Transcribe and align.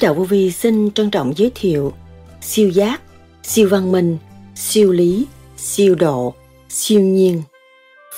Đạo 0.00 0.14
Vô 0.14 0.24
Vi 0.24 0.52
xin 0.52 0.90
trân 0.90 1.10
trọng 1.10 1.32
giới 1.36 1.52
thiệu 1.54 1.92
siêu 2.40 2.68
giác, 2.68 3.00
siêu 3.42 3.68
văn 3.70 3.92
minh, 3.92 4.18
siêu 4.54 4.92
lý, 4.92 5.26
siêu 5.56 5.94
độ, 5.94 6.34
siêu 6.68 7.00
nhiên. 7.00 7.42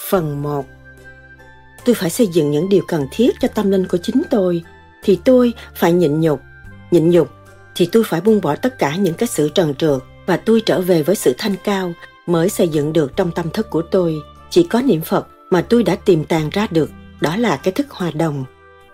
Phần 0.08 0.42
1 0.42 0.64
Tôi 1.84 1.94
phải 1.94 2.10
xây 2.10 2.26
dựng 2.26 2.50
những 2.50 2.68
điều 2.68 2.82
cần 2.88 3.06
thiết 3.12 3.30
cho 3.40 3.48
tâm 3.48 3.70
linh 3.70 3.86
của 3.86 3.98
chính 3.98 4.22
tôi, 4.30 4.62
thì 5.02 5.18
tôi 5.24 5.52
phải 5.74 5.92
nhịn 5.92 6.20
nhục. 6.20 6.40
Nhịn 6.90 7.10
nhục 7.10 7.28
thì 7.74 7.88
tôi 7.92 8.04
phải 8.04 8.20
buông 8.20 8.40
bỏ 8.40 8.56
tất 8.56 8.78
cả 8.78 8.96
những 8.96 9.14
cái 9.14 9.26
sự 9.26 9.48
trần 9.48 9.74
trượt 9.74 10.02
và 10.26 10.36
tôi 10.36 10.62
trở 10.66 10.80
về 10.80 11.02
với 11.02 11.16
sự 11.16 11.34
thanh 11.38 11.54
cao 11.64 11.92
mới 12.26 12.48
xây 12.48 12.68
dựng 12.68 12.92
được 12.92 13.16
trong 13.16 13.30
tâm 13.30 13.50
thức 13.50 13.70
của 13.70 13.82
tôi. 13.82 14.16
Chỉ 14.50 14.62
có 14.62 14.82
niệm 14.82 15.00
Phật 15.00 15.26
mà 15.50 15.62
tôi 15.62 15.82
đã 15.82 15.94
tìm 15.94 16.24
tàng 16.24 16.50
ra 16.50 16.66
được, 16.70 16.90
đó 17.20 17.36
là 17.36 17.56
cái 17.56 17.72
thức 17.72 17.90
hòa 17.90 18.10
đồng. 18.10 18.44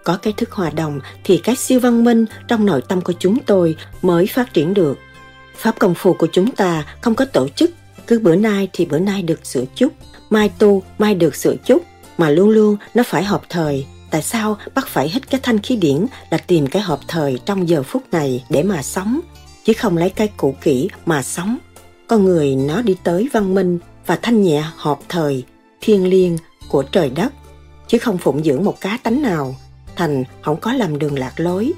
Có 0.05 0.19
cái 0.23 0.33
thức 0.37 0.53
hòa 0.53 0.71
đồng 0.71 1.01
thì 1.25 1.39
cái 1.39 1.57
siêu 1.57 1.81
văn 1.81 2.05
minh 2.05 2.25
trong 2.49 2.67
nội 2.67 2.83
tâm 2.89 3.01
của 3.01 3.13
chúng 3.19 3.39
tôi 3.47 3.77
mới 4.03 4.27
phát 4.27 4.55
triển 4.55 4.75
được. 4.75 4.99
Pháp 5.57 5.79
công 5.79 5.95
phu 5.95 6.13
của 6.13 6.29
chúng 6.33 6.51
ta 6.51 6.85
không 7.01 7.15
có 7.15 7.25
tổ 7.25 7.49
chức, 7.49 7.71
cứ 8.07 8.19
bữa 8.19 8.37
nay 8.37 8.69
thì 8.73 8.85
bữa 8.85 8.99
nay 8.99 9.23
được 9.23 9.47
sửa 9.47 9.65
chút, 9.75 9.93
mai 10.31 10.49
tu, 10.59 10.83
mai 10.99 11.15
được 11.15 11.37
sửa 11.37 11.55
chút, 11.57 11.83
mà 12.19 12.31
luôn 12.31 12.51
luôn 12.51 12.77
nó 12.95 13.03
phải 13.07 13.25
hợp 13.25 13.43
thời. 13.49 13.87
Tại 14.11 14.23
sao 14.23 14.57
bắt 14.75 14.89
phải 14.89 15.09
hít 15.09 15.31
cái 15.31 15.41
thanh 15.43 15.59
khí 15.59 15.77
điển 15.77 16.07
là 16.31 16.39
tìm 16.39 16.67
cái 16.67 16.83
hợp 16.83 17.01
thời 17.09 17.39
trong 17.47 17.69
giờ 17.69 17.83
phút 17.83 18.03
này 18.13 18.45
để 18.51 18.63
mà 18.63 18.83
sống, 18.83 19.21
chứ 19.65 19.73
không 19.73 19.97
lấy 19.97 20.11
cái 20.11 20.29
cũ 20.37 20.55
kỹ 20.61 20.89
mà 21.07 21.23
sống. 21.23 21.59
Con 22.07 22.25
người 22.25 22.57
nó 22.57 22.83
đi 22.83 22.97
tới 23.05 23.29
văn 23.33 23.55
minh 23.55 23.79
và 24.07 24.19
thanh 24.23 24.43
nhẹ 24.43 24.65
hợp 24.77 24.99
thời, 25.09 25.45
thiên 25.81 26.07
liêng 26.07 26.37
của 26.69 26.83
trời 26.83 27.11
đất, 27.11 27.33
chứ 27.89 27.99
không 27.99 28.19
phụng 28.19 28.45
dưỡng 28.45 28.65
một 28.65 28.81
cá 28.81 28.99
tánh 29.03 29.23
nào, 29.23 29.57
thành 29.99 30.25
không 30.43 30.57
có 30.61 30.73
làm 30.73 30.99
đường 30.99 31.19
lạc 31.19 31.41
lối, 31.41 31.73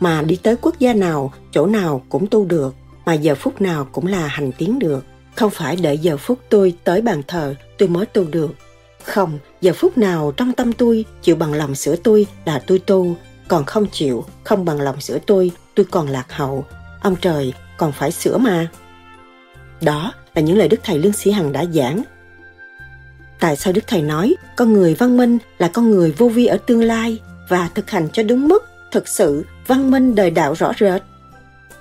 mà 0.00 0.22
đi 0.22 0.36
tới 0.36 0.56
quốc 0.60 0.78
gia 0.78 0.92
nào, 0.92 1.32
chỗ 1.52 1.66
nào 1.66 2.02
cũng 2.08 2.26
tu 2.26 2.44
được, 2.44 2.74
mà 3.04 3.14
giờ 3.14 3.34
phút 3.34 3.60
nào 3.60 3.88
cũng 3.92 4.06
là 4.06 4.26
hành 4.26 4.52
tiến 4.52 4.78
được. 4.78 5.04
Không 5.34 5.50
phải 5.50 5.76
đợi 5.76 5.98
giờ 5.98 6.16
phút 6.16 6.38
tôi 6.48 6.74
tới 6.84 7.02
bàn 7.02 7.22
thờ 7.26 7.54
tôi 7.78 7.88
mới 7.88 8.06
tu 8.06 8.24
được. 8.24 8.50
Không, 9.04 9.38
giờ 9.60 9.72
phút 9.76 9.98
nào 9.98 10.32
trong 10.36 10.52
tâm 10.52 10.72
tôi 10.72 11.04
chịu 11.22 11.36
bằng 11.36 11.52
lòng 11.52 11.74
sửa 11.74 11.96
tôi 11.96 12.26
là 12.44 12.62
tôi 12.66 12.78
tu, 12.78 13.16
còn 13.48 13.64
không 13.64 13.86
chịu, 13.92 14.24
không 14.44 14.64
bằng 14.64 14.80
lòng 14.80 15.00
sửa 15.00 15.18
tôi, 15.18 15.50
tôi 15.74 15.86
còn 15.90 16.08
lạc 16.08 16.32
hậu. 16.32 16.64
Ông 17.02 17.16
trời 17.16 17.52
còn 17.76 17.92
phải 17.92 18.12
sửa 18.12 18.38
mà. 18.38 18.68
Đó 19.80 20.12
là 20.34 20.42
những 20.42 20.58
lời 20.58 20.68
Đức 20.68 20.80
Thầy 20.84 20.98
Lương 20.98 21.12
Sĩ 21.12 21.30
Hằng 21.30 21.52
đã 21.52 21.64
giảng. 21.64 22.02
Tại 23.40 23.56
sao 23.56 23.72
Đức 23.72 23.84
Thầy 23.86 24.02
nói 24.02 24.34
con 24.56 24.72
người 24.72 24.94
văn 24.94 25.16
minh 25.16 25.38
là 25.58 25.68
con 25.68 25.90
người 25.90 26.12
vô 26.12 26.28
vi 26.28 26.46
ở 26.46 26.58
tương 26.66 26.82
lai 26.82 27.18
và 27.48 27.68
thực 27.74 27.90
hành 27.90 28.08
cho 28.12 28.22
đúng 28.22 28.48
mức, 28.48 28.64
thực 28.92 29.08
sự 29.08 29.44
văn 29.66 29.90
minh 29.90 30.14
đời 30.14 30.30
đạo 30.30 30.54
rõ 30.54 30.72
rệt? 30.80 31.02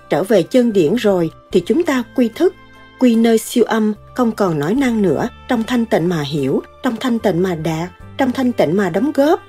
Trở 0.09 0.23
về 0.23 0.43
chân 0.43 0.73
điển 0.73 0.95
rồi 0.95 1.31
thì 1.51 1.63
chúng 1.65 1.83
ta 1.83 2.03
quy 2.15 2.29
thức, 2.35 2.55
quy 2.99 3.15
nơi 3.15 3.37
siêu 3.37 3.63
âm 3.63 3.93
không 4.15 4.31
còn 4.31 4.59
nói 4.59 4.75
năng 4.75 5.01
nữa, 5.01 5.29
trong 5.47 5.63
thanh 5.63 5.85
tịnh 5.85 6.09
mà 6.09 6.21
hiểu, 6.21 6.61
trong 6.83 6.95
thanh 6.99 7.19
tịnh 7.19 7.43
mà 7.43 7.55
đạt, 7.55 7.89
trong 8.17 8.31
thanh 8.31 8.51
tịnh 8.51 8.77
mà 8.77 8.89
đóng 8.89 9.11
góp. 9.11 9.43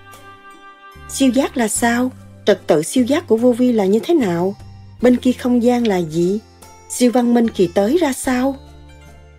Siêu 1.09 1.31
giác 1.31 1.57
là 1.57 1.69
sao? 1.69 2.11
Trật 2.47 2.67
tự 2.67 2.83
siêu 2.83 3.05
giác 3.05 3.27
của 3.27 3.37
vô 3.37 3.53
vi 3.53 3.73
là 3.73 3.87
như 3.87 3.99
thế 4.03 4.15
nào? 4.15 4.55
Bên 5.03 5.17
kia 5.17 5.33
không 5.33 5.63
gian 5.63 5.87
là 5.87 5.97
gì? 5.97 6.41
Siêu 6.89 7.11
văn 7.11 7.35
minh 7.35 7.49
kỳ 7.49 7.67
tới 7.67 7.99
ra 8.01 8.13
sao? 8.13 8.57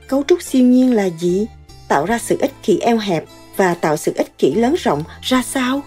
Cấu 0.08 0.24
trúc 0.28 0.42
siêu 0.42 0.64
nhiên 0.64 0.94
là 0.94 1.06
gì? 1.06 1.48
Tạo 1.88 2.06
ra 2.06 2.20
sự 2.20 2.38
ích 2.40 2.54
kỷ 2.64 2.80
eo 2.80 2.98
hẹp 2.98 3.26
và 3.58 3.74
tạo 3.74 3.98
sự 3.98 4.14
ích 4.16 4.38
kỷ 4.38 4.54
lớn 4.54 4.76
rộng 4.80 5.04
ra 5.22 5.42
sao? 5.42 5.82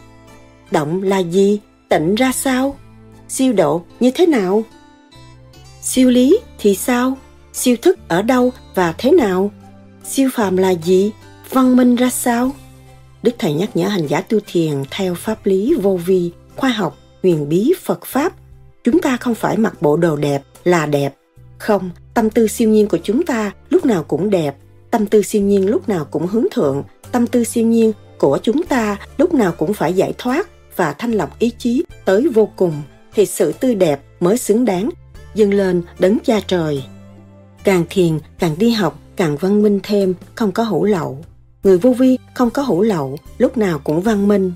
Động 0.70 1.02
là 1.02 1.18
gì? 1.18 1.60
Tịnh 1.88 2.14
ra 2.14 2.32
sao? 2.32 2.76
Siêu 3.28 3.52
độ 3.52 3.82
như 4.00 4.10
thế 4.10 4.26
nào? 4.26 4.64
Siêu 5.82 6.10
lý 6.10 6.38
thì 6.58 6.74
sao? 6.74 7.16
Siêu 7.52 7.76
thức 7.82 7.98
ở 8.08 8.22
đâu 8.22 8.52
và 8.74 8.94
thế 8.98 9.10
nào? 9.10 9.50
Siêu 10.04 10.28
phàm 10.32 10.56
là 10.56 10.70
gì? 10.70 11.12
Văn 11.50 11.76
minh 11.76 11.96
ra 11.96 12.10
sao? 12.10 12.50
Đức 13.22 13.32
Thầy 13.38 13.52
nhắc 13.52 13.76
nhở 13.76 13.88
hành 13.88 14.06
giả 14.06 14.20
tu 14.20 14.38
thiền 14.46 14.82
theo 14.90 15.14
pháp 15.14 15.46
lý 15.46 15.74
vô 15.82 15.96
vi, 16.06 16.30
khoa 16.56 16.70
học, 16.70 16.98
huyền 17.22 17.48
bí 17.48 17.72
Phật 17.82 18.06
Pháp. 18.06 18.32
Chúng 18.84 19.00
ta 19.00 19.16
không 19.16 19.34
phải 19.34 19.56
mặc 19.56 19.82
bộ 19.82 19.96
đồ 19.96 20.16
đẹp 20.16 20.42
là 20.64 20.86
đẹp. 20.86 21.14
Không, 21.58 21.90
tâm 22.14 22.30
tư 22.30 22.46
siêu 22.46 22.68
nhiên 22.68 22.88
của 22.88 22.98
chúng 23.02 23.22
ta 23.22 23.52
lúc 23.70 23.86
nào 23.86 24.02
cũng 24.02 24.30
đẹp. 24.30 24.56
Tâm 24.90 25.06
tư 25.06 25.22
siêu 25.22 25.42
nhiên 25.42 25.70
lúc 25.70 25.88
nào 25.88 26.04
cũng 26.04 26.26
hướng 26.26 26.46
thượng. 26.50 26.82
Tâm 27.12 27.26
tư 27.26 27.44
siêu 27.44 27.66
nhiên 27.66 27.92
của 28.18 28.38
chúng 28.42 28.62
ta 28.62 28.96
lúc 29.18 29.34
nào 29.34 29.52
cũng 29.58 29.74
phải 29.74 29.92
giải 29.92 30.14
thoát 30.18 30.48
và 30.80 30.92
thanh 30.92 31.12
lọc 31.12 31.38
ý 31.38 31.52
chí 31.58 31.84
tới 32.04 32.28
vô 32.34 32.48
cùng. 32.56 32.82
Thì 33.14 33.26
sự 33.26 33.52
tươi 33.52 33.74
đẹp 33.74 34.00
mới 34.20 34.38
xứng 34.38 34.64
đáng, 34.64 34.90
dâng 35.34 35.54
lên 35.54 35.82
đấng 35.98 36.18
cha 36.24 36.40
trời. 36.46 36.84
Càng 37.64 37.84
thiền, 37.90 38.18
càng 38.38 38.54
đi 38.58 38.70
học, 38.70 38.98
càng 39.16 39.36
văn 39.36 39.62
minh 39.62 39.80
thêm, 39.82 40.14
không 40.34 40.52
có 40.52 40.62
hủ 40.62 40.84
lậu. 40.84 41.18
Người 41.62 41.78
vô 41.78 41.90
vi 41.92 42.18
không 42.34 42.50
có 42.50 42.62
hủ 42.62 42.82
lậu, 42.82 43.18
lúc 43.38 43.58
nào 43.58 43.80
cũng 43.84 44.00
văn 44.00 44.28
minh. 44.28 44.52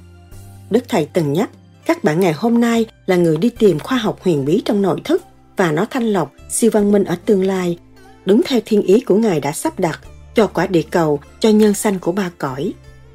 Đức 0.70 0.84
thầy 0.88 1.06
từng 1.12 1.32
nhắc, 1.32 1.50
các 1.86 2.04
bạn 2.04 2.20
ngày 2.20 2.32
hôm 2.32 2.60
nay 2.60 2.86
là 3.06 3.16
người 3.16 3.36
đi 3.36 3.48
tìm 3.48 3.78
khoa 3.78 3.98
học 3.98 4.18
huyền 4.22 4.44
bí 4.44 4.62
trong 4.64 4.82
nội 4.82 5.00
thức, 5.04 5.22
và 5.56 5.72
nó 5.72 5.86
thanh 5.90 6.04
lọc 6.04 6.32
siêu 6.50 6.70
văn 6.72 6.92
minh 6.92 7.04
ở 7.04 7.16
tương 7.26 7.44
lai. 7.44 7.78
Đúng 8.24 8.40
theo 8.46 8.60
thiên 8.64 8.82
ý 8.82 9.00
của 9.00 9.16
ngài 9.16 9.40
đã 9.40 9.52
sắp 9.52 9.78
đặt, 9.80 10.00
cho 10.34 10.46
quả 10.46 10.66
địa 10.66 10.84
cầu, 10.90 11.20
cho 11.40 11.48
nhân 11.48 11.74
sanh 11.74 11.98
của 11.98 12.12
ba 12.12 12.30
cõi 12.38 12.72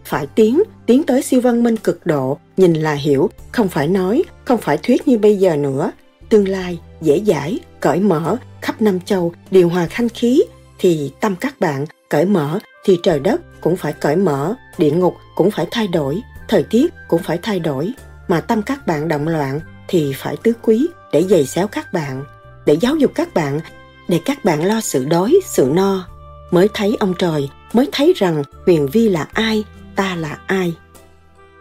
phải 0.09 0.27
tiến 0.27 0.63
tiến 0.85 1.03
tới 1.03 1.21
siêu 1.21 1.41
văn 1.41 1.63
minh 1.63 1.77
cực 1.77 2.05
độ, 2.05 2.37
nhìn 2.57 2.73
là 2.73 2.93
hiểu, 2.93 3.29
không 3.51 3.67
phải 3.67 3.87
nói, 3.87 4.23
không 4.45 4.57
phải 4.57 4.77
thuyết 4.77 5.07
như 5.07 5.17
bây 5.17 5.35
giờ 5.35 5.55
nữa. 5.55 5.91
Tương 6.29 6.47
lai, 6.47 6.79
dễ 7.01 7.21
dãi, 7.25 7.59
cởi 7.79 7.99
mở, 7.99 8.35
khắp 8.61 8.81
năm 8.81 8.99
châu, 8.99 9.33
điều 9.51 9.69
hòa 9.69 9.87
thanh 9.89 10.09
khí, 10.09 10.43
thì 10.79 11.11
tâm 11.21 11.35
các 11.35 11.59
bạn, 11.59 11.85
cởi 12.09 12.25
mở, 12.25 12.59
thì 12.85 12.97
trời 13.03 13.19
đất 13.19 13.61
cũng 13.61 13.75
phải 13.75 13.93
cởi 13.93 14.15
mở, 14.15 14.53
địa 14.77 14.91
ngục 14.91 15.15
cũng 15.35 15.51
phải 15.51 15.67
thay 15.71 15.87
đổi, 15.87 16.21
thời 16.47 16.63
tiết 16.63 16.93
cũng 17.07 17.21
phải 17.23 17.39
thay 17.41 17.59
đổi. 17.59 17.91
Mà 18.27 18.41
tâm 18.41 18.61
các 18.61 18.87
bạn 18.87 19.07
động 19.07 19.27
loạn, 19.27 19.59
thì 19.87 20.13
phải 20.17 20.37
tứ 20.43 20.53
quý 20.61 20.87
để 21.11 21.23
giày 21.23 21.45
xéo 21.45 21.67
các 21.67 21.93
bạn, 21.93 22.23
để 22.65 22.77
giáo 22.81 22.95
dục 22.95 23.11
các 23.15 23.33
bạn, 23.33 23.59
để 24.07 24.19
các 24.25 24.45
bạn 24.45 24.65
lo 24.65 24.81
sự 24.81 25.05
đói, 25.05 25.39
sự 25.45 25.71
no. 25.73 26.07
Mới 26.51 26.67
thấy 26.73 26.97
ông 26.99 27.13
trời, 27.19 27.49
mới 27.73 27.89
thấy 27.91 28.13
rằng 28.15 28.43
huyền 28.65 28.87
vi 28.87 29.09
là 29.09 29.27
ai 29.33 29.63
ta 29.99 30.15
là 30.15 30.37
ai? 30.47 30.73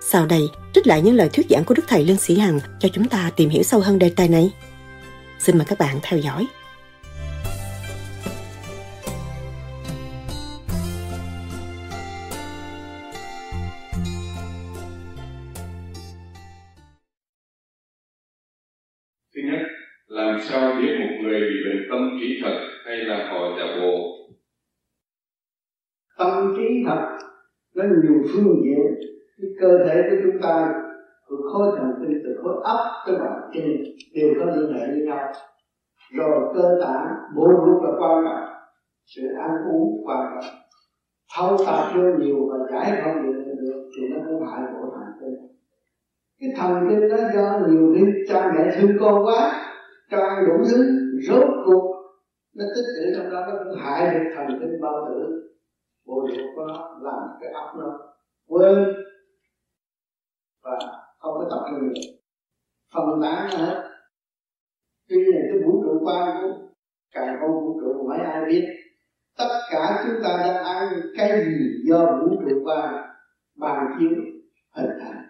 Sau 0.01 0.27
đây 0.27 0.49
trích 0.75 0.87
lại 0.87 1.03
những 1.03 1.15
lời 1.15 1.31
thuyết 1.33 1.47
giảng 1.51 1.65
của 1.65 1.75
đức 1.75 1.83
thầy 1.89 2.05
lương 2.05 2.17
sĩ 2.17 2.39
hằng 2.39 2.59
cho 2.81 2.89
chúng 2.93 3.09
ta 3.09 3.31
tìm 3.37 3.49
hiểu 3.49 3.63
sâu 3.63 3.81
hơn 3.81 3.99
đề 3.99 4.13
tài 4.17 4.29
này. 4.29 4.51
Xin 5.39 5.59
mời 5.59 5.65
các 5.69 5.79
bạn 5.79 5.97
theo 6.03 6.21
dõi. 6.21 6.47
Thứ 19.35 19.41
nhất 19.45 19.61
làm 20.07 20.41
sao 20.49 20.75
biết 20.83 20.97
một 21.01 21.17
người 21.23 21.41
bị 21.41 21.57
bệnh 21.65 21.87
tâm 21.91 22.19
trí 22.21 22.41
thật 22.43 22.59
hay 22.87 22.97
là 22.97 23.29
họ 23.31 23.57
giả 23.59 23.65
bộ? 23.81 24.19
Tâm 26.19 26.55
trí 26.57 26.85
thật 26.87 27.28
nó 27.79 27.85
nhiều 28.03 28.23
phương 28.33 28.63
diện, 28.65 28.87
cái 29.39 29.51
cơ 29.61 29.79
thể 29.85 30.03
của 30.11 30.17
chúng 30.23 30.43
ta, 30.43 30.75
từ 31.31 31.37
khối 31.53 31.77
thần 31.77 31.91
kinh 32.01 32.23
từ 32.25 32.31
khối 32.43 32.55
ấp 32.63 32.79
tới 33.07 33.17
bàn 33.19 33.51
chân 33.55 33.65
đều 34.15 34.35
có 34.39 34.45
liên 34.45 34.73
hệ 34.73 34.87
với 34.87 35.01
nhau. 35.07 35.33
Rồi 36.17 36.55
cơ 36.55 36.79
tạng 36.83 37.07
bộ 37.37 37.47
ruột 37.47 37.83
là 37.83 37.91
quan 38.01 38.25
trọng. 38.25 38.49
Sự 39.07 39.23
ăn 39.39 39.51
uống 39.73 40.07
quan 40.07 40.19
trọng. 40.35 40.55
Thâu 41.37 41.57
tạp 41.67 41.95
vô 41.95 42.03
nhiều 42.19 42.49
và 42.51 42.59
giải 42.73 43.01
không 43.05 43.23
được 43.23 43.43
được, 43.61 43.91
thì 43.97 44.09
nó 44.09 44.21
cũng 44.27 44.47
hại 44.47 44.63
bộ 44.75 44.91
thần 44.95 45.05
kinh 45.21 45.49
cái 46.41 46.51
thần 46.57 46.89
kinh 46.89 47.09
đó 47.09 47.17
do 47.35 47.67
nhiều 47.69 47.95
khi 47.95 48.05
cha 48.29 48.53
mẹ 48.55 48.77
thương 48.77 48.97
con 49.01 49.27
quá, 49.27 49.53
cho 50.11 50.19
ăn 50.19 50.45
đủ 50.47 50.65
thứ, 50.71 50.85
rốt 51.29 51.47
cuộc, 51.67 51.95
nó 52.57 52.65
tích 52.77 52.85
trữ 52.97 53.17
trong 53.17 53.31
đó, 53.31 53.47
nó 53.49 53.59
cũng 53.65 53.79
hại 53.83 54.15
được 54.15 54.31
thần 54.37 54.47
kinh 54.61 54.81
bao 54.83 55.09
tử 55.09 55.48
bộ 56.09 56.29
ruột 56.29 56.47
của 56.57 56.65
nó 56.67 56.99
làm 57.03 57.29
cái 57.41 57.53
óc 57.53 57.77
nó 57.79 57.99
quên. 58.47 58.95
Và 60.63 60.79
không 61.19 61.35
có 61.35 61.47
tập 61.51 61.65
trung 61.71 61.89
được 61.89 62.01
phân 62.95 63.23
tán 63.23 63.51
hết 63.51 63.89
tuy 65.09 65.17
nhiên 65.17 65.43
cái 65.49 65.59
vũ 65.65 65.83
trụ 65.83 66.01
quan 66.05 66.39
cũng, 66.43 66.73
càng 67.13 67.37
không 67.41 67.51
vũ 67.51 67.81
trụ 67.81 68.09
mấy 68.09 68.19
ai 68.19 68.45
biết. 68.45 68.65
Tất 69.39 69.61
cả 69.71 70.05
chúng 70.07 70.23
ta 70.25 70.37
đang 70.47 70.65
ăn 70.65 71.01
cái 71.17 71.45
gì 71.45 71.83
do 71.89 72.19
vũ 72.21 72.37
trụ 72.41 72.63
quan 72.65 72.95
bàn 73.57 73.87
chiếu 73.99 74.11
hình 74.77 74.91
thành. 75.01 75.25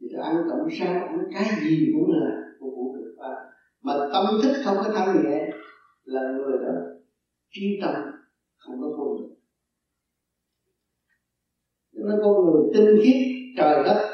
Thì 0.00 0.06
ăn 0.22 0.36
tổng 0.50 0.68
sao 0.80 0.94
ăn 0.94 1.18
cái 1.34 1.44
gì 1.60 1.92
cũng 1.92 2.12
là 2.12 2.30
của 2.60 2.70
vũ 2.70 2.96
trụ 2.96 3.04
quan 3.16 3.36
mà 3.82 3.92
tâm 4.12 4.24
thức 4.42 4.62
không 4.64 4.76
có 4.76 4.90
thanh 4.94 5.22
nhẹ 5.22 5.50
là 6.04 6.20
người 6.22 6.58
đó 6.64 6.72
trí 7.50 7.80
tâm 7.82 7.94
không 8.58 8.80
có 8.80 8.88
vô 8.98 9.18
được 9.18 9.31
nó 12.04 12.14
con 12.22 12.44
người 12.44 12.62
tinh 12.74 13.00
khiết, 13.02 13.16
trời 13.56 13.84
đất. 13.84 14.08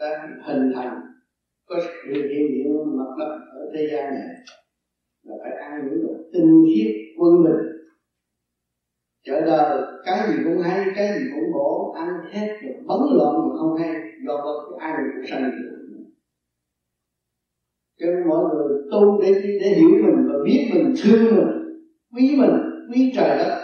Đang 0.00 0.38
hình 0.46 0.72
thành, 0.74 1.00
có 1.66 1.76
điều 2.06 2.22
kiện 2.22 2.46
diện 2.54 2.96
mặt 2.98 3.10
đất 3.18 3.38
ở 3.52 3.70
thế 3.74 3.88
gian 3.92 4.14
này. 4.14 4.28
Là 5.22 5.34
phải 5.42 5.52
ăn 5.52 5.88
những 5.90 6.02
đồ 6.02 6.14
tinh 6.32 6.64
khiết 6.74 6.94
quân 7.18 7.44
bình. 7.44 7.66
Chợ 9.24 9.40
đời, 9.40 9.82
cái 10.04 10.28
gì 10.28 10.42
cũng 10.44 10.58
hay, 10.58 10.84
cái 10.96 11.12
gì 11.12 11.24
cũng 11.34 11.52
bổ, 11.52 11.92
ăn 11.92 12.08
hết 12.30 12.48
rồi 12.62 12.72
bấn 12.86 12.98
loạn 13.16 13.34
mà 13.34 13.56
không 13.58 13.76
hay. 13.78 13.94
Do 14.26 14.36
bất 14.44 14.78
ai 14.78 14.92
cũng 14.96 15.26
sanh 15.26 15.40
sanh 15.40 15.76
cho 18.00 18.06
nên 18.06 18.28
mọi 18.28 18.44
người 18.44 18.78
tu 18.90 19.20
để 19.22 19.32
để 19.60 19.68
hiểu 19.68 19.88
mình 19.88 20.26
và 20.28 20.34
biết 20.44 20.70
mình, 20.74 20.94
thương 21.02 21.36
mình, 21.36 21.48
quý 22.14 22.36
mình, 22.38 22.50
quý 22.90 23.12
trời 23.16 23.38
đất 23.38 23.60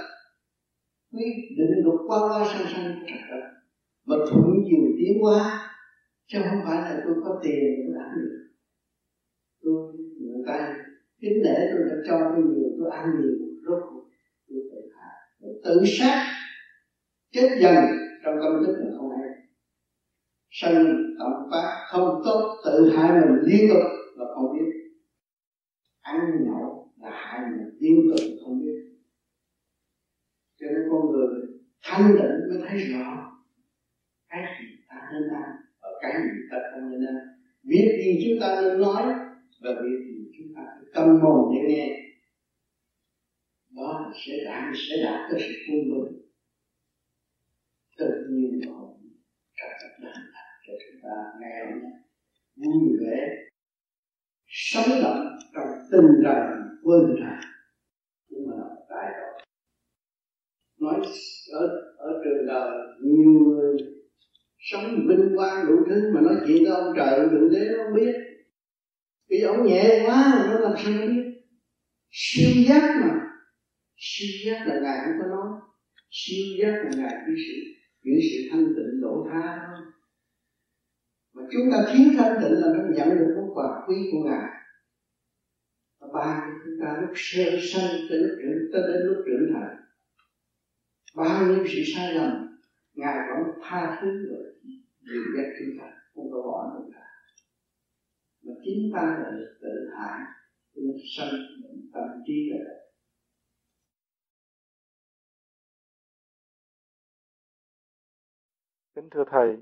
quyết 1.13 1.33
định 1.57 1.85
luật 1.85 1.99
qua 2.07 2.19
qua 2.29 2.45
sanh 2.53 2.67
sanh 2.73 3.03
mà 4.05 4.17
thuận 4.29 4.53
chiều 4.69 4.85
tiến 4.99 5.23
hóa, 5.23 5.69
chứ 6.27 6.39
không 6.51 6.61
phải 6.65 6.77
là 6.77 7.03
tôi 7.05 7.15
có 7.25 7.41
tiền, 7.43 7.63
tôi 7.87 7.97
ăn 8.05 8.11
được. 8.23 8.39
Tôi, 9.63 9.93
người 10.21 10.43
ta 10.47 10.77
kính 11.21 11.43
lễ 11.43 11.71
tôi 11.71 11.81
đã 11.89 11.95
cho 12.07 12.31
tôi 12.35 12.45
nhiều, 12.45 12.69
tôi 12.79 12.91
ăn 12.91 13.05
nhiều, 13.21 13.33
rốt 13.67 13.79
cuộc 13.91 14.03
tôi 14.49 14.59
phải 14.71 14.81
thả 14.95 15.09
tự 15.65 15.83
sát, 15.87 16.25
chết 17.31 17.49
dần 17.61 17.75
trong 18.25 18.35
tâm 18.43 18.63
thức 18.63 18.73
là 18.81 18.97
không 18.97 19.11
hay. 19.11 19.29
Sân 20.51 20.75
tâm 21.19 21.29
phát 21.51 21.69
không 21.91 22.21
tốt, 22.25 22.41
tự 22.65 22.89
hại 22.89 23.13
mình 23.13 23.43
liên 23.45 23.69
tục 23.69 23.83
là 24.17 24.25
không 24.35 24.53
biết. 24.53 24.71
Ăn 26.01 26.17
nhậu 26.45 26.89
là 26.97 27.11
hại 27.13 27.41
mình 27.51 27.77
liên 27.79 27.97
tục 28.11 28.27
không 28.45 28.59
biết 28.61 28.92
cho 30.63 30.69
nên 30.71 30.89
con 30.91 31.11
người 31.11 31.29
thanh 31.83 32.17
tịnh 32.19 32.49
mới 32.49 32.69
thấy 32.69 32.79
rõ 32.79 33.33
cái 34.29 34.45
gì 34.61 34.67
ta 34.89 35.11
nên 35.13 35.23
ta 35.31 35.43
và 35.83 35.89
cái 36.03 36.13
gì 36.23 36.39
ta 36.51 36.59
không 36.73 36.91
nên 36.91 37.07
ăn 37.07 37.33
biết 37.63 37.99
gì 38.05 38.19
chúng 38.25 38.41
ta 38.41 38.61
nên 38.61 38.81
nói 38.81 39.03
và 39.63 39.71
biết 39.83 39.99
gì 40.07 40.31
chúng 40.39 40.55
ta 40.57 40.63
phải 40.67 40.85
tâm 40.95 41.19
mồm 41.23 41.55
để 41.55 41.75
nghe. 41.75 41.99
Đó 43.77 44.13
sẽ 44.27 44.33
đạt 44.45 44.75
sẽ 44.89 45.03
đạt 45.05 45.31
tới 45.31 45.41
sự 45.41 45.55
quân 45.69 45.81
bình. 45.91 46.23
Tự 47.99 48.11
nhiên 48.31 48.61
và 48.67 48.75
cả 49.57 49.79
các 49.81 50.05
bạn 50.05 50.23
cho 50.67 50.73
chúng 50.83 51.01
ta 51.03 51.15
nghe 51.41 51.65
vui 52.57 52.99
vẻ, 53.01 53.29
sống 54.47 55.03
động 55.03 55.39
trong 55.55 55.69
tình 55.93 56.23
rằng 56.25 56.63
quân 56.83 57.17
trà 57.19 57.41
cũng 58.29 58.51
là 58.51 58.65
nói 60.83 61.01
ở 61.53 61.67
ở 61.97 62.23
trường 62.25 62.47
đời, 62.47 62.71
nhiều 63.01 63.33
người 63.33 63.77
sống 64.59 65.07
vinh 65.09 65.37
quang 65.37 65.67
đủ 65.67 65.75
thứ 65.89 66.11
mà 66.15 66.21
nói 66.21 66.37
chuyện 66.47 66.65
với 66.65 66.73
ông 66.73 66.93
trời 66.97 67.29
thượng 67.31 67.51
đế 67.51 67.69
nó 67.69 67.85
không 67.85 67.95
biết. 67.97 68.15
Vì 69.31 69.41
ông 69.41 69.67
nhẹ 69.67 70.05
quá 70.07 70.47
nó 70.51 70.59
làm 70.59 70.73
sao 70.85 70.93
nó 70.93 71.07
biết? 71.07 71.23
Siêu 72.11 72.51
giác 72.69 73.01
mà. 73.05 73.21
Siêu 73.97 74.29
giác 74.47 74.65
là 74.67 74.81
ngài 74.81 74.99
không 75.05 75.15
có 75.21 75.27
nói. 75.27 75.61
Siêu 76.11 76.47
giác 76.63 76.83
là 76.85 76.91
ngài 76.97 77.15
chỉ 77.27 77.33
sự 77.47 77.55
những 78.03 78.21
sự 78.23 78.49
thanh 78.51 78.67
tịnh 78.67 79.01
độ 79.03 79.27
tha 79.33 79.59
thôi. 79.67 79.87
Mà 81.35 81.43
chúng 81.53 81.71
ta 81.73 81.93
thiếu 81.93 82.07
thanh 82.17 82.43
tịnh 82.43 82.53
là 82.53 82.69
nó 82.75 82.83
nhận 82.95 83.19
được 83.19 83.35
món 83.37 83.55
quà 83.55 83.87
quý 83.89 83.97
của 84.13 84.29
ngài. 84.29 84.51
Và 86.01 86.07
ba 86.15 86.51
chúng 86.65 86.75
ta 86.81 86.99
lúc 87.01 87.11
sơ 87.15 87.45
sanh 87.73 88.01
tới 88.11 88.19
lúc 88.19 88.39
trưởng 88.43 88.71
tới 88.73 88.83
đến 88.89 89.03
lúc 89.07 89.17
trưởng 89.27 89.53
thành 89.55 89.82
bao 91.17 91.47
nhiêu 91.47 91.65
sự 91.67 91.83
sai 91.95 92.15
lầm 92.15 92.59
ngài 92.95 93.17
vẫn 93.29 93.61
tha 93.63 93.99
thứ 94.01 94.09
rồi. 94.31 94.55
Dìu 95.01 95.23
dắt 95.37 95.47
chúng 95.59 95.79
ta 95.81 95.87
không 96.15 96.31
có 96.33 96.43
bỏ 96.43 96.75
được 96.75 96.91
cả 96.95 97.07
mà 98.43 98.53
chính 98.65 98.93
ta 98.95 99.03
là 99.03 99.31
tự 99.61 99.91
hại 99.99 100.21
cho 100.75 100.81
nên 100.85 100.97
sanh 101.17 101.35
tâm 101.93 102.23
trí 102.27 102.51
là 102.51 102.75
kính 108.95 109.09
thưa 109.11 109.25
thầy 109.31 109.57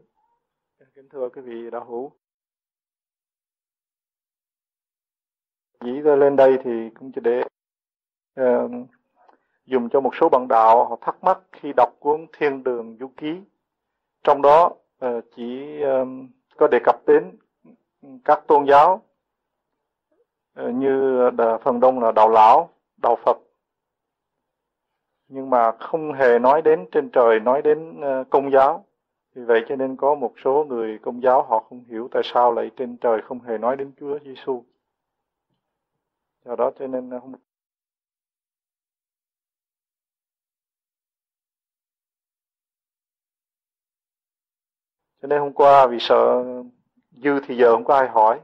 kính 0.95 1.09
thưa 1.13 1.29
quý 1.35 1.43
vị 1.43 1.71
đạo 1.73 1.85
hữu. 1.85 2.13
Dĩ 5.85 6.01
ra 6.01 6.17
lên 6.17 6.37
đây 6.37 6.59
thì 6.65 6.71
cũng 6.95 7.13
chỉ 7.15 7.21
để 7.25 7.43
uh, 8.41 8.91
dùng 9.71 9.89
cho 9.89 10.01
một 10.01 10.15
số 10.21 10.29
bạn 10.29 10.49
đạo 10.49 10.89
họ 10.89 10.97
thắc 11.01 11.25
mắc 11.25 11.39
khi 11.53 11.73
đọc 11.77 11.89
cuốn 11.99 12.27
Thiên 12.39 12.63
Đường 12.65 12.97
Du 13.01 13.11
Ký. 13.17 13.41
Trong 14.25 14.43
đó 14.43 14.73
ờ, 14.99 15.21
chỉ 15.37 15.81
ờ, 15.83 16.07
có 16.57 16.69
đề 16.69 16.79
cập 16.85 17.07
đến 17.07 17.37
các 18.25 18.43
tôn 18.47 18.67
giáo 18.67 19.03
ờ, 20.55 20.71
như 20.71 21.21
phần 21.65 21.81
đông 21.81 22.01
là 22.01 22.13
đạo 22.13 22.29
lão, 22.29 22.71
đạo 23.03 23.17
Phật. 23.25 23.37
Nhưng 25.29 25.51
mà 25.51 25.73
không 25.73 26.13
hề 26.13 26.39
nói 26.39 26.63
đến 26.63 26.87
trên 26.93 27.11
trời, 27.11 27.41
nói 27.41 27.63
đến 27.63 28.01
công 28.31 28.51
giáo. 28.53 28.85
Vì 29.35 29.43
vậy 29.45 29.65
cho 29.69 29.77
nên 29.77 29.97
có 29.97 30.15
một 30.15 30.33
số 30.45 30.65
người 30.69 30.99
công 31.03 31.23
giáo 31.23 31.43
họ 31.43 31.65
không 31.69 31.85
hiểu 31.89 32.09
tại 32.13 32.23
sao 32.25 32.53
lại 32.53 32.71
trên 32.77 32.97
trời 32.97 33.23
không 33.23 33.41
hề 33.41 33.59
nói 33.59 33.77
đến 33.77 33.93
Chúa 34.01 34.19
Giêsu. 34.25 34.65
Do 36.45 36.57
đó 36.57 36.71
cho 36.79 36.87
nên 36.87 37.11
cho 45.23 45.29
nên 45.29 45.41
hôm 45.41 45.53
qua 45.53 45.87
vì 45.87 45.99
sợ 46.01 46.45
dư 47.11 47.41
thì 47.47 47.57
giờ 47.57 47.73
không 47.73 47.85
có 47.85 47.95
ai 47.95 48.09
hỏi. 48.09 48.41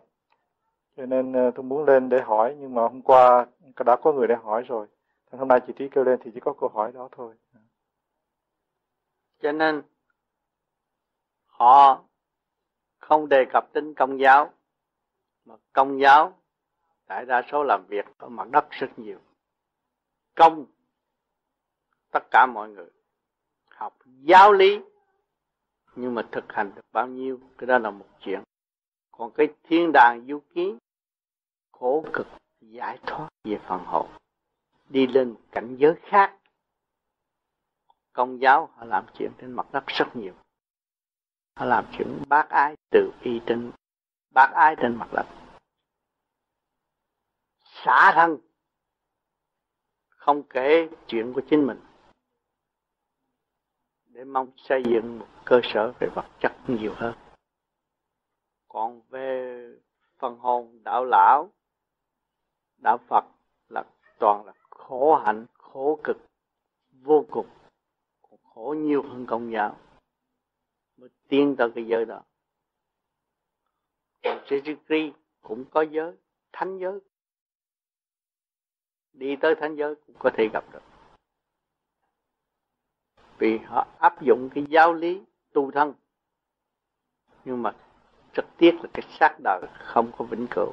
Cho 0.97 1.07
nên 1.07 1.33
ờ, 1.33 1.51
tôi 1.55 1.63
muốn 1.63 1.85
lên 1.85 2.09
để 2.09 2.21
hỏi, 2.21 2.57
nhưng 2.59 2.75
mà 2.75 2.83
hôm 2.83 3.03
qua 3.03 3.47
đã 3.85 3.97
có 3.97 4.13
người 4.13 4.27
để 4.27 4.35
hỏi 4.35 4.63
rồi. 4.63 4.87
Hôm 5.31 5.49
nay 5.49 5.61
chị 5.67 5.73
trí 5.77 5.89
kêu 5.89 6.05
lên 6.05 6.21
thì 6.25 6.31
chỉ 6.35 6.41
có 6.41 6.53
câu 6.61 6.69
hỏi 6.69 6.93
đó 6.93 7.09
thôi. 7.13 7.35
Cho 9.43 9.53
nên, 9.53 9.83
họ 11.47 12.05
không 12.99 13.29
đề 13.29 13.45
cập 13.53 13.75
đến 13.75 13.95
công 13.95 14.21
giáo, 14.21 14.53
mà 15.45 15.55
công 15.73 16.01
giáo 16.01 16.39
đại 17.07 17.25
đa 17.25 17.43
số 17.53 17.63
làm 17.63 17.87
việc 17.89 18.07
ở 18.19 18.29
mặt 18.29 18.49
đất 18.51 18.67
rất 18.71 18.99
nhiều. 18.99 19.19
Công, 20.35 20.67
tất 22.13 22.31
cả 22.31 22.47
mọi 22.47 22.69
người 22.69 22.91
học 23.71 23.99
giáo 24.05 24.53
lý 24.53 24.81
nhưng 25.97 26.15
mà 26.15 26.23
thực 26.33 26.53
hành 26.53 26.75
được 26.75 26.83
bao 26.93 27.07
nhiêu, 27.07 27.41
cái 27.59 27.67
đó 27.67 27.79
là 27.79 27.91
một 27.91 28.07
chuyện. 28.21 28.43
Còn 29.11 29.31
cái 29.35 29.49
thiên 29.63 29.91
đàng 29.93 30.27
du 30.29 30.41
ký, 30.55 30.75
khổ 31.73 32.05
cực, 32.13 32.27
giải 32.61 32.99
thoát 33.07 33.29
về 33.45 33.59
phần 33.69 33.85
hồn, 33.85 34.11
đi 34.89 35.07
lên 35.07 35.35
cảnh 35.53 35.77
giới 35.79 35.95
khác. 36.03 36.39
Công 38.13 38.41
giáo 38.41 38.67
họ 38.67 38.85
làm 38.85 39.07
chuyện 39.15 39.33
trên 39.39 39.53
mặt 39.53 39.67
đất 39.73 39.85
rất 39.87 40.17
nhiều. 40.17 40.35
Họ 41.57 41.65
làm 41.67 41.85
chuyện 41.93 42.23
bác 42.29 42.49
ái 42.49 42.75
từ 42.91 43.11
y 43.23 43.41
trên, 43.47 43.73
bác 44.31 44.51
ái 44.55 44.77
trên 44.79 44.97
mặt 44.97 45.09
đất. 45.13 45.27
Xả 47.65 48.13
thân, 48.15 48.39
không 50.09 50.43
kể 50.43 50.89
chuyện 51.07 51.33
của 51.33 51.43
chính 51.51 51.67
mình 51.67 51.81
để 54.17 54.25
mong 54.25 54.51
xây 54.57 54.83
dựng 54.85 55.19
một 55.19 55.27
cơ 55.45 55.61
sở 55.65 55.93
về 56.01 56.09
vật 56.15 56.27
chất 56.41 56.53
nhiều 56.67 56.93
hơn. 56.97 57.15
Còn 58.69 59.01
về 59.09 59.69
phần 60.19 60.39
hồn 60.39 60.83
đạo 60.85 61.05
lão, 61.05 61.53
đạo 62.83 62.99
phật 63.09 63.25
là 63.69 63.85
toàn 64.19 64.47
là 64.47 64.53
khổ 64.71 65.17
hạnh, 65.25 65.47
khổ 65.53 66.01
cực, 66.05 66.17
vô 66.91 67.25
cùng, 67.31 67.47
còn 68.23 68.39
khổ 68.43 68.75
nhiều 68.79 69.03
hơn 69.03 69.27
công 69.29 69.53
giáo. 69.53 69.79
Mới 70.97 71.09
tiến 71.29 71.55
tới 71.59 71.71
cái 71.75 71.87
giới 71.87 72.05
đó. 72.05 72.23
Còn 74.23 74.45
Jesus 74.47 75.13
cũng 75.43 75.65
có 75.71 75.83
giới, 75.83 76.17
thánh 76.53 76.79
giới. 76.79 77.01
Đi 79.13 79.37
tới 79.41 79.55
thánh 79.61 79.77
giới 79.77 79.95
cũng 79.95 80.17
có 80.19 80.31
thể 80.35 80.49
gặp 80.53 80.65
được 80.73 80.83
vì 83.39 83.59
họ 83.59 83.87
áp 83.99 84.23
dụng 84.23 84.49
cái 84.55 84.65
giáo 84.69 84.95
lý 84.95 85.23
tu 85.53 85.71
thân. 85.71 85.95
Nhưng 87.45 87.63
mà 87.63 87.73
trực 88.35 88.45
tiếp 88.59 88.73
là 88.83 88.89
cái 88.93 89.07
xác 89.19 89.37
đời 89.45 89.63
không 89.79 90.13
có 90.19 90.25
vĩnh 90.25 90.47
cửu. 90.51 90.73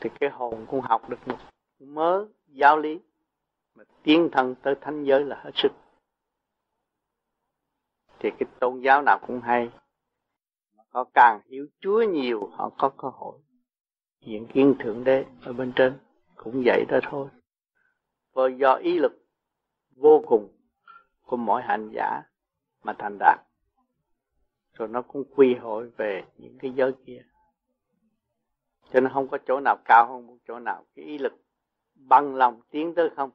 Thì 0.00 0.10
cái 0.20 0.30
hồn 0.30 0.66
cũng 0.68 0.80
học 0.80 1.08
được 1.08 1.28
một 1.28 1.38
mớ 1.78 2.26
giáo 2.46 2.78
lý 2.78 3.00
mà 3.74 3.84
tiến 4.02 4.28
thân 4.32 4.54
tới 4.62 4.74
thánh 4.80 5.04
giới 5.04 5.24
là 5.24 5.40
hết 5.44 5.50
sức. 5.54 5.72
Thì 8.18 8.30
cái 8.38 8.48
tôn 8.60 8.80
giáo 8.80 9.02
nào 9.02 9.18
cũng 9.26 9.40
hay. 9.40 9.70
Mà 10.76 10.82
họ 10.88 11.04
càng 11.14 11.40
hiểu 11.50 11.66
Chúa 11.80 12.02
nhiều, 12.02 12.50
họ 12.52 12.70
có 12.78 12.88
cơ 12.88 13.08
hội 13.08 13.38
hiện 14.20 14.46
kiến 14.46 14.74
thượng 14.78 15.04
đế 15.04 15.24
ở 15.42 15.52
bên 15.52 15.72
trên. 15.76 15.98
Cũng 16.34 16.62
vậy 16.64 16.84
đó 16.88 16.98
thôi. 17.02 17.28
Và 18.32 18.42
do 18.58 18.74
ý 18.74 18.98
lực 18.98 19.12
vô 19.96 20.22
cùng 20.26 20.57
của 21.28 21.36
mỗi 21.36 21.62
hành 21.62 21.90
giả 21.94 22.22
mà 22.82 22.92
thành 22.98 23.16
đạt. 23.20 23.38
Rồi 24.72 24.88
nó 24.88 25.02
cũng 25.02 25.24
quy 25.36 25.54
hội 25.54 25.90
về 25.90 26.24
những 26.36 26.58
cái 26.58 26.72
giới 26.76 26.92
kia. 27.06 27.22
Cho 28.92 29.00
nên 29.00 29.12
không 29.12 29.28
có 29.28 29.38
chỗ 29.46 29.60
nào 29.60 29.76
cao 29.84 30.06
hơn 30.06 30.38
chỗ 30.48 30.58
nào. 30.58 30.84
Cái 30.94 31.04
ý 31.04 31.18
lực 31.18 31.32
bằng 31.94 32.34
lòng 32.34 32.60
tiến 32.70 32.94
tới 32.94 33.10
không? 33.16 33.30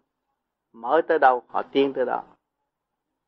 Mở 0.72 1.02
tới 1.08 1.20
đâu, 1.20 1.44
họ 1.48 1.64
tiến 1.72 1.94
tới 1.94 2.06
đó. 2.06 2.24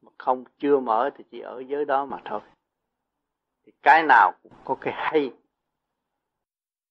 Mà 0.01 0.12
không 0.17 0.43
chưa 0.57 0.79
mở 0.79 1.10
thì 1.17 1.24
chỉ 1.31 1.39
ở 1.39 1.63
giới 1.67 1.86
đó 1.86 2.05
mà 2.05 2.22
thôi. 2.25 2.41
Thì 3.65 3.72
cái 3.81 4.03
nào 4.03 4.31
cũng 4.43 4.53
có 4.65 4.75
cái 4.81 4.93
hay. 4.98 5.34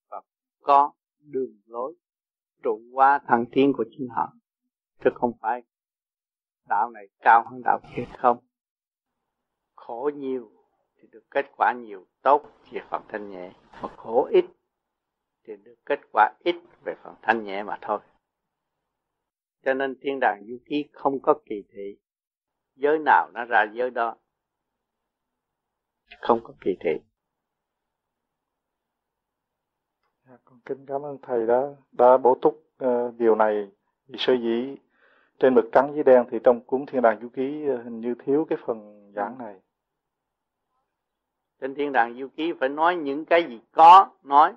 Và 0.09 0.23
có 0.61 0.93
đường 1.19 1.57
lối 1.67 1.95
trụ 2.63 2.81
qua 2.93 3.19
thăng 3.19 3.45
tiến 3.53 3.73
của 3.73 3.85
chính 3.91 4.09
họ. 4.09 4.33
Chứ 5.05 5.11
không 5.15 5.33
phải 5.41 5.63
đạo 6.69 6.91
này 6.91 7.09
cao 7.21 7.45
hơn 7.51 7.63
đạo 7.65 7.81
kia 7.97 8.05
không? 8.19 8.39
Khổ 9.75 10.11
nhiều 10.15 10.53
thì 10.97 11.09
được 11.11 11.25
kết 11.31 11.47
quả 11.57 11.73
nhiều 11.73 12.07
tốt 12.23 12.51
về 12.71 12.81
phần 12.91 13.03
thanh 13.09 13.31
nhẹ. 13.31 13.53
Mà 13.83 13.89
khổ 13.97 14.29
ít 14.33 14.45
thì 15.45 15.57
được 15.57 15.77
kết 15.87 16.01
quả 16.13 16.33
ít 16.39 16.57
về 16.85 16.95
phần 17.03 17.15
thanh 17.23 17.45
nhẹ 17.45 17.63
mà 17.63 17.79
thôi. 17.81 18.01
Cho 19.65 19.75
nên 19.75 19.95
thiên 20.01 20.19
đàng 20.21 20.45
du 20.49 20.59
ký 20.67 20.89
không 20.93 21.21
có 21.23 21.35
kỳ 21.45 21.65
thị. 21.73 21.99
Giới 22.75 22.99
nào 22.99 23.31
nó 23.35 23.45
ra 23.45 23.67
giới 23.73 23.91
đó 23.91 24.17
không 26.21 26.41
có 26.45 26.55
kỳ 26.61 26.77
thị. 26.81 26.91
Dạ, 30.27 30.37
con 30.45 30.61
kính 30.65 30.87
cảm 30.87 31.03
ơn 31.03 31.19
thầy 31.23 31.47
đã 31.47 31.61
đã 31.93 32.17
bổ 32.17 32.39
túc 32.43 32.55
uh, 32.85 33.15
điều 33.19 33.35
này. 33.35 33.69
Vì 34.07 34.17
sơ 34.19 34.33
dĩ 34.33 34.77
trên 35.39 35.55
mực 35.55 35.65
trắng 35.73 35.93
với 35.95 36.03
đen 36.03 36.25
thì 36.31 36.39
trong 36.45 36.61
cuốn 36.61 36.87
thiên 36.87 37.03
đàng 37.03 37.21
du 37.23 37.29
ký 37.29 37.67
uh, 37.75 37.85
hình 37.85 38.01
như 38.01 38.15
thiếu 38.25 38.47
cái 38.49 38.59
phần 38.67 39.11
giảng 39.15 39.39
này 39.39 39.55
trên 41.61 41.75
thiên 41.75 41.93
đàng 41.93 42.19
du 42.21 42.29
ký 42.37 42.53
phải 42.61 42.69
nói 42.69 42.97
những 42.97 43.25
cái 43.25 43.45
gì 43.49 43.61
có 43.73 44.11
nói 44.23 44.55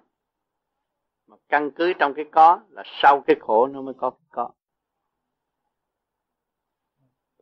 mà 1.27 1.37
căn 1.49 1.71
cứ 1.71 1.93
trong 1.99 2.13
cái 2.13 2.25
có 2.31 2.59
là 2.69 2.83
sau 3.01 3.21
cái 3.27 3.35
khổ 3.39 3.67
nó 3.67 3.81
mới 3.81 3.93
có 3.93 4.09
cái 4.09 4.27
có 4.31 4.49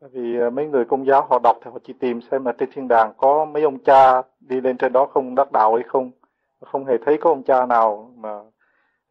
Tại 0.00 0.10
vì 0.12 0.40
à, 0.40 0.50
mấy 0.50 0.66
người 0.66 0.84
công 0.84 1.06
giáo 1.06 1.26
họ 1.30 1.38
đọc 1.42 1.56
thì 1.64 1.70
họ 1.70 1.78
chỉ 1.84 1.92
tìm 1.92 2.20
xem 2.30 2.44
là 2.44 2.52
trên 2.58 2.70
thiên 2.72 2.88
đàng 2.88 3.12
có 3.16 3.44
mấy 3.44 3.62
ông 3.62 3.78
cha 3.78 4.22
đi 4.40 4.60
lên 4.60 4.76
trên 4.76 4.92
đó 4.92 5.06
không 5.06 5.34
đắc 5.34 5.52
đạo 5.52 5.74
hay 5.74 5.84
không. 5.88 6.10
Không 6.60 6.84
hề 6.84 6.94
thấy 7.06 7.18
có 7.20 7.30
ông 7.30 7.42
cha 7.42 7.66
nào 7.66 8.12
mà 8.16 8.40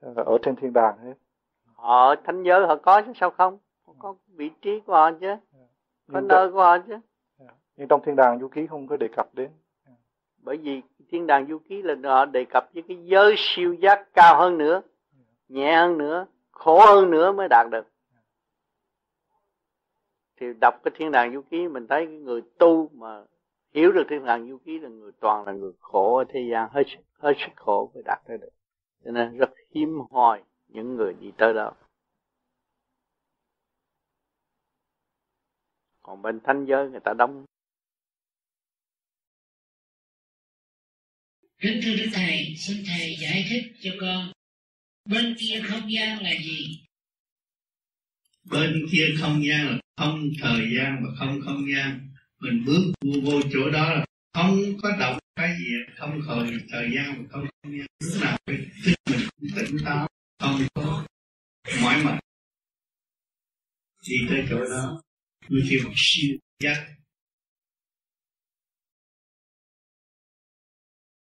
à, 0.02 0.10
ở 0.16 0.38
trên 0.42 0.56
thiên 0.56 0.74
đàng 0.74 0.98
hết. 0.98 1.14
Họ 1.76 2.16
thánh 2.16 2.44
giới 2.44 2.68
họ 2.68 2.76
có 2.76 3.02
chứ 3.02 3.12
sao 3.16 3.32
không? 3.32 3.58
Có 4.00 4.16
vị 4.28 4.50
trí 4.62 4.80
của 4.80 4.94
họ 4.94 5.12
chứ. 5.12 5.36
Có 6.12 6.20
nhưng 6.20 6.28
nơi 6.28 6.52
của 6.52 6.60
họ 6.60 6.78
chứ. 6.80 7.00
Nhưng 7.76 7.88
trong 7.88 8.02
thiên 8.06 8.16
đàng 8.16 8.40
du 8.40 8.48
ký 8.48 8.68
không 8.68 8.88
có 8.88 8.98
đề 8.98 9.08
cập 9.16 9.36
đến. 9.36 9.50
Bởi 10.38 10.58
vì 10.58 10.82
thiên 11.10 11.28
đàng 11.28 11.48
du 11.48 11.60
ký 11.60 11.82
là 11.82 11.96
họ 12.04 12.26
đề 12.26 12.46
cập 12.50 12.70
với 12.74 12.84
cái 12.88 12.98
giới 13.04 13.36
siêu 13.38 13.74
giác 13.74 14.14
cao 14.14 14.40
hơn 14.40 14.58
nữa, 14.58 14.82
nhẹ 15.48 15.76
hơn 15.76 15.98
nữa, 15.98 16.26
khổ 16.52 16.86
hơn 16.86 17.12
nữa 17.12 17.32
mới 17.32 17.48
đạt 17.50 17.68
được. 17.72 17.88
Thì 20.40 20.48
đọc 20.62 20.74
cái 20.84 20.92
thiên 20.96 21.12
đàng 21.12 21.34
du 21.34 21.42
ký 21.42 21.68
mình 21.68 21.88
thấy 21.88 22.06
cái 22.06 22.16
người 22.16 22.42
tu 22.58 22.90
mà 22.94 23.24
hiểu 23.74 23.92
được 23.92 24.04
thiên 24.10 24.26
đàng 24.26 24.50
du 24.50 24.58
ký 24.58 24.80
là 24.80 24.90
người 24.90 25.12
toàn 25.20 25.46
là 25.46 25.52
người 25.52 25.72
khổ 25.80 26.18
ở 26.18 26.24
thế 26.30 26.48
gian 26.52 26.70
hết 26.72 26.84
hết 27.20 27.34
sức 27.38 27.52
khổ 27.56 27.92
mới 27.94 28.04
đạt 28.06 28.20
tới 28.28 28.38
được. 28.38 28.50
Cho 29.06 29.12
nên 29.12 29.38
rất 29.38 29.50
hiếm 29.70 30.00
hoi 30.12 30.44
những 30.68 30.96
người 30.96 31.14
đi 31.14 31.32
tới 31.38 31.54
đó 31.54 31.72
còn 36.06 36.22
bên 36.22 36.40
thánh 36.44 36.66
giới 36.70 36.90
người 36.90 37.00
ta 37.06 37.14
đông. 37.18 37.46
Kính 41.62 41.80
thưa 41.84 41.96
Đức 41.98 42.10
Thầy, 42.14 42.56
xin 42.58 42.84
Thầy 42.88 43.16
giải 43.22 43.46
thích 43.50 43.64
cho 43.82 43.92
con. 44.02 44.32
Bên 45.10 45.36
kia 45.40 45.62
không 45.68 45.92
gian 45.94 46.24
là 46.24 46.32
gì? 46.44 46.86
Bên 48.52 48.86
kia 48.92 49.08
không 49.22 49.44
gian 49.46 49.68
là 49.68 49.80
không 49.98 50.30
thời 50.42 50.62
gian 50.78 51.04
và 51.04 51.10
không 51.20 51.42
không 51.46 51.62
gian. 51.76 52.10
Mình 52.40 52.64
bước 52.66 52.94
vô, 53.02 53.12
vô 53.24 53.42
chỗ 53.54 53.70
đó 53.70 53.94
là 53.94 54.06
không 54.34 54.60
có 54.82 54.90
động 55.00 55.20
cái 55.36 55.56
gì 55.58 55.72
không 55.98 56.22
thời 56.28 56.52
thời 56.72 56.90
gian 56.96 57.16
và 57.18 57.30
không 57.30 57.46
không 57.62 57.78
gian. 57.78 57.88
Lúc 58.04 58.22
nào 58.22 58.38
phải 58.46 58.58
thích 58.86 58.96
mình 59.10 59.52
tỉnh 59.56 59.78
táo 59.86 60.08
không 60.40 60.60
có 60.74 61.06
mỏi 61.82 62.04
mệt 62.04 62.20
đi 64.10 64.16
tới 64.30 64.46
chỗ 64.50 64.60
đó 64.70 65.02
như 65.50 65.60
khi 65.70 65.78
một 65.86 65.94
siêu 65.96 66.38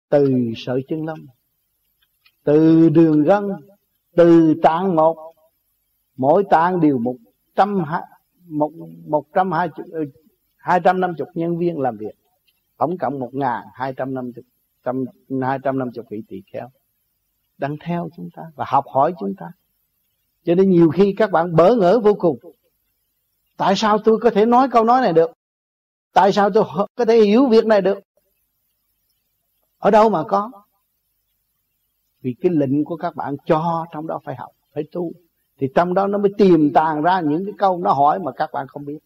từ 0.09 0.33
sợi 0.55 0.81
chân 0.87 1.05
lông 1.05 1.19
từ 2.43 2.89
đường 2.89 3.23
gân, 3.23 3.43
từ 4.15 4.53
tạng 4.61 4.95
một, 4.95 5.33
mỗi 6.17 6.43
tạng 6.49 6.79
đều 6.79 6.97
một 6.97 7.15
trăm 7.55 7.83
một 8.47 8.71
một 9.07 9.25
trăm 9.33 9.51
hai 9.51 9.69
hai 10.57 10.79
trăm 10.83 10.99
năm 10.99 11.13
chục 11.17 11.27
nhân 11.33 11.57
viên 11.57 11.79
làm 11.79 11.97
việc. 11.97 12.15
Tổng 12.77 12.97
cộng 12.97 13.19
một 13.19 13.29
ngàn 13.33 13.63
hai 13.73 13.93
trăm 13.97 14.13
năm 14.13 14.31
chục, 14.35 14.45
trăm, 14.83 15.05
hai 15.41 15.59
trăm 15.63 15.79
năm 15.79 15.91
chục 15.93 16.05
vị 16.09 16.23
tỳ 16.27 16.41
kheo 16.53 16.69
đang 17.57 17.77
theo 17.85 18.09
chúng 18.15 18.29
ta 18.33 18.43
và 18.55 18.65
học 18.67 18.85
hỏi 18.87 19.13
chúng 19.19 19.35
ta. 19.37 19.45
Cho 20.43 20.55
nên 20.55 20.69
nhiều 20.69 20.89
khi 20.89 21.13
các 21.17 21.31
bạn 21.31 21.55
bỡ 21.55 21.75
ngỡ 21.75 21.99
vô 21.99 22.13
cùng 22.13 22.39
tại 23.59 23.75
sao 23.75 23.97
tôi 23.97 24.19
có 24.21 24.29
thể 24.29 24.45
nói 24.45 24.67
câu 24.71 24.83
nói 24.83 25.01
này 25.01 25.13
được? 25.13 25.31
Tại 26.13 26.31
sao 26.31 26.49
tôi 26.49 26.63
có 26.95 27.05
thể 27.05 27.21
hiểu 27.21 27.47
việc 27.49 27.65
này 27.65 27.81
được? 27.81 27.99
Ở 29.77 29.91
đâu 29.91 30.09
mà 30.09 30.23
có? 30.23 30.51
Vì 32.21 32.35
cái 32.41 32.51
lệnh 32.51 32.83
của 32.83 32.95
các 32.95 33.15
bạn 33.15 33.35
cho 33.45 33.85
trong 33.91 34.07
đó 34.07 34.19
phải 34.23 34.35
học, 34.35 34.51
phải 34.73 34.83
tu. 34.91 35.11
Thì 35.59 35.67
trong 35.75 35.93
đó 35.93 36.07
nó 36.07 36.17
mới 36.17 36.31
tìm 36.37 36.73
tàng 36.73 37.01
ra 37.01 37.21
những 37.21 37.45
cái 37.45 37.53
câu 37.57 37.77
nó 37.77 37.93
hỏi 37.93 38.19
mà 38.19 38.31
các 38.31 38.49
bạn 38.53 38.67
không 38.67 38.85
biết. 38.85 38.99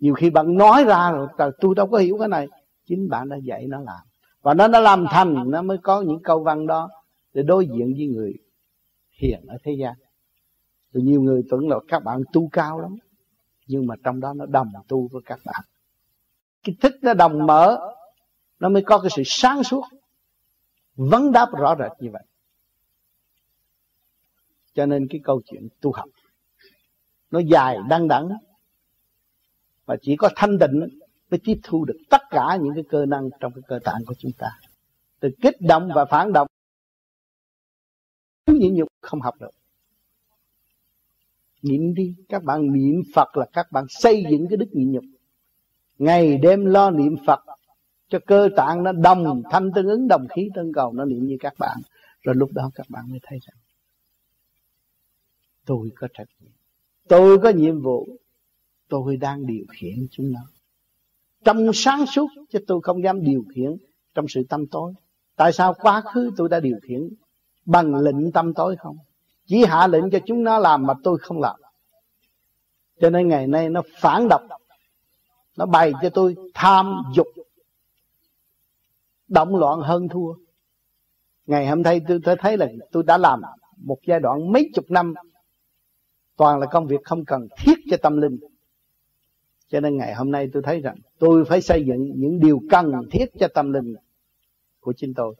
Nhiều 0.00 0.14
khi 0.14 0.30
bạn 0.30 0.56
nói 0.56 0.84
ra 0.84 1.10
rồi 1.10 1.52
tôi 1.60 1.74
đâu 1.74 1.86
có 1.86 1.98
hiểu 1.98 2.16
cái 2.18 2.28
này. 2.28 2.48
Chính 2.86 3.08
bạn 3.08 3.28
đã 3.28 3.36
dạy 3.36 3.66
nó 3.66 3.80
làm. 3.80 4.00
Và 4.42 4.54
nó 4.54 4.68
đã 4.68 4.80
làm 4.80 5.06
thành, 5.10 5.50
nó 5.50 5.62
mới 5.62 5.78
có 5.78 6.00
những 6.00 6.22
câu 6.22 6.42
văn 6.42 6.66
đó 6.66 6.88
để 7.34 7.42
đối 7.42 7.66
diện 7.66 7.94
với 7.96 8.06
người 8.06 8.34
hiền 9.10 9.46
ở 9.48 9.56
thế 9.64 9.72
gian. 9.80 9.94
Rồi 10.92 11.02
nhiều 11.02 11.22
người 11.22 11.42
tưởng 11.50 11.68
là 11.68 11.76
các 11.88 12.04
bạn 12.04 12.22
tu 12.32 12.48
cao 12.52 12.80
lắm 12.80 12.96
nhưng 13.70 13.86
mà 13.86 13.94
trong 14.04 14.20
đó 14.20 14.34
nó 14.34 14.46
đồng 14.46 14.72
tu 14.88 15.08
với 15.08 15.22
các 15.24 15.38
bạn. 15.44 15.64
Cái 16.62 16.74
thức 16.80 16.92
nó 17.02 17.14
đồng 17.14 17.46
mở, 17.46 17.78
nó 18.58 18.68
mới 18.68 18.82
có 18.86 19.00
cái 19.00 19.10
sự 19.16 19.22
sáng 19.26 19.62
suốt. 19.62 19.84
Vấn 20.94 21.32
đáp 21.32 21.48
rõ 21.58 21.76
rệt 21.78 21.92
như 22.00 22.10
vậy. 22.12 22.22
Cho 24.74 24.86
nên 24.86 25.06
cái 25.10 25.20
câu 25.24 25.40
chuyện 25.44 25.68
tu 25.80 25.92
học, 25.92 26.08
nó 27.30 27.40
dài, 27.50 27.76
đăng 27.88 28.08
đẳng. 28.08 28.28
Và 29.84 29.96
chỉ 30.02 30.16
có 30.16 30.30
thanh 30.36 30.58
định 30.58 30.98
mới 31.30 31.40
tiếp 31.44 31.60
thu 31.62 31.84
được 31.84 31.98
tất 32.10 32.20
cả 32.30 32.58
những 32.62 32.74
cái 32.74 32.84
cơ 32.88 33.06
năng 33.06 33.30
trong 33.40 33.52
cái 33.52 33.62
cơ 33.68 33.78
tạng 33.84 34.04
của 34.06 34.14
chúng 34.18 34.32
ta. 34.38 34.48
Từ 35.20 35.28
kích 35.42 35.56
động 35.60 35.90
và 35.94 36.04
phản 36.04 36.32
động 36.32 36.48
nhịn 38.46 38.74
nhục 38.74 38.88
không 39.00 39.20
học 39.20 39.34
được 39.40 39.50
niệm 41.62 41.94
đi. 41.94 42.14
Các 42.28 42.44
bạn 42.44 42.72
niệm 42.72 43.02
Phật 43.14 43.36
là 43.36 43.46
các 43.52 43.72
bạn 43.72 43.84
xây 43.88 44.24
dựng 44.30 44.46
cái 44.50 44.56
đức 44.56 44.68
nhịn 44.72 44.92
nhục. 44.92 45.04
Ngày 45.98 46.38
đêm 46.38 46.64
lo 46.64 46.90
niệm 46.90 47.16
Phật, 47.26 47.40
cho 48.08 48.18
cơ 48.26 48.48
tạng 48.56 48.82
nó 48.82 48.92
đồng 48.92 49.42
thanh 49.50 49.70
tương 49.74 49.86
ứng, 49.86 50.08
đồng 50.08 50.26
khí 50.28 50.48
tương 50.54 50.72
cầu, 50.72 50.92
nó 50.92 51.04
niệm 51.04 51.26
như 51.26 51.36
các 51.40 51.54
bạn. 51.58 51.78
Rồi 52.22 52.34
lúc 52.34 52.52
đó 52.52 52.70
các 52.74 52.86
bạn 52.88 53.10
mới 53.10 53.20
thấy 53.22 53.38
rằng, 53.42 53.56
tôi 55.66 55.90
có 55.96 56.08
trách 56.14 56.28
nhiệm. 56.40 56.50
Tôi 57.08 57.38
có 57.38 57.50
nhiệm 57.50 57.80
vụ. 57.80 58.08
Tôi 58.88 59.16
đang 59.16 59.46
điều 59.46 59.64
khiển 59.68 60.06
chúng 60.10 60.32
nó. 60.32 60.40
Trong 61.44 61.70
sáng 61.74 62.06
suốt, 62.06 62.28
chứ 62.50 62.58
tôi 62.66 62.80
không 62.82 63.02
dám 63.02 63.24
điều 63.24 63.44
khiển 63.54 63.76
trong 64.14 64.28
sự 64.28 64.42
tâm 64.48 64.66
tối. 64.66 64.92
Tại 65.36 65.52
sao 65.52 65.74
quá 65.74 66.02
khứ 66.14 66.30
tôi 66.36 66.48
đã 66.48 66.60
điều 66.60 66.76
khiển? 66.82 67.08
Bằng 67.66 67.94
lệnh 67.94 68.32
tâm 68.32 68.54
tối 68.54 68.76
không? 68.78 68.96
Chỉ 69.50 69.64
hạ 69.64 69.86
lệnh 69.86 70.10
cho 70.10 70.18
chúng 70.26 70.44
nó 70.44 70.58
làm 70.58 70.86
mà 70.86 70.94
tôi 71.02 71.18
không 71.18 71.40
làm. 71.40 71.60
Cho 73.00 73.10
nên 73.10 73.28
ngày 73.28 73.46
nay 73.46 73.68
nó 73.68 73.82
phản 74.00 74.28
động 74.28 74.48
nó 75.56 75.66
bày 75.66 75.92
cho 76.02 76.10
tôi 76.10 76.36
tham 76.54 77.02
dục. 77.14 77.26
Động 79.28 79.56
loạn 79.56 79.80
hơn 79.80 80.08
thua. 80.08 80.34
Ngày 81.46 81.66
hôm 81.66 81.82
nay 81.82 82.00
tôi 82.24 82.36
thấy 82.38 82.56
là 82.56 82.66
tôi 82.92 83.02
đã 83.02 83.18
làm 83.18 83.42
một 83.76 83.98
giai 84.06 84.20
đoạn 84.20 84.52
mấy 84.52 84.70
chục 84.74 84.84
năm. 84.88 85.14
Toàn 86.36 86.58
là 86.58 86.66
công 86.66 86.86
việc 86.86 87.00
không 87.04 87.24
cần 87.24 87.48
thiết 87.58 87.74
cho 87.90 87.96
tâm 87.96 88.20
linh. 88.20 88.38
Cho 89.68 89.80
nên 89.80 89.96
ngày 89.96 90.14
hôm 90.14 90.30
nay 90.30 90.48
tôi 90.52 90.62
thấy 90.62 90.80
rằng 90.80 90.96
tôi 91.18 91.44
phải 91.44 91.62
xây 91.62 91.84
dựng 91.86 92.12
những 92.16 92.40
điều 92.40 92.60
cần 92.70 92.92
thiết 93.10 93.26
cho 93.38 93.48
tâm 93.54 93.72
linh 93.72 93.94
của 94.80 94.92
chính 94.96 95.14
tôi. 95.14 95.34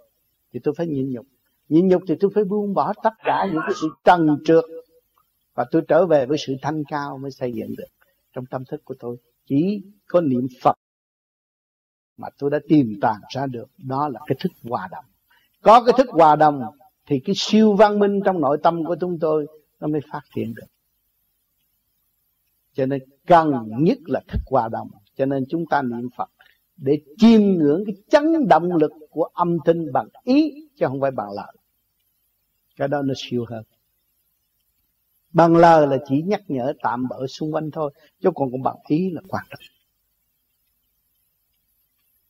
Thì 0.53 0.61
tôi 0.65 0.75
phải 0.77 0.87
nhịn 0.87 1.11
nhục 1.11 1.27
nhịn 1.71 1.89
nhục 1.89 2.03
thì 2.09 2.15
tôi 2.21 2.31
phải 2.35 2.45
buông 2.45 2.75
bỏ 2.75 2.93
tất 3.03 3.13
cả 3.25 3.47
những 3.53 3.63
cái 3.67 3.75
sự 3.81 3.89
trần 4.05 4.39
trượt. 4.45 4.65
Và 5.55 5.65
tôi 5.71 5.83
trở 5.89 6.07
về 6.07 6.27
với 6.27 6.39
sự 6.39 6.57
thanh 6.63 6.83
cao 6.89 7.19
mới 7.19 7.31
xây 7.31 7.53
dựng 7.53 7.75
được 7.79 7.89
trong 8.33 8.47
tâm 8.47 8.65
thức 8.65 8.85
của 8.85 8.95
tôi. 8.99 9.17
Chỉ 9.47 9.83
có 10.07 10.21
niệm 10.21 10.47
Phật 10.63 10.77
mà 12.17 12.29
tôi 12.39 12.51
đã 12.51 12.59
tìm 12.69 12.99
tàng 13.01 13.21
ra 13.35 13.47
được. 13.47 13.69
Đó 13.79 14.09
là 14.09 14.21
cái 14.27 14.37
thức 14.41 14.53
hòa 14.63 14.89
đồng. 14.91 15.05
Có 15.63 15.83
cái 15.85 15.95
thức 15.99 16.09
hòa 16.11 16.37
đồng 16.37 16.63
thì 17.07 17.21
cái 17.25 17.35
siêu 17.39 17.73
văn 17.73 17.99
minh 17.99 18.21
trong 18.25 18.41
nội 18.41 18.59
tâm 18.63 18.85
của 18.85 18.97
chúng 19.01 19.19
tôi 19.19 19.47
nó 19.81 19.89
mới 19.89 20.01
phát 20.13 20.23
triển 20.35 20.55
được. 20.55 20.67
Cho 22.73 22.87
nên 22.87 23.03
cần 23.27 23.53
nhất 23.69 23.99
là 24.07 24.21
thức 24.29 24.41
hòa 24.47 24.69
đồng. 24.69 24.91
Cho 25.17 25.27
nên 25.27 25.45
chúng 25.49 25.65
ta 25.71 25.83
niệm 25.83 26.09
phật 26.17 26.31
để 26.77 27.01
chiêm 27.19 27.41
ngưỡng 27.41 27.85
cái 27.87 27.95
chấn 28.11 28.49
động 28.49 28.77
lực 28.77 28.93
của 29.11 29.25
âm 29.25 29.57
thanh 29.65 29.93
bằng 29.93 30.09
ý 30.25 30.69
chứ 30.77 30.87
không 30.87 31.01
phải 31.01 31.11
bằng 31.11 31.29
lời 31.37 31.55
cái 32.81 32.89
đó 32.89 33.03
nó 33.03 33.15
siêu 33.17 33.45
hơn. 33.49 33.65
Bằng 35.33 35.57
lời 35.57 35.87
là 35.87 35.97
chỉ 36.09 36.23
nhắc 36.27 36.43
nhở 36.49 36.73
tạm 36.83 37.09
bỡ 37.09 37.27
xung 37.27 37.55
quanh 37.55 37.71
thôi, 37.71 37.93
chứ 38.21 38.31
còn 38.35 38.51
cũng 38.51 38.63
bằng 38.63 38.77
ý 38.87 39.11
là 39.11 39.21
quan 39.29 39.45
trọng. 39.51 39.61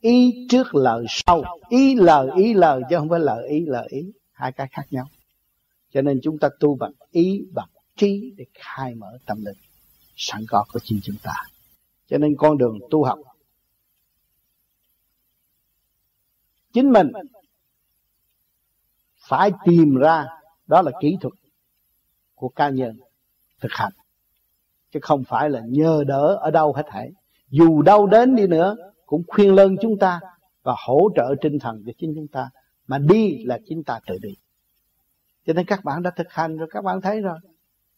Ý 0.00 0.47
trước 0.49 0.75
lời 0.75 1.04
sau. 1.09 1.42
Ý 1.69 1.95
lời 1.95 2.28
ý 2.37 2.54
lời 2.54 2.83
chứ 2.90 2.97
không 2.99 3.09
phải 3.09 3.21
lời 3.21 3.49
ý 3.49 3.64
lời 3.66 3.87
ý. 3.90 4.12
Hai 4.33 4.52
cái 4.52 4.69
khác 4.71 4.83
nhau. 4.90 5.09
Cho 5.92 6.02
nên 6.02 6.21
chúng 6.23 6.38
ta 6.38 6.49
tu 6.61 6.75
bằng 6.75 6.92
ý, 7.11 7.42
bằng 7.54 7.69
trí 7.97 8.33
để 8.37 8.45
khai 8.54 8.95
mở 8.95 9.19
tâm 9.26 9.45
linh. 9.45 9.59
Sẵn 10.16 10.45
có 10.49 10.64
của 10.73 10.80
chính 10.83 11.00
chúng 11.02 11.16
ta. 11.23 11.33
Cho 12.09 12.19
nên 12.19 12.37
con 12.38 12.59
đường 12.59 12.78
tu 12.90 13.04
học, 13.04 13.19
chính 16.73 16.92
mình 16.92 17.12
phải 19.28 19.50
tìm 19.64 19.95
ra 19.95 20.26
đó 20.71 20.83
là 20.83 20.93
kỹ 21.00 21.17
thuật 21.21 21.35
của 22.35 22.49
cá 22.49 22.69
nhân 22.69 22.99
thực 23.61 23.73
hành. 23.73 23.93
Chứ 24.93 25.00
không 25.03 25.25
phải 25.25 25.50
là 25.50 25.61
nhờ 25.69 26.05
đỡ 26.07 26.39
ở 26.41 26.50
đâu 26.50 26.73
hết 26.73 26.83
thảy. 26.87 27.11
Dù 27.49 27.83
đâu 27.83 28.07
đến 28.07 28.37
đi 28.37 28.47
nữa, 28.47 28.77
cũng 29.07 29.23
khuyên 29.29 29.55
lơn 29.55 29.77
chúng 29.83 29.99
ta 29.99 30.21
và 30.62 30.75
hỗ 30.87 31.11
trợ 31.17 31.35
tinh 31.41 31.59
thần 31.59 31.83
cho 31.87 31.93
chính 31.99 32.12
chúng 32.15 32.29
ta. 32.29 32.50
Mà 32.87 32.99
đi 32.99 33.45
là 33.45 33.59
chính 33.69 33.85
ta 33.85 34.00
tự 34.07 34.19
đi. 34.23 34.35
Cho 35.47 35.53
nên 35.53 35.67
các 35.67 35.85
bạn 35.85 36.03
đã 36.03 36.11
thực 36.17 36.27
hành 36.31 36.57
rồi, 36.57 36.69
các 36.71 36.85
bạn 36.85 37.00
thấy 37.00 37.21
rồi. 37.21 37.39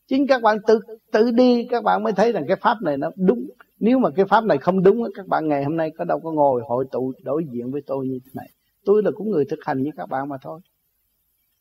Chính 0.06 0.26
các 0.26 0.42
bạn 0.42 0.58
tự 0.66 0.80
tự 1.12 1.30
đi, 1.30 1.66
các 1.70 1.84
bạn 1.84 2.02
mới 2.02 2.12
thấy 2.12 2.32
rằng 2.32 2.44
cái 2.48 2.56
pháp 2.60 2.82
này 2.82 2.96
nó 2.96 3.10
đúng. 3.16 3.50
Nếu 3.80 3.98
mà 3.98 4.10
cái 4.10 4.26
pháp 4.26 4.44
này 4.44 4.58
không 4.58 4.82
đúng, 4.82 5.04
các 5.14 5.26
bạn 5.26 5.48
ngày 5.48 5.64
hôm 5.64 5.76
nay 5.76 5.90
có 5.98 6.04
đâu 6.04 6.20
có 6.24 6.32
ngồi 6.32 6.62
hội 6.68 6.84
tụ 6.92 7.12
đối 7.22 7.44
diện 7.52 7.70
với 7.70 7.82
tôi 7.86 8.06
như 8.08 8.18
thế 8.24 8.30
này. 8.34 8.48
Tôi 8.84 9.02
là 9.02 9.10
cũng 9.14 9.30
người 9.30 9.44
thực 9.44 9.58
hành 9.64 9.82
như 9.82 9.90
các 9.96 10.08
bạn 10.08 10.28
mà 10.28 10.36
thôi. 10.42 10.60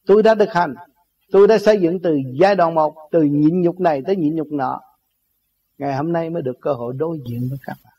Tôi 0.06 0.24
đã 0.24 0.36
thực 0.36 0.54
hành 0.54 0.74
tôi 1.32 1.48
đã 1.48 1.58
xây 1.58 1.82
dựng 1.82 2.00
từ 2.00 2.18
giai 2.40 2.56
đoạn 2.56 2.76
một, 2.76 2.96
từ 3.12 3.24
nhịn 3.24 3.62
nhục 3.62 3.80
này 3.80 4.02
tới 4.06 4.16
nhịn 4.16 4.36
nhục 4.36 4.48
nọ. 4.52 4.82
Ngày 5.78 5.96
hôm 5.96 6.14
nay 6.14 6.30
mới 6.30 6.42
được 6.42 6.58
cơ 6.62 6.74
hội 6.74 6.94
đối 6.98 7.20
diện 7.26 7.48
với 7.50 7.60
các 7.66 7.78
bạn. 7.84 7.94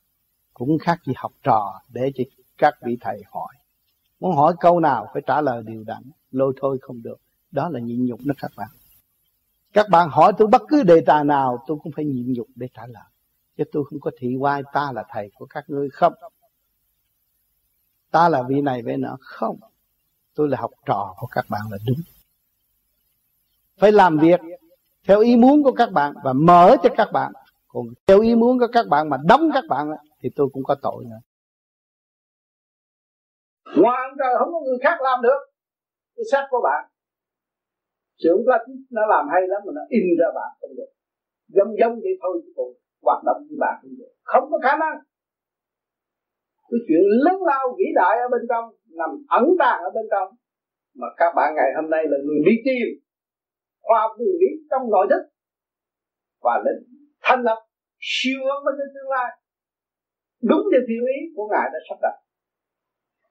Cũng 0.54 0.78
khác 0.78 1.00
gì 1.06 1.12
học 1.16 1.32
trò 1.42 1.80
để 1.88 2.12
cho 2.14 2.24
các 2.58 2.74
vị 2.82 2.98
thầy 3.00 3.22
hỏi. 3.30 3.54
Muốn 4.20 4.36
hỏi 4.36 4.54
câu 4.60 4.80
nào 4.80 5.06
phải 5.12 5.22
trả 5.26 5.40
lời 5.40 5.62
điều 5.66 5.84
đặn, 5.84 6.02
lôi 6.30 6.52
thôi 6.60 6.78
không 6.82 7.02
được. 7.02 7.20
Đó 7.50 7.68
là 7.68 7.80
nhịn 7.80 8.06
nhục 8.06 8.20
đó 8.24 8.34
các 8.38 8.50
bạn. 8.56 8.68
Các 9.72 9.86
bạn 9.90 10.08
hỏi 10.08 10.32
tôi 10.38 10.48
bất 10.48 10.62
cứ 10.68 10.82
đề 10.82 11.00
tài 11.06 11.24
nào, 11.24 11.64
tôi 11.66 11.78
cũng 11.82 11.92
phải 11.92 12.04
nhịn 12.04 12.32
nhục 12.32 12.46
để 12.54 12.68
trả 12.74 12.86
lời. 12.86 13.04
Chứ 13.56 13.64
tôi 13.72 13.84
không 13.84 14.00
có 14.00 14.10
thị 14.18 14.36
oai 14.40 14.62
ta 14.72 14.92
là 14.92 15.04
thầy 15.08 15.30
của 15.34 15.46
các 15.46 15.64
ngươi 15.68 15.88
không? 15.90 16.12
Ta 18.10 18.28
là 18.28 18.42
vị 18.42 18.60
này 18.60 18.82
vậy 18.82 18.96
nọ 18.96 19.16
không? 19.20 19.58
Tôi 20.34 20.48
là 20.48 20.58
học 20.60 20.70
trò 20.86 21.14
của 21.18 21.26
các 21.26 21.46
bạn 21.48 21.62
là 21.70 21.78
đúng 21.86 21.98
phải 23.82 23.92
làm 23.92 24.18
việc 24.18 24.40
theo 25.08 25.20
ý 25.20 25.36
muốn 25.36 25.62
của 25.62 25.72
các 25.72 25.90
bạn 25.92 26.14
và 26.24 26.32
mở 26.32 26.76
cho 26.82 26.90
các 26.96 27.08
bạn. 27.12 27.32
Còn 27.68 27.86
theo 28.06 28.20
ý 28.20 28.34
muốn 28.34 28.58
của 28.58 28.66
các 28.72 28.86
bạn 28.90 29.08
mà 29.08 29.16
đóng 29.28 29.50
các 29.54 29.64
bạn 29.68 29.86
thì 30.22 30.28
tôi 30.36 30.48
cũng 30.52 30.62
có 30.64 30.76
tội 30.82 31.04
nữa. 31.10 31.20
Hoàn 33.82 34.14
trời 34.18 34.34
không 34.38 34.52
có 34.52 34.60
người 34.60 34.78
khác 34.82 34.96
làm 35.02 35.22
được 35.22 35.40
cái 36.16 36.24
xác 36.32 36.46
của 36.50 36.60
bạn. 36.64 36.82
Trưởng 38.22 38.40
plastic 38.44 38.76
nó 38.90 39.02
làm 39.06 39.24
hay 39.32 39.42
lắm 39.48 39.62
mà 39.66 39.72
nó 39.74 39.82
in 39.88 40.04
ra 40.20 40.28
bạn 40.34 40.50
không 40.60 40.76
được. 40.76 40.90
Giống 41.48 41.70
giống 41.80 41.94
vậy 42.04 42.14
thôi 42.22 42.40
chứ 42.44 42.52
còn 42.56 42.66
hoạt 43.02 43.24
động 43.24 43.38
như 43.48 43.56
bạn 43.60 43.74
không 43.82 43.94
được. 43.98 44.12
Không 44.22 44.44
có 44.50 44.58
khả 44.62 44.76
năng. 44.82 44.96
Cái 46.70 46.80
chuyện 46.86 47.04
lớn 47.24 47.38
lao 47.50 47.76
vĩ 47.78 47.84
đại 47.94 48.14
ở 48.24 48.28
bên 48.32 48.42
trong, 48.50 48.64
nằm 49.00 49.10
ẩn 49.28 49.44
tàng 49.58 49.80
ở 49.88 49.90
bên 49.94 50.06
trong, 50.10 50.28
mà 50.94 51.06
các 51.16 51.32
bạn 51.36 51.54
ngày 51.56 51.70
hôm 51.76 51.90
nay 51.90 52.02
là 52.10 52.18
người 52.26 52.40
đi 52.46 52.52
tìm 52.64 52.86
khoa 53.82 54.00
học 54.00 54.12
nguyên 54.18 54.34
lý 54.40 54.50
trong 54.70 54.90
nội 54.90 55.06
thức. 55.10 55.22
Và 56.44 56.62
lên 56.64 56.76
thành 57.26 57.42
lập 57.42 57.58
siêu 58.10 58.40
ấn 58.54 58.58
với 58.64 58.74
tương 58.94 59.10
lai. 59.16 59.30
Đúng 60.50 60.64
theo 60.70 60.82
thiên 60.88 61.02
ý 61.16 61.18
của 61.36 61.46
ngài 61.52 61.66
đã 61.72 61.78
sắp 61.88 61.98
đặt 62.02 62.16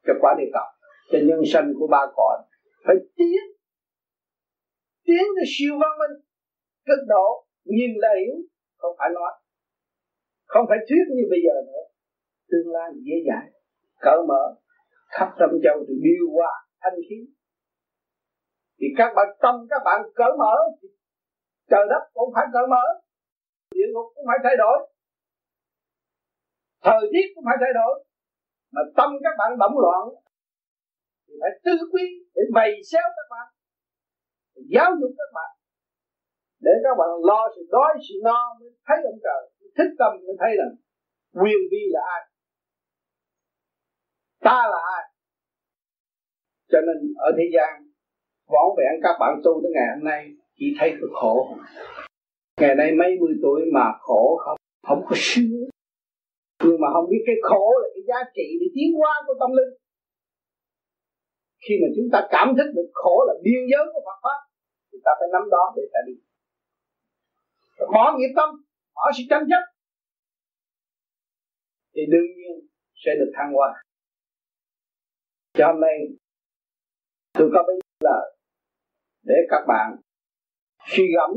cho 0.05 0.13
quả 0.21 0.31
địa 0.39 0.49
cầu 0.53 0.69
cho 1.11 1.19
nhân 1.27 1.41
sinh 1.53 1.67
của 1.79 1.87
ba 1.87 2.01
cõi 2.15 2.37
phải 2.85 2.95
tiến 3.17 3.41
tiến 5.05 5.25
tới 5.35 5.45
siêu 5.53 5.73
văn 5.81 5.91
minh 5.99 6.15
cực 6.87 7.01
độ. 7.07 7.27
Nhìn 7.65 7.91
là 8.03 8.11
hiểu, 8.21 8.35
không 8.77 8.95
phải 8.99 9.09
nói. 9.17 9.31
Không 10.45 10.65
phải 10.69 10.77
thuyết 10.87 11.05
như 11.15 11.23
bây 11.33 11.39
giờ 11.45 11.55
nữa. 11.67 11.83
Tương 12.51 12.73
lai 12.75 12.89
dễ 13.05 13.15
dãi, 13.27 13.45
cởi 14.05 14.19
mở 14.29 14.43
khắp 15.15 15.29
tâm 15.39 15.49
châu 15.63 15.77
thì 15.87 15.93
điều 16.07 16.25
hòa 16.35 16.53
thanh 16.81 16.99
khí 17.09 17.19
thì 18.81 18.87
các 18.97 19.13
bạn 19.15 19.27
tâm, 19.41 19.55
các 19.69 19.81
bạn 19.85 20.01
cởi 20.15 20.31
mở. 20.39 20.55
Trời 21.69 21.85
đất 21.89 22.03
cũng 22.13 22.29
phải 22.35 22.45
cởi 22.53 22.67
mở. 22.69 22.85
Địa 23.75 23.87
ngục 23.93 24.07
cũng 24.15 24.25
phải 24.27 24.39
thay 24.43 24.55
đổi. 24.57 24.77
Thời 26.83 27.01
tiết 27.13 27.25
cũng 27.35 27.43
phải 27.47 27.57
thay 27.61 27.73
đổi. 27.73 28.05
Mà 28.73 28.81
tâm 28.97 29.09
các 29.23 29.35
bạn 29.39 29.57
bẩm 29.59 29.71
loạn, 29.83 30.03
thì 31.27 31.33
phải 31.41 31.51
tư 31.65 31.71
quý 31.91 32.03
để 32.35 32.41
bày 32.53 32.71
xéo 32.91 33.07
các 33.17 33.27
bạn 33.29 33.47
giáo 34.73 34.91
dục 35.01 35.11
các 35.17 35.31
bạn, 35.33 35.51
để 36.59 36.71
các 36.83 36.95
bạn 36.99 37.09
lo 37.29 37.41
sự 37.55 37.61
đói, 37.71 37.93
sự 38.09 38.15
no 38.23 38.57
mới 38.59 38.69
thấy 38.87 38.97
ông 39.11 39.19
trời 39.23 39.41
thích 39.77 39.91
tâm, 39.99 40.11
mới 40.27 40.35
thấy 40.39 40.51
rằng 40.59 40.73
quyền 41.41 41.61
vi 41.71 41.83
là 41.89 42.01
ai, 42.15 42.21
ta 44.39 44.67
là 44.71 44.79
ai. 44.97 45.03
Cho 46.71 46.79
nên 46.87 47.13
ở 47.17 47.31
thế 47.37 47.43
gian 47.55 47.90
võn 48.51 48.67
vẹn 48.77 48.93
các 49.03 49.15
bạn 49.19 49.33
tu 49.43 49.51
tới 49.63 49.71
ngày 49.75 49.87
hôm 49.95 50.03
nay, 50.11 50.21
chỉ 50.57 50.65
thấy 50.77 50.89
cái 50.89 51.09
khổ. 51.13 51.35
Ngày 52.61 52.75
nay 52.75 52.89
mấy 53.01 53.11
mươi 53.19 53.33
tuổi 53.43 53.61
mà 53.73 53.85
khổ 53.99 54.37
không 54.43 54.57
không 54.87 55.01
có 55.07 55.15
sướng. 55.15 55.69
Nhưng 56.63 56.81
mà 56.81 56.87
không 56.93 57.09
biết 57.11 57.23
cái 57.25 57.35
khổ 57.49 57.65
là 57.81 57.87
cái 57.93 58.03
giá 58.09 58.29
trị 58.35 58.47
để 58.61 58.67
tiến 58.75 58.89
hóa 58.99 59.13
của 59.27 59.35
tâm 59.39 59.51
linh. 59.57 59.73
Khi 61.63 61.73
mà 61.81 61.87
chúng 61.95 62.09
ta 62.13 62.27
cảm 62.31 62.47
thức 62.57 62.69
được 62.75 62.89
khổ 62.93 63.15
là 63.27 63.33
biên 63.43 63.61
giới 63.71 63.83
của 63.93 64.01
Phật 64.05 64.17
pháp, 64.23 64.39
thì 64.91 64.97
ta 65.05 65.11
phải 65.19 65.29
nắm 65.33 65.49
đó 65.51 65.73
để 65.75 65.83
ta 65.93 65.99
đi. 66.07 66.13
Bỏ 67.93 68.15
nghiệp 68.17 68.33
tâm, 68.35 68.49
bỏ 68.95 69.11
sự 69.17 69.23
tranh 69.29 69.45
chấp, 69.49 69.63
thì 71.95 72.01
đương 72.11 72.29
nhiên 72.37 72.67
sẽ 72.95 73.11
được 73.19 73.31
thăng 73.35 73.53
hoa. 73.53 73.83
Cho 75.53 75.67
hôm 75.67 75.81
nay 75.81 75.95
tôi 77.33 77.49
có 77.53 77.63
biết 77.67 77.79
là 77.99 78.17
để 79.23 79.36
các 79.49 79.63
bạn 79.67 79.88
suy 80.86 81.03
gẫm 81.15 81.31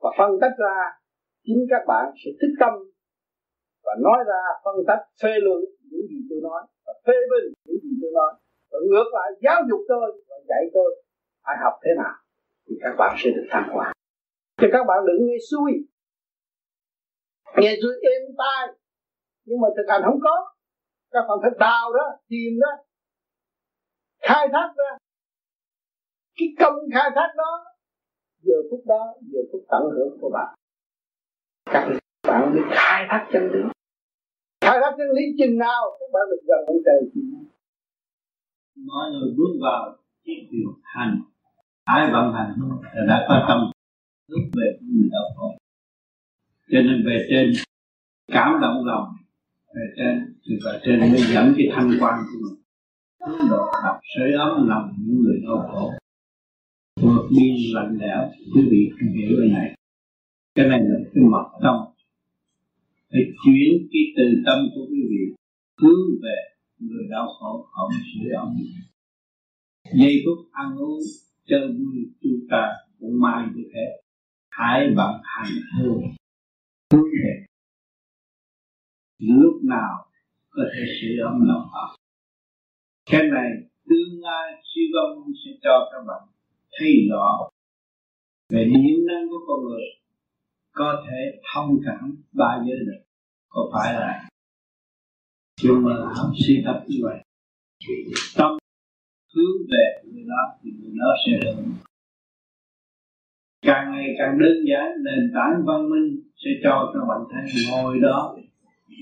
và 0.00 0.10
phân 0.18 0.30
tích 0.40 0.56
ra, 0.58 0.76
chính 1.44 1.66
các 1.70 1.82
bạn 1.86 2.04
sẽ 2.24 2.30
thích 2.40 2.54
tâm 2.60 2.72
và 3.84 3.92
nói 4.04 4.18
ra, 4.26 4.42
phân 4.64 4.76
tích, 4.88 5.02
phê 5.22 5.32
luận 5.42 5.60
những 5.90 6.06
gì 6.10 6.18
tôi 6.30 6.40
nói 6.42 6.62
và 6.86 6.92
phê 7.06 7.16
bình 7.30 7.52
những 7.64 7.80
gì 7.82 7.92
tôi 8.02 8.10
nói. 8.14 8.32
Và 8.70 8.78
ngược 8.88 9.08
lại, 9.16 9.28
giáo 9.44 9.60
dục 9.68 9.80
tôi 9.88 10.06
và 10.28 10.36
dạy 10.48 10.64
tôi 10.74 11.02
phải 11.44 11.56
học 11.62 11.74
thế 11.84 11.90
nào 12.02 12.14
thì 12.66 12.74
các 12.82 12.94
bạn 12.98 13.16
sẽ 13.18 13.30
được 13.36 13.46
thăng 13.50 13.68
hoa. 13.72 13.92
Thì 14.58 14.66
các 14.72 14.84
bạn 14.88 14.98
đừng 15.06 15.26
nghe 15.26 15.36
xuôi 15.50 15.72
nghe 17.56 17.72
xuôi 17.82 17.94
êm 18.12 18.22
tai. 18.38 18.74
Nhưng 19.44 19.60
mà 19.60 19.68
thực 19.76 19.86
hành 19.88 20.02
không 20.04 20.20
có. 20.22 20.54
Các 21.10 21.24
bạn 21.28 21.38
phải 21.42 21.50
đào 21.58 21.92
đó 21.92 22.06
tìm 22.28 22.52
đó 22.60 22.72
khai 24.22 24.48
thác 24.52 24.68
ra 24.76 24.96
cái 26.38 26.48
công 26.58 26.74
khai 26.94 27.10
thác 27.14 27.30
đó, 27.36 27.64
giờ 28.42 28.54
phút 28.70 28.80
đó, 28.86 29.14
giờ 29.20 29.40
phút 29.52 29.62
tận 29.70 29.82
hưởng 29.94 30.18
của 30.20 30.30
bạn. 30.34 30.54
Các 31.72 31.88
bạn 32.28 32.54
biết 32.54 32.62
khai 32.70 33.06
thác 33.10 33.28
chân 33.32 33.42
lý. 33.52 33.60
Khai 34.60 34.78
thác 34.82 34.94
chân 34.98 35.06
lý 35.16 35.22
chừng 35.38 35.58
nào, 35.58 35.82
các 36.00 36.10
bạn 36.12 36.22
được 36.30 36.42
gần 36.46 36.58
ông 36.66 36.76
trời 36.86 37.10
chừng 37.14 37.32
nào. 37.32 37.44
Mọi 38.86 39.10
người 39.10 39.30
bước 39.36 39.52
vào 39.62 39.96
cái 40.24 40.36
điều 40.50 40.70
hành. 40.82 41.20
Ai 41.84 42.12
vận 42.12 42.32
hành 42.32 42.54
là 42.94 43.04
đã 43.08 43.26
có 43.28 43.44
tâm 43.48 43.58
lúc 44.28 44.42
về 44.56 44.78
người 44.80 45.08
đau 45.12 45.22
khổ 45.36 45.58
cho 46.70 46.78
nên 46.80 47.02
về 47.06 47.26
trên 47.30 47.52
cảm 48.32 48.60
động 48.60 48.86
lòng, 48.86 49.08
về 49.74 49.82
trên 49.96 50.34
thì 50.44 50.58
về 50.64 50.80
trên 50.84 51.00
mới 51.00 51.20
dẫn 51.34 51.54
cái 51.56 51.66
thanh 51.74 51.90
quan 52.00 52.20
của 52.26 52.38
mình. 52.42 52.58
Độ 53.50 53.66
đọc 53.84 54.00
sới 54.16 54.32
ấm 54.32 54.68
lòng 54.68 54.92
những 54.98 55.20
người 55.22 55.40
đau 55.46 55.70
khổ 55.72 55.92
biên 57.30 57.54
lạnh 57.74 57.98
lẽo, 58.00 58.30
quý 58.54 58.62
vị 58.70 58.90
hiểu 59.14 59.36
cái 59.40 59.48
này. 59.48 59.74
Cái 60.54 60.68
này 60.68 60.80
là 60.80 60.98
cái 61.14 61.24
mật 61.32 61.48
tâm. 61.62 61.76
Phải 63.10 63.20
chuyển 63.44 63.88
cái 63.92 64.02
từ 64.16 64.42
tâm 64.46 64.58
của 64.74 64.86
quý 64.90 65.00
vị 65.10 65.34
hướng 65.82 66.20
về 66.22 66.36
người 66.78 67.06
đau 67.10 67.26
khổ 67.26 67.66
không 67.70 67.90
sửa 67.90 68.34
ấm. 68.36 68.48
Giây 69.98 70.22
phút 70.24 70.46
ăn 70.52 70.76
uống 70.78 71.00
chơi 71.46 71.68
vui 71.68 71.96
chúng 72.22 72.40
ta 72.50 72.76
cũng 72.98 73.20
mai 73.20 73.46
như 73.54 73.62
thế. 73.74 73.86
Hãy 74.50 74.90
bằng 74.96 75.20
hành 75.24 75.52
hương. 75.78 76.02
Hướng 76.92 77.04
về 77.04 77.46
lúc 79.18 79.54
nào 79.64 80.10
có 80.50 80.62
thể 80.72 80.84
sửa 81.00 81.24
ấm 81.24 81.40
lòng 81.48 81.68
họ. 81.72 81.96
Cái 83.10 83.22
này 83.22 83.50
tương 83.88 84.20
lai 84.20 84.62
siêu 84.74 84.84
công 84.94 85.32
sẽ 85.44 85.50
cho 85.62 85.90
các 85.92 86.04
bạn 86.08 86.37
thấy 86.78 86.88
rõ 87.10 87.50
về 88.52 88.64
điện 88.64 89.06
năng 89.06 89.28
của 89.28 89.38
con 89.46 89.64
người 89.64 89.84
có 90.72 91.04
thể 91.06 91.40
thông 91.54 91.80
cảm 91.86 92.16
ba 92.32 92.62
giới 92.66 92.78
được 92.86 93.02
có 93.48 93.70
phải 93.72 93.94
là 93.94 94.28
chúng 95.56 95.84
mà 95.84 95.92
học 96.14 96.30
suy 96.46 96.62
tập 96.64 96.84
như 96.88 96.96
vậy? 97.02 97.18
Tâm 98.36 98.50
hướng 99.34 99.66
về 99.70 100.02
người 100.04 100.24
đó 100.28 100.58
thì 100.62 100.70
người 100.80 100.94
đó 100.98 101.10
sẽ 101.26 101.32
được. 101.42 101.62
Càng 103.62 103.92
ngày 103.92 104.14
càng 104.18 104.38
đơn 104.38 104.56
giản, 104.68 104.86
nền 105.04 105.32
tảng 105.34 105.64
văn 105.66 105.90
minh 105.90 106.22
sẽ 106.36 106.50
cho 106.62 106.92
các 106.94 107.00
bạn 107.08 107.20
thấy 107.30 107.62
ngồi 107.70 107.98
đó 108.00 108.36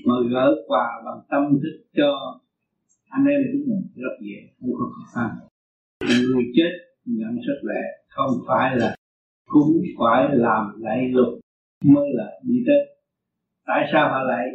mà 0.05 0.15
gỡ 0.31 0.55
quà 0.67 1.01
bằng 1.05 1.21
tâm 1.29 1.59
thức 1.61 1.85
cho 1.97 2.39
anh 3.09 3.25
em 3.25 3.41
chúng 3.53 3.61
mình 3.69 3.81
rất 3.95 4.15
dễ, 4.21 4.49
không 4.59 4.69
có 4.73 4.85
khó 4.95 5.03
khăn. 5.13 5.29
Người 6.01 6.43
chết 6.55 6.86
nhận 7.07 7.35
rất 7.35 7.59
lẹ 7.63 7.81
không 8.09 8.31
phải 8.47 8.77
là 8.77 8.95
cũng 9.45 9.81
phải 9.99 10.27
làm 10.31 10.63
lại 10.79 11.09
luật 11.11 11.27
mới 11.85 12.09
là 12.13 12.31
đi 12.43 12.55
tới. 12.67 12.97
Tại 13.65 13.89
sao 13.93 14.09
họ 14.09 14.23
lại 14.23 14.45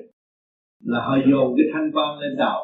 là 0.84 1.00
họ 1.00 1.16
dồn 1.30 1.54
cái 1.56 1.66
thanh 1.72 1.90
quan 1.92 2.18
lên 2.18 2.36
đầu? 2.38 2.58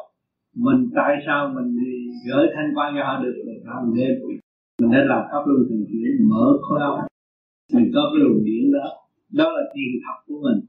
Mình 0.55 0.89
tại 0.95 1.15
sao 1.25 1.53
mình 1.55 1.77
đi 1.79 1.93
gửi 2.29 2.47
thanh 2.55 2.71
quan 2.75 2.93
cho 2.97 3.03
họ 3.03 3.23
được 3.23 3.33
rồi 3.45 3.55
mình 3.85 3.95
đêm 3.97 4.39
mình 4.79 4.91
đã 4.91 5.03
làm 5.05 5.21
pháp 5.31 5.43
luân 5.47 5.59
thường 5.69 5.85
chuyển, 5.91 6.29
mở 6.29 6.45
khối 6.61 6.79
óc. 6.81 6.99
Mình 7.73 7.91
có 7.93 8.01
cái 8.13 8.19
luồng 8.23 8.43
điển 8.45 8.71
đó. 8.71 8.87
Đó 9.29 9.51
là 9.51 9.63
tiền 9.73 10.01
thật 10.05 10.23
của 10.27 10.41
mình. 10.43 10.65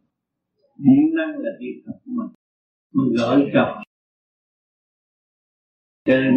Điện 0.77 1.15
năng 1.17 1.39
là 1.39 1.51
tiền 1.61 1.83
thật 1.87 1.93
của 2.05 2.13
mình. 2.15 2.31
Mình 2.95 3.15
gửi 3.19 3.51
cho 3.55 3.83
cho 6.05 6.17
nên, 6.17 6.35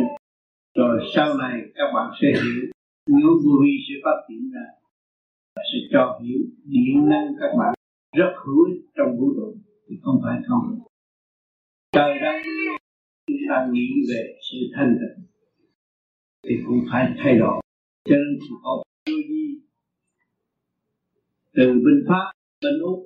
rồi 0.76 1.00
sau 1.15 1.38
này 1.38 1.62
các 1.76 1.91
bạn 1.93 2.12
sẽ 2.22 2.28
hiểu 2.28 2.72
nếu 3.07 3.29
vô 3.43 3.51
vi 3.63 3.71
sẽ 3.87 3.95
phát 4.03 4.17
triển 4.27 4.51
ra 4.51 4.65
sẽ 5.55 5.79
cho 5.91 6.19
hiểu 6.23 6.39
điện 6.63 7.09
năng 7.09 7.27
các 7.39 7.51
bạn 7.59 7.73
rất 8.13 8.33
hữu 8.45 8.65
ích 8.65 8.81
trong 8.95 9.17
vũ 9.19 9.33
trụ 9.35 9.55
thì 9.89 9.95
không 10.01 10.19
phải 10.23 10.41
không. 10.47 10.79
Trời 11.91 12.19
đang 12.21 12.43
chúng 13.27 13.37
ta 13.49 13.67
nghĩ 13.71 13.87
về 14.09 14.37
sự 14.51 14.57
thanh 14.75 14.97
tịnh. 14.99 15.25
Thì 16.43 16.55
cũng 16.65 16.85
phải 16.91 17.13
thay 17.17 17.37
đổi. 17.37 17.61
Cho 18.05 18.15
nên 18.15 18.39
có 18.63 18.83
vô 19.07 19.13
vi 19.29 19.59
từ 21.55 21.67
bên 21.67 22.05
pháp, 22.07 22.31
bên 22.61 22.79
úc. 22.81 22.99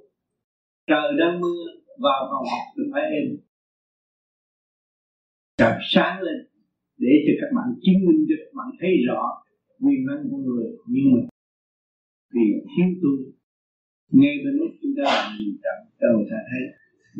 Trời 0.88 1.12
đang 1.19 1.39
mưa, 1.39 1.63
vào 1.99 2.27
phòng 2.31 2.45
học 2.51 2.65
thì 2.77 2.83
phải 2.93 3.01
êm. 3.01 3.38
Trời 5.57 5.73
sáng 5.81 6.21
lên 6.21 6.47
để 6.97 7.10
cho 7.25 7.33
các 7.41 7.55
bạn 7.55 7.75
chứng 7.81 8.05
minh 8.05 8.25
cho 8.29 8.36
các 8.39 8.53
bạn 8.57 8.67
thấy 8.79 8.91
rõ 9.07 9.43
nguyên 9.80 10.06
năng 10.08 10.22
của 10.30 10.38
người. 10.38 10.68
Nhưng 10.94 11.08
mà 11.13 11.22
vì 12.34 12.46
thiếu 12.72 12.90
tu, 13.02 13.13
ngay 14.20 14.36
bên 14.44 14.54
lúc 14.60 14.72
chúng 14.82 14.94
ta 14.98 15.04
làm 15.16 15.28
gì 15.40 15.48
chậm 15.63 15.80
cho 16.00 16.08
người 16.16 16.28
ta 16.32 16.40
thấy. 16.50 16.63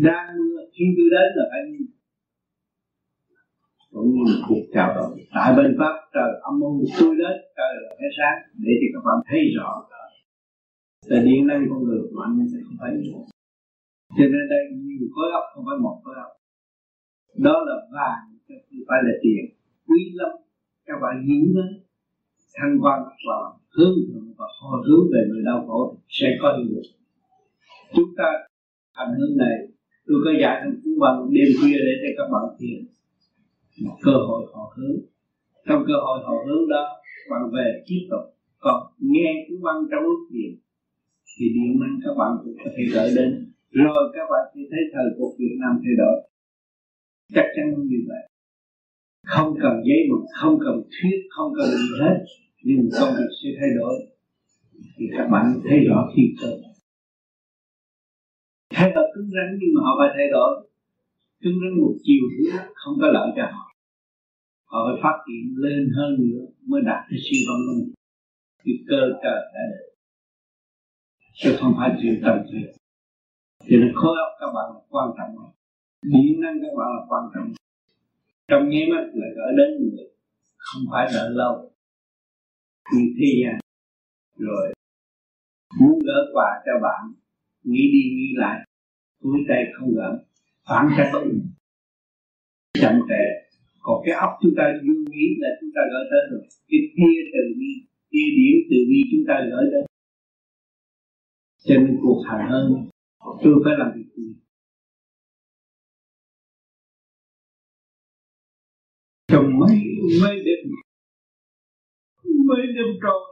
Đang 0.08 0.28
mưa, 0.38 0.60
khi 0.74 0.86
tôi 0.98 1.08
đến 1.15 1.28
là 1.38 1.43
phải 1.52 1.62
cũng 3.91 4.10
như 4.13 4.24
một 4.30 4.39
cuộc 4.48 4.63
chào 4.76 4.89
đón. 4.96 5.10
Tại 5.36 5.50
bên 5.58 5.76
pháp, 5.80 5.96
trời 6.15 6.32
âm 6.48 6.54
mưu 6.60 6.74
tôi 7.00 7.15
đến, 7.22 7.36
trời 7.58 7.72
là 7.84 7.91
cái 8.00 8.10
sáng. 8.17 8.38
Để 8.63 8.74
cho 8.80 8.88
các 8.93 9.04
bạn 9.08 9.17
thấy 9.30 9.41
rõ 9.58 9.72
là 11.10 11.17
điện 11.26 11.48
năng 11.48 11.62
con 11.70 11.80
người 11.84 12.02
mạnh 12.20 12.48
sẽ 12.52 12.58
không 12.65 12.78
thấy 12.82 12.93
cho 14.17 14.26
nên 14.34 14.43
đây, 14.54 14.63
nhiều 14.86 15.08
khối 15.15 15.28
óc 15.39 15.46
không 15.54 15.65
phải 15.67 15.78
một 15.86 16.02
khối 16.04 16.15
óc. 16.26 16.32
Đó 17.46 17.56
là 17.67 17.76
vàng 17.96 18.26
chứ 18.48 18.56
không 18.65 18.84
phải 18.88 19.00
là 19.06 19.13
tiền 19.24 19.43
quý 19.88 20.02
lắm, 20.20 20.32
các 20.88 20.98
bạn 21.02 21.15
giữ 21.28 21.39
nó 21.56 21.65
thanh 22.58 22.78
quan 22.82 23.00
và 23.28 23.38
hướng 23.76 23.96
thượng 24.08 24.34
và 24.38 24.46
họ 24.62 24.70
hướng 24.88 25.06
về 25.13 25.22
người 25.30 25.43
đau 25.46 25.65
khổ 25.67 25.98
sẽ 26.10 26.28
có 26.41 26.58
hiệu 26.58 26.67
lực 26.76 26.88
chúng 27.96 28.12
ta 28.17 28.30
hành 28.98 29.12
hướng 29.17 29.38
này, 29.38 29.58
tôi 30.08 30.17
có 30.26 30.32
dạy 30.41 30.56
trong 30.62 30.76
chúng 30.84 31.00
bằng 31.04 31.17
đêm 31.36 31.50
khuya 31.60 31.78
để 31.88 31.93
cho 32.02 32.10
các 32.17 32.28
bạn 32.34 32.46
thiền. 32.60 32.80
Một 33.84 33.98
cơ 34.06 34.15
hội 34.28 34.41
họ 34.54 34.63
hướng. 34.76 34.98
Trong 35.67 35.84
cơ 35.88 35.96
hội 36.06 36.17
họ 36.26 36.36
hướng 36.48 36.70
đó, 36.70 36.84
bạn 37.32 37.41
về 37.56 37.67
tiếp 37.88 38.02
tục. 38.12 38.26
Còn 38.60 38.80
nghe 39.00 39.30
chúng 39.48 39.62
băng 39.62 39.80
trong 39.91 40.04
lúc 40.04 40.20
thiền, 40.32 40.52
thì 41.34 41.46
điện 41.56 41.80
năng 41.82 42.00
các 42.04 42.13
bạn 42.20 42.32
cũng 42.43 42.56
có 42.63 42.70
thể 42.76 42.84
gửi 42.93 43.10
đến. 43.17 43.32
Rồi 43.72 44.04
các 44.15 44.26
bạn 44.32 44.43
sẽ 44.56 44.62
thấy 44.72 44.84
thời 44.93 45.08
cuộc 45.17 45.32
Việt 45.39 45.56
Nam 45.62 45.74
thay 45.84 45.93
đổi. 46.02 46.17
Chắc 47.36 47.48
chắn 47.56 47.65
như 47.91 48.00
vậy. 48.08 48.24
Không 49.26 49.54
cần 49.62 49.74
giấy 49.88 50.00
mực, 50.10 50.24
không 50.41 50.60
cần 50.65 50.76
thuyết, 50.93 51.17
không 51.30 51.52
cần 51.58 51.70
gì 51.70 51.89
hết 52.02 52.17
nhưng 52.67 52.89
công 52.99 53.12
việc 53.17 53.32
sẽ 53.39 53.49
thay 53.60 53.69
đổi, 53.80 53.95
thì 54.97 55.06
các 55.17 55.27
bạn 55.34 55.45
thấy 55.69 55.80
rõ 55.88 55.99
khi 56.15 56.23
cơ 56.41 56.51
thay 58.75 58.91
đổi 58.95 59.06
cứng 59.13 59.30
rắn 59.36 59.47
nhưng 59.60 59.71
mà 59.75 59.82
họ 59.86 59.91
phải 59.99 60.10
thay 60.15 60.27
đổi. 60.36 60.51
Cứng 61.41 61.58
rắn 61.62 61.71
một 61.82 61.93
chiều 62.03 62.23
thứ 62.34 62.43
không 62.75 62.95
có 63.01 63.08
lợi 63.15 63.30
cho 63.38 63.45
họ. 63.56 63.65
Họ 64.71 64.80
phải 64.88 64.97
phát 65.03 65.17
triển 65.25 65.43
lên 65.63 65.89
hơn 65.97 66.12
nữa 66.19 66.41
mới 66.69 66.82
đạt 66.89 67.01
tới 67.10 67.19
siêu 67.25 67.41
văn 67.49 67.60
minh. 67.67 67.93
Thì 68.63 68.71
cơ 68.89 69.01
trời 69.23 69.39
đã 69.53 69.63
được 69.71 69.88
chứ 71.39 71.56
không 71.60 71.73
phải 71.77 71.89
chuyện 72.01 72.21
tầm 72.25 72.38
thường 72.51 72.71
thì 73.65 73.77
nên 73.77 73.91
khối 73.95 74.15
óc 74.25 74.32
các 74.39 74.47
bạn 74.56 74.67
là 74.73 74.82
quan 74.89 75.10
trọng. 75.17 75.51
Điện 76.03 76.41
năng 76.41 76.58
các 76.62 76.73
bạn 76.77 76.88
là 76.95 77.01
quan 77.10 77.23
trọng. 77.34 77.53
Trong 78.47 78.69
nháy 78.69 78.86
mắt 78.91 79.03
là 79.13 79.27
gỡ 79.36 79.47
đến 79.58 79.69
người, 79.80 80.06
không 80.58 80.82
phải 80.91 81.08
đợi 81.13 81.30
lâu 81.30 81.71
như 82.93 83.13
thế 83.17 83.26
gian 83.43 83.60
rồi, 84.38 84.73
muốn 85.80 86.00
gỡ 86.06 86.19
quà 86.34 86.50
cho 86.65 86.71
bạn, 86.82 87.13
nghĩ 87.63 87.91
đi 87.93 88.15
nghĩ 88.15 88.34
lại, 88.36 88.67
túi 89.23 89.38
tay 89.50 89.63
không 89.73 89.89
gỡ, 89.95 90.26
phản 90.69 90.89
trắc 90.97 91.08
chậm 92.82 93.00
trễ 93.10 93.47
còn 93.88 94.02
cái 94.06 94.15
óc 94.15 94.32
chúng 94.41 94.54
ta 94.58 94.63
lưu 94.84 94.95
nghĩ 95.12 95.26
là 95.38 95.50
chúng 95.62 95.69
ta 95.76 95.82
gỡ 95.91 96.00
tới 96.12 96.21
rồi. 96.32 96.41
Cái 96.69 96.80
tia 96.95 97.17
từ 97.34 97.41
vi 97.58 97.71
tia 98.12 98.28
điểm 98.38 98.56
từ 98.69 98.78
vi 98.89 99.02
chúng 99.12 99.26
ta 99.28 99.36
gỡ 99.50 99.60
tới. 99.71 99.86
Cho 101.58 101.76
nên 101.76 101.97
cuộc 102.02 102.23
hành 102.28 102.50
hơn 102.52 102.89
tôi 103.43 103.54
phải 103.65 103.73
làm 103.78 103.91
việc 103.95 104.10
gì. 104.15 104.36
Trong 109.28 109.60
mấy 109.60 109.78
mấy 110.21 110.36
đêm 110.45 110.60
mấy 112.47 112.62
đêm 112.75 112.89
rồi. 113.01 113.23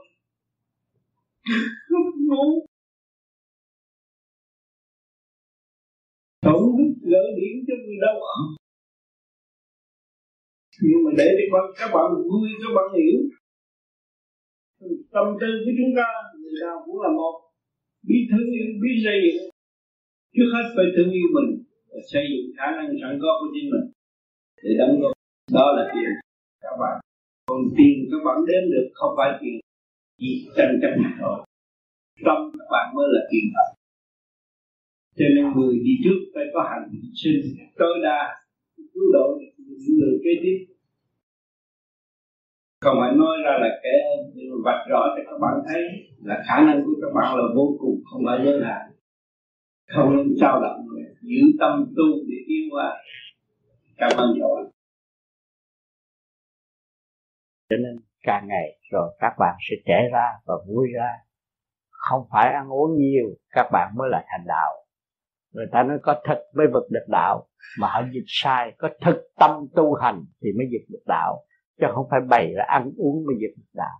Không 1.89 2.09
ngủ 2.27 2.65
không 6.45 6.71
gỡ 7.11 7.23
điểm 7.37 7.55
cho 7.67 7.73
người 7.83 7.99
đau 8.05 8.17
ẩm 8.37 8.41
nhưng 10.81 11.01
mà 11.05 11.11
để 11.17 11.29
cho 11.37 11.59
các 11.79 11.89
bạn 11.95 12.07
vui, 12.29 12.49
các 12.61 12.71
bạn 12.75 12.87
hiểu. 12.97 13.19
Tâm 15.13 15.25
tư 15.41 15.49
của 15.63 15.73
chúng 15.79 15.93
ta, 15.97 16.07
người 16.39 16.55
nào 16.63 16.75
cũng 16.85 17.01
là 17.01 17.09
một. 17.19 17.35
Biết 18.07 18.23
thương 18.29 18.47
yêu, 18.55 18.67
biết 18.81 18.95
xây 19.05 19.17
dựng. 19.25 19.49
Trước 20.35 20.49
hết 20.55 20.65
phải 20.75 20.85
thương 20.95 21.11
yêu 21.17 21.27
mình 21.35 21.49
và 21.89 21.99
xây 22.11 22.23
dựng 22.31 22.47
khả 22.57 22.67
năng 22.77 22.87
sẵn 23.01 23.19
có 23.21 23.31
của 23.39 23.49
chính 23.53 23.67
mình 23.73 23.85
để 24.63 24.71
đóng 24.79 24.99
góp. 25.01 25.13
Đó 25.57 25.65
là 25.77 25.83
tiền 25.93 26.11
các 26.61 26.75
bạn 26.81 27.04
còn 27.55 27.65
tiền 27.77 27.95
các 28.11 28.21
bạn 28.25 28.37
đến 28.49 28.63
được, 28.73 28.87
không 28.93 29.13
phải 29.17 29.29
tiền 29.41 29.55
chỉ 30.19 30.29
tranh 30.57 30.73
chấp 30.81 30.93
thôi. 31.19 31.37
Tâm 32.25 32.37
các 32.59 32.67
bạn 32.73 32.85
mới 32.95 33.07
là 33.13 33.21
tiền 33.31 33.45
thật. 33.55 33.69
Cho 35.17 35.25
nên 35.35 35.45
người 35.55 35.75
đi 35.85 35.93
trước 36.03 36.19
phải 36.33 36.45
có 36.53 36.59
hành 36.69 36.85
sinh. 37.21 37.39
Tối 37.79 37.95
đa, 38.03 38.19
cứu 38.93 39.03
độ 39.13 39.27
những 39.67 39.97
người 39.99 40.15
kế 40.23 40.33
tiếp. 40.43 40.57
Không 42.81 42.97
phải 43.01 43.11
nói 43.15 43.35
ra 43.45 43.53
là 43.61 43.69
kẻ 43.83 43.95
vạch 44.65 44.81
rõ 44.89 45.01
cho 45.15 45.23
các 45.25 45.37
bạn 45.41 45.55
thấy 45.67 45.81
là 46.23 46.43
khả 46.47 46.57
năng 46.67 46.83
của 46.85 46.95
các 47.01 47.11
bạn 47.15 47.37
là 47.37 47.45
vô 47.55 47.77
cùng, 47.79 47.97
không 48.05 48.21
phải 48.25 48.37
giới 48.45 48.59
hạn. 48.63 48.83
Không 49.95 50.17
nên 50.17 50.35
trao 50.39 50.61
động 50.61 50.79
giữ 51.21 51.41
tâm 51.59 51.93
tu 51.97 52.07
để 52.27 52.37
tiến 52.47 52.63
qua 52.71 52.97
cảm 53.97 54.11
ơn 54.17 54.29
các 54.39 54.74
cho 57.69 57.75
nên 57.75 57.95
càng 58.23 58.47
ngày 58.47 58.79
rồi 58.91 59.15
các 59.19 59.33
bạn 59.39 59.55
sẽ 59.69 59.75
trẻ 59.85 60.09
ra 60.13 60.29
và 60.45 60.53
vui 60.67 60.87
ra. 60.95 61.09
Không 61.89 62.27
phải 62.31 62.53
ăn 62.53 62.69
uống 62.69 62.97
nhiều, 62.97 63.25
các 63.49 63.69
bạn 63.71 63.93
mới 63.95 64.09
là 64.11 64.25
thành 64.27 64.45
đạo. 64.47 64.73
Người 65.53 65.65
ta 65.71 65.83
nói 65.83 65.97
có 66.03 66.21
thực 66.27 66.37
mới 66.55 66.67
vực 66.73 66.83
được 66.91 67.05
đạo, 67.07 67.47
mà 67.79 67.87
họ 67.87 68.01
dịch 68.13 68.25
sai, 68.27 68.73
có 68.77 68.89
thực 69.01 69.21
tâm 69.39 69.51
tu 69.75 69.93
hành 69.93 70.25
thì 70.41 70.49
mới 70.57 70.67
dịch 70.71 70.85
được 70.89 71.03
đạo. 71.07 71.43
Chứ 71.79 71.87
không 71.95 72.07
phải 72.11 72.19
bày 72.29 72.51
là 72.51 72.65
ăn 72.67 72.91
uống 72.97 73.25
mới 73.25 73.35
dịch 73.41 73.53
được 73.57 73.71
đạo. 73.73 73.99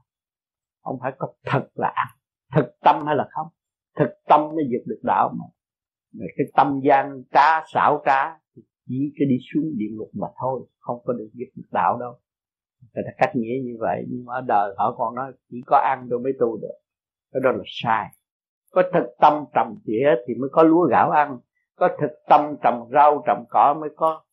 Không 0.82 1.00
phải 1.02 1.12
có 1.18 1.34
thật 1.46 1.68
là 1.74 1.92
ăn, 1.96 2.08
thực 2.56 2.76
tâm 2.82 3.06
hay 3.06 3.16
là 3.16 3.28
không. 3.30 3.48
Thực 4.00 4.10
tâm 4.28 4.42
mới 4.42 4.64
vượt 4.72 4.84
được 4.86 5.00
đạo 5.04 5.34
mà. 5.40 5.46
Cái 6.38 6.46
tâm 6.56 6.80
gian 6.84 7.24
trá, 7.32 7.66
xảo 7.74 8.04
trá 8.06 8.38
chỉ 8.88 9.14
cái 9.20 9.26
đi 9.30 9.36
xuống 9.54 9.64
địa 9.78 9.90
ngục 9.98 10.10
mà 10.14 10.28
thôi, 10.42 10.68
không 10.80 11.00
có 11.06 11.14
được 11.14 11.30
vượt 11.34 11.52
được 11.56 11.70
đạo 11.72 11.98
đâu 12.00 12.20
người 12.94 13.04
ta 13.08 13.12
cách 13.18 13.36
nghĩa 13.36 13.56
như 13.64 13.78
vậy, 13.80 14.06
nhưng 14.10 14.26
mà 14.26 14.34
ở 14.34 14.42
đời 14.42 14.74
họ 14.78 14.96
còn 14.98 15.16
nói 15.16 15.32
chỉ 15.50 15.58
có 15.68 15.78
ăn 15.78 16.08
tôi 16.10 16.20
mới 16.20 16.34
tu 16.40 16.58
được. 16.58 16.78
Cái 17.34 17.42
đó 17.44 17.52
là 17.52 17.64
sai. 17.66 18.06
Có 18.72 18.84
thực 18.94 19.06
tâm 19.20 19.46
trồng 19.54 19.78
tỉa 19.86 20.08
thì 20.28 20.34
mới 20.40 20.50
có 20.52 20.64
lúa 20.64 20.88
gạo 20.92 21.10
ăn. 21.10 21.40
Có 21.76 21.90
thực 22.02 22.12
tâm 22.30 22.56
trồng 22.64 22.90
rau, 22.94 23.24
trồng 23.28 23.46
cỏ 23.50 23.76
mới 23.82 23.90
có 23.96 24.24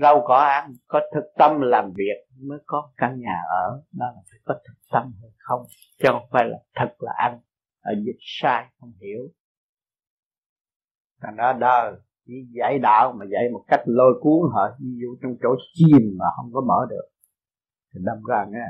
rau 0.00 0.22
cỏ 0.26 0.36
ăn. 0.36 0.72
Có 0.86 1.00
thực 1.14 1.24
tâm 1.38 1.60
làm 1.60 1.92
việc 1.96 2.24
mới 2.48 2.58
có 2.66 2.90
căn 2.96 3.20
nhà 3.20 3.40
ở. 3.50 3.82
Đó 3.92 4.06
là 4.06 4.22
phải 4.30 4.40
có 4.44 4.54
thực 4.54 4.74
tâm 4.92 5.12
hay 5.20 5.30
không, 5.38 5.62
chứ 5.98 6.08
không 6.12 6.28
phải 6.30 6.44
là 6.44 6.58
thật 6.74 6.94
là 6.98 7.12
ăn. 7.16 7.40
Ở 7.80 7.92
dịch 8.06 8.18
sai, 8.20 8.66
không 8.80 8.92
hiểu. 9.00 9.20
Thành 11.22 11.36
ra 11.36 11.52
đời 11.52 11.92
chỉ 12.26 12.34
dạy 12.58 12.78
đạo 12.78 13.12
mà 13.12 13.26
dạy 13.32 13.42
một 13.52 13.64
cách 13.68 13.80
lôi 13.86 14.14
cuốn 14.20 14.50
họ. 14.52 14.68
Ví 14.80 14.88
dụ 15.00 15.16
trong 15.22 15.36
chỗ 15.42 15.48
chìm 15.74 16.16
mà 16.18 16.26
không 16.36 16.50
có 16.52 16.60
mở 16.60 16.86
được 16.90 17.08
thì 17.98 18.04
đâm 18.04 18.18
ra 18.28 18.46
nghe, 18.52 18.66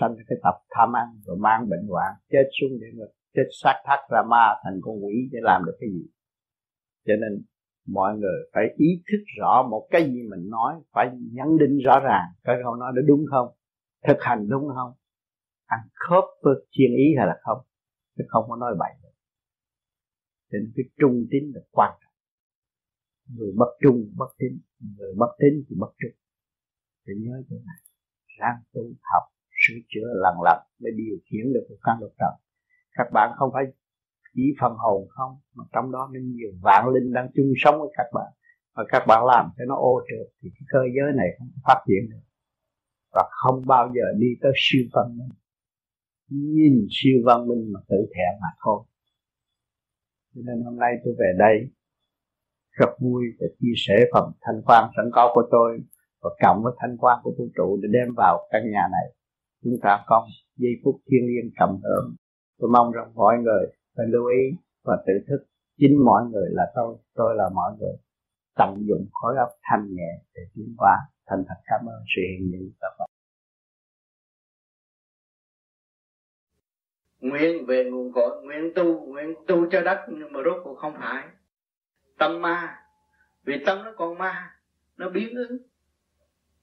sanh 0.00 0.14
cái 0.28 0.38
tập 0.42 0.54
tham 0.70 0.96
ăn 0.96 1.08
rồi 1.24 1.36
mang 1.40 1.68
bệnh 1.70 1.86
hoạn, 1.88 2.12
chết 2.30 2.44
xuống 2.60 2.80
địa 2.80 2.92
ngục 2.94 3.14
chết 3.34 3.48
xác 3.62 3.74
thác 3.84 4.00
ra 4.10 4.22
ma, 4.30 4.54
thành 4.64 4.80
con 4.82 5.04
quỷ 5.04 5.14
để 5.32 5.38
làm 5.42 5.64
được 5.66 5.76
cái 5.80 5.90
gì? 5.90 6.06
Cho 7.06 7.12
nên 7.20 7.44
mọi 7.86 8.18
người 8.18 8.38
phải 8.54 8.64
ý 8.76 9.02
thức 9.08 9.24
rõ 9.38 9.68
một 9.70 9.88
cái 9.90 10.04
gì 10.04 10.22
mình 10.30 10.48
nói, 10.50 10.74
phải 10.92 11.10
nhấn 11.32 11.58
định 11.60 11.78
rõ 11.84 12.00
ràng. 12.00 12.26
Cái 12.44 12.56
câu 12.64 12.74
nói 12.74 12.92
đó 12.96 13.02
đúng 13.06 13.24
không? 13.30 13.48
Thực 14.08 14.16
hành 14.20 14.48
đúng 14.48 14.68
không? 14.74 14.92
Ăn 15.66 15.80
khớp 15.94 16.24
với 16.42 16.54
chuyên 16.70 16.90
ý 16.96 17.14
hay 17.18 17.26
là 17.26 17.36
không? 17.42 17.58
Chứ 18.18 18.24
không 18.28 18.44
có 18.48 18.56
nói 18.56 18.74
bậy 18.78 18.92
được. 19.02 19.14
Cho 20.50 20.58
nên 20.58 20.72
cái 20.76 20.84
trung 21.00 21.26
tín 21.30 21.42
là 21.54 21.60
quan 21.70 21.92
trọng. 22.00 22.12
Người 23.36 23.52
bất 23.56 23.68
trung, 23.82 24.12
bất 24.16 24.28
tín. 24.38 24.60
Người 24.98 25.14
bất 25.16 25.30
tín 25.38 25.64
thì 25.68 25.76
bất 25.78 25.92
trung. 25.98 26.18
Phải 27.06 27.14
nhớ 27.18 27.42
chỗ 27.50 27.56
này 27.56 27.91
ráng 28.38 28.58
tu 28.72 28.82
học, 29.10 29.22
sửa 29.62 29.78
chữa 29.88 30.08
lần 30.22 30.34
lần 30.46 30.58
mới 30.80 30.92
điều 30.96 31.16
khiển 31.26 31.52
được 31.54 31.66
một 31.70 31.76
căn 31.82 31.96
lục 32.00 32.12
trần. 32.18 32.34
Các 32.96 33.06
bạn 33.12 33.30
không 33.38 33.50
phải 33.52 33.64
chỉ 34.34 34.42
phần 34.60 34.72
hồn 34.76 35.08
không, 35.08 35.32
mà 35.54 35.64
trong 35.72 35.92
đó 35.92 36.10
nên 36.12 36.32
nhiều 36.36 36.52
vạn 36.62 36.88
linh 36.88 37.12
đang 37.12 37.28
chung 37.34 37.52
sống 37.56 37.80
với 37.80 37.90
các 37.96 38.06
bạn. 38.14 38.32
Và 38.74 38.84
các 38.88 39.02
bạn 39.08 39.24
làm 39.26 39.50
cho 39.56 39.64
nó 39.68 39.76
ô 39.76 40.00
trượt 40.08 40.26
thì 40.42 40.48
cái 40.54 40.66
cơ 40.68 40.80
giới 40.96 41.12
này 41.16 41.28
không 41.38 41.48
phát 41.64 41.84
triển 41.86 42.10
được. 42.10 42.24
Và 43.14 43.24
không 43.30 43.62
bao 43.66 43.92
giờ 43.94 44.06
đi 44.18 44.26
tới 44.40 44.52
siêu 44.56 44.82
văn 44.92 45.18
minh. 45.18 45.28
Nhìn 46.28 46.86
siêu 46.90 47.22
văn 47.24 47.48
minh 47.48 47.72
mà 47.72 47.80
tự 47.88 47.96
thẹn 48.14 48.32
mà 48.42 48.48
thôi. 48.64 48.84
Cho 50.34 50.40
nên 50.44 50.64
hôm 50.64 50.76
nay 50.78 50.92
tôi 51.04 51.14
về 51.18 51.32
đây, 51.38 51.56
rất 52.70 52.90
vui 53.00 53.24
để 53.38 53.46
chia 53.60 53.72
sẻ 53.76 53.94
phần 54.12 54.32
thanh 54.40 54.62
quan 54.66 54.90
sẵn 54.96 55.10
có 55.12 55.30
của 55.34 55.48
tôi 55.50 55.80
và 56.22 56.30
cộng 56.42 56.62
với 56.62 56.72
thanh 56.78 56.96
quan 56.96 57.20
của 57.22 57.34
vũ 57.38 57.48
trụ 57.56 57.78
để 57.82 57.88
đem 57.92 58.14
vào 58.16 58.48
căn 58.50 58.62
nhà 58.70 58.88
này. 58.92 59.14
Chúng 59.64 59.76
ta 59.82 60.04
có 60.06 60.28
giây 60.56 60.72
phút 60.84 61.00
thiên 61.06 61.26
liêng 61.26 61.50
cầm 61.58 61.70
hưởng. 61.82 62.14
Tôi 62.58 62.70
mong 62.70 62.92
rằng 62.92 63.14
mọi 63.14 63.38
người 63.38 63.66
phải 63.96 64.06
lưu 64.08 64.26
ý 64.26 64.56
và 64.84 65.02
tự 65.06 65.12
thức 65.28 65.46
chính 65.78 66.04
mọi 66.04 66.22
người 66.30 66.48
là 66.50 66.72
tôi 66.74 66.96
tôi 67.14 67.34
là 67.36 67.48
mọi 67.54 67.72
người. 67.78 67.96
Tận 68.56 68.84
dụng 68.88 69.06
khối 69.12 69.36
óc 69.36 69.48
thanh 69.62 69.94
nhẹ 69.94 70.12
để 70.34 70.42
tiến 70.54 70.74
hóa. 70.78 70.98
Thành 71.26 71.44
thật 71.48 71.54
cảm 71.64 71.80
ơn 71.86 72.02
sự 72.16 72.22
hiện 72.30 72.50
diện 72.52 72.70
của 72.70 72.76
các 72.80 72.96
bạn. 72.98 73.08
Nguyện 77.20 77.66
về 77.66 77.90
nguồn 77.90 78.12
cội, 78.12 78.44
nguyện 78.44 78.72
tu 78.74 79.06
nguyện 79.06 79.34
tu 79.46 79.70
cho 79.70 79.80
đất, 79.80 80.06
nhưng 80.08 80.32
mà 80.32 80.40
rốt 80.44 80.60
cuộc 80.64 80.74
không 80.74 80.94
phải. 80.98 81.28
Tâm 82.18 82.42
ma, 82.42 82.84
vì 83.44 83.54
tâm 83.66 83.84
nó 83.84 83.92
còn 83.96 84.18
ma, 84.18 84.60
nó 84.96 85.10
biến 85.10 85.34
ứng 85.34 85.58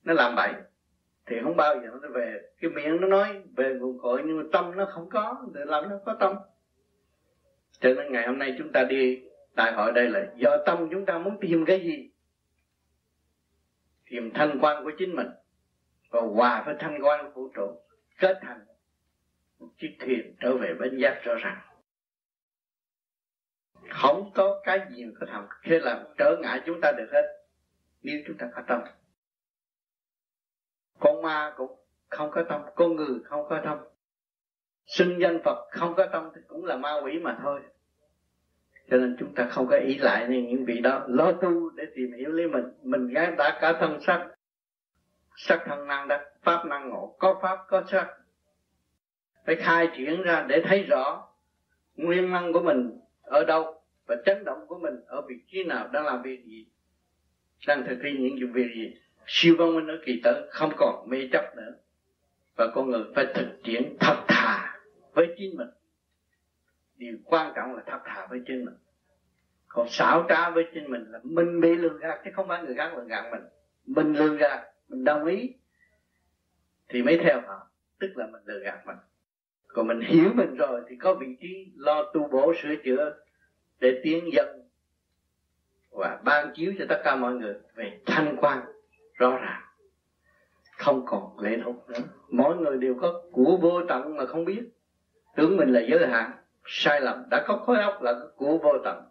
nó 0.04 0.14
làm 0.14 0.36
bậy. 0.36 0.54
Thì 1.26 1.36
không 1.44 1.56
bao 1.56 1.76
giờ 1.76 1.90
nó 2.02 2.10
về. 2.10 2.42
Cái 2.62 2.72
miệng 2.72 3.02
nó 3.02 3.08
nói 3.08 3.42
về 3.58 3.74
nguồn 3.74 4.00
cội, 4.00 4.24
nhưng 4.26 4.38
mà 4.38 4.44
tâm 4.52 4.78
nó 4.78 4.86
không 4.86 5.10
có 5.10 5.46
để 5.54 5.62
làm 5.66 5.90
nó 5.90 6.00
có 6.06 6.18
tâm. 6.20 6.36
Cho 7.80 7.94
nên 7.94 8.12
ngày 8.12 8.28
hôm 8.28 8.38
nay 8.38 8.56
chúng 8.58 8.72
ta 8.72 8.84
đi 8.84 9.24
đại 9.56 9.74
hội 9.74 9.92
đây 9.92 10.10
là 10.10 10.34
do 10.36 10.58
tâm 10.66 10.88
chúng 10.92 11.06
ta 11.06 11.18
muốn 11.18 11.38
tìm 11.42 11.66
cái 11.66 11.80
gì? 11.80 12.10
Tìm 14.10 14.32
thanh 14.34 14.60
quan 14.62 14.84
của 14.84 14.92
chính 14.98 15.16
mình. 15.16 15.28
Và 16.10 16.22
hòa 16.22 16.64
với 16.66 16.76
thanh 16.80 17.00
quan 17.04 17.32
của 17.34 17.42
vũ 17.42 17.52
trụ. 17.56 17.82
Kết 18.20 18.38
thành 18.42 18.66
một 19.60 19.68
chiếc 19.78 19.98
thuyền 20.00 20.36
trở 20.40 20.58
về 20.58 20.74
bên 20.80 20.98
giác 20.98 21.20
rõ 21.24 21.36
ràng. 21.36 21.62
Không 23.90 24.32
có 24.36 24.62
cái 24.64 24.80
gì 24.90 25.06
có 25.20 25.26
thầm 25.30 25.46
khi 25.62 25.80
làm 25.80 25.98
trở 26.18 26.38
ngại 26.42 26.62
chúng 26.66 26.82
ta 26.82 26.92
được 26.92 27.10
hết. 27.14 27.46
Nếu 28.04 28.22
chúng 28.28 28.38
ta 28.38 28.50
có 28.56 28.62
tâm 28.68 28.82
con 31.00 31.22
ma 31.22 31.54
cũng 31.58 31.72
không 32.10 32.32
có 32.32 32.44
tâm, 32.50 32.62
con 32.76 32.96
người 32.96 33.20
không 33.24 33.50
có 33.50 33.62
tâm. 33.64 33.78
Xưng 34.86 35.22
danh 35.22 35.40
Phật 35.44 35.68
không 35.72 35.96
có 35.96 36.08
tâm 36.12 36.30
thì 36.36 36.42
cũng 36.48 36.66
là 36.66 36.78
ma 36.78 36.94
quỷ 37.04 37.20
mà 37.20 37.38
thôi. 37.44 37.62
Cho 38.90 38.98
nên 38.98 39.16
chúng 39.20 39.36
ta 39.36 39.48
không 39.52 39.68
có 39.68 39.78
ý 39.78 39.98
lại 39.98 40.28
nên 40.28 40.48
những 40.48 40.66
vị 40.66 40.80
đó 40.80 41.06
lo 41.08 41.32
tu 41.32 41.70
để 41.70 41.84
tìm 41.96 42.14
hiểu 42.14 42.32
lấy 42.32 42.48
mình. 42.48 42.64
Mình 42.84 43.08
gái 43.08 43.32
đã 43.38 43.58
cả 43.62 43.74
thân 43.80 44.00
sắc 44.02 44.30
sắc 45.36 45.64
thân 45.66 45.88
năng 45.88 46.08
đắc 46.08 46.22
pháp 46.44 46.66
năng 46.66 46.90
ngộ, 46.90 47.16
có 47.20 47.40
pháp, 47.42 47.58
có 47.68 47.84
sắc 47.92 48.08
phải 49.46 49.56
khai 49.56 49.90
triển 49.98 50.22
ra 50.22 50.46
để 50.50 50.62
thấy 50.68 50.84
rõ 50.84 51.28
nguyên 51.96 52.32
năng 52.32 52.54
của 52.54 52.62
mình 52.62 53.00
ở 53.22 53.44
đâu 53.44 53.82
và 54.06 54.16
chấn 54.26 54.44
động 54.44 54.68
của 54.68 54.80
mình 54.80 54.94
ở 55.08 55.22
vị 55.22 55.36
trí 55.48 55.64
nào, 55.64 55.88
đang 55.88 56.06
làm 56.06 56.22
việc 56.22 56.44
gì, 56.46 56.68
đang 57.68 57.84
thực 57.88 58.00
hiện 58.04 58.24
những 58.24 58.54
việc 58.54 58.68
gì 58.76 58.96
siêu 59.32 59.56
văn 59.60 59.76
minh 59.76 59.88
ở 59.88 60.00
kỳ 60.06 60.22
tới, 60.24 60.48
không 60.50 60.72
còn 60.78 61.10
mê 61.10 61.30
chấp 61.32 61.56
nữa. 61.56 61.74
Và 62.56 62.68
con 62.76 62.90
người 62.90 63.04
phải 63.16 63.26
thực 63.36 63.48
triển 63.64 63.98
thật 64.00 64.16
thà 64.28 64.80
với 65.14 65.28
chính 65.38 65.58
mình. 65.58 65.68
Điều 66.98 67.18
quan 67.26 67.54
trọng 67.56 67.76
là 67.76 67.84
thật 67.86 68.00
thà 68.06 68.28
với 68.30 68.42
chính 68.48 68.66
mình. 68.66 68.76
Còn 69.68 69.88
xảo 69.90 70.26
trá 70.30 70.50
với 70.50 70.64
chính 70.74 70.92
mình 70.92 71.06
là 71.10 71.20
mình 71.24 71.62
bị 71.62 71.76
lừa 71.76 71.98
gạt, 72.00 72.22
chứ 72.26 72.32
không 72.34 72.48
phải 72.48 72.64
người 72.64 72.76
khác 72.76 72.92
lừa 72.98 73.04
gạt 73.04 73.32
mình. 73.32 73.42
Mình 73.86 74.14
lừa 74.14 74.36
gạt, 74.36 74.64
mình 74.90 75.04
đồng 75.04 75.26
ý, 75.26 75.54
thì 76.90 77.04
mới 77.04 77.20
theo 77.24 77.42
họ. 77.48 77.68
Tức 78.00 78.12
là 78.16 78.28
mình 78.28 78.42
lừa 78.46 78.60
gạt 78.60 78.82
mình. 78.86 78.98
Còn 79.68 79.88
mình 79.88 80.02
hiểu 80.02 80.30
mình 80.34 80.56
rồi 80.56 80.82
thì 80.90 80.96
có 80.96 81.14
vị 81.14 81.28
trí 81.42 81.72
lo 81.76 82.12
tu 82.14 82.28
bổ, 82.28 82.54
sửa 82.64 82.76
chữa 82.84 83.18
để 83.80 84.02
tiến 84.04 84.30
dân 84.34 84.70
và 85.92 86.20
ban 86.24 86.54
chiếu 86.56 86.74
cho 86.80 86.86
tất 86.90 87.02
cả 87.04 87.16
mọi 87.16 87.34
người 87.34 87.56
về 87.76 88.00
thanh 88.06 88.36
quan 88.42 88.66
rõ 89.20 89.38
ràng. 89.38 89.62
Không 90.78 91.06
còn 91.06 91.40
lệ 91.40 91.58
thuộc 91.64 91.90
nữa. 91.90 92.00
Mỗi 92.30 92.58
người 92.58 92.78
đều 92.78 92.96
có 93.02 93.22
của 93.32 93.58
vô 93.62 93.82
tận 93.90 94.18
mà 94.18 94.26
không 94.26 94.46
biết. 94.46 94.62
Tưởng 95.36 95.58
mình 95.58 95.74
là 95.74 95.82
giới 95.90 96.08
hạn, 96.08 96.32
sai 96.66 97.02
lầm 97.02 97.24
đã 97.30 97.46
có 97.48 97.58
khối 97.58 97.78
óc 97.78 98.02
là 98.02 98.14
của 98.36 98.58
vô 98.58 98.74
tận. 98.84 99.04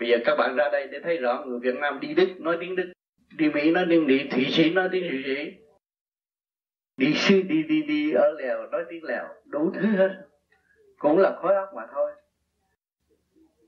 Bây 0.00 0.08
giờ 0.08 0.16
các 0.24 0.34
bạn 0.38 0.56
ra 0.56 0.68
đây 0.72 0.86
để 0.86 1.00
thấy 1.02 1.16
rõ 1.16 1.44
người 1.46 1.58
Việt 1.58 1.74
Nam 1.80 2.00
đi 2.00 2.14
Đức 2.14 2.28
nói 2.38 2.56
tiếng 2.60 2.76
Đức, 2.76 2.92
đi 3.36 3.50
Mỹ 3.50 3.70
nói 3.70 3.86
tiếng 3.90 4.06
Mỹ, 4.06 4.28
Thụy 4.30 4.44
Sĩ 4.44 4.70
nói 4.70 4.88
tiếng 4.92 5.10
Thụy 5.10 5.22
Sĩ. 5.24 5.52
Đi 6.96 7.14
sư 7.14 7.42
đi 7.42 7.62
đi 7.62 7.82
đi 7.82 8.12
ở 8.12 8.32
lèo 8.38 8.66
nói 8.66 8.84
tiếng 8.88 9.04
lèo, 9.04 9.24
đủ 9.44 9.72
thứ 9.74 9.86
hết. 9.86 10.28
Cũng 10.98 11.18
là 11.18 11.38
khối 11.42 11.54
óc 11.54 11.68
mà 11.76 11.86
thôi. 11.92 12.12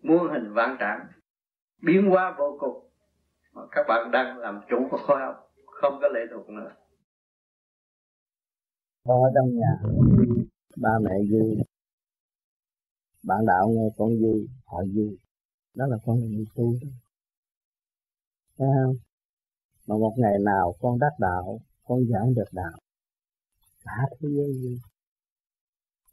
Muôn 0.02 0.28
hình 0.32 0.52
vạn 0.52 0.76
trạng, 0.80 1.06
biến 1.82 2.10
hóa 2.10 2.34
vô 2.38 2.56
cùng 2.60 2.87
các 3.70 3.84
bạn 3.88 4.10
đang 4.12 4.38
làm 4.38 4.60
chủ 4.70 4.76
của 4.90 4.98
khối 5.06 5.16
học, 5.20 5.34
không 5.66 5.98
có 6.02 6.08
lệ 6.08 6.20
thuộc 6.32 6.48
nữa. 6.48 6.70
Con 9.04 9.22
ở 9.22 9.30
trong 9.34 9.48
nhà, 9.54 9.72
ba 10.76 10.98
mẹ 11.02 11.14
vui 11.30 11.56
bạn 13.22 13.46
đạo 13.46 13.68
nghe 13.68 13.88
con 13.96 14.08
vui 14.22 14.48
họ 14.66 14.78
vui 14.94 15.18
đó 15.74 15.86
là 15.86 15.96
con 16.04 16.20
là 16.20 16.26
người 16.26 16.46
tu. 16.54 16.72
Đó 18.58 18.66
thấy 18.66 18.68
không? 18.84 18.94
Mà 19.86 19.96
một 19.96 20.14
ngày 20.16 20.38
nào 20.44 20.74
con 20.80 20.98
đắc 20.98 21.12
đạo, 21.18 21.60
con 21.84 21.98
giảng 22.10 22.34
được 22.34 22.48
đạo. 22.52 22.78
Cả 23.84 23.96
thế 24.10 24.28
giới 24.36 24.52
vui 24.62 24.80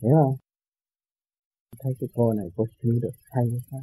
hiểu 0.01 0.15
không? 0.23 0.35
Thấy 1.79 1.93
cái 1.99 2.09
cô 2.13 2.33
này 2.33 2.47
cô 2.55 2.65
sửa 2.81 2.99
được 3.01 3.15
hay 3.23 3.45
quá 3.71 3.79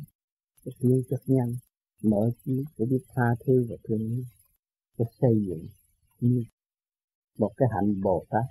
cái 0.65 0.73
thiếu 0.81 1.03
rất 1.11 1.23
nhân 1.27 1.57
mọi 2.03 2.31
thứ 2.45 2.65
để 2.79 2.87
biết 2.91 3.05
tha 3.15 3.35
thứ 3.47 3.67
và 3.71 3.77
thương 3.85 3.99
yêu 3.99 4.25
để 4.99 5.05
xây 5.21 5.45
dựng 5.47 5.67
như 6.21 6.45
một 7.39 7.51
cái 7.57 7.69
hạnh 7.75 8.01
bồ 8.01 8.25
tát 8.31 8.45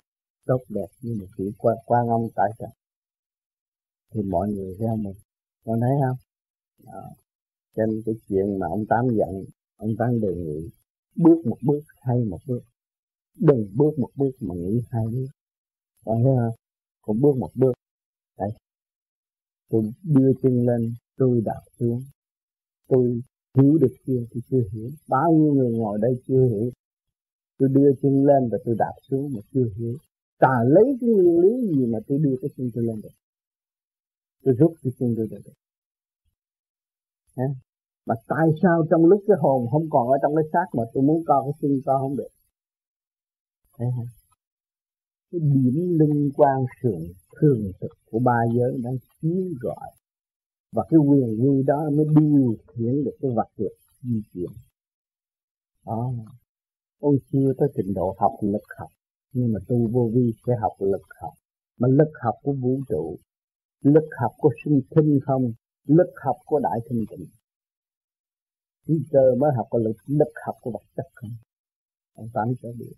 tốt 0.46 0.60
đẹp 0.68 0.86
như 1.00 1.14
một 1.20 1.26
vị 1.36 1.52
quan 1.58 1.76
quan 1.86 2.08
ông 2.08 2.28
tại 2.34 2.50
trần 2.58 2.70
thì 4.14 4.22
mọi 4.22 4.48
người 4.48 4.76
theo 4.78 4.96
mình 4.96 5.14
con 5.64 5.80
thấy 5.80 5.90
không? 6.02 6.16
Đó. 6.86 7.02
trên 7.76 8.02
cái 8.06 8.14
chuyện 8.28 8.58
mà 8.58 8.66
ông 8.66 8.84
tám 8.88 9.04
giận, 9.18 9.44
ông 9.76 9.90
tám 9.98 10.20
đề 10.20 10.34
nghị, 10.34 10.70
bước 11.16 11.46
một 11.46 11.56
bước, 11.62 11.80
hay 12.00 12.24
một 12.24 12.38
bước. 12.46 12.60
Đừng 13.38 13.68
bước 13.76 13.98
một 13.98 14.10
bước 14.16 14.30
mà 14.40 14.54
nghĩ 14.54 14.82
hai 14.90 15.04
bước 15.06 15.26
con 16.04 16.22
thấy 16.24 16.32
không? 16.36 16.56
Cũng 17.02 17.20
bước 17.20 17.36
một 17.36 17.50
bước. 17.54 17.72
Đấy. 18.38 18.50
Tôi 19.70 19.82
đưa 20.02 20.32
chân 20.42 20.66
lên, 20.66 20.94
tôi 21.16 21.40
đạp 21.44 21.62
xuống. 21.78 22.04
Tôi 22.88 23.20
hiểu 23.54 23.78
được 23.80 23.94
chưa 24.06 24.20
tôi 24.30 24.42
chưa 24.50 24.62
hiểu 24.72 24.90
bao 25.08 25.32
nhiêu 25.32 25.52
người 25.54 25.72
ngồi 25.72 25.98
đây 26.02 26.22
chưa 26.26 26.46
hiểu 26.46 26.70
tôi 27.58 27.68
đưa 27.68 27.90
chân 28.02 28.24
lên 28.26 28.48
và 28.52 28.58
tôi 28.64 28.74
đạp 28.78 28.92
xuống 29.10 29.32
mà 29.34 29.40
chưa 29.52 29.68
hiểu 29.76 29.96
ta 30.38 30.64
lấy 30.68 30.84
cái 31.00 31.10
nguyên 31.10 31.40
lý 31.40 31.76
gì 31.76 31.86
mà 31.86 31.98
tôi 32.06 32.18
đưa 32.18 32.36
cái 32.40 32.50
chân 32.56 32.70
tôi 32.74 32.84
lên 32.84 33.00
được 33.02 33.14
tôi 34.44 34.54
rút 34.54 34.74
cái 34.82 34.92
chân 34.98 35.14
tôi 35.16 35.28
được 35.30 35.52
Hả? 37.36 37.44
mà 38.06 38.14
tại 38.28 38.46
sao 38.62 38.86
trong 38.90 39.04
lúc 39.06 39.20
cái 39.26 39.36
hồn 39.40 39.66
không 39.70 39.86
còn 39.90 40.08
ở 40.08 40.18
trong 40.22 40.34
cái 40.36 40.44
xác 40.52 40.66
mà 40.72 40.82
tôi 40.94 41.02
muốn 41.02 41.24
co 41.26 41.42
cái 41.42 41.52
chân 41.62 41.80
co 41.86 41.98
không 41.98 42.16
được 42.16 42.28
Thấy 43.78 43.88
không? 43.96 44.06
cái 45.32 45.40
điểm 45.40 45.98
liên 45.98 46.30
quan 46.36 46.64
sườn 46.82 47.00
thường 47.40 47.72
thực 47.80 47.90
của 48.10 48.18
ba 48.18 48.38
giới 48.54 48.78
đang 48.84 48.96
chiếu 49.20 49.44
gọi 49.60 49.90
và 50.72 50.82
cái 50.90 50.98
quyền 50.98 51.30
quy 51.40 51.62
đó 51.66 51.90
mới 51.90 52.06
điều 52.16 52.56
khiển 52.66 53.04
được 53.04 53.16
cái 53.20 53.30
vật 53.36 53.48
lực 53.56 53.72
di 54.02 54.22
chuyển. 54.32 54.50
Đó. 55.86 56.12
Ôi 57.00 57.18
chưa 57.32 57.52
tới 57.58 57.68
trình 57.76 57.94
độ 57.94 58.16
học 58.18 58.32
lực 58.40 58.62
học, 58.78 58.88
nhưng 59.32 59.52
mà 59.52 59.60
tu 59.68 59.88
vô 59.92 60.10
vi 60.14 60.32
sẽ 60.46 60.52
học 60.60 60.72
lực 60.78 61.02
học. 61.20 61.32
Mà 61.78 61.88
lực 61.88 62.12
học 62.22 62.34
của 62.42 62.52
vũ 62.52 62.80
trụ, 62.88 63.18
lực 63.82 64.08
học 64.20 64.32
của 64.38 64.50
sinh 64.64 64.80
thinh 64.90 65.18
không, 65.26 65.52
lực 65.86 66.12
học 66.24 66.36
của 66.46 66.58
đại 66.58 66.78
thanh 66.88 67.04
tịnh. 67.10 67.26
Peter 68.86 69.38
mới 69.38 69.50
học 69.56 69.66
cái 69.70 69.80
lực 69.84 69.96
lực 70.06 70.32
học 70.46 70.54
của 70.60 70.70
vật 70.70 70.84
chất 70.96 71.06
không? 71.14 71.30
Ông 72.14 72.28
tám 72.34 72.48
cho 72.62 72.68
biết 72.78 72.92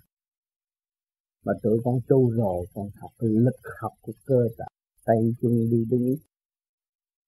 mà 1.45 1.53
tụi 1.63 1.81
con 1.85 2.01
tu 2.09 2.31
rồi 2.31 2.67
con 2.75 2.91
học 3.01 3.11
lực 3.19 3.57
học 3.81 3.93
của 4.01 4.13
cơ 4.27 4.49
tạng. 4.59 4.69
Tay 5.05 5.17
chân 5.41 5.71
đi 5.71 5.85
đứng 5.91 6.17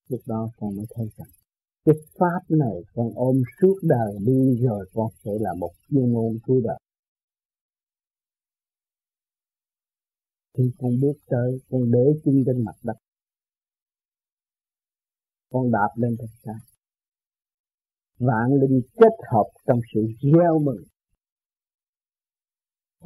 lúc 0.08 0.20
đó 0.26 0.50
con 0.56 0.76
mới 0.76 0.86
thấy 0.94 1.06
rằng, 1.16 1.28
cái 1.84 1.94
pháp 2.18 2.40
này 2.48 2.76
con 2.94 3.12
ôm 3.14 3.42
suốt 3.60 3.74
đời 3.82 4.18
đi 4.26 4.56
rồi 4.66 4.90
con 4.92 5.10
sẽ 5.24 5.30
là 5.40 5.54
một 5.58 5.72
du 5.88 6.06
môn 6.06 6.38
cuối 6.46 6.60
đời. 6.64 6.78
Khi 10.58 10.64
con 10.78 10.90
bước 11.02 11.16
tới, 11.26 11.60
con 11.70 11.90
để 11.92 12.20
chân 12.24 12.42
trên 12.46 12.64
mặt 12.64 12.76
đất. 12.82 12.96
Con 15.50 15.70
đạp 15.70 15.88
lên 15.96 16.16
thật 16.18 16.32
xa. 16.44 16.52
Vạn 18.18 18.54
linh 18.60 18.80
kết 18.94 19.16
hợp 19.32 19.46
trong 19.66 19.80
sự 19.94 20.00
gieo 20.22 20.58
mừng 20.58 20.82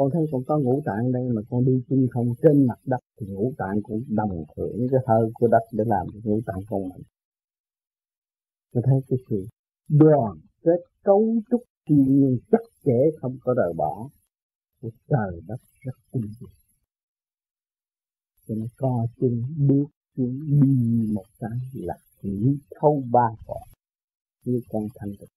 con 0.00 0.10
thấy 0.12 0.22
con 0.32 0.42
có 0.46 0.58
ngũ 0.58 0.82
tạng 0.86 1.12
đây 1.12 1.22
mà 1.34 1.42
con 1.50 1.64
đi 1.64 1.72
chân 1.88 2.06
không 2.10 2.26
trên 2.42 2.66
mặt 2.66 2.80
đất 2.84 3.00
thì 3.20 3.26
ngũ 3.26 3.52
tạng 3.58 3.82
cũng 3.82 4.04
đồng 4.08 4.44
hưởng 4.56 4.86
cái 4.90 5.00
hơi 5.06 5.30
của 5.34 5.48
đất 5.48 5.62
để 5.72 5.84
làm 5.86 6.06
cho 6.12 6.20
ngũ 6.24 6.40
tạng 6.46 6.60
con 6.68 6.88
mạnh. 6.88 7.02
Con 8.74 8.82
thấy 8.86 9.00
cái 9.08 9.18
sự 9.30 9.46
đoàn 9.88 10.36
kết 10.64 10.80
cấu 11.04 11.24
trúc 11.50 11.62
thiên 11.88 12.02
nhiên 12.02 12.38
chắc 12.50 12.60
chẽ 12.84 12.98
không 13.20 13.36
có 13.40 13.54
rời 13.56 13.72
bỏ 13.76 14.08
của 14.82 14.90
trời 15.08 15.40
đất 15.46 15.60
rất 15.80 15.94
tinh 16.12 16.22
vi 16.40 16.46
cho 18.48 18.54
nên 18.54 18.68
co 18.76 19.06
chân, 19.20 19.42
bước 19.68 19.86
chân, 20.16 20.40
đi 20.46 21.12
một 21.12 21.26
cái 21.38 21.58
là 21.74 21.94
nghĩ 22.22 22.58
thâu 22.80 23.02
ba 23.10 23.28
cõi 23.46 23.66
như 24.44 24.60
con 24.68 24.82
thanh 24.94 25.10
tịnh. 25.20 25.28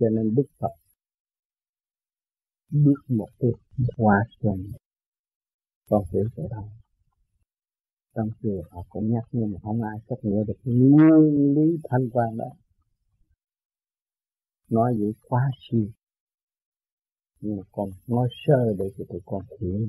Cho 0.00 0.08
nên 0.08 0.34
đức 0.34 0.46
phật 0.58 0.83
bước 2.74 3.00
một 3.08 3.28
cái 3.38 3.50
hoa 3.96 4.16
sen. 4.42 4.72
Con 5.88 6.04
hiểu 6.12 6.28
chỗ 6.36 6.48
đâu 6.50 6.68
trong 8.14 8.30
chùa 8.42 8.62
họ 8.70 8.82
cũng 8.88 9.10
nhắc 9.12 9.24
nhưng 9.32 9.52
mà 9.52 9.58
không 9.62 9.82
ai 9.82 9.98
chấp 10.08 10.16
nhận 10.22 10.46
được 10.46 10.58
nguyên 10.64 11.54
lý 11.54 11.78
thanh 11.90 12.10
quan 12.12 12.36
đó. 12.36 12.50
Nói 14.70 14.94
vậy 14.98 15.14
quá 15.28 15.50
siêu 15.70 15.86
nhưng 17.40 17.56
mà 17.56 17.62
còn 17.72 17.90
nói 18.06 18.28
sơ 18.46 18.74
để 18.78 18.90
cho 18.98 19.04
tụi 19.08 19.20
con 19.24 19.42
hiểu 19.60 19.88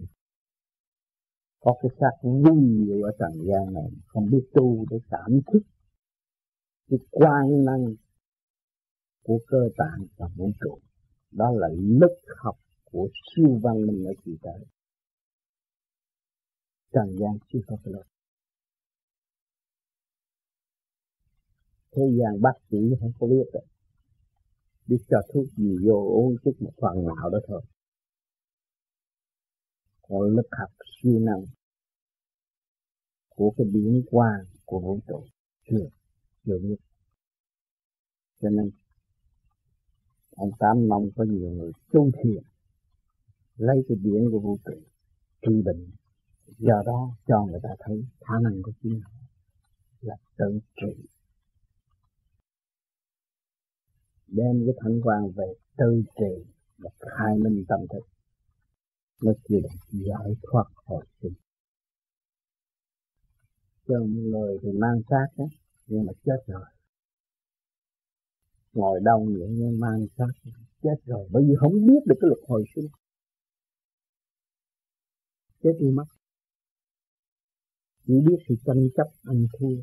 có 1.60 1.76
cái 1.82 1.90
xác 2.00 2.12
vui 2.22 2.56
nhiều 2.56 3.04
ở 3.04 3.12
trần 3.20 3.32
gian 3.48 3.74
này 3.74 3.90
không 4.06 4.26
biết 4.32 4.50
tu 4.54 4.86
để 4.90 4.98
cảm 5.10 5.40
thức 5.54 5.60
cái 6.90 7.00
quan 7.12 7.66
năng 7.66 7.96
của 9.24 9.40
cơ 9.48 9.70
tạng 9.78 10.08
và 10.18 10.28
vũ 10.36 10.52
trụ. 10.62 10.80
Đó 11.32 11.52
là 11.52 11.68
lực 11.78 12.22
học 12.38 12.56
của 12.96 13.10
siêu 13.26 13.60
văn 13.64 13.88
minh 13.88 14.04
ở 14.06 14.14
kỳ 14.26 14.32
tới 14.42 14.66
trần 16.94 17.18
gian 17.20 17.38
chưa 17.54 17.60
có 17.68 17.78
cái 17.84 17.94
lực 17.94 18.08
thế 21.92 22.04
gian 22.20 22.42
bác 22.42 22.54
sĩ 22.72 22.78
không 23.00 23.12
có 23.20 23.28
biết 23.28 23.46
rồi 23.54 23.66
biết 24.88 24.98
cho 25.10 25.18
thuốc 25.34 25.46
gì 25.58 25.76
vô 25.86 25.94
uống 25.94 26.36
chút 26.44 26.54
một 26.60 26.72
phần 26.82 27.06
nào 27.06 27.30
đó 27.30 27.40
thôi. 27.48 27.62
Còn 30.02 30.36
lực 30.36 30.48
học 30.52 30.70
siêu 31.02 31.20
năng 31.20 31.46
của 33.30 33.54
cái 33.58 33.68
biến 33.74 34.04
quang 34.12 34.46
của 34.66 34.80
vũ 34.80 35.00
trụ. 35.08 35.26
Chưa 35.70 35.90
chưa 36.46 36.58
biết. 36.64 36.76
Cho 38.42 38.50
nên, 38.50 38.72
ông 40.36 40.52
tám 40.60 40.88
mong 40.88 41.10
có 41.16 41.24
nhiều 41.24 41.50
người 41.50 41.72
tu 41.92 42.12
thiền 42.24 42.44
lấy 43.56 43.78
cái 43.88 43.98
biển 44.04 44.28
của 44.32 44.40
vũ 44.40 44.58
trụ 44.66 44.82
trị 45.42 45.62
bệnh, 45.66 45.92
do 46.58 46.84
đó 46.86 47.18
cho 47.28 47.46
người 47.46 47.60
ta 47.64 47.70
thấy 47.80 48.06
khả 48.22 48.34
năng 48.44 48.62
của 48.64 48.72
chính 48.84 49.02
họ 49.02 49.12
là 50.02 50.16
tự 50.38 50.60
trị. 50.76 51.08
Đem 54.28 54.64
cái 54.66 54.76
thanh 54.82 55.02
quan 55.04 55.32
về 55.36 55.54
tự 55.78 56.04
trị 56.16 56.52
và 56.78 56.90
khai 57.00 57.38
minh 57.38 57.66
tâm 57.68 57.80
thức. 57.90 58.08
Nó 59.24 59.32
chỉ 59.48 59.56
là 59.64 59.70
giải 59.92 60.36
thoát 60.44 60.66
hồi 60.76 61.06
sinh 61.22 61.34
cho 63.88 64.00
một 64.00 64.22
người 64.32 64.58
thì 64.62 64.70
mang 64.72 65.02
xác 65.10 65.28
đó 65.38 65.46
nhưng 65.88 66.06
mà 66.06 66.14
chết 66.26 66.44
rồi. 66.48 66.66
Ngồi 68.74 69.00
đông 69.04 69.34
những 69.34 69.56
nhưng 69.56 69.80
mang 69.80 70.08
xác, 70.18 70.52
chết 70.84 70.96
rồi. 71.06 71.28
Bởi 71.32 71.44
vì 71.48 71.56
không 71.60 71.74
biết 71.88 72.00
được 72.06 72.16
cái 72.22 72.28
luật 72.28 72.40
hồi 72.48 72.64
sinh 72.76 72.86
chết 75.66 75.78
đi 75.80 75.92
mất. 75.92 76.06
Chỉ 78.08 78.14
biết 78.28 78.38
sự 78.48 78.56
tranh 78.66 78.88
chấp 78.98 79.08
anh 79.24 79.46
thua. 79.60 79.76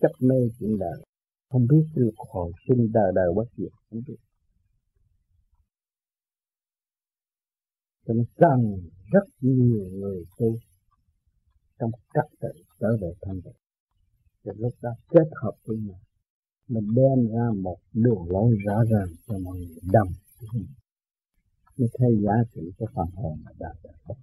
Chấp 0.00 0.12
mê 0.20 0.36
chuyện 0.58 0.78
đời. 0.78 1.04
Không 1.48 1.66
biết 1.70 1.84
sự 1.94 2.10
hồi 2.16 2.52
sinh 2.68 2.92
đời 2.92 3.12
đời 3.14 3.26
bất 3.36 3.44
diệt, 3.56 3.72
không 3.90 4.00
biết. 4.06 4.16
Cho 8.06 8.14
nên 8.14 8.26
cần 8.36 8.90
rất 9.12 9.26
nhiều 9.40 9.88
người 9.90 10.24
tu 10.38 10.58
trong 11.78 11.90
các 12.14 12.24
tự 12.40 12.48
trở 12.80 12.96
về 13.00 13.12
thanh 13.22 13.40
tịnh. 13.44 13.60
Thì 14.44 14.50
lúc 14.56 14.72
đó 14.82 14.90
kết 15.08 15.28
hợp 15.42 15.54
với 15.64 15.76
nhau. 15.76 16.00
Mình 16.68 16.88
đem 16.94 17.34
ra 17.34 17.50
một 17.62 17.78
đường 17.92 18.24
lối 18.28 18.56
rõ 18.66 18.84
ràng 18.90 19.08
cho 19.26 19.38
mọi 19.38 19.58
người 19.58 19.78
đồng 19.92 20.08
mới 21.78 21.88
thấy 21.98 22.10
giá 22.24 22.32
trị 22.54 22.62
của 22.78 22.86
phần 22.94 23.06
hồn 23.14 23.38
mà 23.44 23.50
đạt 23.58 23.76
được 23.82 24.14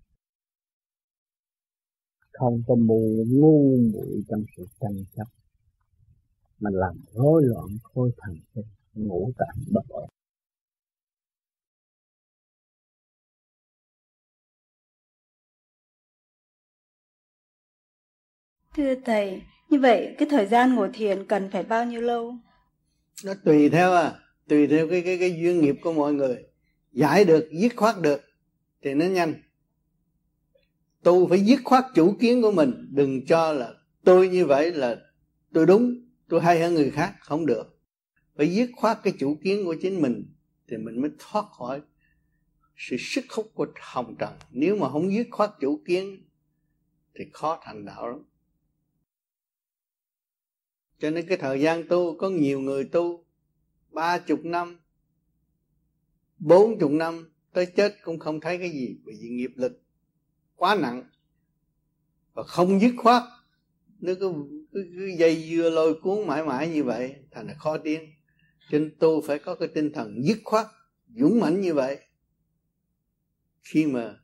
không 2.34 2.64
có 2.68 2.76
mù 2.76 3.26
ngu 3.28 3.78
muội 3.94 4.24
trong 4.30 4.44
sự 4.58 4.66
tranh 4.80 5.04
chấp 5.16 5.28
mà 6.60 6.70
làm 6.74 6.96
rối 7.14 7.44
loạn 7.46 7.68
khối 7.84 8.12
thần 8.18 8.36
kinh 8.54 8.66
ngũ 8.94 9.32
tạng 9.38 9.64
bất 9.72 9.88
ổn 9.90 10.10
Thưa 18.76 18.96
Thầy, 19.06 19.42
như 19.70 19.80
vậy 19.80 20.16
cái 20.18 20.28
thời 20.32 20.46
gian 20.46 20.76
ngồi 20.76 20.90
thiền 20.94 21.28
cần 21.28 21.50
phải 21.52 21.64
bao 21.64 21.86
nhiêu 21.86 22.02
lâu? 22.02 22.36
Nó 23.26 23.34
tùy 23.46 23.70
theo 23.70 23.94
à, 23.94 24.14
tùy 24.48 24.68
theo 24.68 24.88
cái 24.90 25.02
cái 25.02 25.18
cái 25.18 25.40
duyên 25.42 25.62
nghiệp 25.62 25.76
của 25.82 25.94
mọi 25.94 26.14
người. 26.14 26.44
Giải 26.92 27.26
được, 27.26 27.50
dứt 27.52 27.72
khoát 27.76 27.96
được 28.02 28.22
thì 28.82 28.94
nó 28.94 29.06
nhanh. 29.06 29.34
Tu 31.04 31.28
phải 31.28 31.40
dứt 31.40 31.60
khoát 31.64 31.86
chủ 31.96 32.16
kiến 32.20 32.42
của 32.42 32.52
mình, 32.52 32.88
đừng 32.92 33.26
cho 33.26 33.54
là 33.54 33.74
tôi 34.04 34.30
như 34.30 34.46
vậy 34.46 34.72
là 34.72 34.98
tôi 35.54 35.66
đúng, 35.66 35.96
tôi 36.30 36.42
hay 36.42 36.60
hơn 36.60 36.74
người 36.74 36.92
khác, 36.92 37.16
không 37.20 37.46
được. 37.46 37.80
Phải 38.36 38.56
dứt 38.56 38.70
khoát 38.76 38.98
cái 39.04 39.14
chủ 39.20 39.38
kiến 39.44 39.66
của 39.66 39.76
chính 39.82 40.02
mình 40.02 40.34
thì 40.68 40.78
mình 40.78 41.02
mới 41.02 41.12
thoát 41.20 41.46
khỏi 41.58 41.82
sự 42.76 42.98
sức 43.00 43.26
hút 43.32 43.52
của 43.54 43.68
hồng 43.82 44.16
trần. 44.20 44.34
Nếu 44.52 44.78
mà 44.78 44.90
không 44.90 45.14
dứt 45.14 45.28
khoát 45.32 45.50
chủ 45.60 45.82
kiến 45.86 46.28
thì 47.16 47.26
khó 47.34 47.60
thành 47.64 47.86
đạo 47.86 48.08
lắm 48.08 48.20
cho 51.00 51.10
nên 51.10 51.28
cái 51.28 51.38
thời 51.38 51.62
gian 51.62 51.88
tu 51.90 52.18
có 52.18 52.30
nhiều 52.30 52.60
người 52.60 52.84
tu 52.84 53.26
ba 53.90 54.18
chục 54.18 54.40
năm 54.44 54.80
bốn 56.40 56.80
chục 56.80 56.92
năm 56.92 57.34
tới 57.54 57.66
chết 57.66 57.96
cũng 58.04 58.20
không 58.20 58.40
thấy 58.40 58.58
cái 58.58 58.70
gì 58.70 58.98
bởi 59.06 59.16
vì 59.22 59.30
nghiệp 59.30 59.52
lực 59.56 59.81
quá 60.62 60.76
nặng 60.76 61.04
và 62.34 62.44
không 62.44 62.82
dứt 62.82 62.94
khoát. 62.98 63.24
Nó 64.00 64.14
cứ, 64.20 64.34
cứ, 64.74 64.86
cứ 64.96 65.12
dây 65.18 65.50
dưa 65.50 65.70
lôi 65.70 66.00
cuốn 66.02 66.28
mãi 66.28 66.44
mãi 66.44 66.70
như 66.70 66.84
vậy 66.84 67.16
thành 67.32 67.48
là 67.48 67.54
khó 67.54 67.78
tiến. 67.78 68.14
Cho 68.70 68.80
nên 68.80 68.96
tu 69.00 69.22
phải 69.22 69.40
có 69.40 69.56
cái 69.56 69.68
tinh 69.68 69.92
thần 69.94 70.24
dứt 70.24 70.38
khoát 70.44 70.66
dũng 71.16 71.40
mãnh 71.40 71.62
như 71.62 71.74
vậy. 71.74 72.00
Khi 73.62 73.86
mà 73.86 74.16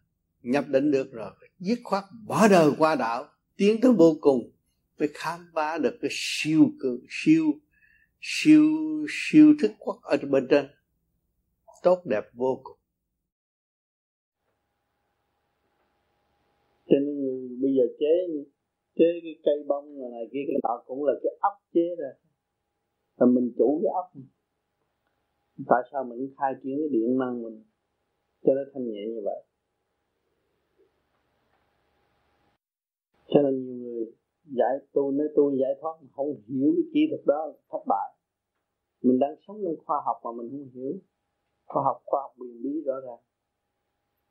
nhập 0.42 0.66
định 0.68 0.92
được 0.92 1.12
rồi 1.12 1.32
dứt 1.60 1.80
khoát 1.84 2.04
bỏ 2.28 2.48
đời 2.48 2.72
qua 2.78 2.96
đạo 2.96 3.30
tiến 3.56 3.82
tới 3.82 3.92
vô 3.92 4.18
cùng 4.22 4.52
mới 5.00 5.10
khám 5.14 5.52
phá 5.54 5.78
được 5.78 5.98
cái 6.02 6.12
siêu 6.14 6.70
cường 6.80 7.06
siêu 7.10 7.46
siêu 8.22 8.66
siêu 9.10 9.56
thức 9.62 9.72
quốc 9.80 10.00
ở 10.02 10.18
bên 10.18 10.48
trên. 10.50 10.68
Tốt 11.84 12.02
đẹp 12.06 12.24
vô 12.34 12.62
cùng 12.64 12.78
cho 16.90 16.96
nên 17.00 17.62
bây 17.62 17.67
giờ 17.78 17.86
chế 18.00 18.14
chế 18.96 19.06
cái 19.24 19.36
cây 19.44 19.64
bông 19.68 20.00
này, 20.00 20.10
này 20.10 20.30
kia 20.32 20.44
cái 20.48 20.60
đó 20.64 20.84
cũng 20.88 21.04
là 21.04 21.14
cái 21.24 21.32
ốc 21.40 21.54
chế 21.74 21.96
ra. 21.98 22.12
Là 23.18 23.26
mình 23.26 23.52
chủ 23.58 23.80
cái 23.84 23.92
ốc. 23.94 24.12
Tại 25.68 25.82
sao 25.92 26.04
mình 26.04 26.34
khai 26.38 26.54
triển 26.64 26.78
cái 26.80 26.90
điện 26.90 27.18
năng 27.18 27.44
mình 27.44 27.64
cho 28.44 28.54
nó 28.54 28.62
thanh 28.74 28.92
nhẹ 28.92 29.02
như 29.08 29.22
vậy? 29.26 29.44
Cho 33.28 33.42
nên 33.42 33.66
nhiều 33.66 33.76
người 33.76 34.06
giải 34.46 34.74
tu 34.94 35.12
nói 35.12 35.28
tu 35.36 35.56
giải 35.56 35.72
thoát 35.82 35.98
mà 36.02 36.08
không 36.12 36.42
hiểu 36.48 36.74
cái 36.76 36.84
kỹ 36.94 37.00
thuật 37.10 37.22
đó 37.26 37.54
thất 37.72 37.84
bại. 37.88 38.14
Mình 39.02 39.20
đang 39.20 39.36
sống 39.48 39.62
trong 39.64 39.76
khoa 39.86 40.02
học 40.06 40.18
mà 40.24 40.32
mình 40.32 40.50
không 40.52 40.70
hiểu. 40.74 40.94
Khoa 41.66 41.84
học 41.84 42.02
khoa 42.06 42.22
học 42.22 42.32
quyền 42.38 42.64
bí 42.64 42.82
rõ 42.86 42.94
ràng. 43.06 43.20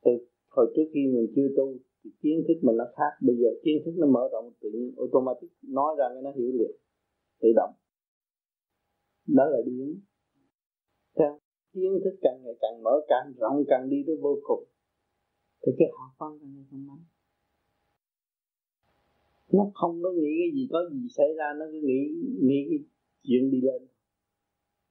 Từ 0.03 0.11
hồi 0.49 0.73
trước 0.75 0.85
khi 0.93 1.07
mình 1.07 1.27
chưa 1.35 1.47
tu 1.57 1.75
thì 2.07 2.11
kiến 2.21 2.43
thức 2.47 2.57
mình 2.61 2.77
nó 2.77 2.85
khác. 2.95 3.11
Bây 3.21 3.35
giờ 3.37 3.49
kiến 3.63 3.81
thức 3.85 3.93
nó 3.97 4.07
mở 4.07 4.29
rộng, 4.31 4.51
tự 4.61 4.69
nhiên 4.73 4.93
automatic 4.97 5.49
nói 5.63 5.95
ra 5.99 6.05
cái 6.13 6.21
nó 6.23 6.31
hiểu 6.31 6.51
liền, 6.59 6.71
tự 7.41 7.49
động. 7.55 7.73
Đó 9.27 9.45
là 9.45 9.57
điển 9.65 9.99
theo 11.17 11.39
kiến 11.73 11.99
thức 12.03 12.15
càng 12.21 12.43
ngày 12.43 12.55
càng 12.61 12.83
mở, 12.83 12.91
càng 13.07 13.33
rộng, 13.37 13.63
càng 13.67 13.89
đi 13.89 14.03
tới 14.07 14.15
vô 14.21 14.39
cùng, 14.43 14.63
thì 15.65 15.71
cái 15.77 15.87
học 15.97 16.11
văn 16.19 16.39
càng 16.41 16.53
ngày 16.55 16.65
càng 16.71 16.87
mạnh 16.87 17.03
nó 19.51 19.71
không 19.73 20.03
có 20.03 20.11
nghĩ 20.11 20.33
cái 20.41 20.51
gì, 20.55 20.67
có 20.71 20.79
gì 20.91 21.07
xảy 21.09 21.27
ra, 21.37 21.45
nó 21.59 21.65
cứ 21.71 21.79
nghĩ 21.83 21.99
nghĩ 22.41 22.65
cái 22.69 22.79
chuyện 23.23 23.51
đi 23.51 23.61
lên. 23.61 23.87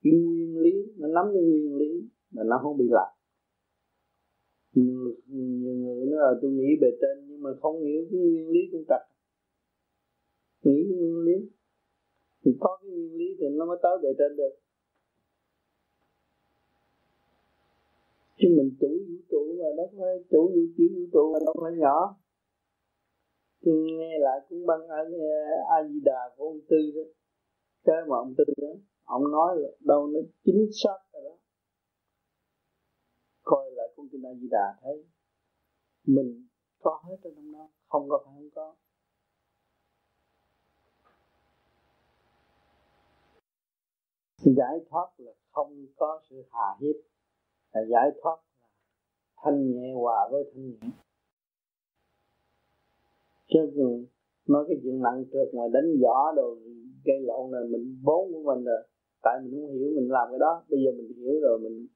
Cái 0.02 0.12
nguyên 0.12 0.58
lý, 0.58 0.74
nó 0.96 1.08
nắm 1.08 1.24
cái 1.34 1.42
nguyên 1.42 1.76
lý 1.76 2.08
mà 2.30 2.42
nó 2.46 2.56
không 2.62 2.76
bị 2.76 2.84
lạc 2.90 3.12
nhiều, 4.76 5.14
nhiều 5.26 5.74
người 5.74 6.06
nói 6.06 6.20
là 6.20 6.32
tôi 6.42 6.50
nghĩ 6.50 6.68
bề 6.80 6.88
trên 7.00 7.28
nhưng 7.28 7.42
mà 7.42 7.50
không 7.60 7.84
hiểu 7.84 8.06
cái 8.10 8.20
nguyên 8.20 8.48
lý 8.48 8.60
cũng 8.72 8.84
trật 8.88 9.02
nghĩ 10.66 10.86
cái 10.88 10.96
nguyên 10.98 11.18
lý. 11.26 11.36
Thì 12.44 12.50
có 12.60 12.78
cái 12.82 12.90
nguyên 12.90 13.16
lý 13.16 13.36
thì 13.38 13.46
nó 13.48 13.64
mới 13.66 13.78
tới 13.82 13.92
bề 14.02 14.08
trên 14.18 14.36
được. 14.36 14.54
Chứ 18.38 18.48
mình 18.56 18.70
chủ 18.80 18.88
vũ 18.88 19.16
trụ 19.30 19.42
mà 19.58 19.68
nó 19.76 19.82
phải 19.98 20.14
chủ 20.30 20.48
vũ 20.54 20.62
trụ 20.76 20.84
vũ 20.94 21.04
trụ 21.12 21.32
mà 21.32 21.38
nó 21.46 21.52
phải 21.62 21.72
nhỏ. 21.78 22.16
Thì 23.64 23.72
nghe 23.98 24.18
lại 24.18 24.38
cũng 24.48 24.66
băng 24.66 24.88
a, 24.88 25.00
a 25.76 25.88
di 25.88 26.00
đà 26.04 26.20
của 26.36 26.44
ông 26.44 26.60
tư 26.68 26.76
đó. 26.94 27.02
Cái 27.84 27.96
mà 28.08 28.16
ông 28.16 28.34
tư 28.38 28.44
đó 28.62 28.68
ông 29.04 29.32
nói 29.32 29.56
là 29.56 29.68
đâu 29.80 30.06
nó 30.06 30.20
chính 30.44 30.68
xác 30.84 30.98
rồi 31.12 31.22
đó 31.24 31.36
coi 33.96 34.06
kinh 34.12 34.26
a 34.26 34.30
di 34.40 34.48
đà 34.50 34.74
thấy 34.82 35.04
mình 36.06 36.46
có 36.80 37.00
hết 37.04 37.16
ở 37.22 37.30
trong 37.36 37.52
đó, 37.52 37.68
không 37.88 38.08
có 38.08 38.22
phải 38.24 38.34
không 38.34 38.50
có. 38.54 38.74
Giải 44.56 44.78
thoát 44.90 45.08
là 45.16 45.32
không 45.50 45.86
có 45.96 46.20
sự 46.30 46.44
hà 46.50 46.76
hiếp, 46.80 46.96
là 47.72 47.80
giải 47.90 48.10
thoát 48.22 48.36
là 48.60 48.68
thanh 49.36 49.72
nhẹ 49.72 49.94
hòa 49.94 50.28
với 50.30 50.44
thanh 50.54 50.70
nhẹ. 50.70 50.88
Chứ 53.48 53.58
nói 54.46 54.64
cái 54.68 54.76
chuyện 54.82 55.02
nặng 55.02 55.24
trượt 55.32 55.48
ngoài 55.52 55.68
đánh 55.72 55.88
võ 56.02 56.32
đồ 56.36 56.56
gây 57.04 57.20
lộn 57.20 57.50
là 57.50 57.60
mình 57.70 58.00
vốn 58.02 58.32
của 58.32 58.42
mình 58.42 58.64
rồi. 58.64 58.88
Tại 59.22 59.40
mình 59.42 59.52
không 59.52 59.74
hiểu 59.74 59.92
mình 59.96 60.08
làm 60.10 60.28
cái 60.30 60.38
đó, 60.38 60.64
bây 60.68 60.80
giờ 60.84 60.90
mình 60.96 61.12
hiểu 61.16 61.40
rồi, 61.42 61.58
mình 61.58 61.86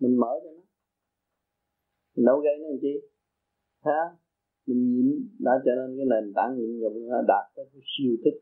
mình 0.00 0.16
mở 0.16 0.40
cho 0.44 0.50
nó 0.50 0.63
nấu 2.16 2.24
đâu 2.24 2.40
gây 2.40 2.54
nó 2.62 2.68
làm 2.68 2.78
chi? 2.82 3.00
Ha 3.84 4.00
mình 4.66 4.92
nhịn 4.92 5.28
đã 5.38 5.52
trở 5.64 5.72
nên 5.76 5.96
cái 5.96 6.06
nền 6.12 6.32
tảng 6.36 6.56
nhịn 6.56 6.80
nhục 6.80 6.92
nó 6.96 7.22
đạt 7.28 7.44
tới 7.54 7.66
cái 7.72 7.82
siêu 7.84 8.16
thích. 8.24 8.38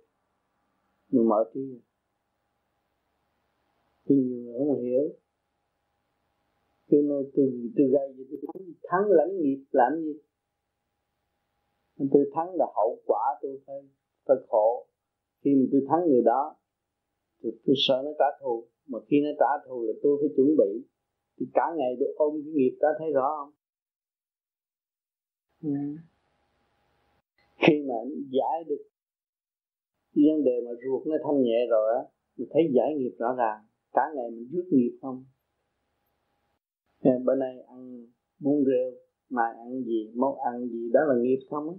Mình 1.10 1.28
mở 1.28 1.50
trí 1.54 1.60
thì 4.08 4.14
nhiều 4.14 4.42
người 4.42 4.58
không 4.58 4.82
hiểu. 4.82 5.04
Cứ 6.88 6.96
nói 7.04 7.22
tôi 7.34 7.46
tôi 7.76 7.86
gây 7.88 8.14
gì 8.16 8.24
tôi 8.30 8.40
thắng, 8.46 8.62
thắng 8.82 9.10
lãnh 9.10 9.40
nghiệp 9.40 9.64
làm 9.70 9.92
gì? 10.02 10.12
Tôi 12.12 12.30
thắng 12.34 12.54
là 12.54 12.66
hậu 12.76 13.02
quả 13.06 13.24
tôi 13.42 13.60
phải 13.66 13.76
phải 14.26 14.36
khổ. 14.48 14.86
Khi 15.44 15.50
mà 15.54 15.66
tôi 15.72 15.80
thắng 15.88 16.08
người 16.08 16.22
đó 16.24 16.56
thì 17.42 17.50
tôi 17.66 17.74
sợ 17.88 18.02
nó 18.04 18.10
trả 18.18 18.24
thù. 18.40 18.68
Mà 18.86 18.98
khi 19.08 19.16
nó 19.24 19.30
trả 19.40 19.66
thù 19.66 19.82
là 19.82 19.92
tôi 20.02 20.18
phải 20.20 20.28
chuẩn 20.36 20.48
bị. 20.58 20.88
Thì 21.40 21.46
cả 21.54 21.66
ngày 21.76 21.96
tôi 22.00 22.08
ôm 22.16 22.32
cái 22.44 22.52
nghiệp 22.54 22.76
đó 22.80 22.88
thấy 22.98 23.12
rõ 23.12 23.28
không? 23.38 23.52
Ừ. 25.62 25.68
khi 27.56 27.82
mà 27.88 27.94
giải 28.30 28.64
được 28.68 28.82
vấn 30.14 30.44
đề 30.44 30.60
mà 30.66 30.70
ruột 30.84 31.06
nó 31.06 31.16
thanh 31.24 31.42
nhẹ 31.42 31.66
rồi 31.70 31.94
á, 31.94 32.02
mình 32.36 32.48
thấy 32.52 32.62
giải 32.74 32.94
nghiệp 32.96 33.14
rõ 33.18 33.34
ràng. 33.38 33.64
Cả 33.92 34.02
ngày 34.14 34.30
mình 34.30 34.48
rước 34.52 34.68
nghiệp 34.70 34.98
không? 35.02 35.24
Bữa 37.24 37.34
nay 37.34 37.60
ăn 37.60 38.06
bún 38.38 38.64
rêu, 38.64 38.90
mai 39.30 39.54
ăn 39.56 39.82
gì, 39.84 40.10
món 40.14 40.38
ăn 40.38 40.68
gì, 40.68 40.90
đó 40.92 41.00
là 41.08 41.14
nghiệp 41.22 41.38
không 41.50 41.68
á? 41.68 41.76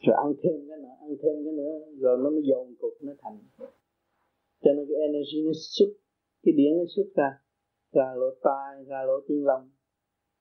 Rồi 0.00 0.16
ăn 0.16 0.32
thêm 0.42 0.68
cái 0.68 0.78
nữa, 0.78 0.94
ăn 1.00 1.10
thêm 1.22 1.44
cái 1.44 1.52
nữa, 1.52 1.72
rồi 1.98 2.18
nó 2.24 2.30
mới 2.30 2.42
dồn 2.44 2.74
cục, 2.80 2.92
nó 3.00 3.12
thành. 3.22 3.38
Cho 4.60 4.72
nên 4.72 4.86
cái 4.88 4.96
energy 5.06 5.42
nó 5.46 5.52
xuất, 5.54 5.88
cái 6.42 6.52
điển 6.56 6.78
nó 6.78 6.84
xuất 6.96 7.06
ra. 7.14 7.38
Ra 7.92 8.14
lỗ 8.16 8.30
tai, 8.42 8.84
ra 8.84 9.02
lỗ 9.06 9.20
tiên 9.28 9.44
long 9.44 9.70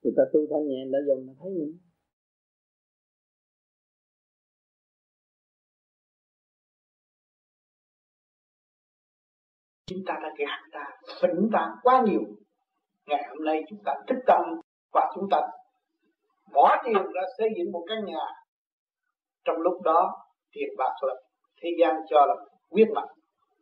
người 0.05 0.13
ta 0.17 0.23
tu 0.33 0.39
thanh 0.51 0.67
nhẹ 0.67 0.81
đã 0.91 0.99
dùng 1.07 1.25
nó 1.27 1.33
thấy 1.39 1.49
mình. 1.49 1.77
Chúng 9.85 9.99
ta 10.07 10.13
đã 10.23 10.29
gạt 10.37 10.59
ta 10.71 10.83
phỉnh 11.21 11.49
ta 11.53 11.75
quá 11.83 12.03
nhiều. 12.05 12.21
Ngày 13.05 13.23
hôm 13.29 13.45
nay 13.45 13.63
chúng 13.69 13.79
ta 13.85 13.93
thức 14.07 14.17
tâm, 14.27 14.41
và 14.93 15.11
chúng 15.15 15.29
ta 15.31 15.41
bỏ 16.53 16.75
tiền 16.85 17.11
ra 17.13 17.21
xây 17.37 17.47
dựng 17.57 17.71
một 17.71 17.85
căn 17.87 18.05
nhà. 18.05 18.25
Trong 19.43 19.57
lúc 19.57 19.81
đó 19.81 20.27
tiền 20.51 20.69
bạc 20.77 20.93
là 21.01 21.15
thế 21.61 21.69
gian 21.79 21.95
cho 22.09 22.25
là 22.25 22.35
quyết 22.69 22.85
mạnh 22.95 23.15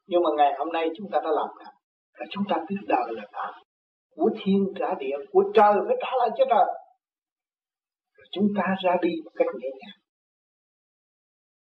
nhưng 0.07 0.23
mà 0.23 0.29
ngày 0.37 0.53
hôm 0.57 0.69
nay 0.71 0.89
chúng 0.97 1.09
ta 1.11 1.19
đã 1.23 1.29
làm 1.31 1.47
cả 1.59 1.71
và 2.19 2.25
chúng 2.29 2.43
ta 2.49 2.55
biết 2.69 2.77
đời 2.87 3.07
là 3.09 3.23
đạo 3.31 3.53
của 4.15 4.29
thiên 4.43 4.73
trả 4.79 4.95
địa, 4.99 5.15
của 5.31 5.43
trời, 5.53 5.73
phải 5.87 5.95
trả 6.01 6.09
lại 6.19 6.29
cho 6.37 6.45
trời. 6.49 6.65
Rồi 8.15 8.25
chúng 8.31 8.47
ta 8.57 8.75
ra 8.83 8.95
đi 9.01 9.09
một 9.23 9.31
cách 9.35 9.47
nhẹ 9.59 9.69
nhàng. 9.79 9.99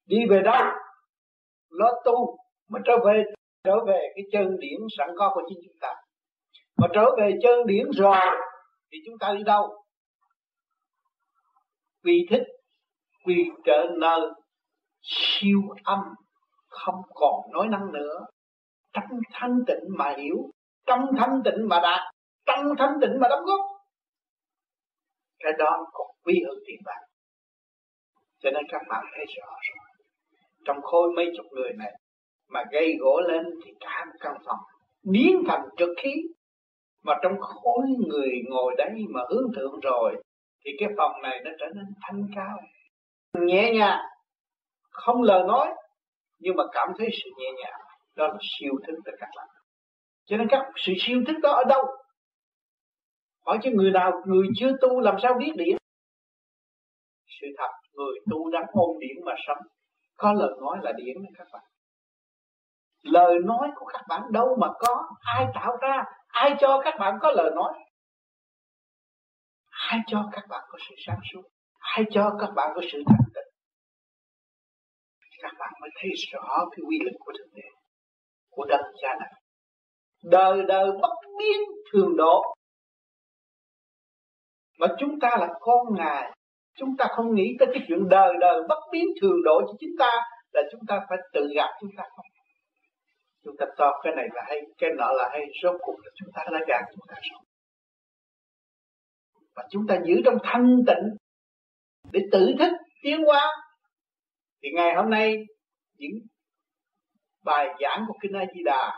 Đi 0.07 0.16
về 0.30 0.43
đâu? 0.45 0.64
Lo 1.70 1.93
tu, 2.05 2.37
mà 2.68 2.80
trở 2.84 2.93
về 3.05 3.24
trở 3.64 3.84
về 3.87 4.12
cái 4.14 4.24
chân 4.32 4.57
điển 4.59 4.80
sẵn 4.99 5.09
có 5.18 5.30
của 5.34 5.43
chính 5.49 5.59
chúng 5.64 5.76
ta. 5.80 5.95
Mà 6.76 6.87
trở 6.95 7.05
về 7.18 7.32
chân 7.43 7.66
điển 7.66 7.87
rồi, 7.91 8.16
thì 8.93 8.99
chúng 9.07 9.18
ta 9.20 9.34
đi 9.39 9.43
đâu? 9.43 9.84
Vì 12.05 12.26
thích 12.30 12.43
quy 13.24 13.51
trở 13.64 13.87
nơi 14.01 14.20
siêu 15.03 15.61
âm, 15.84 15.99
không 16.68 17.01
còn 17.14 17.53
nói 17.53 17.68
năng 17.68 17.93
nữa. 17.93 18.26
Trong 18.93 19.05
thanh 19.32 19.59
tịnh 19.66 19.84
mà 19.99 20.14
hiểu, 20.16 20.37
trong 20.87 21.01
thanh 21.18 21.43
tịnh 21.45 21.68
mà 21.68 21.80
đạt 21.82 22.01
trong 22.47 22.65
thanh 22.79 22.95
tịnh 23.01 23.21
mà 23.21 23.29
đóng 23.29 23.45
góp. 23.45 23.61
Cái 25.39 25.53
đó 25.59 25.87
còn 25.93 26.07
quý 26.25 26.43
hơn 26.47 26.59
tiền 26.67 26.81
bạc. 26.85 27.01
Cho 28.39 28.51
nên 28.51 28.63
các 28.69 28.83
bạn 28.89 29.05
thấy 29.17 29.25
rõ 29.37 29.47
rồi. 29.47 30.07
Trong 30.65 30.83
khối 30.83 31.13
mấy 31.17 31.33
chục 31.37 31.47
người 31.51 31.73
này, 31.79 31.93
mà 32.49 32.65
gây 32.73 32.97
gỗ 33.01 33.21
lên 33.29 33.45
thì 33.65 33.73
cả 33.81 34.05
một 34.05 34.17
căn 34.21 34.35
phòng 34.47 34.59
biến 35.03 35.43
thành 35.49 35.63
trực 35.79 35.89
khí. 36.03 36.15
Mà 37.03 37.15
trong 37.23 37.41
khối 37.41 37.83
người 38.09 38.31
ngồi 38.49 38.75
đấy 38.79 38.91
mà 39.11 39.21
hướng 39.31 39.53
thượng 39.57 39.81
rồi, 39.81 40.23
thì 40.65 40.71
cái 40.79 40.89
phòng 40.99 41.23
này 41.23 41.41
nó 41.45 41.51
trở 41.61 41.67
nên 41.75 41.85
thanh 42.01 42.23
cao. 42.37 42.59
Nhẹ 43.47 43.73
nhàng, 43.73 44.01
không 44.91 45.23
lời 45.23 45.43
nói, 45.49 45.75
nhưng 46.39 46.57
mà 46.57 46.65
cảm 46.73 46.89
thấy 46.99 47.09
sự 47.13 47.31
nhẹ 47.37 47.49
nhàng. 47.63 47.81
Đó 48.17 48.27
là 48.27 48.37
siêu 48.41 48.73
thức 48.87 48.95
từ 49.05 49.13
các 49.19 49.29
bạn. 49.37 49.47
Cho 50.25 50.37
nên 50.37 50.49
các 50.51 50.63
sự 50.77 50.93
siêu 50.99 51.23
thức 51.27 51.37
đó 51.43 51.51
ở 51.51 51.65
đâu? 51.69 51.85
Hỏi 53.47 53.59
chứ, 53.63 53.71
người 53.75 53.91
nào, 53.91 54.13
người 54.27 54.47
chưa 54.57 54.71
tu 54.81 55.01
làm 55.01 55.17
sao 55.23 55.35
biết 55.39 55.53
điển 55.57 55.77
sự 57.41 57.47
thật, 57.59 57.71
người 57.93 58.15
tu 58.31 58.51
đang 58.51 58.65
ôm 58.73 58.99
điển 59.01 59.25
mà 59.25 59.33
sống. 59.47 59.59
Có 60.17 60.33
lời 60.33 60.51
nói 60.61 60.79
là 60.83 60.93
điển 60.97 61.17
đó 61.23 61.31
các 61.39 61.47
bạn. 61.53 61.63
Lời 63.03 63.35
nói 63.45 63.69
của 63.77 63.87
các 63.93 64.03
bạn 64.09 64.23
đâu 64.33 64.57
mà 64.61 64.69
có. 64.79 65.09
Ai 65.21 65.47
tạo 65.55 65.77
ra? 65.83 66.05
Ai 66.27 66.55
cho 66.61 66.81
các 66.85 66.95
bạn 66.99 67.19
có 67.23 67.31
lời 67.31 67.51
nói? 67.55 67.73
Ai 69.71 70.01
cho 70.07 70.29
các 70.33 70.45
bạn 70.49 70.65
có 70.69 70.79
sự 70.89 70.95
sáng 71.07 71.19
suốt? 71.33 71.43
Ai 71.79 72.05
cho 72.11 72.37
các 72.41 72.51
bạn 72.57 72.73
có 72.75 72.81
sự 72.93 73.03
thành 73.07 73.29
tịnh? 73.35 73.53
Các 75.43 75.53
bạn 75.59 75.73
mới 75.81 75.91
thấy 76.01 76.11
rõ 76.33 76.65
cái 76.71 76.81
quy 76.89 76.99
lực 77.05 77.17
của 77.19 77.33
thượng 77.39 77.55
đế, 77.55 77.69
của 78.51 78.65
đấng 78.65 78.93
cha 79.03 79.09
này. 79.21 79.33
Đời 80.25 80.63
đời 80.69 80.87
bất 81.03 81.15
biến, 81.39 81.61
thường 81.93 82.17
độ 82.17 82.56
mà 84.79 84.87
chúng 84.99 85.20
ta 85.20 85.37
là 85.41 85.49
con 85.61 85.87
ngài. 85.97 86.33
Chúng 86.79 86.97
ta 86.97 87.07
không 87.11 87.35
nghĩ 87.35 87.57
tới 87.59 87.68
cái 87.74 87.85
chuyện 87.89 88.09
đời 88.09 88.35
đời 88.41 88.61
bất 88.68 88.81
biến 88.93 89.05
thường 89.20 89.43
độ 89.45 89.61
cho 89.61 89.72
chúng 89.81 89.91
ta 89.99 90.11
là 90.53 90.62
chúng 90.72 90.81
ta 90.89 91.01
phải 91.09 91.18
tự 91.33 91.49
gặp 91.57 91.68
chúng 91.81 91.91
ta 91.97 92.05
không? 92.16 92.27
Chúng 93.45 93.57
ta 93.59 93.66
to 93.77 93.93
cái 94.03 94.12
này 94.16 94.27
là 94.35 94.43
hay, 94.47 94.61
cái 94.79 94.91
nọ 94.99 95.12
là 95.12 95.29
hay, 95.33 95.43
rốt 95.62 95.74
cuộc 95.81 95.97
là 96.05 96.11
chúng 96.14 96.29
ta 96.35 96.45
đã 96.53 96.59
gạt 96.68 96.83
chúng 96.91 97.07
ta 97.09 97.14
rồi. 97.14 97.41
Và 99.55 99.64
chúng 99.70 99.87
ta 99.87 99.99
giữ 100.05 100.14
trong 100.24 100.39
thanh 100.43 100.77
tịnh 100.87 101.16
để 102.12 102.20
tự 102.33 102.55
thức 102.59 102.72
tiến 103.03 103.24
hóa. 103.24 103.53
Thì 104.62 104.68
ngày 104.74 104.95
hôm 104.95 105.11
nay, 105.11 105.37
những 105.99 106.12
bài 107.45 107.68
giảng 107.81 108.05
của 108.09 108.14
kinh 108.20 108.33
A 108.33 108.45
Di 108.55 108.62
Đà 108.64 108.93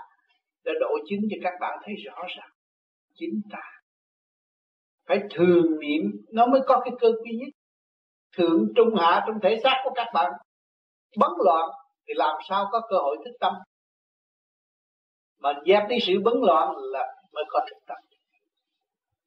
đã 0.65 0.73
độ 0.81 0.91
chứng 1.11 1.21
cho 1.31 1.37
các 1.43 1.53
bạn 1.61 1.79
thấy 1.85 1.95
rõ 2.07 2.23
ràng 2.37 2.51
chính 3.15 3.41
ta 3.51 3.78
phải 5.09 5.19
thường 5.35 5.79
niệm, 5.81 6.03
nó 6.33 6.47
mới 6.47 6.61
có 6.67 6.81
cái 6.85 6.93
cơ 7.01 7.09
quy 7.23 7.31
nhất. 7.39 7.49
Thượng, 8.37 8.67
trung, 8.77 8.95
hạ, 8.97 9.25
trong 9.27 9.37
thể 9.43 9.61
xác 9.63 9.75
của 9.85 9.91
các 9.95 10.07
bạn. 10.15 10.33
Bấn 11.19 11.31
loạn, 11.45 11.69
thì 12.09 12.15
làm 12.17 12.37
sao 12.49 12.67
có 12.73 12.81
cơ 12.91 12.97
hội 12.97 13.17
thức 13.25 13.33
tâm? 13.41 13.53
Mà 15.41 15.53
dẹp 15.67 15.83
đi 15.89 15.97
sự 16.07 16.13
bấn 16.25 16.35
loạn 16.43 16.75
là 16.77 17.07
mới 17.33 17.45
có 17.49 17.61
thức 17.71 17.77
tâm. 17.87 17.97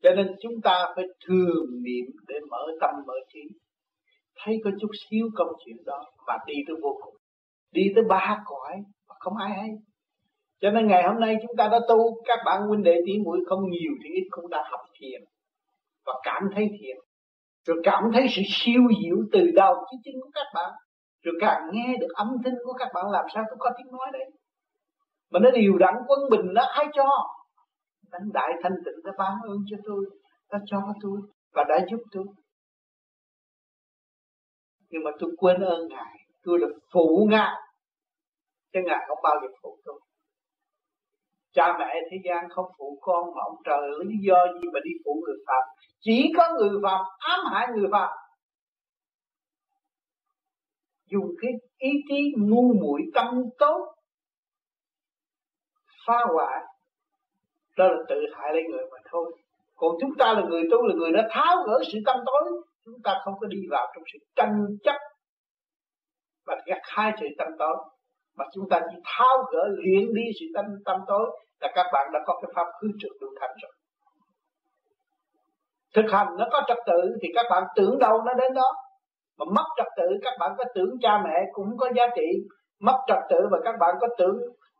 Cho 0.03 0.11
nên 0.15 0.35
chúng 0.41 0.61
ta 0.63 0.93
phải 0.95 1.05
thường 1.27 1.65
niệm 1.83 2.05
để 2.27 2.35
mở 2.49 2.67
tâm, 2.81 2.89
mở 3.07 3.13
trí. 3.33 3.41
Thấy 4.35 4.55
có 4.63 4.71
chút 4.81 4.89
xíu 5.09 5.29
công 5.35 5.47
chuyện 5.65 5.77
đó 5.85 6.05
mà 6.27 6.37
đi 6.45 6.55
tới 6.67 6.75
vô 6.81 6.97
cùng. 7.03 7.15
Đi 7.71 7.81
tới 7.95 8.03
ba 8.09 8.41
cõi 8.45 8.75
mà 9.09 9.15
không 9.19 9.37
ai 9.37 9.49
hay. 9.49 9.69
Cho 10.61 10.71
nên 10.71 10.87
ngày 10.87 11.03
hôm 11.03 11.19
nay 11.19 11.35
chúng 11.41 11.55
ta 11.57 11.67
đã 11.71 11.79
tu, 11.89 12.23
các 12.25 12.39
bạn 12.45 12.61
huynh 12.67 12.83
đệ 12.83 12.95
tỷ 13.05 13.13
muội 13.25 13.39
không 13.49 13.69
nhiều 13.69 13.91
thì 14.03 14.09
ít 14.09 14.27
cũng 14.29 14.49
đã 14.49 14.63
học 14.71 14.81
thiền 14.99 15.21
và 16.05 16.13
cảm 16.23 16.43
thấy 16.55 16.67
thiện, 16.79 16.97
rồi 17.65 17.77
cảm 17.83 18.03
thấy 18.13 18.25
sự 18.35 18.41
siêu 18.47 18.81
diệu 19.03 19.17
từ 19.31 19.39
đầu 19.55 19.75
chí 19.91 19.97
chân 20.05 20.13
của 20.21 20.29
các 20.33 20.45
bạn. 20.55 20.71
Rồi 21.23 21.35
càng 21.41 21.61
nghe 21.71 21.97
được 21.99 22.07
âm 22.13 22.27
thanh 22.43 22.53
của 22.65 22.73
các 22.73 22.87
bạn 22.93 23.05
làm 23.11 23.25
sao 23.33 23.43
tôi 23.49 23.57
có 23.59 23.71
tiếng 23.77 23.91
nói 23.91 24.07
đấy? 24.13 24.25
Mà 25.31 25.39
nó 25.39 25.49
điều 25.51 25.77
đẳng 25.77 25.95
quân 26.07 26.19
bình 26.31 26.53
nó 26.53 26.63
ai 26.63 26.85
cho? 26.93 27.05
Thánh 28.11 28.31
Đại 28.33 28.49
Thanh 28.63 28.75
Tịnh 28.85 29.03
đã 29.03 29.11
ban 29.17 29.33
ơn 29.43 29.57
cho 29.69 29.77
tôi 29.85 30.05
Đã 30.51 30.59
cho 30.65 30.93
tôi 31.01 31.21
Và 31.53 31.63
đã 31.69 31.85
giúp 31.91 31.99
tôi. 32.11 32.25
Nhưng 34.89 35.03
mà 35.03 35.11
tôi 35.19 35.29
quên 35.37 35.61
ơn 35.61 35.87
Ngài 35.87 36.15
Tôi 36.43 36.59
là 36.59 36.67
phụ 36.93 37.27
Ngài. 37.29 37.55
Chứ 38.73 38.79
Ngài 38.85 39.05
không 39.07 39.17
bao 39.23 39.35
giờ 39.41 39.47
phụ 39.61 39.77
tôi. 39.85 39.99
Cha 41.53 41.77
mẹ 41.79 41.95
thế 42.11 42.17
gian 42.25 42.49
không 42.49 42.65
phụ 42.77 42.99
con 43.01 43.23
Mà 43.35 43.41
ông 43.43 43.57
trời 43.65 43.89
lý 44.05 44.15
do 44.27 44.45
gì 44.53 44.67
mà 44.73 44.79
đi 44.83 44.91
phụ 45.05 45.23
người 45.25 45.37
Phạm 45.47 45.63
chỉ 46.01 46.31
có 46.37 46.49
người 46.57 46.79
Phạm 46.83 47.05
ám 47.17 47.39
hại 47.51 47.67
người 47.75 47.87
Phạm 47.91 48.17
Dùng 51.05 51.27
cái 51.41 51.51
ý 51.77 51.89
chí 52.09 52.33
ngu 52.37 52.73
muội 52.81 53.01
tâm 53.13 53.43
tốt, 53.57 53.95
phá 56.07 56.25
hoại, 56.33 56.63
đó 57.77 57.87
là 57.87 57.97
tự 58.09 58.15
hại 58.33 58.53
lấy 58.53 58.63
người 58.71 58.85
mà 58.91 58.97
thôi. 59.11 59.37
Còn 59.75 59.95
chúng 60.01 60.11
ta 60.19 60.33
là 60.33 60.41
người 60.49 60.63
tu, 60.71 60.87
là 60.87 60.95
người 60.95 61.11
đã 61.11 61.27
tháo 61.31 61.55
gỡ 61.67 61.79
sự 61.93 61.99
tâm 62.05 62.17
tối, 62.25 62.61
chúng 62.85 63.01
ta 63.03 63.21
không 63.23 63.33
có 63.39 63.47
đi 63.47 63.57
vào 63.69 63.91
trong 63.95 64.03
sự 64.13 64.19
tranh 64.35 64.67
chấp 64.83 64.95
và 66.45 66.61
gặt 66.65 66.81
hai 66.83 67.11
sự 67.19 67.27
tâm 67.37 67.47
tối. 67.59 67.75
Mà 68.35 68.45
chúng 68.53 68.69
ta 68.69 68.79
chỉ 68.91 68.97
tháo 69.03 69.37
gỡ, 69.53 69.67
luyện 69.67 70.13
đi 70.13 70.23
sự 70.39 70.45
tâm 70.55 70.65
tâm 70.85 70.99
tối, 71.07 71.39
là 71.61 71.71
các 71.75 71.85
bạn 71.93 72.11
đã 72.13 72.19
có 72.25 72.39
cái 72.41 72.51
pháp 72.55 72.67
cứu 72.81 72.91
trực 72.99 73.11
đủ 73.21 73.27
thành 73.39 73.51
rồi 73.61 73.71
thực 75.95 76.05
hành 76.11 76.27
nó 76.37 76.45
có 76.51 76.61
trật 76.67 76.77
tự 76.85 77.17
thì 77.21 77.27
các 77.35 77.45
bạn 77.49 77.63
tưởng 77.75 77.99
đâu 77.99 78.21
nó 78.25 78.33
đến 78.33 78.53
đó. 78.53 78.71
Mà 79.37 79.45
mất 79.55 79.65
trật 79.77 79.87
tự, 79.97 80.07
các 80.21 80.33
bạn 80.39 80.51
có 80.57 80.63
tưởng 80.75 80.89
cha 81.01 81.21
mẹ 81.23 81.45
cũng 81.51 81.77
có 81.77 81.89
giá 81.95 82.03
trị. 82.15 82.27
Mất 82.79 82.97
trật 83.07 83.17
tự 83.29 83.37
và 83.51 83.57
các 83.63 83.75
bạn 83.79 83.95
có 84.01 84.07
tưởng 84.17 84.37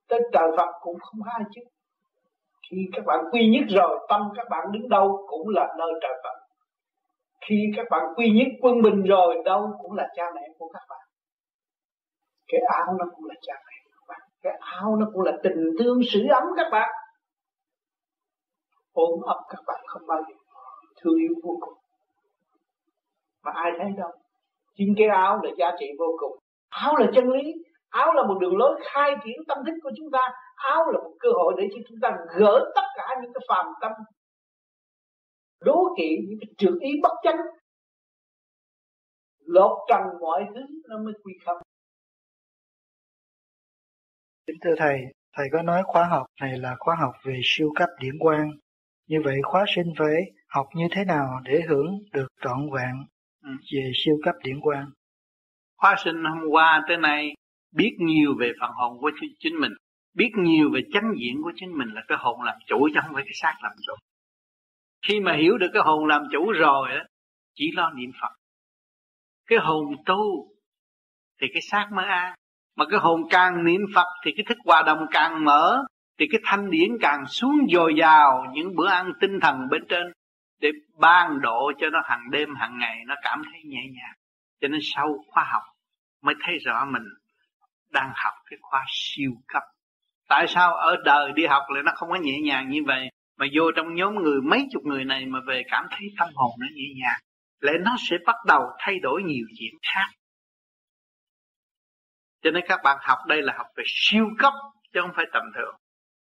tới 0.10 0.20
trời 0.34 0.48
Phật 0.58 0.70
cũng 0.82 0.98
không 1.00 1.20
ai 1.36 1.44
chứ. 1.56 1.62
Khi 2.70 2.78
các 2.94 3.06
bạn 3.06 3.20
quy 3.32 3.50
nhất 3.50 3.78
rồi, 3.78 4.06
tâm 4.10 4.22
các 4.36 4.48
bạn 4.50 4.64
đứng 4.72 4.90
đâu 4.90 5.26
cũng 5.28 5.50
là 5.50 5.68
nơi 5.78 5.92
trời 6.02 6.14
Phật. 6.24 6.38
Khi 7.46 7.56
các 7.76 7.86
bạn 7.92 8.04
quy 8.16 8.30
nhất 8.30 8.48
quân 8.62 8.82
bình 8.82 9.04
rồi, 9.04 9.36
đâu 9.46 9.72
cũng 9.82 9.94
là 9.94 10.08
cha 10.16 10.24
mẹ 10.36 10.42
của 10.58 10.70
các 10.74 10.82
bạn. 10.90 11.00
Cái 12.48 12.62
áo 12.74 12.96
nó 13.00 13.06
cũng 13.16 13.26
là 13.26 13.36
cha 13.42 13.54
mẹ 13.68 13.74
các 13.92 14.04
bạn. 14.08 14.22
Cái 14.42 14.54
áo 14.60 14.96
nó 15.00 15.06
cũng 15.14 15.22
là 15.22 15.32
tình 15.44 15.70
thương 15.80 16.00
sự 16.14 16.20
ấm 16.34 16.44
các 16.58 16.68
bạn. 16.72 16.90
Ôm 18.94 19.22
ấp 19.26 19.40
các 19.50 19.60
bạn 19.68 19.80
không 19.88 20.08
bao 20.08 20.22
giờ 20.30 20.41
thương 21.02 21.16
yêu 21.16 21.34
vô 21.44 21.58
cùng. 21.62 21.74
Mà 23.44 23.52
ai 23.56 23.72
thấy 23.78 23.92
đâu? 23.98 24.12
Chính 24.76 24.94
cái 24.98 25.08
áo 25.08 25.40
là 25.44 25.52
giá 25.58 25.72
trị 25.80 25.86
vô 26.00 26.16
cùng. 26.20 26.40
Áo 26.70 26.98
là 26.98 27.08
chân 27.16 27.30
lý. 27.30 27.54
Áo 27.90 28.14
là 28.14 28.24
một 28.24 28.38
đường 28.42 28.58
lối 28.58 28.82
khai 28.84 29.12
triển 29.24 29.38
tâm 29.48 29.58
thức 29.66 29.74
của 29.84 29.92
chúng 29.98 30.12
ta. 30.12 30.20
Áo 30.56 30.92
là 30.92 31.00
một 31.00 31.16
cơ 31.20 31.30
hội 31.32 31.54
để 31.58 31.68
cho 31.72 31.82
chúng 31.90 31.98
ta 32.02 32.18
gỡ 32.38 32.72
tất 32.76 32.88
cả 32.96 33.08
những 33.22 33.34
cái 33.34 33.42
phàm 33.48 33.66
tâm. 33.82 33.92
Đố 35.62 35.96
kỵ 35.98 36.18
những 36.28 36.40
cái 36.42 36.54
trượt 36.58 36.74
ý 36.82 36.90
bất 37.04 37.14
chánh. 37.24 37.38
Lột 39.40 39.78
trần 39.90 40.02
mọi 40.20 40.46
thứ 40.56 40.62
nó 40.90 40.98
mới 40.98 41.14
quy 41.24 41.34
khâm. 41.46 41.58
Kính 44.48 44.56
thưa 44.62 44.76
thầy 44.78 45.00
thầy 45.34 45.48
có 45.52 45.62
nói 45.62 45.84
khóa 45.86 46.04
học 46.04 46.28
này 46.42 46.58
là 46.58 46.76
khóa 46.80 46.96
học 46.96 47.14
về 47.24 47.40
siêu 47.44 47.72
cấp 47.76 47.90
điển 48.00 48.20
quang. 48.20 48.52
Như 49.08 49.22
vậy 49.26 49.36
khóa 49.44 49.66
sinh 49.76 49.94
phải 49.98 50.32
học 50.52 50.68
như 50.76 50.88
thế 50.92 51.06
nào 51.06 51.28
để 51.44 51.62
hưởng 51.70 52.00
được 52.14 52.28
trọn 52.42 52.70
vẹn 52.74 52.96
về 53.44 53.92
siêu 54.06 54.16
cấp 54.24 54.36
điển 54.44 54.60
quang. 54.62 54.86
Khóa 55.78 55.96
sinh 56.04 56.24
hôm 56.24 56.50
qua 56.52 56.82
tới 56.88 56.98
nay, 56.98 57.34
biết 57.76 57.96
nhiều 58.00 58.36
về 58.40 58.52
phần 58.60 58.72
hồn 58.74 58.98
của 59.02 59.12
chính 59.40 59.60
mình, 59.60 59.72
biết 60.16 60.32
nhiều 60.38 60.70
về 60.74 60.82
chánh 60.94 61.12
diện 61.20 61.42
của 61.44 61.52
chính 61.56 61.78
mình 61.78 61.88
là 61.94 62.02
cái 62.08 62.18
hồn 62.22 62.42
làm 62.42 62.56
chủ 62.68 62.90
chứ 62.94 63.00
không 63.04 63.14
phải 63.14 63.24
cái 63.24 63.34
xác 63.42 63.54
làm 63.64 63.72
chủ. 63.88 63.94
Khi 65.08 65.20
mà 65.20 65.36
hiểu 65.36 65.58
được 65.58 65.70
cái 65.74 65.82
hồn 65.86 66.06
làm 66.06 66.24
chủ 66.32 66.52
rồi 66.52 66.90
á, 66.92 67.06
chỉ 67.56 67.72
lo 67.76 67.90
niệm 67.90 68.12
phật. 68.22 68.36
Cái 69.48 69.60
hồn 69.60 69.96
tu 70.06 70.48
thì 71.42 71.48
cái 71.54 71.62
xác 71.62 71.90
mới 71.96 72.06
an, 72.06 72.34
mà 72.76 72.86
cái 72.90 73.00
hồn 73.00 73.22
càng 73.30 73.64
niệm 73.64 73.82
phật 73.96 74.08
thì 74.26 74.32
cái 74.38 74.46
thức 74.50 74.58
hòa 74.66 74.84
đồng 74.86 75.06
càng 75.12 75.46
mở, 75.46 75.84
thì 76.20 76.28
cái 76.32 76.42
thanh 76.44 76.70
điển 76.70 76.90
càng 77.02 77.26
xuống 77.28 77.58
dồi 77.74 77.94
dào 78.00 78.46
những 78.54 78.76
bữa 78.76 78.88
ăn 78.88 79.12
tinh 79.22 79.40
thần 79.42 79.70
bên 79.70 79.84
trên 79.90 80.12
để 80.62 80.70
ban 81.00 81.42
độ 81.42 81.72
cho 81.80 81.90
nó 81.90 82.02
hàng 82.06 82.32
đêm, 82.32 82.56
hàng 82.56 82.78
ngày, 82.78 82.98
nó 83.08 83.16
cảm 83.24 83.42
thấy 83.52 83.62
nhẹ 83.66 83.82
nhàng. 83.94 84.16
Cho 84.62 84.68
nên 84.68 84.80
sau 84.84 85.16
khoa 85.28 85.44
học 85.44 85.64
mới 86.22 86.36
thấy 86.42 86.58
rõ 86.66 86.86
mình 86.86 87.04
đang 87.90 88.12
học 88.16 88.34
cái 88.50 88.60
khoa 88.62 88.86
siêu 88.90 89.32
cấp. 89.48 89.64
Tại 90.30 90.48
sao 90.48 90.76
ở 90.76 90.96
đời 91.06 91.32
đi 91.36 91.46
học 91.46 91.64
lại 91.70 91.84
nó 91.84 91.92
không 91.96 92.10
có 92.10 92.16
nhẹ 92.16 92.40
nhàng 92.44 92.70
như 92.70 92.80
vậy? 92.88 93.10
Mà 93.38 93.46
vô 93.56 93.72
trong 93.76 93.96
nhóm 93.96 94.16
người, 94.16 94.42
mấy 94.42 94.68
chục 94.72 94.84
người 94.86 95.06
này 95.06 95.26
mà 95.26 95.40
về 95.48 95.64
cảm 95.72 95.88
thấy 95.92 96.08
tâm 96.20 96.30
hồn 96.36 96.52
nó 96.60 96.68
nhẹ 96.76 96.88
nhàng, 97.02 97.20
lại 97.60 97.76
nó 97.86 97.96
sẽ 98.10 98.18
bắt 98.26 98.36
đầu 98.48 98.62
thay 98.80 99.00
đổi 99.00 99.24
nhiều 99.24 99.46
chuyện 99.60 99.74
khác. 99.82 100.08
Cho 102.44 102.52
nên 102.52 102.64
các 102.68 102.80
bạn 102.84 102.98
học 103.02 103.18
đây 103.28 103.42
là 103.42 103.54
học 103.58 103.68
về 103.76 103.84
siêu 103.88 104.30
cấp, 104.40 104.54
chứ 104.94 105.00
không 105.02 105.12
phải 105.16 105.26
tầm 105.34 105.44
thường. 105.56 105.76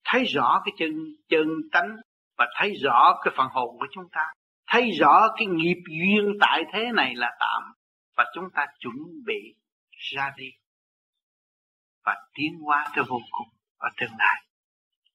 Thấy 0.06 0.24
rõ 0.24 0.62
cái 0.66 0.74
chân 0.78 0.92
chân 1.30 1.48
tánh 1.72 1.96
và 2.38 2.46
thấy 2.56 2.74
rõ 2.84 3.20
cái 3.24 3.34
phần 3.38 3.48
hồn 3.52 3.78
của 3.80 3.88
chúng 3.92 4.10
ta. 4.12 4.34
Thấy 4.68 4.92
rõ 5.00 5.28
cái 5.38 5.46
nghiệp 5.46 5.82
duyên 5.90 6.38
tại 6.42 6.64
thế 6.74 6.92
này 6.94 7.16
là 7.16 7.38
tạm. 7.40 7.64
Và 8.18 8.26
chúng 8.36 8.46
ta 8.54 8.66
chuẩn 8.80 8.96
bị 9.26 9.56
ra 9.96 10.34
đi. 10.38 10.50
Và 12.06 12.16
tiến 12.34 12.60
hóa 12.64 12.86
tới 12.96 13.06
vô 13.08 13.20
cùng 13.32 13.48
ở 13.78 13.90
tương 13.98 14.18
lai. 14.18 14.46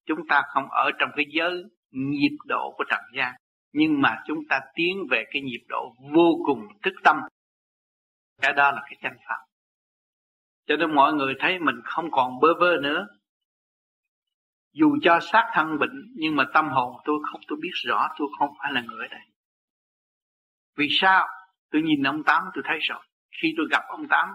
Chúng 0.07 0.19
ta 0.29 0.43
không 0.55 0.71
ở 0.71 0.91
trong 0.99 1.11
cái 1.17 1.25
giới 1.29 1.65
nhịp 1.91 2.37
độ 2.45 2.75
của 2.77 2.85
trần 2.91 3.01
gian. 3.17 3.35
Nhưng 3.73 4.01
mà 4.03 4.23
chúng 4.27 4.39
ta 4.49 4.61
tiến 4.75 5.07
về 5.11 5.25
cái 5.33 5.43
nhịp 5.43 5.65
độ 5.69 5.95
vô 6.15 6.33
cùng 6.47 6.69
thức 6.83 6.95
tâm. 7.05 7.17
Cái 8.43 8.53
đó 8.53 8.71
là 8.71 8.81
cái 8.85 8.97
chân 9.03 9.13
pháp. 9.29 9.39
Cho 10.67 10.77
nên 10.77 10.95
mọi 10.95 11.13
người 11.13 11.35
thấy 11.39 11.59
mình 11.59 11.75
không 11.85 12.11
còn 12.11 12.41
bơ 12.41 12.49
vơ 12.61 12.77
nữa 12.83 13.07
dù 14.73 14.97
cho 15.03 15.21
xác 15.33 15.51
thân 15.55 15.79
bệnh, 15.79 16.13
nhưng 16.15 16.37
mà 16.37 16.45
tâm 16.55 16.69
hồn 16.69 16.97
tôi 17.05 17.19
không, 17.31 17.41
tôi 17.49 17.59
biết 17.63 17.73
rõ, 17.87 18.09
tôi 18.19 18.29
không 18.39 18.51
phải 18.59 18.73
là 18.73 18.81
người 18.81 19.07
ở 19.07 19.09
đây. 19.09 19.27
Vì 20.77 20.89
sao? 20.91 21.27
Tôi 21.71 21.83
nhìn 21.83 22.03
ông 22.03 22.23
tám, 22.25 22.43
tôi 22.55 22.65
thấy 22.67 22.79
rồi 22.81 23.03
khi 23.43 23.55
tôi 23.57 23.67
gặp 23.71 23.83
ông 23.89 24.09
tám, 24.09 24.29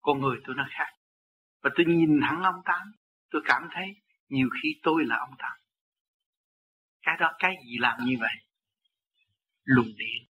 con 0.00 0.20
người 0.20 0.36
tôi 0.46 0.56
nó 0.56 0.66
khác. 0.70 0.92
Và 1.62 1.70
tôi 1.76 1.86
nhìn 1.86 2.20
thẳng 2.22 2.42
ông 2.42 2.62
tám, 2.64 2.92
tôi 3.30 3.42
cảm 3.44 3.68
thấy 3.72 3.86
nhiều 4.28 4.48
khi 4.62 4.80
tôi 4.82 5.04
là 5.04 5.16
ông 5.16 5.34
tám. 5.38 5.52
Cái 7.02 7.16
đó, 7.20 7.32
cái 7.38 7.54
gì 7.66 7.78
làm 7.78 7.98
như 8.04 8.16
vậy? 8.20 8.34
Luồng 9.64 9.86
điện. 9.98 10.28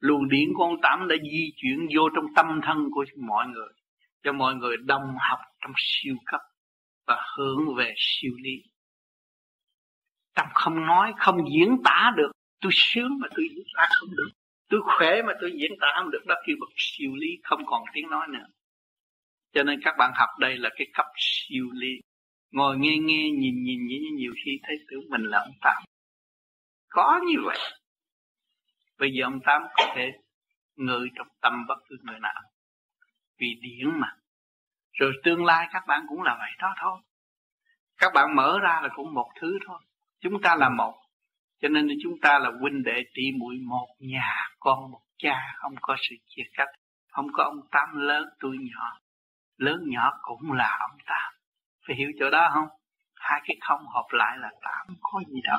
Luồng 0.00 0.28
điện 0.28 0.48
của 0.54 0.62
ông 0.64 0.80
tám 0.82 1.08
đã 1.08 1.16
di 1.22 1.52
chuyển 1.56 1.78
vô 1.96 2.08
trong 2.14 2.24
tâm 2.36 2.60
thân 2.62 2.78
của 2.90 3.04
mọi 3.16 3.46
người, 3.46 3.72
cho 4.22 4.32
mọi 4.32 4.54
người 4.54 4.76
đồng 4.76 5.16
học 5.30 5.38
trong 5.60 5.72
siêu 5.76 6.16
cấp 6.26 6.40
và 7.10 7.16
hướng 7.36 7.74
về 7.76 7.94
siêu 7.96 8.32
lý. 8.42 8.62
Tâm 10.34 10.46
không 10.54 10.86
nói, 10.86 11.12
không 11.18 11.36
diễn 11.52 11.76
tả 11.84 12.12
được. 12.16 12.30
Tôi 12.60 12.72
sướng 12.74 13.18
mà 13.20 13.28
tôi 13.36 13.44
diễn 13.50 13.64
tả 13.76 13.88
không 14.00 14.08
được. 14.16 14.30
Tôi 14.68 14.80
khỏe 14.84 15.22
mà 15.22 15.32
tôi 15.40 15.52
diễn 15.60 15.70
tả 15.80 15.86
không 15.98 16.10
được. 16.10 16.24
Đó 16.26 16.34
kêu 16.46 16.56
bậc 16.60 16.68
siêu 16.76 17.10
lý, 17.14 17.28
không 17.42 17.66
còn 17.66 17.82
tiếng 17.92 18.10
nói 18.10 18.26
nữa. 18.30 18.46
Cho 19.52 19.62
nên 19.62 19.80
các 19.84 19.94
bạn 19.98 20.12
học 20.14 20.28
đây 20.38 20.58
là 20.58 20.70
cái 20.76 20.86
cấp 20.94 21.06
siêu 21.16 21.70
lý. 21.72 22.00
Ngồi 22.50 22.78
nghe 22.78 22.96
nghe 22.98 23.30
nhìn 23.30 23.62
nhìn 23.62 23.86
nhìn, 23.86 24.02
nhiều 24.16 24.32
khi 24.44 24.60
thấy 24.62 24.76
tưởng 24.88 25.10
mình 25.10 25.22
là 25.22 25.38
ông 25.38 25.54
tám. 25.60 25.82
Có 26.88 27.20
như 27.26 27.36
vậy. 27.44 27.58
Bây 28.98 29.10
giờ 29.12 29.24
ông 29.24 29.40
tám 29.44 29.62
có 29.74 29.92
thể 29.96 30.10
ngự 30.76 31.08
trong 31.16 31.28
tâm 31.40 31.66
bất 31.68 31.78
cứ 31.88 31.96
người 32.02 32.20
nào. 32.20 32.42
Vì 33.38 33.54
điển 33.60 34.00
mà 34.00 34.19
rồi 35.00 35.12
tương 35.24 35.44
lai 35.44 35.68
các 35.72 35.82
bạn 35.86 36.06
cũng 36.08 36.22
là 36.22 36.36
vậy 36.38 36.50
đó 36.58 36.74
thôi. 36.80 37.00
Các 37.98 38.12
bạn 38.14 38.36
mở 38.36 38.58
ra 38.62 38.80
là 38.82 38.88
cũng 38.96 39.14
một 39.14 39.30
thứ 39.40 39.58
thôi. 39.66 39.78
Chúng 40.20 40.42
ta 40.42 40.56
là 40.56 40.68
một. 40.68 40.94
Cho 41.60 41.68
nên 41.68 41.88
chúng 42.02 42.14
ta 42.22 42.38
là 42.38 42.50
huynh 42.60 42.82
đệ 42.82 43.02
tỷ 43.14 43.22
muội 43.38 43.54
một 43.68 43.86
nhà, 43.98 44.48
con 44.58 44.90
một 44.90 45.00
cha, 45.18 45.54
không 45.56 45.74
có 45.82 45.96
sự 45.98 46.16
chia 46.26 46.42
cách. 46.52 46.68
Không 47.12 47.26
có 47.32 47.44
ông 47.44 47.60
tám 47.70 47.88
lớn 47.94 48.28
tôi 48.40 48.56
nhỏ. 48.60 48.98
Lớn 49.56 49.80
nhỏ 49.86 50.18
cũng 50.22 50.52
là 50.52 50.78
ông 50.80 50.98
tám. 51.06 51.32
Phải 51.86 51.96
hiểu 51.96 52.10
chỗ 52.18 52.30
đó 52.30 52.50
không? 52.54 52.68
Hai 53.14 53.40
cái 53.44 53.56
không 53.60 53.86
hợp 53.86 54.06
lại 54.10 54.38
là 54.38 54.50
tám 54.62 54.86
có 55.00 55.20
gì 55.28 55.40
đâu. 55.44 55.58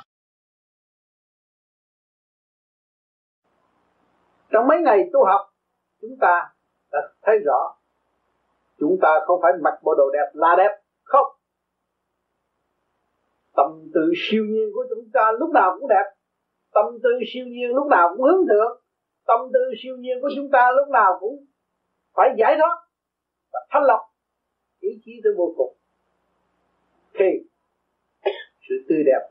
Trong 4.51 4.67
mấy 4.67 4.77
ngày 4.85 4.97
tu 5.13 5.25
học, 5.25 5.41
chúng 6.01 6.17
ta 6.21 6.49
đã 6.91 6.99
thấy 7.21 7.35
rõ 7.45 7.80
chúng 8.81 8.97
ta 9.01 9.19
không 9.25 9.39
phải 9.41 9.51
mặc 9.61 9.73
bộ 9.83 9.95
đồ 9.97 10.09
đẹp 10.13 10.29
là 10.33 10.55
đẹp. 10.57 10.81
Không. 11.03 11.27
Tâm 13.55 13.89
tư 13.93 14.01
siêu 14.15 14.43
nhiên 14.43 14.69
của 14.73 14.85
chúng 14.89 15.09
ta 15.13 15.31
lúc 15.39 15.49
nào 15.53 15.77
cũng 15.79 15.89
đẹp. 15.89 16.05
Tâm 16.73 16.85
tư 17.03 17.09
siêu 17.33 17.45
nhiên 17.45 17.69
lúc 17.75 17.87
nào 17.87 18.09
cũng 18.09 18.25
hướng 18.25 18.47
thượng. 18.49 18.81
Tâm 19.27 19.39
tư 19.53 19.59
siêu 19.83 19.95
nhiên 19.97 20.17
của 20.21 20.29
chúng 20.35 20.49
ta 20.51 20.71
lúc 20.71 20.87
nào 20.89 21.17
cũng 21.19 21.45
phải 22.15 22.29
giải 22.37 22.55
thoát 22.59 22.75
và 23.53 23.59
thanh 23.69 23.83
lọc 23.83 23.99
ý 24.79 24.89
chí 25.05 25.11
tới 25.23 25.33
vô 25.37 25.53
cùng. 25.57 25.75
Thì 27.13 27.25
sự 28.69 28.75
tươi 28.89 29.03
đẹp 29.05 29.27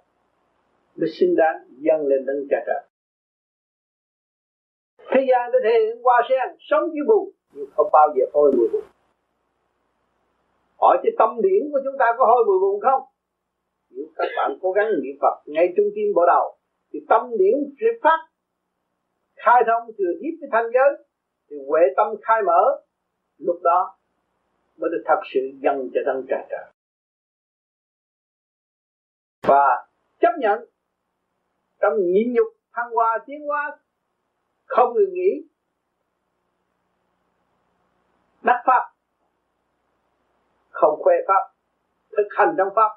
nó 0.97 1.07
xứng 1.21 1.37
đáng 1.37 1.57
dâng 1.71 2.07
lên 2.07 2.27
đấng 2.27 2.47
cha 2.51 2.57
trời. 2.67 2.83
Thế 4.99 5.27
gian 5.31 5.53
đã 5.53 5.59
thể 5.65 5.71
hiện 5.85 5.99
qua 6.03 6.23
sen 6.29 6.57
sống 6.59 6.83
với 6.83 7.01
bùn, 7.09 7.31
nhưng 7.53 7.67
không 7.77 7.89
bao 7.93 8.09
giờ 8.17 8.25
thôi 8.33 8.53
mùi 8.57 8.83
hỏi 10.81 10.97
cái 11.03 11.13
tâm 11.19 11.31
điển 11.43 11.63
của 11.73 11.81
chúng 11.85 11.97
ta 11.99 12.07
có 12.19 12.27
hôi 12.27 12.45
mùi 12.47 12.59
bùn 12.61 12.81
không? 12.81 13.03
Nếu 13.91 14.05
các 14.17 14.29
bạn 14.37 14.59
cố 14.63 14.73
gắng 14.73 14.87
niệm 15.03 15.17
Phật 15.21 15.43
ngay 15.47 15.67
trung 15.77 15.87
tim 15.95 16.07
bộ 16.15 16.23
đầu, 16.27 16.57
thì 16.93 16.99
tâm 17.09 17.31
điển 17.39 17.55
sẽ 17.81 17.87
phát. 18.03 18.19
Khai 19.37 19.63
thông 19.67 19.93
thừa 19.99 20.13
tiếp 20.21 20.35
cái 20.41 20.49
thanh 20.53 20.71
giới, 20.75 21.07
thì 21.51 21.57
huệ 21.69 21.81
tâm 21.97 22.07
khai 22.23 22.43
mở. 22.47 22.63
Lúc 23.39 23.57
đó 23.63 23.97
mới 24.77 24.91
được 24.91 25.03
thật 25.07 25.21
sự 25.35 25.41
dần 25.63 25.91
cho 25.95 26.01
thân 26.07 26.27
trà 26.29 26.47
trời. 26.51 26.73
Và 29.43 29.87
chấp 30.21 30.33
nhận 30.39 30.65
trong 31.81 31.93
nhịn 31.99 32.33
nhục, 32.33 32.47
thăng 32.73 32.91
hoa, 32.95 33.19
tiến 33.27 33.47
hóa, 33.47 33.79
không 34.67 34.95
ngừng 34.95 35.15
nghỉ, 35.15 35.49
đắc 38.43 38.63
pháp 38.67 39.00
không 40.81 41.03
khoe 41.03 41.15
pháp, 41.29 41.43
thực 42.17 42.29
hành 42.31 42.55
trong 42.59 42.69
pháp, 42.77 42.91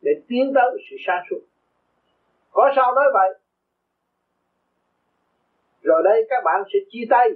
để 0.00 0.12
tiến 0.28 0.52
tới 0.54 0.64
sự 0.90 0.96
sáng 1.06 1.24
suốt. 1.30 1.40
Có 2.50 2.70
sao 2.76 2.94
nói 2.94 3.04
vậy? 3.12 3.38
Rồi 5.82 6.02
đây 6.04 6.26
các 6.30 6.42
bạn 6.44 6.62
sẽ 6.72 6.78
chia 6.90 7.04
tay, 7.10 7.28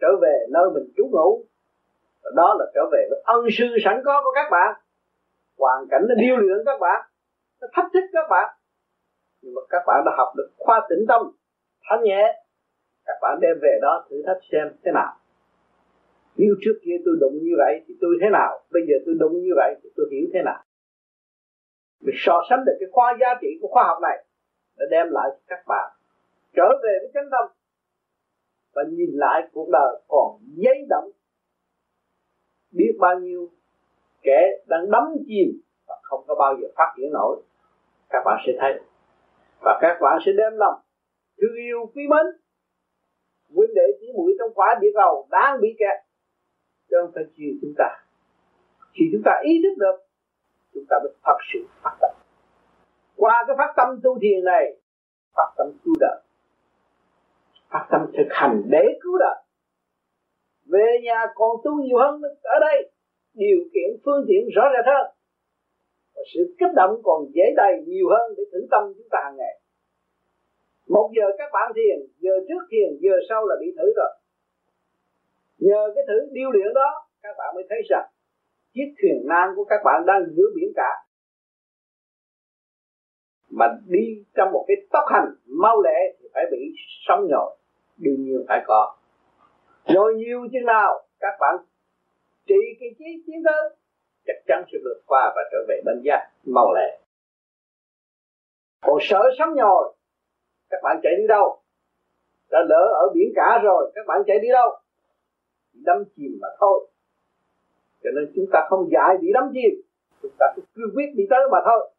trở 0.00 0.08
về 0.22 0.46
nơi 0.50 0.70
mình 0.74 0.92
trú 0.96 1.04
ngụ 1.12 1.44
đó 2.34 2.56
là 2.58 2.64
trở 2.74 2.80
về 2.92 3.06
với 3.10 3.22
ân 3.24 3.44
sư 3.58 3.64
sẵn 3.84 4.02
có 4.04 4.20
của 4.24 4.32
các 4.34 4.48
bạn. 4.50 4.74
Hoàn 5.58 5.86
cảnh 5.90 6.02
nó 6.08 6.14
điêu 6.14 6.36
luyện 6.36 6.58
các 6.66 6.80
bạn 6.80 7.00
nó 7.60 7.68
thách 7.72 7.90
thức 7.92 8.04
các 8.12 8.26
bạn. 8.30 8.56
Nhưng 9.42 9.54
mà 9.54 9.60
các 9.70 9.82
bạn 9.86 10.02
đã 10.06 10.12
học 10.16 10.28
được 10.36 10.50
khoa 10.58 10.86
tĩnh 10.88 11.04
tâm 11.08 11.22
thanh 11.90 12.02
nhẹ. 12.02 12.42
Các 13.04 13.18
bạn 13.22 13.38
đem 13.40 13.56
về 13.62 13.78
đó 13.82 14.06
thử 14.10 14.22
thách 14.26 14.38
xem 14.52 14.76
thế 14.84 14.92
nào 14.94 15.16
nếu 16.36 16.54
trước 16.60 16.78
kia 16.84 16.96
tôi 17.04 17.14
đụng 17.20 17.38
như 17.42 17.54
vậy 17.56 17.84
thì 17.86 17.94
tôi 18.00 18.18
thế 18.20 18.28
nào? 18.32 18.60
Bây 18.72 18.82
giờ 18.88 18.94
tôi 19.06 19.14
đụng 19.18 19.42
như 19.42 19.52
vậy 19.56 19.74
thì 19.82 19.88
tôi 19.96 20.06
hiểu 20.12 20.26
thế 20.34 20.40
nào? 20.44 20.64
Mình 22.00 22.14
so 22.18 22.42
sánh 22.50 22.64
được 22.66 22.76
cái 22.80 22.88
khoa 22.92 23.16
giá 23.20 23.26
trị 23.40 23.48
của 23.60 23.68
khoa 23.68 23.84
học 23.84 23.98
này 24.02 24.24
để 24.78 24.84
đem 24.90 25.06
lại 25.10 25.28
cho 25.32 25.42
các 25.46 25.62
bạn 25.66 25.92
trở 26.56 26.68
về 26.82 26.98
với 27.00 27.10
chánh 27.14 27.28
tâm 27.30 27.56
và 28.74 28.82
nhìn 28.90 29.10
lại 29.12 29.48
cuộc 29.52 29.68
đời 29.72 30.00
còn 30.08 30.38
giấy 30.56 30.86
động, 30.88 31.10
biết 32.72 32.92
bao 33.00 33.20
nhiêu 33.20 33.50
kẻ 34.22 34.58
đang 34.66 34.90
đắm 34.90 35.02
chìm 35.26 35.60
và 35.86 35.94
không 36.02 36.24
có 36.26 36.34
bao 36.34 36.56
giờ 36.60 36.68
phát 36.76 36.94
triển 36.96 37.12
nổi. 37.12 37.42
Các 38.10 38.22
bạn 38.24 38.42
sẽ 38.46 38.52
thấy. 38.60 38.80
Và 39.60 39.78
các 39.82 39.98
bạn 40.00 40.18
sẽ 40.26 40.32
đem 40.36 40.52
lòng 40.56 40.74
thương 41.40 41.54
yêu 41.54 41.78
quý 41.94 42.02
mến. 42.08 42.26
Huynh 43.54 43.74
đệ 43.74 43.82
chỉ 44.00 44.06
mũi 44.14 44.32
trong 44.38 44.54
quả 44.54 44.78
địa 44.80 44.92
cầu 44.94 45.26
đang 45.30 45.60
bị 45.60 45.68
kẹt 45.78 46.04
chứ 46.94 47.00
không 47.02 47.12
phải 47.14 47.24
chiều 47.36 47.52
chúng 47.62 47.74
ta. 47.78 47.88
Khi 48.94 49.04
chúng 49.12 49.22
ta 49.24 49.32
ý 49.42 49.52
thức 49.62 49.74
được, 49.78 49.96
chúng 50.74 50.84
ta 50.88 50.96
mới 51.02 51.12
thật 51.24 51.38
sự 51.52 51.60
phát 51.82 51.96
tâm. 52.00 52.10
Qua 53.16 53.44
cái 53.46 53.56
phát 53.58 53.72
tâm 53.76 54.00
tu 54.02 54.18
thiền 54.22 54.44
này, 54.44 54.76
phát 55.36 55.50
tâm 55.56 55.66
cứu 55.84 55.94
đời. 56.00 56.20
Phát 57.70 57.86
tâm 57.90 58.00
thực 58.16 58.28
hành 58.30 58.62
để 58.70 58.84
cứu 59.02 59.18
đời. 59.18 59.42
Về 60.66 61.00
nhà 61.02 61.26
còn 61.34 61.56
tu 61.64 61.82
nhiều 61.82 61.98
hơn 61.98 62.22
ở 62.42 62.58
đây, 62.60 62.90
điều 63.34 63.58
kiện 63.74 63.90
phương 64.04 64.24
tiện 64.28 64.48
rõ 64.54 64.62
rệt 64.76 64.86
hơn. 64.86 65.06
Và 66.14 66.22
sự 66.34 66.54
kích 66.58 66.74
động 66.76 67.00
còn 67.02 67.24
dễ 67.34 67.44
đầy 67.56 67.72
nhiều 67.86 68.06
hơn 68.10 68.34
để 68.36 68.42
thử 68.52 68.66
tâm 68.70 68.82
chúng 68.96 69.08
ta 69.10 69.18
hàng 69.24 69.36
ngày. 69.36 69.60
Một 70.88 71.10
giờ 71.16 71.26
các 71.38 71.50
bạn 71.52 71.72
thiền, 71.76 72.06
giờ 72.18 72.32
trước 72.48 72.62
thiền, 72.70 72.88
giờ 73.00 73.12
sau 73.28 73.46
là 73.46 73.54
bị 73.60 73.66
thử 73.76 73.92
rồi 73.96 74.12
nhờ 75.66 75.92
cái 75.94 76.04
thử 76.08 76.18
điêu 76.32 76.50
luyện 76.50 76.74
đó, 76.74 76.90
các 77.22 77.34
bạn 77.38 77.54
mới 77.54 77.64
thấy 77.70 77.78
rằng 77.90 78.06
chiếc 78.74 78.94
thuyền 78.98 79.18
nan 79.28 79.48
của 79.56 79.64
các 79.64 79.80
bạn 79.84 80.06
đang 80.06 80.22
giữa 80.36 80.48
biển 80.56 80.72
cả. 80.76 80.90
Mà 83.50 83.66
đi 83.86 84.24
trong 84.36 84.52
một 84.52 84.64
cái 84.68 84.76
tốc 84.92 85.04
hành 85.12 85.34
mau 85.46 85.82
lẹ 85.82 85.98
thì 86.18 86.28
phải 86.34 86.44
bị 86.50 86.58
sóng 87.06 87.26
nhồi, 87.30 87.56
đương 87.96 88.24
nhiên 88.24 88.44
phải 88.48 88.64
có. 88.66 88.96
Nhồi 89.86 90.14
nhiều 90.14 90.40
chừng 90.52 90.66
nào, 90.66 91.06
các 91.20 91.36
bạn 91.40 91.54
trị 92.46 92.60
cái 92.80 92.88
chí 92.98 93.04
chiến 93.26 93.42
tới 93.44 93.76
chắc 94.26 94.36
chắn 94.46 94.64
sẽ 94.72 94.78
vượt 94.84 95.02
qua 95.06 95.32
và 95.36 95.42
trở 95.52 95.58
về 95.68 95.80
bên 95.84 96.02
giác 96.04 96.30
mau 96.44 96.74
lẹ. 96.74 97.00
Còn 98.82 98.98
sợ 99.00 99.22
sóng 99.38 99.54
nhồi, 99.54 99.94
các 100.70 100.80
bạn 100.82 101.00
chạy 101.02 101.12
đi 101.18 101.26
đâu? 101.28 101.62
Đã 102.50 102.58
lỡ 102.68 102.92
ở 102.94 103.10
biển 103.14 103.28
cả 103.36 103.60
rồi, 103.62 103.92
các 103.94 104.06
bạn 104.06 104.22
chạy 104.26 104.38
đi 104.38 104.48
đâu? 104.48 104.83
Đắm 105.74 106.04
chìm 106.16 106.38
mà 106.40 106.48
thôi. 106.60 106.88
Cho 108.04 108.10
nên 108.14 108.32
chúng 108.34 108.46
ta 108.52 108.66
không 108.68 108.88
dạy 108.92 109.16
bị 109.20 109.28
đắm 109.34 109.44
chìm, 109.52 109.80
chúng 110.22 110.32
ta 110.38 110.46
cứ 110.56 110.62
cương 110.74 110.94
quyết 110.94 111.06
đi 111.14 111.24
tới 111.30 111.40
mà 111.52 111.58
thôi. 111.64 111.90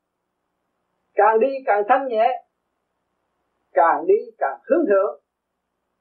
Càng 1.13 1.39
đi 1.39 1.47
càng 1.65 1.83
thanh 1.89 2.07
nhẹ, 2.07 2.43
càng 3.73 4.05
đi 4.07 4.15
càng 4.37 4.59
hướng 4.69 4.85
thượng, 4.89 5.21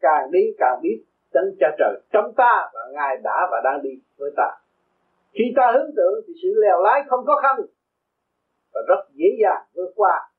càng 0.01 0.31
đi 0.31 0.41
càng 0.59 0.79
biết 0.83 1.05
chân 1.33 1.57
cha 1.61 1.67
trời 1.79 2.01
trong 2.13 2.35
ta 2.37 2.71
và 2.75 2.81
ngài 2.93 3.17
đã 3.23 3.49
và 3.51 3.61
đang 3.65 3.83
đi 3.83 3.91
với 4.17 4.31
ta. 4.37 4.51
Khi 5.33 5.45
ta 5.57 5.73
hướng 5.75 5.91
tượng 5.97 6.15
thì 6.27 6.33
sự 6.43 6.49
lèo 6.63 6.83
lái 6.83 7.03
không 7.07 7.27
khó 7.27 7.37
khăn 7.43 7.57
và 8.75 8.81
rất 8.89 9.09
dễ 9.13 9.27
dàng 9.43 9.63
vượt 9.75 9.93
qua. 9.97 10.31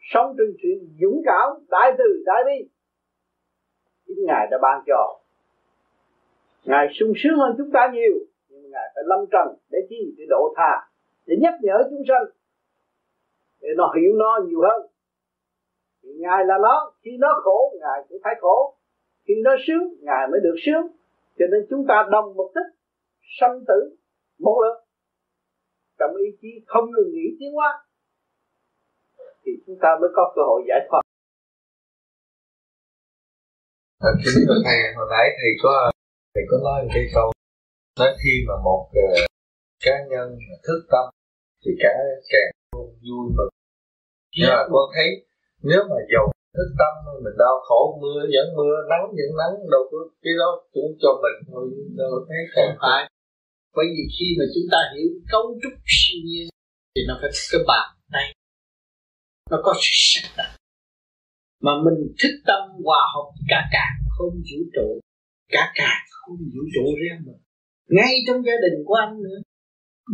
Sống 0.00 0.34
trên 0.38 0.56
sự 0.62 0.68
dũng 1.00 1.22
cảm, 1.24 1.48
đại 1.68 1.92
từ, 1.98 2.22
đại 2.26 2.42
bi. 2.46 2.68
Chính 4.06 4.26
ngài 4.26 4.46
đã 4.50 4.58
ban 4.62 4.82
cho 4.86 5.21
ngài 6.64 6.86
sung 7.00 7.12
sướng 7.16 7.38
hơn 7.38 7.54
chúng 7.58 7.70
ta 7.72 7.90
nhiều, 7.92 8.14
nhưng 8.48 8.70
ngài 8.70 8.86
phải 8.94 9.04
lâm 9.06 9.18
trần 9.32 9.46
để 9.70 9.78
chi, 9.88 10.14
để 10.18 10.24
độ 10.28 10.54
tha, 10.56 10.88
để 11.26 11.34
nhắc 11.40 11.54
nhở 11.62 11.76
chúng 11.90 12.02
sanh, 12.08 12.24
để 13.60 13.68
nó 13.76 13.92
hiểu 13.96 14.12
nó 14.14 14.40
nhiều 14.46 14.60
hơn. 14.60 14.86
Thì 16.02 16.08
ngài 16.18 16.44
là 16.46 16.58
nó, 16.62 16.92
khi 17.02 17.10
nó 17.18 17.40
khổ, 17.44 17.72
ngài 17.80 18.04
cũng 18.08 18.18
phải 18.24 18.34
khổ. 18.40 18.76
Khi 19.28 19.34
nó 19.44 19.50
sướng, 19.66 19.94
ngài 20.00 20.28
mới 20.30 20.40
được 20.42 20.54
sướng. 20.66 20.86
Cho 21.38 21.44
nên 21.52 21.66
chúng 21.70 21.86
ta 21.88 22.08
đồng 22.10 22.34
một 22.34 22.50
tích 22.54 22.78
sanh 23.40 23.64
tử, 23.68 23.96
một 24.38 24.60
lượt 24.62 24.84
trong 25.98 26.16
ý 26.16 26.36
chí 26.40 26.48
không 26.66 26.84
ngừng 26.90 27.10
nghỉ 27.12 27.36
tiến 27.40 27.52
hóa, 27.52 27.84
thì 29.44 29.52
chúng 29.66 29.76
ta 29.82 29.88
mới 30.00 30.10
có 30.14 30.32
cơ 30.36 30.42
hội 30.42 30.62
giải 30.68 30.86
thoát. 30.90 31.00
Ờ, 34.00 34.10
kính 34.24 34.44
thưa 34.48 34.54
thầy, 34.64 34.78
hồi 34.96 35.06
nãy 35.10 35.28
thầy 35.38 35.50
có 35.62 35.91
thầy 36.34 36.44
có 36.50 36.56
nói 36.66 36.78
một 36.84 36.90
cái 36.94 37.06
câu 37.14 37.28
nói 38.00 38.10
khi 38.22 38.34
mà 38.48 38.54
một 38.64 38.82
uh, 39.04 39.26
cá 39.84 39.96
nhân 40.10 40.28
thức 40.66 40.80
tâm 40.92 41.04
thì 41.62 41.70
cả 41.82 41.92
càng 42.32 42.52
vui 43.06 43.26
mừng. 43.36 43.52
Nhưng 44.36 44.50
mà 44.56 44.62
con 44.72 44.86
thấy 44.94 45.08
nếu 45.62 45.80
mà 45.90 45.98
giàu 46.12 46.26
thức 46.56 46.70
tâm 46.80 46.92
mình 47.24 47.36
đau 47.38 47.56
khổ 47.66 47.98
mưa 48.02 48.20
vẫn 48.34 48.46
mưa 48.58 48.74
nắng 48.90 49.04
vẫn 49.18 49.30
nắng 49.40 49.54
đâu 49.72 49.82
có 49.90 49.98
cái 50.22 50.34
đó 50.40 50.48
cũng 50.72 50.90
cho 51.02 51.10
mình 51.22 51.38
thôi 51.50 51.64
đâu 51.98 52.10
thấy 52.28 52.40
không 52.54 52.74
phải. 52.82 53.00
Bởi 53.76 53.86
vì 53.94 54.04
khi 54.16 54.26
mà 54.38 54.44
chúng 54.54 54.68
ta 54.72 54.78
hiểu 54.92 55.10
cấu 55.32 55.44
trúc 55.62 55.74
siêu 55.94 56.18
nhiên 56.26 56.48
thì 56.94 57.00
nó 57.08 57.14
phải 57.20 57.30
có 57.32 57.44
cái 57.52 57.62
bàn 57.70 57.88
tay. 58.12 58.26
Nó 59.50 59.58
có 59.64 59.72
sự 59.82 59.92
sắc 59.92 60.28
đặt 60.38 60.50
mà 61.66 61.72
mình 61.84 61.98
thức 62.20 62.34
tâm 62.46 62.62
hòa 62.84 63.02
hợp 63.14 63.28
cả 63.48 63.60
cả 63.72 63.86
không 64.18 64.34
vũ 64.48 64.60
trụ 64.74 65.00
cả 65.52 65.64
cả 65.74 65.92
không 66.10 66.36
vũ 66.52 66.62
trụ 66.74 66.84
riêng 67.00 67.20
mình. 67.26 67.40
Ngay 67.96 68.12
trong 68.26 68.40
gia 68.46 68.56
đình 68.64 68.76
của 68.86 68.94
anh 69.04 69.14
nữa. 69.26 69.38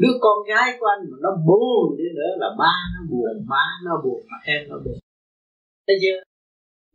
Đứa 0.00 0.14
con 0.20 0.36
gái 0.50 0.68
của 0.78 0.86
anh 0.94 1.02
mà 1.10 1.16
nó 1.24 1.30
buồn 1.46 1.96
đi 1.98 2.08
nữa 2.18 2.32
là 2.42 2.48
ba 2.58 2.74
nó 2.94 3.00
buồn 3.10 3.34
má 3.52 3.64
nó 3.84 3.92
buồn 4.04 4.20
mà 4.30 4.38
em 4.44 4.60
nó 4.68 4.76
buồn. 4.84 4.98
Thấy 5.86 5.96
chưa? 6.02 6.18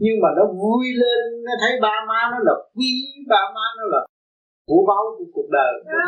Nhưng 0.04 0.18
mà 0.24 0.30
nó 0.38 0.44
vui 0.62 0.86
lên 1.02 1.44
nó 1.46 1.54
thấy 1.62 1.72
ba 1.82 1.96
má 2.10 2.20
nó 2.32 2.38
là 2.48 2.54
quý 2.76 2.92
ba 3.28 3.42
má 3.56 3.66
nó 3.78 3.84
là 3.94 4.02
của 4.68 4.82
báu 4.88 5.04
của 5.18 5.28
cuộc 5.34 5.50
đời 5.52 5.72
của 5.84 5.90
nó. 5.92 6.06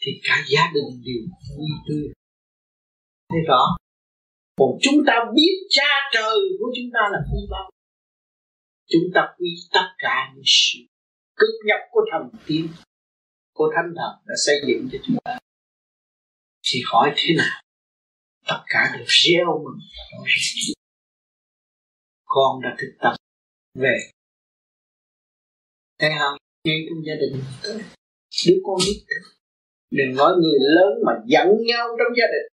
Thì 0.00 0.10
cả 0.26 0.36
gia 0.52 0.64
đình 0.74 0.90
đều 1.06 1.22
vui 1.56 1.70
tươi. 1.88 2.06
Thấy 3.30 3.40
rõ? 3.48 3.62
Còn 4.58 4.70
chúng 4.80 4.98
ta 5.06 5.14
biết 5.36 5.54
cha 5.68 5.90
trời 6.14 6.38
của 6.58 6.68
chúng 6.76 6.90
ta 6.94 7.00
là 7.12 7.18
quý 7.32 7.40
báu 7.50 7.70
chúng 8.88 9.02
ta 9.14 9.20
quy 9.38 9.48
tất 9.72 9.88
cả 9.98 10.32
những 10.34 10.44
sự 10.46 10.78
cực 11.36 11.54
nhập 11.64 11.80
của 11.90 12.00
thần 12.12 12.30
tiên, 12.46 12.68
của 13.52 13.72
thánh 13.76 13.94
thần 13.96 14.12
đã 14.26 14.34
xây 14.46 14.56
dựng 14.66 14.88
cho 14.92 14.98
chúng 15.06 15.16
ta. 15.24 15.38
Thì 16.62 16.80
hỏi 16.86 17.12
thế 17.16 17.34
nào? 17.36 17.62
Tất 18.48 18.62
cả 18.66 18.92
đều 18.96 19.06
gieo 19.08 19.62
mừng 19.64 19.78
và 20.12 20.74
con 22.24 22.62
đã 22.62 22.76
thực 22.78 22.92
tập 23.00 23.12
về. 23.74 23.96
Thấy 25.98 26.10
không 26.18 26.38
ngay 26.64 26.86
trong 26.88 27.04
gia 27.06 27.14
đình 27.20 27.42
đứa 28.46 28.58
con 28.64 28.76
biết 28.86 29.04
đừng 29.90 30.16
nói 30.16 30.32
người 30.40 30.58
lớn 30.60 30.92
mà 31.06 31.12
giận 31.26 31.46
nhau 31.66 31.86
trong 31.88 32.16
gia 32.18 32.26
đình. 32.26 32.48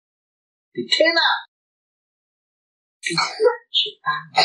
Thì 0.77 0.83
thế 0.91 1.07
nào? 1.15 1.37
Sẽ 3.73 3.91
tan 4.03 4.43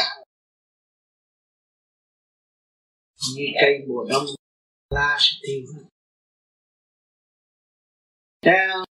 như 3.35 3.45
cây 3.61 3.73
mùa 3.87 4.05
đông, 4.09 4.25
la 4.89 5.17
sẽ 5.19 5.31
tiêu 5.41 5.61
hết. 5.73 5.83
Theo 8.45 8.85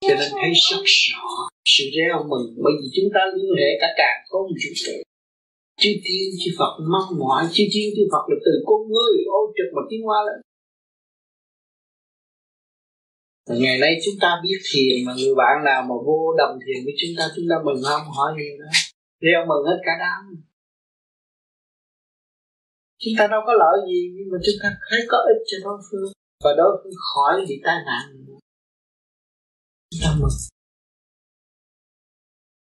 cho 0.00 0.14
nên 0.18 0.30
thấy 0.40 0.52
rất 0.70 0.82
rõ 0.84 1.26
sự 1.64 1.84
reo 1.96 2.16
mừng, 2.30 2.54
bởi 2.64 2.72
vì 2.80 2.88
chúng 2.96 3.10
ta 3.14 3.20
liên 3.34 3.52
hệ 3.60 3.70
cả 3.80 3.86
càng 3.96 4.18
không 4.28 4.46
vũ 4.48 4.72
trụ 4.74 4.92
chư 5.80 5.90
thiên, 6.04 6.26
chư 6.40 6.50
Phật 6.58 6.72
mong 6.92 7.10
mỏi. 7.18 7.42
Chư 7.54 7.64
thiên, 7.72 7.86
chư 7.96 8.04
Phật 8.12 8.24
là 8.30 8.36
từ 8.44 8.52
con 8.68 8.80
người 8.92 9.14
ô 9.40 9.40
trực 9.56 9.68
mà 9.76 9.82
tiến 9.90 10.02
hóa 10.06 10.18
lên. 10.26 10.38
Và 13.48 13.54
ngày 13.62 13.78
nay 13.78 13.92
chúng 14.04 14.14
ta 14.20 14.28
biết 14.44 14.58
thiền 14.68 15.04
mà 15.06 15.12
người 15.18 15.34
bạn 15.34 15.64
nào 15.64 15.80
mà 15.82 15.94
vô 16.06 16.34
đồng 16.38 16.54
thiền 16.62 16.84
với 16.84 16.94
chúng 17.00 17.14
ta 17.18 17.24
chúng 17.36 17.46
ta 17.50 17.56
mừng 17.66 17.82
không? 17.88 18.04
Hỏi 18.16 18.30
gì 18.38 18.48
nữa 18.58 18.72
reo 19.20 19.40
mừng 19.50 19.64
hết 19.68 19.78
cả 19.86 19.92
đám 20.04 20.22
chúng 23.02 23.14
ta 23.18 23.24
đâu 23.32 23.40
có 23.46 23.52
lợi 23.62 23.76
gì 23.88 24.00
nhưng 24.16 24.28
mà 24.32 24.38
chúng 24.44 24.58
ta 24.62 24.68
thấy 24.88 25.00
có 25.08 25.18
ích 25.32 25.42
cho 25.48 25.56
đối 25.64 25.78
phương. 25.86 26.08
Và 26.44 26.50
đối 26.56 26.72
phương 26.80 26.96
khỏi 27.08 27.34
bị 27.48 27.56
tai 27.64 27.78
nạn. 27.88 28.04
Tâm 30.02 30.14
mừng. 30.22 30.38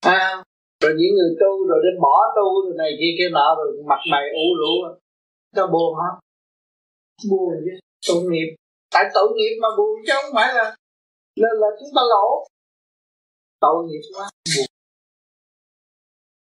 À, 0.02 0.44
rồi 0.82 0.94
những 0.98 1.14
người 1.18 1.32
tu 1.42 1.52
rồi 1.70 1.80
đến 1.86 1.96
bỏ 2.02 2.16
tu 2.36 2.48
rồi 2.66 2.76
này 2.78 2.92
kia 3.00 3.14
kia 3.18 3.30
nọ 3.38 3.48
rồi 3.58 3.68
mặt 3.90 4.02
mày 4.12 4.24
ủ 4.44 4.48
rũ. 4.60 4.74
Ta 5.56 5.64
buồn 5.74 5.96
hả 6.02 6.10
buồn 7.30 7.50
chứ. 7.66 7.74
Tội 8.08 8.24
nghiệp. 8.32 8.50
Tại 8.94 9.04
tội 9.14 9.28
nghiệp 9.36 9.54
mà 9.62 9.68
buồn 9.78 9.94
chứ 10.08 10.14
không 10.22 10.32
phải 10.36 10.54
là 10.54 10.76
là, 11.36 11.50
là 11.62 11.68
chúng 11.80 11.90
ta 11.96 12.02
lỗ. 12.14 12.28
Tội 13.60 13.86
nghiệp 13.88 14.02
quá. 14.16 14.30
Buồn 14.56 14.75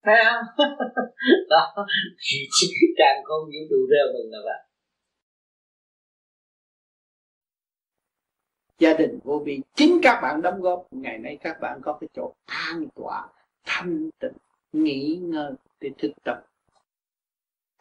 thấy 0.06 0.16
không? 0.24 0.66
Đó. 1.50 1.74
Càng 2.96 3.24
không 3.24 3.44
vũ 3.44 3.60
trụ 3.70 3.76
reo 3.90 4.06
mừng 4.14 4.32
là 4.32 4.38
vậy. 4.44 4.62
Gia 8.78 8.92
đình 8.92 9.18
vô 9.24 9.38
vi. 9.38 9.60
Chính 9.74 9.98
các 10.02 10.20
bạn 10.22 10.42
đóng 10.42 10.60
góp. 10.60 10.86
Ngày 10.90 11.18
nay 11.18 11.38
các 11.40 11.60
bạn 11.60 11.80
có 11.82 11.98
cái 12.00 12.08
chỗ 12.14 12.34
an 12.46 12.86
tọa, 12.94 13.28
thanh 13.64 14.10
tịnh, 14.20 14.36
nghỉ 14.72 15.18
ngơi 15.22 15.52
để 15.80 15.90
thực 15.98 16.12
tập. 16.24 16.46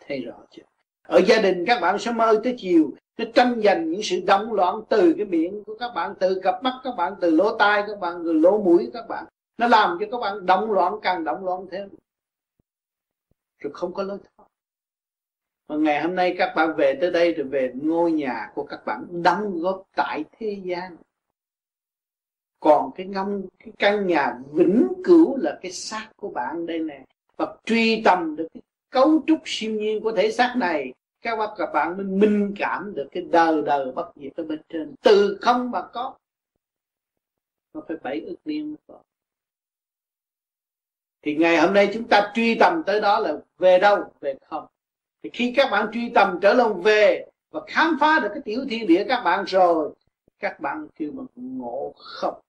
Thấy 0.07 0.19
rõ 0.19 0.35
chưa? 0.51 0.63
Ở 1.07 1.21
gia 1.27 1.41
đình 1.41 1.65
các 1.67 1.81
bạn 1.81 1.99
sẽ 1.99 2.11
mơ 2.11 2.41
tới 2.43 2.55
chiều. 2.57 2.91
Nó 3.17 3.25
tranh 3.33 3.61
giành 3.63 3.91
những 3.91 4.03
sự 4.03 4.21
động 4.27 4.53
loạn 4.53 4.75
từ 4.89 5.13
cái 5.17 5.25
miệng 5.25 5.63
của 5.63 5.75
các 5.79 5.91
bạn, 5.95 6.13
từ 6.19 6.39
cặp 6.43 6.63
mắt 6.63 6.73
các 6.83 6.91
bạn, 6.97 7.13
từ 7.21 7.31
lỗ 7.31 7.57
tai 7.57 7.83
các 7.87 7.99
bạn 7.99 8.21
từ 8.23 8.33
lỗ 8.33 8.57
mũi 8.57 8.89
các 8.93 9.05
bạn. 9.09 9.25
Nó 9.57 9.67
làm 9.67 9.97
cho 9.99 10.05
các 10.11 10.17
bạn 10.17 10.45
động 10.45 10.71
loạn, 10.71 10.93
càng 11.01 11.23
động 11.23 11.45
loạn 11.45 11.65
thêm 11.71 11.89
rồi 13.65 13.73
không 13.73 13.93
có 13.93 14.03
lối 14.03 14.17
thoát. 14.17 14.47
Và 15.67 15.75
ngày 15.75 16.01
hôm 16.01 16.15
nay 16.15 16.35
các 16.37 16.53
bạn 16.55 16.75
về 16.77 16.97
tới 17.01 17.11
đây 17.11 17.33
rồi 17.33 17.47
về 17.47 17.71
ngôi 17.81 18.11
nhà 18.11 18.51
của 18.55 18.63
các 18.63 18.85
bạn 18.85 19.23
đóng 19.23 19.59
góp 19.59 19.83
tại 19.95 20.23
thế 20.31 20.61
gian. 20.63 20.95
Còn 22.59 22.91
cái 22.95 23.05
ngâm, 23.05 23.41
cái 23.59 23.73
căn 23.77 24.07
nhà 24.07 24.39
vĩnh 24.51 24.87
cửu 25.03 25.37
là 25.37 25.59
cái 25.61 25.71
xác 25.71 26.09
của 26.15 26.29
bạn 26.29 26.65
đây 26.65 26.79
nè. 26.79 27.05
Và 27.37 27.57
truy 27.65 28.01
tầm 28.05 28.35
được 28.35 28.47
cái 28.53 28.61
cấu 28.89 29.23
trúc 29.27 29.39
siêu 29.45 29.71
nhiên 29.71 30.03
của 30.03 30.11
thể 30.11 30.31
xác 30.31 30.55
này, 30.57 30.93
các 31.21 31.35
bạn 31.35 31.49
các 31.57 31.69
bạn 31.73 31.97
mới 31.97 32.05
minh 32.05 32.53
cảm 32.59 32.95
được 32.95 33.07
cái 33.11 33.23
đời 33.23 33.61
đời 33.61 33.91
bất 33.91 34.11
diệt 34.15 34.35
ở 34.35 34.43
bên 34.43 34.61
trên. 34.69 34.95
Từ 35.01 35.37
không 35.41 35.71
mà 35.71 35.87
có. 35.93 36.15
Nó 37.73 37.81
phải 37.87 37.97
bảy 38.03 38.19
ước 38.19 38.35
niên 38.45 38.67
mới 38.67 38.77
có 38.87 38.99
thì 41.25 41.35
ngày 41.35 41.57
hôm 41.57 41.73
nay 41.73 41.89
chúng 41.93 42.07
ta 42.07 42.31
truy 42.35 42.55
tầm 42.55 42.83
tới 42.85 43.01
đó 43.01 43.19
là 43.19 43.33
về 43.57 43.79
đâu? 43.79 44.03
Về 44.21 44.35
không. 44.49 44.65
Thì 45.23 45.29
khi 45.33 45.53
các 45.55 45.71
bạn 45.71 45.87
truy 45.93 46.09
tầm 46.15 46.39
trở 46.41 46.53
lòng 46.53 46.81
về 46.81 47.25
và 47.51 47.61
khám 47.67 47.97
phá 47.99 48.19
được 48.19 48.29
cái 48.33 48.41
tiểu 48.45 48.65
thiên 48.69 48.87
địa 48.87 49.05
các 49.09 49.23
bạn 49.23 49.45
rồi, 49.45 49.93
các 50.39 50.59
bạn 50.59 50.87
kêu 50.95 51.11
bằng 51.13 51.25
ngộ 51.35 51.93
không. 51.97 52.39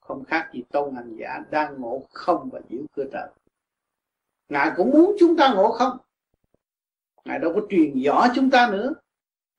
Không 0.00 0.24
khác 0.24 0.48
gì 0.52 0.62
tôn 0.72 0.94
hành 0.94 1.16
giả 1.16 1.40
đang 1.50 1.80
ngộ 1.80 2.02
không 2.12 2.48
và 2.52 2.60
giữ 2.68 2.78
cơ 2.96 3.04
trời 3.12 3.28
ngài 4.50 4.72
cũng 4.76 4.90
muốn 4.90 5.16
chúng 5.20 5.36
ta 5.36 5.54
ngộ 5.54 5.72
không? 5.72 5.98
Ngài 7.24 7.38
đâu 7.38 7.52
có 7.54 7.60
truyền 7.70 8.02
rõ 8.02 8.26
chúng 8.34 8.50
ta 8.50 8.68
nữa. 8.72 8.92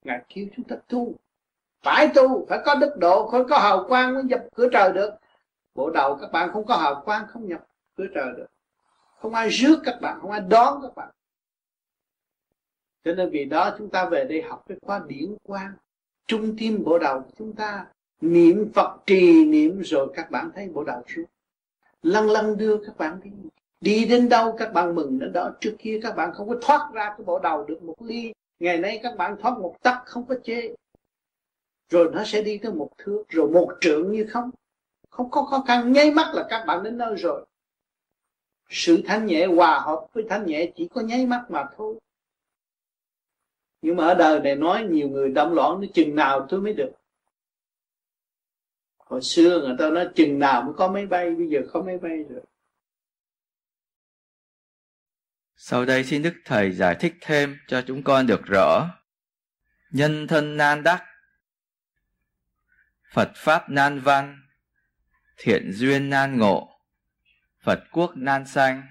Ngài 0.04 0.22
kêu 0.30 0.48
chúng 0.56 0.66
ta 0.66 0.76
tu. 0.88 1.14
Phải 1.84 2.10
tu, 2.16 2.46
phải 2.46 2.60
có 2.66 2.76
đức 2.76 2.98
độ, 2.98 3.30
phải 3.32 3.42
có 3.50 3.58
hào 3.58 3.86
quang 3.88 4.14
mới 4.14 4.24
nhập 4.24 4.42
cửa 4.56 4.68
trời 4.74 4.92
được. 4.92 5.14
Bộ 5.76 5.90
đầu 5.90 6.18
các 6.22 6.32
bạn 6.32 6.50
không 6.54 6.66
có 6.66 6.78
hào 6.78 7.02
quang, 7.06 7.28
không 7.28 7.48
nhập 7.48 7.68
cửa 7.96 8.06
trời 8.16 8.34
được 8.38 8.48
không 9.22 9.34
ai 9.34 9.50
rước 9.50 9.80
các 9.84 10.02
bạn, 10.02 10.18
không 10.22 10.32
ai 10.32 10.42
đón 10.50 10.82
các 10.82 10.96
bạn. 10.96 11.10
Cho 13.04 13.14
nên 13.14 13.30
vì 13.30 13.46
đó 13.46 13.76
chúng 13.78 13.90
ta 13.90 14.10
về 14.10 14.26
đây 14.30 14.42
học 14.42 14.64
cái 14.68 14.78
khóa 14.82 15.02
điển 15.08 15.36
quang, 15.44 15.74
trung 16.28 16.56
tim 16.58 16.84
bộ 16.84 17.00
đầu 17.00 17.20
của 17.20 17.32
chúng 17.38 17.56
ta 17.56 17.86
niệm 18.22 18.72
phật 18.74 18.98
trì 19.06 19.46
niệm 19.46 19.82
rồi 19.82 20.08
các 20.16 20.32
bạn 20.32 20.52
thấy 20.56 20.70
bộ 20.70 20.84
đầu 20.84 21.02
xuống. 21.16 21.26
Lăn 22.04 22.30
lăn 22.30 22.58
đưa 22.58 22.78
các 22.86 22.98
bạn 22.98 23.20
đi. 23.24 23.32
Đi 23.82 24.06
đến 24.06 24.30
đâu 24.30 24.56
các 24.58 24.74
bạn 24.74 24.96
mừng 24.96 25.20
đến 25.20 25.34
đó. 25.34 25.52
Trước 25.62 25.76
kia 25.80 26.00
các 26.04 26.16
bạn 26.16 26.34
không 26.34 26.50
có 26.50 26.56
thoát 26.62 26.90
ra 26.94 27.08
cái 27.18 27.26
bộ 27.26 27.40
đầu 27.40 27.66
được 27.66 27.84
một 27.84 27.96
ly. 28.02 28.34
Ngày 28.60 28.78
nay 28.78 29.00
các 29.04 29.18
bạn 29.18 29.36
thoát 29.42 29.60
một 29.60 29.76
tấc 29.82 29.96
không 30.06 30.26
có 30.26 30.36
chê. 30.44 30.76
Rồi 31.90 32.10
nó 32.14 32.24
sẽ 32.26 32.42
đi 32.42 32.58
tới 32.58 32.74
một 32.74 32.90
thước, 32.98 33.24
rồi 33.30 33.50
một 33.50 33.74
trượng 33.82 34.12
như 34.12 34.26
không. 34.30 34.52
Không 35.10 35.32
có 35.32 35.44
khó 35.44 35.64
khăn. 35.68 35.92
Nháy 35.92 36.12
mắt 36.12 36.32
là 36.34 36.48
các 36.50 36.66
bạn 36.68 36.84
đến 36.84 36.98
nơi 36.98 37.16
rồi 37.16 37.46
sự 38.72 39.02
thanh 39.06 39.26
nhẹ 39.26 39.46
hòa 39.46 39.80
hợp 39.80 40.08
với 40.14 40.24
thanh 40.30 40.46
nhẹ 40.46 40.72
chỉ 40.76 40.88
có 40.94 41.02
nháy 41.02 41.26
mắt 41.26 41.46
mà 41.50 41.66
thôi. 41.78 42.00
Nhưng 43.82 43.96
mà 43.96 44.08
ở 44.08 44.14
đời 44.14 44.40
này 44.40 44.56
nói 44.56 44.84
nhiều 44.84 45.10
người 45.10 45.30
động 45.30 45.54
loạn 45.54 45.82
nó 45.82 45.88
chừng 45.94 46.16
nào 46.16 46.48
tôi 46.50 46.62
mới 46.62 46.74
được. 46.74 46.92
Hồi 48.98 49.22
xưa 49.22 49.60
người 49.60 49.76
ta 49.80 49.90
nói 49.90 50.10
chừng 50.16 50.40
nào 50.40 50.62
mới 50.62 50.74
có 50.78 50.88
máy 50.88 51.06
bay 51.06 51.36
bây 51.36 51.48
giờ 51.48 51.60
có 51.74 51.82
máy 51.82 51.98
bay 51.98 52.24
rồi. 52.30 52.42
Sau 55.56 55.86
đây 55.86 56.04
xin 56.04 56.22
Đức 56.22 56.34
Thầy 56.46 56.72
giải 56.72 56.96
thích 57.00 57.14
thêm 57.22 57.58
cho 57.68 57.84
chúng 57.88 58.04
con 58.04 58.28
được 58.28 58.42
rõ. 58.46 58.90
Nhân 59.92 60.28
thân 60.28 60.58
nan 60.58 60.84
đắc, 60.84 61.04
Phật 63.14 63.32
Pháp 63.36 63.70
nan 63.70 64.00
văn, 64.00 64.42
thiện 65.38 65.72
duyên 65.74 66.10
nan 66.10 66.38
ngộ, 66.38 66.71
Phật 67.64 67.84
quốc 67.92 68.12
nan 68.16 68.48
sang. 68.48 68.82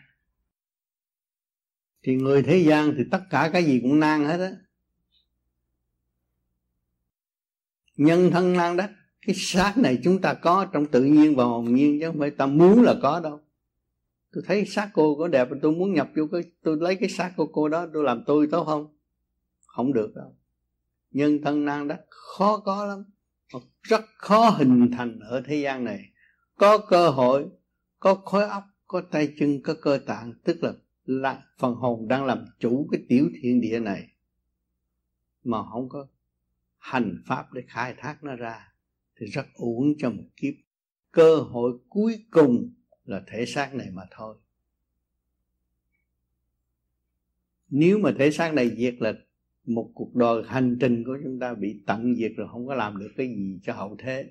Thì 2.03 2.17
người 2.17 2.43
thế 2.43 2.59
gian 2.59 2.95
thì 2.97 3.05
tất 3.11 3.21
cả 3.31 3.51
cái 3.53 3.65
gì 3.65 3.81
cũng 3.83 4.01
nan 4.01 4.25
hết 4.25 4.41
á. 4.41 4.51
Nhân 7.97 8.31
thân 8.31 8.53
nan 8.53 8.77
đất, 8.77 8.91
cái 9.27 9.35
xác 9.35 9.79
này 9.79 9.99
chúng 10.05 10.21
ta 10.21 10.35
có 10.35 10.67
trong 10.73 10.87
tự 10.87 11.05
nhiên 11.05 11.37
và 11.37 11.45
hồn 11.45 11.75
nhiên 11.75 12.01
chứ 12.01 12.07
không 12.07 12.19
phải 12.19 12.31
ta 12.31 12.47
muốn 12.47 12.83
là 12.83 12.95
có 13.03 13.21
đâu. 13.21 13.41
Tôi 14.33 14.45
thấy 14.47 14.67
xác 14.67 14.91
cô 14.93 15.17
có 15.19 15.29
đẹp 15.29 15.49
tôi 15.63 15.73
muốn 15.73 15.93
nhập 15.93 16.09
vô 16.17 16.25
cái 16.33 16.43
tôi 16.63 16.77
lấy 16.81 16.97
cái 16.97 17.09
xác 17.09 17.33
của 17.37 17.47
cô 17.47 17.69
đó 17.69 17.87
tôi 17.93 18.05
làm 18.05 18.25
tôi 18.27 18.49
tốt 18.51 18.65
không? 18.65 18.97
Không 19.67 19.93
được 19.93 20.15
đâu. 20.15 20.37
Nhân 21.11 21.39
thân 21.45 21.65
nan 21.65 21.89
đất 21.89 22.01
khó 22.09 22.59
có 22.59 22.87
lắm. 22.87 23.05
Rất 23.83 24.05
khó 24.17 24.51
hình 24.51 24.91
thành 24.97 25.19
ở 25.21 25.43
thế 25.47 25.57
gian 25.57 25.85
này. 25.85 26.11
Có 26.57 26.79
cơ 26.79 27.11
hội 27.11 27.49
có 28.01 28.15
khối 28.15 28.45
óc, 28.45 28.65
có 28.87 29.01
tay 29.01 29.35
chân, 29.39 29.61
có 29.63 29.75
cơ 29.83 30.01
tạng, 30.07 30.35
tức 30.45 30.63
là 30.63 30.73
là 31.05 31.43
phần 31.59 31.75
hồn 31.75 32.09
đang 32.09 32.25
làm 32.25 32.45
chủ 32.59 32.89
cái 32.93 33.01
tiểu 33.09 33.31
thiên 33.43 33.61
địa 33.61 33.81
này. 33.81 34.09
Mà 35.45 35.59
không 35.73 35.89
có 35.89 36.07
hành 36.79 37.23
pháp 37.27 37.53
để 37.53 37.63
khai 37.69 37.95
thác 37.99 38.25
nó 38.25 38.37
ra, 38.37 38.73
thì 39.17 39.27
rất 39.27 39.47
uổng 39.55 39.95
cho 39.99 40.11
một 40.11 40.25
kiếp. 40.37 40.55
Cơ 41.13 41.37
hội 41.37 41.79
cuối 41.89 42.25
cùng 42.31 42.73
là 43.05 43.23
thể 43.27 43.47
xác 43.47 43.75
này 43.75 43.91
mà 43.91 44.03
thôi. 44.11 44.37
Nếu 47.69 47.99
mà 47.99 48.15
thể 48.19 48.31
xác 48.31 48.55
này 48.55 48.77
diệt 48.77 48.95
là 48.99 49.13
một 49.65 49.91
cuộc 49.95 50.15
đời 50.15 50.43
hành 50.47 50.77
trình 50.81 51.05
của 51.05 51.19
chúng 51.25 51.39
ta 51.39 51.55
bị 51.55 51.83
tận 51.87 52.15
diệt 52.17 52.33
rồi 52.37 52.49
không 52.53 52.67
có 52.67 52.75
làm 52.75 52.99
được 52.99 53.11
cái 53.17 53.29
gì 53.29 53.59
cho 53.63 53.75
hậu 53.75 53.97
thế, 53.99 54.31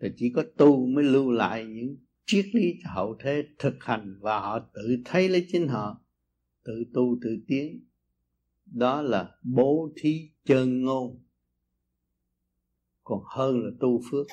thì 0.00 0.08
chỉ 0.16 0.32
có 0.36 0.44
tu 0.56 0.86
mới 0.86 1.04
lưu 1.04 1.30
lại 1.30 1.64
những 1.64 1.96
triết 2.28 2.46
lý 2.52 2.80
cho 2.82 2.90
hậu 2.92 3.16
thế 3.20 3.48
thực 3.58 3.74
hành 3.80 4.18
và 4.20 4.40
họ 4.40 4.58
tự 4.74 4.96
thấy 5.04 5.28
lấy 5.28 5.46
chính 5.48 5.68
họ, 5.68 6.00
tự 6.64 6.84
tu 6.94 7.16
tự 7.22 7.38
tiến. 7.46 7.84
Đó 8.66 9.02
là 9.02 9.36
bố 9.42 9.88
thí 9.96 10.30
chân 10.44 10.82
ngôn. 10.82 11.18
Còn 13.04 13.20
hơn 13.26 13.60
là 13.64 13.70
tu 13.80 14.00
phước. 14.10 14.26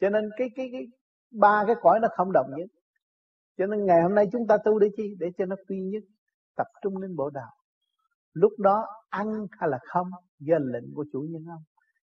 Cho 0.00 0.10
nên 0.10 0.30
cái 0.36 0.48
cái 0.56 0.68
cái, 0.72 0.86
ba 1.30 1.64
cái 1.66 1.76
cõi 1.82 1.98
nó 2.02 2.08
không 2.16 2.32
đồng 2.32 2.46
nhất. 2.56 2.66
Cho 3.58 3.66
nên 3.66 3.86
ngày 3.86 4.02
hôm 4.02 4.14
nay 4.14 4.26
chúng 4.32 4.46
ta 4.46 4.56
tu 4.64 4.78
để 4.78 4.88
chi? 4.96 5.16
Để 5.18 5.26
cho 5.38 5.44
nó 5.44 5.56
quy 5.68 5.80
nhất, 5.80 6.02
tập 6.56 6.66
trung 6.82 7.00
đến 7.00 7.16
bộ 7.16 7.30
đạo. 7.30 7.52
Lúc 8.32 8.52
đó 8.58 8.86
ăn 9.08 9.26
hay 9.50 9.68
là 9.70 9.78
không? 9.92 10.10
Do 10.38 10.58
lệnh 10.58 10.94
của 10.94 11.04
chủ 11.12 11.20
nhân 11.30 11.44
ông 11.48 11.62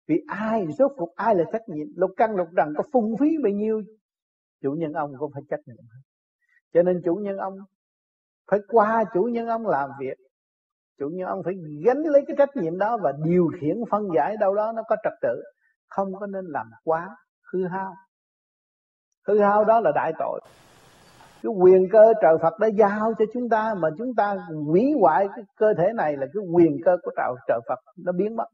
vì 0.09 0.25
ai 0.27 0.67
rốt 0.79 0.93
cuộc 0.97 1.15
ai 1.15 1.35
là 1.35 1.45
trách 1.53 1.69
nhiệm? 1.69 1.87
Lục 1.97 2.11
căn 2.17 2.37
lục 2.37 2.49
trần 2.57 2.73
có 2.77 2.85
phung 2.93 3.17
phí 3.21 3.29
bao 3.43 3.53
nhiêu? 3.53 3.83
Chủ 4.63 4.73
nhân 4.73 4.93
ông 4.93 5.13
cũng 5.19 5.33
phải 5.35 5.43
trách 5.51 5.61
nhiệm. 5.67 5.85
Cho 6.75 6.83
nên 6.83 7.03
chủ 7.05 7.15
nhân 7.15 7.37
ông 7.37 7.55
phải 8.51 8.61
qua 8.69 9.05
chủ 9.15 9.23
nhân 9.23 9.47
ông 9.47 9.67
làm 9.67 9.91
việc. 10.01 10.17
Chủ 10.99 11.09
nhân 11.09 11.29
ông 11.29 11.43
phải 11.45 11.55
gánh 11.85 12.03
lấy 12.03 12.23
cái 12.27 12.37
trách 12.39 12.57
nhiệm 12.57 12.79
đó 12.79 12.99
và 13.03 13.13
điều 13.25 13.51
khiển, 13.61 13.77
phân 13.91 14.03
giải 14.17 14.37
đâu 14.41 14.55
đó 14.55 14.73
nó 14.73 14.83
có 14.89 14.97
trật 15.05 15.13
tự. 15.23 15.43
Không 15.89 16.15
có 16.21 16.27
nên 16.27 16.45
làm 16.45 16.67
quá 16.85 17.17
hư 17.53 17.67
hao. 17.67 17.95
Hư 19.29 19.41
hao 19.41 19.65
đó 19.65 19.81
là 19.81 19.93
đại 19.95 20.13
tội. 20.19 20.41
Cái 21.43 21.53
quyền 21.61 21.89
cơ 21.93 22.13
trời 22.23 22.37
Phật 22.43 22.59
đã 22.59 22.67
giao 22.67 23.15
cho 23.19 23.25
chúng 23.35 23.49
ta 23.49 23.75
mà 23.75 23.89
chúng 23.99 24.15
ta 24.15 24.37
hủy 24.67 24.93
hoại 25.01 25.29
cái 25.37 25.45
cơ 25.57 25.75
thể 25.79 25.93
này 25.95 26.17
là 26.17 26.27
cái 26.35 26.43
quyền 26.53 26.77
cơ 26.85 26.97
của 27.03 27.11
trời 27.17 27.35
trời 27.49 27.61
Phật 27.69 27.79
nó 28.05 28.13
biến 28.13 28.37
mất 28.37 28.47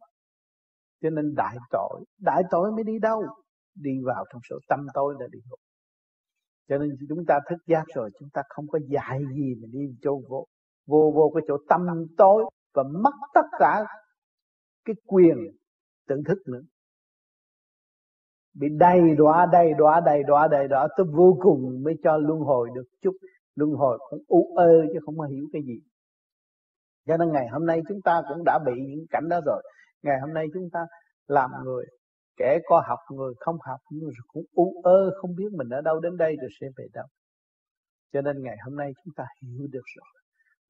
cho 1.03 1.11
nên 1.11 1.35
đại 1.35 1.57
tội 1.71 2.05
đại 2.21 2.43
tội 2.51 2.73
mới 2.73 2.85
đi 2.85 2.99
đâu? 2.99 3.23
Đi 3.75 3.91
vào 4.05 4.25
trong 4.33 4.41
sự 4.49 4.59
tâm 4.69 4.87
tối 4.95 5.15
là 5.21 5.27
đi 5.33 5.39
ngục. 5.51 5.59
Cho 6.69 6.79
nên 6.79 6.91
chúng 7.09 7.25
ta 7.29 7.39
thức 7.51 7.59
giác 7.67 7.85
rồi, 7.95 8.11
chúng 8.19 8.29
ta 8.33 8.43
không 8.49 8.67
có 8.69 8.79
dạy 8.89 9.21
gì 9.35 9.55
mà 9.63 9.69
đi 9.73 9.81
chỗ 10.03 10.21
vô 10.29 10.47
vô 10.87 11.13
vô 11.15 11.33
cái 11.35 11.43
chỗ 11.49 11.57
tâm 11.69 11.81
tối 12.17 12.45
và 12.75 12.83
mất 12.83 13.15
tất 13.35 13.47
cả 13.59 13.85
cái 14.85 14.97
quyền 15.07 15.37
tự 16.09 16.17
thức 16.27 16.39
nữa. 16.47 16.61
Bị 18.55 18.69
đầy 18.79 19.01
đọa 19.19 19.47
đầy 19.53 19.75
đọa 19.79 20.01
đầy 20.01 20.23
đọa 20.23 20.49
đầy 20.49 20.69
đọa 20.69 20.89
tới 20.97 21.07
vô 21.13 21.37
cùng 21.41 21.83
mới 21.85 21.95
cho 22.03 22.17
luân 22.17 22.41
hồi 22.41 22.69
được 22.75 22.85
chút. 23.03 23.13
Luân 23.55 23.71
hồi 23.71 23.99
cũng 24.11 24.23
u 24.27 24.55
ơ 24.57 24.87
chứ 24.93 24.99
không 25.05 25.19
có 25.19 25.25
hiểu 25.25 25.47
cái 25.53 25.63
gì. 25.63 25.81
Cho 27.07 27.17
nên 27.17 27.33
ngày 27.33 27.49
hôm 27.53 27.67
nay 27.67 27.81
chúng 27.89 28.01
ta 28.05 28.23
cũng 28.29 28.45
đã 28.45 28.59
bị 28.67 28.73
những 28.89 29.07
cảnh 29.11 29.29
đó 29.29 29.41
rồi 29.47 29.63
ngày 30.03 30.21
hôm 30.21 30.35
nay 30.35 30.47
chúng 30.55 30.69
ta 30.73 30.87
làm 31.27 31.51
người 31.65 31.87
kẻ 32.37 32.59
có 32.65 32.83
học 32.87 32.99
người 33.11 33.35
không 33.39 33.57
học 33.61 33.81
nhưng 33.91 34.11
cũng 34.27 34.45
u 34.55 34.81
ơ 34.85 35.11
không 35.21 35.35
biết 35.37 35.49
mình 35.53 35.69
ở 35.69 35.81
đâu 35.81 36.01
đến 36.01 36.17
đây 36.17 36.37
rồi 36.41 36.51
sẽ 36.61 36.67
về 36.77 36.85
đâu. 36.93 37.07
Cho 38.13 38.21
nên 38.21 38.43
ngày 38.43 38.57
hôm 38.65 38.77
nay 38.77 38.93
chúng 39.05 39.15
ta 39.17 39.25
hiểu 39.43 39.67
được 39.71 39.85
rồi. 39.97 40.07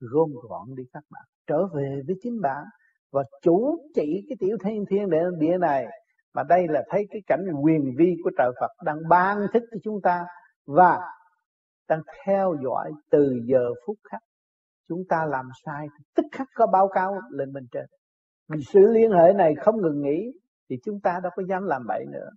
Gom 0.01 0.31
gọn 0.49 0.69
đi 0.77 0.83
các 0.93 1.03
bạn. 1.11 1.23
Trở 1.47 1.67
về 1.75 2.01
với 2.07 2.17
chính 2.23 2.41
bạn 2.41 2.65
và 3.13 3.23
chủ 3.43 3.79
trị 3.95 4.25
cái 4.29 4.37
tiểu 4.41 4.57
thiên 4.65 4.85
thiên 4.91 5.11
địa, 5.11 5.25
địa 5.39 5.59
này. 5.59 5.87
Mà 6.35 6.43
đây 6.49 6.67
là 6.69 6.85
thấy 6.91 7.07
cái 7.11 7.23
cảnh 7.27 7.45
quyền 7.63 7.95
vi 7.99 8.15
của 8.25 8.31
trời 8.39 8.51
Phật 8.61 8.71
đang 8.85 9.09
ban 9.09 9.39
thích 9.53 9.63
cho 9.71 9.79
chúng 9.83 10.01
ta 10.03 10.25
và 10.67 11.01
đang 11.89 12.03
theo 12.25 12.55
dõi 12.65 12.93
từ 13.11 13.41
giờ 13.45 13.71
phút 13.87 13.97
khắc. 14.11 14.21
Chúng 14.89 15.03
ta 15.09 15.27
làm 15.27 15.49
sai 15.65 15.87
tức 16.15 16.27
khắc 16.33 16.49
có 16.55 16.67
báo 16.67 16.89
cáo 16.89 17.21
lên 17.31 17.53
bên 17.53 17.67
trên 17.73 17.85
sự 18.61 18.81
liên 18.81 19.11
hệ 19.11 19.33
này 19.33 19.55
không 19.55 19.81
ngừng 19.81 20.03
nghỉ, 20.03 20.33
thì 20.71 20.77
chúng 20.85 21.01
ta 21.01 21.21
đâu 21.23 21.33
có 21.37 21.43
dám 21.49 21.65
làm 21.65 21.83
bậy 21.89 22.05
nữa. 22.13 22.29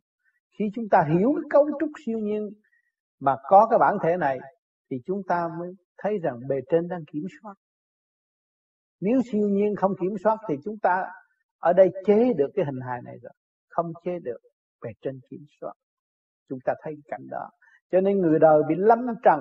Khi 0.60 0.66
chúng 0.76 0.90
ta 0.92 1.04
hiểu 1.10 1.34
cái 1.36 1.48
cấu 1.50 1.70
trúc 1.80 1.90
siêu 2.06 2.20
nhiên 2.20 2.50
mà 3.20 3.36
có 3.44 3.68
cái 3.70 3.80
bản 3.80 3.98
thể 4.04 4.18
này, 4.18 4.40
thì 4.92 4.98
chúng 5.06 5.22
ta 5.28 5.48
mới 5.60 5.72
thấy 5.98 6.18
rằng 6.24 6.40
bề 6.50 6.56
trên 6.70 6.88
đang 6.88 7.02
kiểm 7.14 7.24
soát. 7.42 7.54
Nếu 9.02 9.22
siêu 9.32 9.48
nhiên 9.48 9.76
không 9.76 9.92
kiểm 10.02 10.16
soát, 10.24 10.38
thì 10.50 10.56
chúng 10.64 10.76
ta 10.82 11.06
ở 11.60 11.74
đây 11.74 11.90
chế 12.06 12.34
được 12.34 12.48
cái 12.56 12.66
hình 12.66 12.80
hài 12.88 13.02
này 13.02 13.16
rồi, 13.22 13.32
không 13.70 13.92
chế 14.06 14.20
được, 14.24 14.38
bề 14.84 14.90
trên 15.02 15.20
kiểm 15.30 15.46
soát. 15.62 15.74
Chúng 16.50 16.60
ta 16.66 16.74
thấy 16.84 16.96
cảnh 17.08 17.28
đó. 17.30 17.50
Cho 17.92 18.02
nên 18.02 18.18
người 18.22 18.40
đời 18.40 18.62
bị 18.70 18.76
lâm 18.78 19.00
trần, 19.24 19.40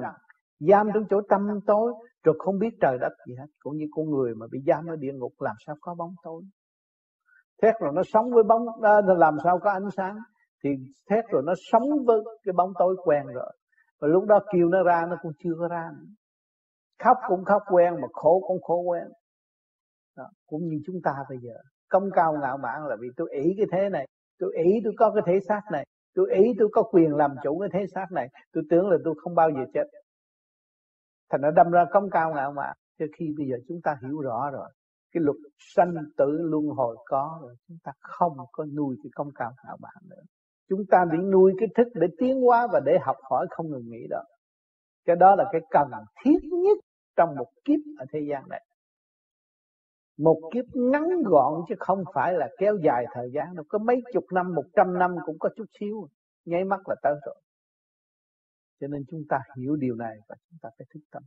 giam 0.59 0.89
trong 0.95 1.05
chỗ 1.11 1.21
tâm 1.29 1.41
tối, 1.67 1.93
rồi 2.25 2.35
không 2.39 2.59
biết 2.59 2.71
trời 2.81 2.99
đất 3.01 3.13
gì 3.27 3.35
hết. 3.39 3.47
Cũng 3.59 3.77
như 3.77 3.85
con 3.91 4.11
người 4.11 4.35
mà 4.35 4.47
bị 4.51 4.59
giam 4.67 4.87
ở 4.87 4.97
địa 4.97 5.13
ngục, 5.13 5.33
làm 5.39 5.57
sao 5.67 5.77
có 5.81 5.95
bóng 5.95 6.15
tối? 6.23 6.43
Thét 7.63 7.75
rồi 7.81 7.93
nó 7.95 8.03
sống 8.13 8.31
với 8.31 8.43
bóng 8.43 8.67
đó, 8.83 9.01
làm 9.01 9.37
sao 9.45 9.59
có 9.59 9.71
ánh 9.71 9.91
sáng. 9.97 10.19
Thì 10.65 10.71
thét 11.11 11.25
rồi 11.29 11.43
nó 11.47 11.53
sống 11.73 12.05
với 12.07 12.21
cái 12.45 12.53
bóng 12.53 12.73
tối 12.79 12.97
quen 13.05 13.27
rồi. 13.27 13.53
Và 14.01 14.09
lúc 14.09 14.25
đó 14.25 14.41
kêu 14.53 14.69
nó 14.69 14.83
ra 14.83 15.07
nó 15.11 15.17
cũng 15.23 15.33
chưa 15.39 15.55
có 15.59 15.69
ra 15.69 15.91
nữa. 15.99 16.07
khóc 17.05 17.17
cũng 17.29 17.45
khóc 17.45 17.63
quen 17.71 17.95
mà 17.95 18.09
khổ 18.13 18.45
cũng 18.49 18.63
khổ 18.63 18.81
quen. 18.81 19.05
Đó, 20.17 20.25
cũng 20.47 20.61
như 20.69 20.77
chúng 20.87 20.97
ta 21.05 21.13
bây 21.29 21.39
giờ. 21.39 21.55
Công 21.89 22.11
cao 22.15 22.37
ngạo 22.43 22.57
mạn 22.57 22.87
là 22.87 22.97
vì 23.01 23.09
tôi 23.17 23.29
ý 23.33 23.55
cái 23.57 23.67
thế 23.73 23.89
này 23.89 24.07
tôi 24.39 24.53
ý 24.65 24.81
tôi 24.85 24.93
có 24.99 25.11
cái 25.15 25.23
thể 25.27 25.41
xác 25.49 25.61
này 25.73 25.87
tôi 26.15 26.31
ý 26.35 26.53
tôi 26.59 26.69
có 26.73 26.83
quyền 26.83 27.15
làm 27.15 27.31
chủ 27.43 27.59
cái 27.59 27.69
thế 27.73 27.87
xác 27.95 28.07
này. 28.13 28.29
Tôi 28.53 28.65
tưởng 28.71 28.89
là 28.89 28.97
tôi 29.05 29.15
không 29.23 29.35
bao 29.35 29.51
giờ 29.51 29.65
chết. 29.75 29.85
Thành 31.31 31.41
nó 31.41 31.51
đâm 31.51 31.71
ra 31.71 31.85
công 31.91 32.11
cao 32.11 32.35
ngạo 32.35 32.53
mạn 32.53 32.77
cho 32.99 33.07
khi 33.19 33.35
bây 33.39 33.47
giờ 33.47 33.57
chúng 33.69 33.81
ta 33.85 33.97
hiểu 34.03 34.21
rõ 34.21 34.51
rồi 34.51 34.71
cái 35.15 35.23
luật 35.23 35.37
sanh 35.59 35.95
tử 36.17 36.39
luân 36.41 36.67
hồi 36.67 36.97
có 37.05 37.39
rồi 37.43 37.55
chúng 37.69 37.79
ta 37.85 37.93
không 38.01 38.33
có 38.53 38.65
nuôi 38.65 38.97
cái 39.03 39.11
công 39.15 39.29
cao 39.35 39.53
ngạo 39.65 39.77
mạn 39.81 40.03
nữa. 40.11 40.23
Chúng 40.69 40.81
ta 40.91 41.05
bị 41.13 41.19
nuôi 41.19 41.53
cái 41.59 41.69
thức 41.77 41.89
để 41.95 42.07
tiến 42.19 42.41
hóa 42.41 42.67
và 42.73 42.81
để 42.87 42.99
học 43.03 43.17
hỏi 43.31 43.47
không 43.51 43.71
ngừng 43.71 43.91
nghỉ 43.91 44.07
đó. 44.11 44.23
Cái 45.05 45.17
đó 45.17 45.35
là 45.37 45.45
cái 45.53 45.61
cần 45.71 45.89
thiết 46.25 46.39
nhất 46.43 46.79
trong 47.17 47.37
một 47.39 47.49
kiếp 47.65 47.81
ở 47.99 48.07
thế 48.13 48.21
gian 48.31 48.49
này. 48.49 48.65
Một 50.19 50.41
kiếp 50.55 50.65
ngắn 50.75 51.05
gọn 51.25 51.53
chứ 51.69 51.75
không 51.79 52.05
phải 52.15 52.33
là 52.33 52.49
kéo 52.59 52.77
dài 52.85 53.05
thời 53.15 53.31
gian 53.35 53.55
đâu 53.55 53.65
có 53.69 53.79
mấy 53.79 54.03
chục 54.13 54.25
năm 54.33 54.55
một 54.55 54.65
trăm 54.77 54.99
năm 54.99 55.17
cũng 55.27 55.39
có 55.39 55.49
chút 55.57 55.65
xíu 55.81 56.09
nháy 56.45 56.65
mắt 56.65 56.89
là 56.89 56.95
tới 57.03 57.15
rồi. 57.27 57.37
Cho 58.81 58.87
nên 58.87 59.05
chúng 59.11 59.23
ta 59.29 59.39
hiểu 59.57 59.77
điều 59.77 59.95
này 59.95 60.17
và 60.29 60.37
chúng 60.51 60.59
ta 60.63 60.69
phải 60.79 60.87
thức 60.95 61.01
tâm. 61.11 61.23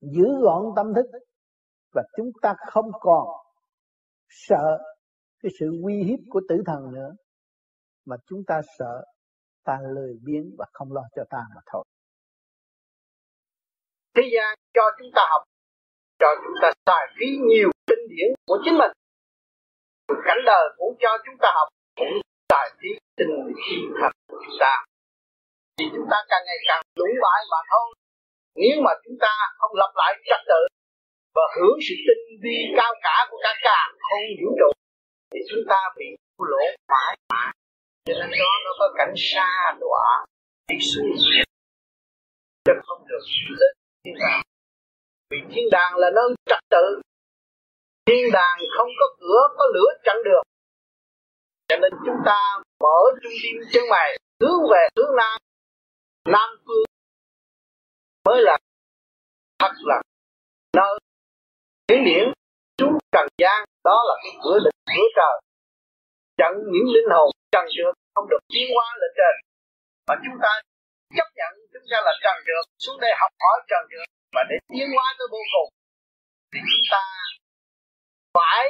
Giữ 0.00 0.40
gọn 0.40 0.64
tâm 0.76 0.94
thức 0.94 1.06
và 1.94 2.02
chúng 2.16 2.30
ta 2.42 2.54
không 2.72 2.90
còn 3.00 3.26
sợ 4.28 4.78
cái 5.42 5.52
sự 5.60 5.66
uy 5.84 5.94
hiếp 6.02 6.18
của 6.30 6.40
tử 6.48 6.56
thần 6.66 6.92
nữa, 6.94 7.10
mà 8.04 8.16
chúng 8.26 8.42
ta 8.46 8.60
sợ 8.78 9.04
ta 9.64 9.78
lười 9.94 10.12
biếng 10.24 10.46
và 10.58 10.66
không 10.72 10.92
lo 10.92 11.02
cho 11.16 11.24
ta 11.30 11.38
mà 11.54 11.60
thôi. 11.66 11.84
Thế 14.16 14.22
gian 14.34 14.58
cho 14.74 14.82
chúng 14.98 15.10
ta 15.16 15.22
học, 15.30 15.42
cho 16.18 16.28
chúng 16.42 16.56
ta 16.62 16.68
xài 16.86 17.04
phí 17.16 17.26
nhiều 17.48 17.70
kinh 17.86 18.04
điển 18.08 18.28
của 18.46 18.58
chính 18.64 18.78
mình. 18.78 18.92
Cảnh 20.26 20.42
đời 20.46 20.64
cũng 20.78 20.94
cho 21.02 21.10
chúng 21.24 21.38
ta 21.42 21.48
học, 21.58 21.68
cũng 21.96 22.14
xài 22.52 22.68
phí 22.78 22.88
tình 23.16 23.34
hiền 23.64 23.84
thành 24.00 24.12
của 24.28 24.38
chúng 24.44 24.58
ta. 24.60 24.72
Thì 25.78 25.84
chúng 25.94 26.06
ta 26.10 26.16
càng 26.30 26.42
ngày 26.46 26.60
càng 26.68 26.82
lũng 27.00 27.16
bại 27.24 27.40
mà 27.52 27.60
thôi. 27.70 27.88
Nếu 28.54 28.76
mà 28.84 28.92
chúng 29.04 29.16
ta 29.20 29.32
không 29.58 29.72
lập 29.80 29.92
lại 30.00 30.12
trật 30.28 30.40
tự 30.50 30.60
và 31.34 31.44
hưởng 31.56 31.78
sự 31.88 31.94
tinh 32.06 32.40
vi 32.42 32.56
cao 32.76 32.92
cả 33.02 33.16
của 33.30 33.38
cả 33.42 33.52
cả 33.62 33.80
không 34.06 34.26
vũ 34.40 34.50
trụ 34.58 34.70
thì 35.30 35.40
chúng 35.50 35.64
ta 35.70 35.80
bị 35.96 36.06
lỗ 36.38 36.64
mãi 36.88 37.16
mãi. 37.32 37.52
Cho 38.04 38.14
nên 38.20 38.30
đó, 38.30 38.52
nó 38.64 38.70
có 38.78 38.86
cảnh 38.98 39.14
xa 39.16 39.48
đọa 39.80 40.26
đi 40.68 40.76
xuống 40.80 41.12
chứ 42.64 42.72
không 42.86 43.02
được 43.08 43.24
lên 43.48 43.74
thiên 44.04 44.14
đàng 44.20 44.42
vì 45.30 45.38
thiên 45.52 45.64
đàng 45.70 45.96
là 45.96 46.10
nơi 46.14 46.34
trật 46.46 46.58
tự. 46.70 47.00
Thiên 48.06 48.32
đàng 48.32 48.58
không 48.76 48.88
có 48.98 49.06
cửa, 49.20 49.40
có 49.58 49.64
lửa 49.74 49.90
chặn 50.04 50.16
được. 50.24 50.42
Cho 51.68 51.76
nên 51.76 51.92
chúng 52.06 52.16
ta 52.26 52.40
mở 52.80 52.98
trung 53.22 53.32
tim 53.42 53.56
chân 53.72 53.82
mày, 53.90 54.18
hướng 54.40 54.60
về 54.72 54.88
hướng 54.96 55.16
nam. 55.16 55.38
Nam 56.24 56.50
phương 56.66 56.84
mới 58.24 58.42
là 58.42 58.58
thật 59.58 59.72
là 59.84 60.02
nơi 60.76 60.98
hiển 61.88 62.04
điển 62.08 62.24
xuống 62.78 62.94
trần 63.12 63.26
gian, 63.42 63.58
đó 63.84 63.96
là 64.08 64.14
cái 64.22 64.32
cửa 64.42 64.58
lịch 64.64 64.78
cửa 64.96 65.08
trời. 65.18 65.34
Chặn 66.38 66.52
những 66.72 66.88
linh 66.94 67.10
hồn 67.16 67.30
trần 67.52 67.64
trượt, 67.74 67.94
không 68.14 68.28
được 68.30 68.42
tiến 68.52 68.66
hóa 68.74 68.86
lên 69.00 69.10
trên. 69.18 69.34
Mà 70.08 70.14
chúng 70.24 70.38
ta 70.44 70.52
chấp 71.16 71.28
nhận 71.38 71.52
chúng 71.72 71.86
ta 71.90 71.98
là 72.06 72.12
trần 72.24 72.36
trượt, 72.46 72.64
xuống 72.84 72.98
đây 73.04 73.12
học 73.20 73.32
hỏi 73.42 73.58
trần 73.70 73.82
trượt 73.90 74.08
và 74.34 74.42
để 74.50 74.56
tiến 74.72 74.88
hóa 74.96 75.06
tới 75.18 75.26
vô 75.34 75.42
cùng, 75.54 75.70
thì 76.50 76.58
chúng 76.70 76.86
ta 76.92 77.02
phải 78.36 78.62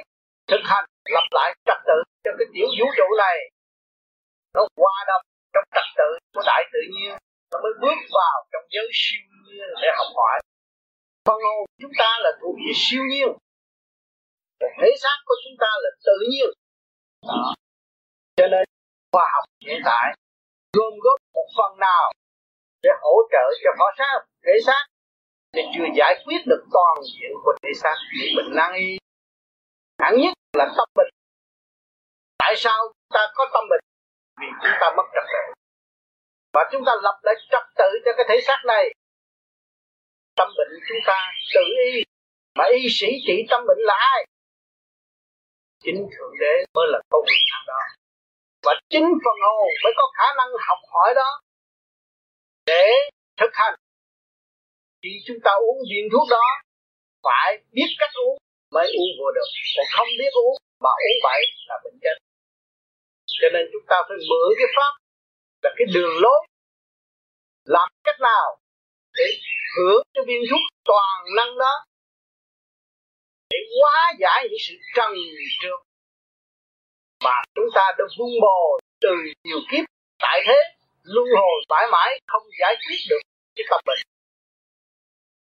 thực 0.51 0.63
hành 0.71 0.87
lập 1.15 1.27
lại 1.39 1.49
trật 1.67 1.79
tự 1.89 1.99
cho 2.25 2.31
cái 2.39 2.47
tiểu 2.55 2.69
vũ 2.79 2.87
trụ 2.99 3.09
này. 3.25 3.37
Nó 4.55 4.63
qua 4.81 4.95
đồng 5.11 5.25
trong 5.55 5.67
trật 5.75 5.89
tự 5.99 6.09
của 6.35 6.43
đại 6.51 6.63
tự 6.73 6.83
nhiên, 6.95 7.15
nó 7.51 7.57
mới 7.65 7.73
bước 7.83 7.99
vào 8.19 8.37
trong 8.53 8.65
giới 8.75 8.89
siêu 9.01 9.25
nhiên 9.45 9.69
để 9.83 9.89
học 9.99 10.11
hỏi 10.21 10.37
phần 11.29 11.41
hồn 11.47 11.67
chúng 11.83 11.95
ta 11.99 12.11
là 12.25 12.31
thuộc 12.41 12.55
về 12.65 12.73
siêu 12.75 13.03
nhiên. 13.11 13.29
Còn 14.61 14.71
thể 14.81 14.91
xác 15.03 15.17
của 15.27 15.35
chúng 15.45 15.57
ta 15.63 15.71
là 15.83 15.91
tự 16.07 16.17
nhiên. 16.31 16.49
Đó. 17.29 17.55
cho 18.37 18.47
nên 18.53 18.65
khoa 19.13 19.25
học 19.35 19.45
hiện 19.67 19.81
tại 19.85 20.15
gồm 20.77 20.93
góp 21.05 21.19
một 21.35 21.49
phần 21.59 21.79
nào 21.79 22.13
để 22.83 22.91
hỗ 23.03 23.15
trợ 23.33 23.45
cho 23.65 23.71
họ 23.79 23.87
sao 23.99 24.25
thể 24.45 24.53
xác 24.67 24.87
thì 25.53 25.63
chưa 25.75 25.85
giải 25.97 26.23
quyết 26.25 26.41
được 26.47 26.63
toàn 26.73 26.97
diện 27.13 27.31
của 27.45 27.53
thể 27.63 27.71
xác 27.83 27.97
thì 28.21 28.37
bệnh 28.37 28.55
nan 28.57 28.73
y. 28.75 28.99
Hẳn 30.03 30.15
nhất 30.21 30.35
là 30.59 30.67
tâm 30.77 30.89
bệnh. 30.95 31.11
Tại 32.39 32.55
sao 32.57 32.79
chúng 32.87 33.15
ta 33.15 33.21
có 33.35 33.45
tâm 33.53 33.65
bệnh? 33.71 33.81
Vì 34.41 34.47
chúng 34.63 34.77
ta 34.81 34.87
mất 34.97 35.07
trật 35.15 35.25
tự. 35.33 35.53
Và 36.53 36.69
chúng 36.73 36.85
ta 36.87 36.93
lập 37.03 37.21
lại 37.23 37.35
trật 37.51 37.63
tự 37.77 37.91
cho 38.05 38.11
cái 38.17 38.27
thể 38.29 38.41
xác 38.47 38.63
này 38.67 38.85
tâm 40.39 40.49
bệnh 40.59 40.73
chúng 40.89 41.03
ta, 41.07 41.19
tự 41.55 41.61
y. 41.93 42.03
Mà 42.59 42.65
y 42.73 42.89
sĩ 42.89 43.07
trị 43.27 43.47
tâm 43.51 43.61
bệnh 43.69 43.79
là 43.79 43.95
ai? 44.15 44.27
Chính 45.85 46.01
thượng 46.13 46.35
đế 46.41 46.55
mới 46.75 46.87
là 46.93 46.99
công 47.11 47.25
việc 47.27 47.45
đó. 47.67 47.83
Và 48.63 48.73
chính 48.91 49.07
phần 49.25 49.37
hồn 49.47 49.69
mới 49.85 49.93
có 49.97 50.05
khả 50.17 50.29
năng 50.37 50.49
học 50.69 50.79
hỏi 50.93 51.15
đó. 51.17 51.31
Để 52.67 52.87
thực 53.41 53.51
hành. 53.53 53.75
Khi 55.03 55.13
chúng 55.27 55.37
ta 55.45 55.51
uống 55.67 55.79
viên 55.91 56.05
thuốc 56.13 56.27
đó, 56.31 56.47
phải 57.23 57.59
biết 57.73 57.91
cách 57.99 58.11
uống, 58.25 58.39
mới 58.71 58.87
uống 58.99 59.11
vừa 59.19 59.33
được. 59.35 59.49
Còn 59.77 59.87
không 59.97 60.09
biết 60.19 60.33
uống, 60.33 60.57
mà 60.81 60.91
uống 60.91 61.19
vậy 61.23 61.41
là 61.69 61.77
bệnh 61.85 61.99
chết. 62.03 62.17
Cho 63.27 63.49
nên 63.53 63.63
chúng 63.73 63.87
ta 63.89 63.97
phải 64.09 64.19
mượn 64.29 64.49
cái 64.59 64.69
pháp 64.77 64.93
là 65.63 65.71
cái 65.77 65.87
đường 65.95 66.15
lối. 66.23 66.41
Làm 67.65 67.89
cách 68.05 68.21
nào 68.21 68.59
để 69.17 69.25
hưởng 69.77 70.03
cái 70.15 70.25
viên 70.27 70.43
thuốc 70.51 70.61
toàn 70.85 71.19
năng 71.37 71.59
đó 71.59 71.85
để 73.51 73.59
hóa 73.81 74.13
giải 74.19 74.47
những 74.51 74.59
sự 74.69 74.75
trần 74.97 75.13
trượt 75.63 75.81
mà 77.25 77.43
chúng 77.55 77.69
ta 77.75 77.83
đã 77.99 78.05
vun 78.19 78.31
bồi 78.41 78.81
từ 79.01 79.09
nhiều 79.45 79.59
kiếp. 79.71 79.85
Tại 80.19 80.43
thế, 80.47 80.59
luân 81.03 81.27
hồi 81.37 81.61
mãi 81.69 81.87
mãi 81.93 82.21
không 82.27 82.43
giải 82.61 82.75
quyết 82.87 82.99
được 83.09 83.21
cái 83.57 83.65
tâm 83.71 83.81
bệnh. 83.87 83.99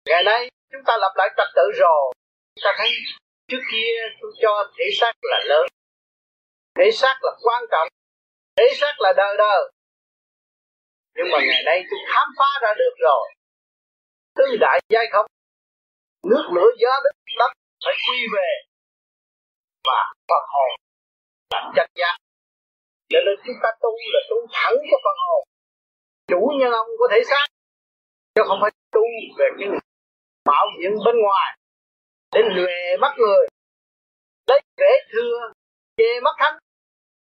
Ngày 0.08 0.22
nay, 0.24 0.50
chúng 0.72 0.82
ta 0.86 0.96
lập 1.00 1.12
lại 1.16 1.28
trật 1.36 1.48
tự 1.56 1.62
rồi. 1.78 2.12
Chúng 2.54 2.62
ta 2.64 2.74
thấy 2.78 2.88
trước 3.48 3.62
kia 3.72 3.92
tôi 4.20 4.32
cho 4.42 4.72
thể 4.78 4.84
xác 5.00 5.12
là 5.22 5.38
lớn, 5.46 5.66
thể 6.78 6.90
xác 6.92 7.16
là 7.22 7.30
quan 7.42 7.64
trọng, 7.70 7.88
thể 8.56 8.64
xác 8.80 8.94
là 9.00 9.12
đời 9.16 9.36
đời 9.38 9.70
nhưng 11.18 11.30
mà 11.30 11.38
ngày 11.48 11.62
nay 11.64 11.84
tôi 11.90 12.00
khám 12.12 12.28
phá 12.38 12.50
ra 12.62 12.74
được 12.78 12.94
rồi 12.98 13.34
tứ 14.38 14.56
đại 14.60 14.80
giai 14.88 15.06
không? 15.12 15.26
Nước 16.30 16.44
lửa 16.54 16.70
gió 16.78 16.92
đất 17.04 17.14
đất 17.38 17.52
phải 17.84 17.94
quy 18.06 18.18
về. 18.34 18.50
Và 19.84 20.12
phần 20.28 20.44
hồn 20.52 20.70
là 21.50 21.72
chân 21.76 21.90
giác 21.94 22.16
cho 23.10 23.18
nên 23.26 23.36
chúng 23.46 23.56
ta 23.62 23.68
tu 23.82 23.90
là 24.14 24.20
tu 24.30 24.36
thẳng 24.52 24.76
cho 24.90 24.96
phần 25.04 25.16
hồn. 25.26 25.44
Chủ 26.26 26.40
nhân 26.60 26.72
ông 26.72 26.88
có 26.98 27.06
thể 27.12 27.20
xác. 27.30 27.46
Chứ 28.34 28.42
không 28.48 28.58
phải 28.62 28.70
tu 28.92 29.04
về 29.38 29.46
cái 29.58 29.68
bảo 30.44 30.66
hiểm 30.78 30.92
bên 31.06 31.16
ngoài. 31.22 31.58
Để 32.32 32.40
lùe 32.56 32.96
mắt 33.00 33.12
người. 33.18 33.46
Lấy 34.46 34.60
vẻ 34.76 34.90
thưa, 35.12 35.52
chê 35.96 36.20
mắt 36.22 36.34
thánh. 36.38 36.58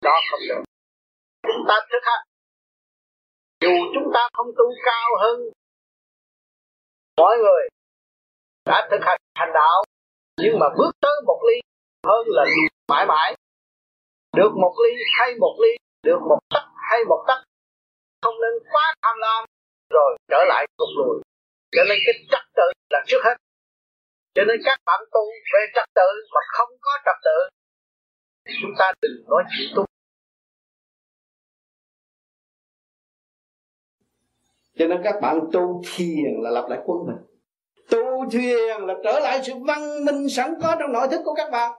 Đó 0.02 0.16
không 0.32 0.40
được. 0.50 0.64
Chúng 1.44 1.66
ta 1.70 1.76
thực 1.92 2.04
hành 2.04 2.26
dù 3.64 3.74
chúng 3.94 4.08
ta 4.14 4.30
không 4.34 4.48
tu 4.58 4.66
cao 4.86 5.10
hơn 5.22 5.40
mọi 7.18 7.38
người 7.38 7.64
đã 8.66 8.88
thực 8.92 9.02
hành 9.02 9.20
hành 9.36 9.54
đạo, 9.54 9.84
nhưng 10.38 10.60
mà 10.60 10.68
bước 10.78 10.92
tới 11.02 11.22
một 11.26 11.40
ly 11.48 11.60
hơn 12.08 12.28
là 12.28 12.46
mãi 12.88 13.06
mãi. 13.06 13.36
Được 14.38 14.52
một 14.62 14.74
ly 14.84 14.96
hay 15.20 15.36
một 15.40 15.56
ly, 15.62 15.70
được 16.04 16.20
một 16.30 16.40
tấc 16.50 16.64
hay 16.90 17.00
một 17.10 17.24
tấc, 17.28 17.44
không 18.22 18.36
nên 18.42 18.72
quá 18.72 18.94
tham 19.02 19.16
lam 19.18 19.46
rồi 19.90 20.18
trở 20.28 20.44
lại 20.48 20.66
cục 20.78 20.90
lùi 20.98 21.22
cho 21.76 21.84
nên 21.90 21.98
cái 22.06 22.16
trật 22.32 22.46
tự 22.58 22.68
là 22.90 23.00
trước 23.08 23.22
hết. 23.26 23.36
Cho 24.36 24.44
nên 24.48 24.58
các 24.66 24.78
bạn 24.86 25.00
tu 25.12 25.22
về 25.54 25.62
trật 25.76 25.90
tự 25.96 26.10
mà 26.34 26.42
không 26.48 26.70
có 26.82 26.92
trật 27.06 27.18
tự, 27.24 27.38
chúng 28.62 28.72
ta 28.80 28.92
đừng 29.02 29.26
nói 29.30 29.44
chuyện 29.52 29.68
tu. 29.76 29.86
Cho 34.78 34.88
nên 34.88 35.02
các 35.04 35.16
bạn 35.22 35.40
tu 35.52 35.82
thiền 35.96 36.34
là 36.42 36.50
lập 36.50 36.66
lại 36.70 36.80
quân 36.86 36.98
mình. 37.06 37.16
Tu 37.90 38.30
thiền 38.32 38.82
là 38.82 38.94
trở 39.04 39.20
lại 39.20 39.42
sự 39.44 39.54
văn 39.68 40.06
minh 40.06 40.30
sẵn 40.30 40.54
có 40.62 40.76
trong 40.80 40.92
nội 40.92 41.08
thức 41.08 41.22
của 41.26 41.34
các 41.34 41.52
bạn. 41.52 41.72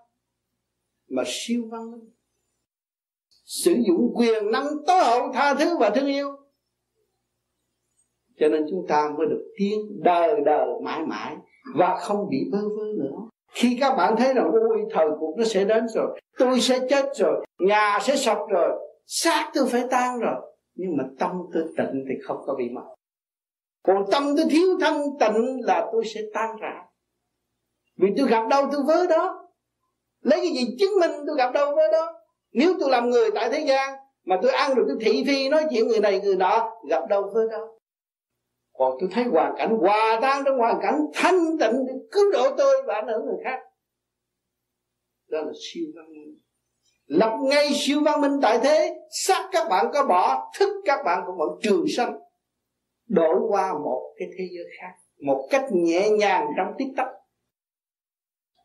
Mà 1.08 1.22
siêu 1.26 1.62
văn 1.70 1.90
minh. 1.90 2.10
Sử 3.44 3.74
dụng 3.86 4.12
quyền 4.14 4.50
năng 4.50 4.66
tối 4.86 5.04
hậu, 5.04 5.32
tha 5.32 5.54
thứ 5.54 5.78
và 5.78 5.90
thương 5.90 6.06
yêu. 6.06 6.30
Cho 8.40 8.48
nên 8.48 8.66
chúng 8.70 8.86
ta 8.88 9.10
mới 9.18 9.26
được 9.26 9.52
tiến 9.58 9.80
đời 10.02 10.40
đời 10.44 10.68
mãi 10.82 11.02
mãi 11.02 11.36
và 11.76 11.96
không 11.96 12.28
bị 12.30 12.38
bơ 12.52 12.58
vơ 12.58 12.84
nữa. 12.98 13.28
Khi 13.52 13.76
các 13.80 13.94
bạn 13.96 14.14
thấy 14.16 14.34
rằng 14.34 14.50
ôi 14.52 14.78
thời 14.90 15.06
cuộc 15.18 15.34
nó 15.38 15.44
sẽ 15.44 15.64
đến 15.64 15.88
rồi, 15.88 16.20
tôi 16.38 16.60
sẽ 16.60 16.78
chết 16.90 17.04
rồi, 17.14 17.46
nhà 17.58 17.98
sẽ 18.02 18.16
sập 18.16 18.38
rồi, 18.48 18.70
xác 19.06 19.50
tôi 19.54 19.66
phải 19.66 19.82
tan 19.90 20.18
rồi 20.18 20.53
nhưng 20.74 20.96
mà 20.96 21.04
tâm 21.18 21.30
tôi 21.52 21.62
tịnh 21.76 22.04
thì 22.08 22.14
không 22.24 22.38
có 22.46 22.54
bị 22.54 22.68
mất 22.68 22.94
còn 23.86 24.04
tâm 24.10 24.22
tôi 24.36 24.46
thiếu 24.50 24.68
thanh 24.80 25.02
tịnh 25.20 25.60
là 25.64 25.88
tôi 25.92 26.04
sẽ 26.04 26.20
tan 26.34 26.56
rã. 26.60 26.84
Vì 27.96 28.08
tôi 28.16 28.28
gặp 28.28 28.48
đâu 28.50 28.68
tôi 28.72 28.82
với 28.86 29.06
đó. 29.06 29.48
Lấy 30.20 30.40
cái 30.40 30.50
gì 30.50 30.76
chứng 30.78 31.00
minh 31.00 31.10
tôi 31.26 31.36
gặp 31.36 31.50
đâu 31.54 31.74
với 31.74 31.88
đó? 31.92 32.12
Nếu 32.52 32.74
tôi 32.80 32.90
làm 32.90 33.10
người 33.10 33.30
tại 33.34 33.50
thế 33.50 33.64
gian, 33.68 33.94
mà 34.24 34.38
tôi 34.42 34.52
ăn 34.52 34.74
được 34.74 34.84
tôi 34.88 34.96
thị 35.00 35.24
phi 35.26 35.48
nói 35.48 35.64
chuyện 35.70 35.88
người 35.88 36.00
này 36.00 36.20
người 36.20 36.36
nọ, 36.36 36.70
gặp 36.88 37.08
đâu 37.08 37.30
với 37.34 37.46
đó. 37.50 37.68
Còn 38.72 38.96
tôi 39.00 39.08
thấy 39.12 39.24
hoàn 39.24 39.54
cảnh 39.56 39.76
hòa 39.80 40.18
tan 40.22 40.42
trong 40.44 40.58
hoàn 40.58 40.78
cảnh 40.82 41.00
thanh 41.14 41.58
tịnh 41.60 41.86
để 41.86 41.92
cứu 42.12 42.24
độ 42.32 42.56
tôi 42.56 42.82
và 42.86 42.94
ảnh 42.94 43.06
hưởng 43.06 43.24
người 43.26 43.38
khác. 43.44 43.58
Đó 45.28 45.40
là 45.40 45.52
siêu 45.60 45.84
văn 45.96 46.04
minh 46.12 46.38
lập 47.06 47.38
ngay 47.42 47.70
siêu 47.74 48.00
văn 48.04 48.20
minh 48.20 48.38
tại 48.42 48.58
thế, 48.62 48.94
xác 49.10 49.48
các 49.52 49.68
bạn 49.68 49.86
có 49.92 50.06
bỏ, 50.06 50.52
thức 50.58 50.82
các 50.84 51.04
bạn 51.04 51.22
cũng 51.26 51.36
vẫn 51.38 51.48
trường 51.62 51.84
sanh 51.96 52.18
đổi 53.08 53.36
qua 53.48 53.72
một 53.72 54.14
cái 54.18 54.28
thế 54.38 54.44
giới 54.56 54.64
khác, 54.80 54.92
một 55.26 55.48
cách 55.50 55.64
nhẹ 55.72 56.10
nhàng 56.10 56.46
trong 56.56 56.74
tích 56.78 56.88
tắc 56.96 57.06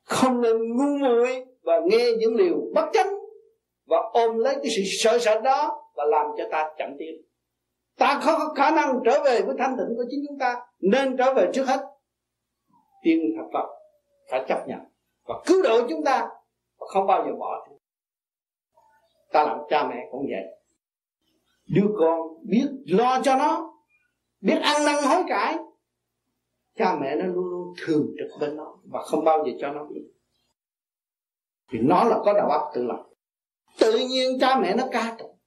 không 0.09 0.41
nên 0.41 0.57
ngu 0.77 0.97
muội 0.97 1.45
và 1.63 1.73
nghe 1.85 2.11
những 2.19 2.37
điều 2.37 2.55
bất 2.75 2.85
chánh 2.93 3.13
và 3.87 3.97
ôm 4.13 4.37
lấy 4.37 4.55
cái 4.55 4.71
sự 4.75 4.81
sợ 4.85 5.19
sệt 5.19 5.43
đó 5.43 5.81
và 5.95 6.03
làm 6.05 6.25
cho 6.37 6.43
ta 6.51 6.69
chậm 6.77 6.89
tiến. 6.99 7.21
Ta 7.97 8.19
không 8.23 8.35
có 8.39 8.53
khả 8.55 8.71
năng 8.71 8.99
trở 9.05 9.23
về 9.23 9.41
với 9.41 9.55
thanh 9.59 9.75
tịnh 9.77 9.97
của 9.97 10.03
chính 10.09 10.25
chúng 10.27 10.39
ta, 10.39 10.61
nên 10.79 11.17
trở 11.17 11.33
về 11.33 11.49
trước 11.53 11.63
hết. 11.67 11.79
Tiên 13.03 13.19
thật 13.37 13.49
Phật 13.53 13.67
phải 14.31 14.45
chấp 14.47 14.67
nhận 14.67 14.79
và 15.27 15.35
cứu 15.45 15.61
độ 15.63 15.87
chúng 15.89 16.03
ta 16.03 16.27
và 16.79 16.87
không 16.89 17.07
bao 17.07 17.25
giờ 17.25 17.31
bỏ 17.39 17.65
chúng 17.69 17.78
ta 19.31 19.43
làm 19.43 19.57
cha 19.69 19.87
mẹ 19.87 20.07
cũng 20.11 20.25
vậy. 20.29 20.59
Đứa 21.67 21.87
con 21.99 22.19
biết 22.43 22.67
lo 22.85 23.21
cho 23.23 23.35
nó, 23.35 23.73
biết 24.41 24.59
ăn 24.61 24.85
năn 24.85 24.95
hối 25.03 25.23
cải. 25.27 25.57
Cha 26.75 26.97
mẹ 27.01 27.15
nó 27.15 27.25
luôn 27.25 27.45
luôn 27.45 27.73
thường 27.77 28.07
trực 28.17 28.39
bên 28.39 28.55
nó 28.55 28.77
và 28.83 29.01
không 29.03 29.23
bao 29.23 29.45
giờ 29.45 29.51
cho 29.59 29.71
nó 29.71 29.83
biết. 29.83 30.01
Vì 31.71 31.79
nó 31.79 32.03
là 32.03 32.19
có 32.25 32.33
đầu 32.33 32.49
óc 32.49 32.71
tự 32.73 32.83
lập. 32.83 33.05
Tự 33.79 33.97
nhiên 33.97 34.39
cha 34.39 34.59
mẹ 34.59 34.75
nó 34.75 34.83
ca 34.91 35.15
tụng. 35.19 35.37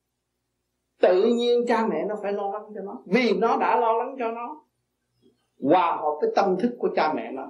Tự 1.00 1.24
nhiên 1.24 1.60
cha 1.68 1.86
mẹ 1.86 2.04
nó 2.08 2.14
phải 2.22 2.32
lo 2.32 2.50
lắng 2.52 2.62
cho 2.74 2.80
nó. 2.84 3.02
Vì 3.06 3.32
nó 3.32 3.56
đã 3.56 3.80
lo 3.80 3.92
lắng 3.92 4.16
cho 4.18 4.30
nó. 4.30 4.64
Hòa 5.60 5.96
hợp 5.96 6.18
với 6.20 6.30
tâm 6.36 6.56
thức 6.62 6.76
của 6.78 6.88
cha 6.96 7.12
mẹ 7.12 7.30
nó. 7.32 7.48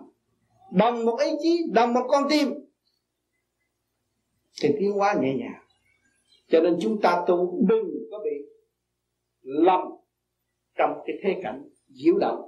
Đồng 0.73 1.05
một 1.05 1.17
ý 1.21 1.31
chí, 1.43 1.65
đồng 1.73 1.95
một 1.95 2.07
con 2.09 2.29
tim. 2.31 2.55
Thì 4.63 4.69
tiến 4.79 4.93
hóa 4.93 5.15
nhẹ 5.21 5.35
nhàng 5.35 5.62
cho 6.53 6.61
nên 6.61 6.79
chúng 6.81 7.01
ta 7.01 7.25
tu 7.27 7.59
đừng 7.69 7.91
có 8.11 8.19
bị 8.25 8.31
lầm 9.43 9.81
trong 10.79 10.91
cái 11.07 11.17
thế 11.23 11.41
cảnh 11.43 11.69
diễu 11.89 12.15
động. 12.21 12.41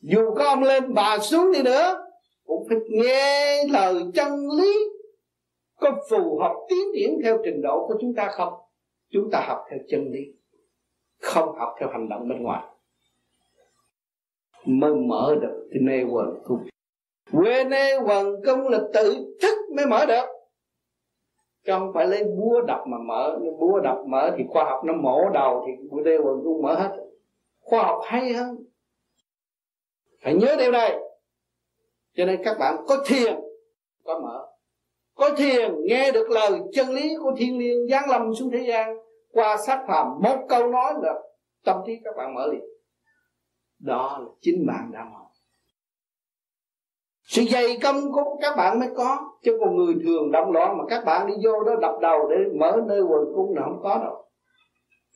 Dù 0.00 0.34
có 0.36 0.44
ông 0.44 0.62
lên 0.62 0.94
bà 0.94 1.18
xuống 1.18 1.52
đi 1.52 1.62
nữa, 1.62 2.06
cũng 2.44 2.66
phải 2.68 2.78
nghe 2.88 3.64
lời 3.64 3.94
chân 4.14 4.50
lý 4.58 4.74
có 5.80 5.90
phù 6.10 6.38
hợp 6.38 6.54
tiến 6.68 6.84
triển 6.94 7.20
theo 7.24 7.38
trình 7.44 7.62
độ 7.62 7.86
của 7.88 7.94
chúng 8.00 8.14
ta 8.14 8.28
không? 8.32 8.52
Chúng 9.10 9.30
ta 9.32 9.44
học 9.48 9.58
theo 9.70 9.78
chân 9.88 10.10
lý, 10.12 10.20
không 11.20 11.58
học 11.58 11.74
theo 11.80 11.88
hành 11.88 12.08
động 12.08 12.28
bên 12.28 12.42
ngoài. 12.42 12.64
Mới 14.64 14.94
mở 14.94 15.36
được 15.42 15.68
cái 15.70 15.80
nê 15.82 16.04
quần 16.04 16.28
cung. 16.44 16.58
Quê 17.32 17.64
nê 17.64 17.98
quần 18.06 18.42
cung 18.44 18.68
là 18.68 18.80
tự 18.94 19.36
thức 19.42 19.58
mới 19.76 19.86
mở 19.86 20.06
được 20.06 20.33
chứ 21.64 21.72
không 21.72 21.92
phải 21.94 22.06
lấy 22.06 22.24
búa 22.24 22.60
đập 22.60 22.80
mà 22.86 22.98
mở. 22.98 23.38
Búa 23.60 23.80
đập 23.80 23.98
mở 24.06 24.34
thì 24.38 24.44
khoa 24.48 24.64
học 24.64 24.84
nó 24.84 24.92
mổ 24.92 25.28
đầu 25.34 25.64
thì 25.66 25.88
bữa 25.90 26.02
đê 26.02 26.16
quần 26.16 26.40
cũng 26.44 26.62
mở 26.62 26.74
hết. 26.74 26.96
Khoa 27.60 27.82
học 27.82 28.00
hay 28.04 28.32
hơn. 28.32 28.56
Phải 30.22 30.34
nhớ 30.34 30.56
điều 30.58 30.70
này. 30.70 30.98
Cho 32.16 32.24
nên 32.24 32.40
các 32.44 32.56
bạn 32.58 32.76
có 32.88 33.04
thiền, 33.06 33.40
có 34.04 34.18
mở. 34.18 34.46
Có 35.14 35.30
thiền, 35.36 35.74
nghe 35.84 36.12
được 36.12 36.30
lời 36.30 36.60
chân 36.72 36.88
lý 36.88 37.14
của 37.22 37.32
thiên 37.36 37.58
liêng 37.58 37.88
giáng 37.90 38.10
lâm 38.10 38.34
xuống 38.34 38.50
thế 38.52 38.64
gian, 38.68 38.96
qua 39.32 39.56
sát 39.56 39.84
phàm, 39.88 40.06
một 40.22 40.36
câu 40.48 40.66
nói 40.68 40.92
là 41.02 41.14
tâm 41.64 41.76
trí 41.86 41.92
các 42.04 42.14
bạn 42.16 42.34
mở 42.34 42.46
liền. 42.52 42.64
Đó 43.78 44.18
là 44.20 44.26
chính 44.40 44.66
bạn 44.66 44.90
đã 44.92 45.04
mở 45.12 45.23
sự 47.24 47.42
dày 47.50 47.78
công 47.82 48.12
của 48.12 48.38
các 48.42 48.56
bạn 48.56 48.80
mới 48.80 48.88
có, 48.96 49.18
chứ 49.42 49.58
còn 49.60 49.76
người 49.76 49.94
thường 50.04 50.32
động 50.32 50.52
loạn 50.52 50.78
mà 50.78 50.84
các 50.88 51.04
bạn 51.04 51.26
đi 51.26 51.34
vô 51.44 51.64
đó 51.64 51.72
đập 51.80 51.94
đầu 52.00 52.28
để 52.30 52.36
mở 52.58 52.80
nơi 52.86 53.00
quần 53.00 53.34
cung 53.34 53.54
là 53.56 53.62
không 53.62 53.80
có 53.82 53.98
đâu. 54.04 54.24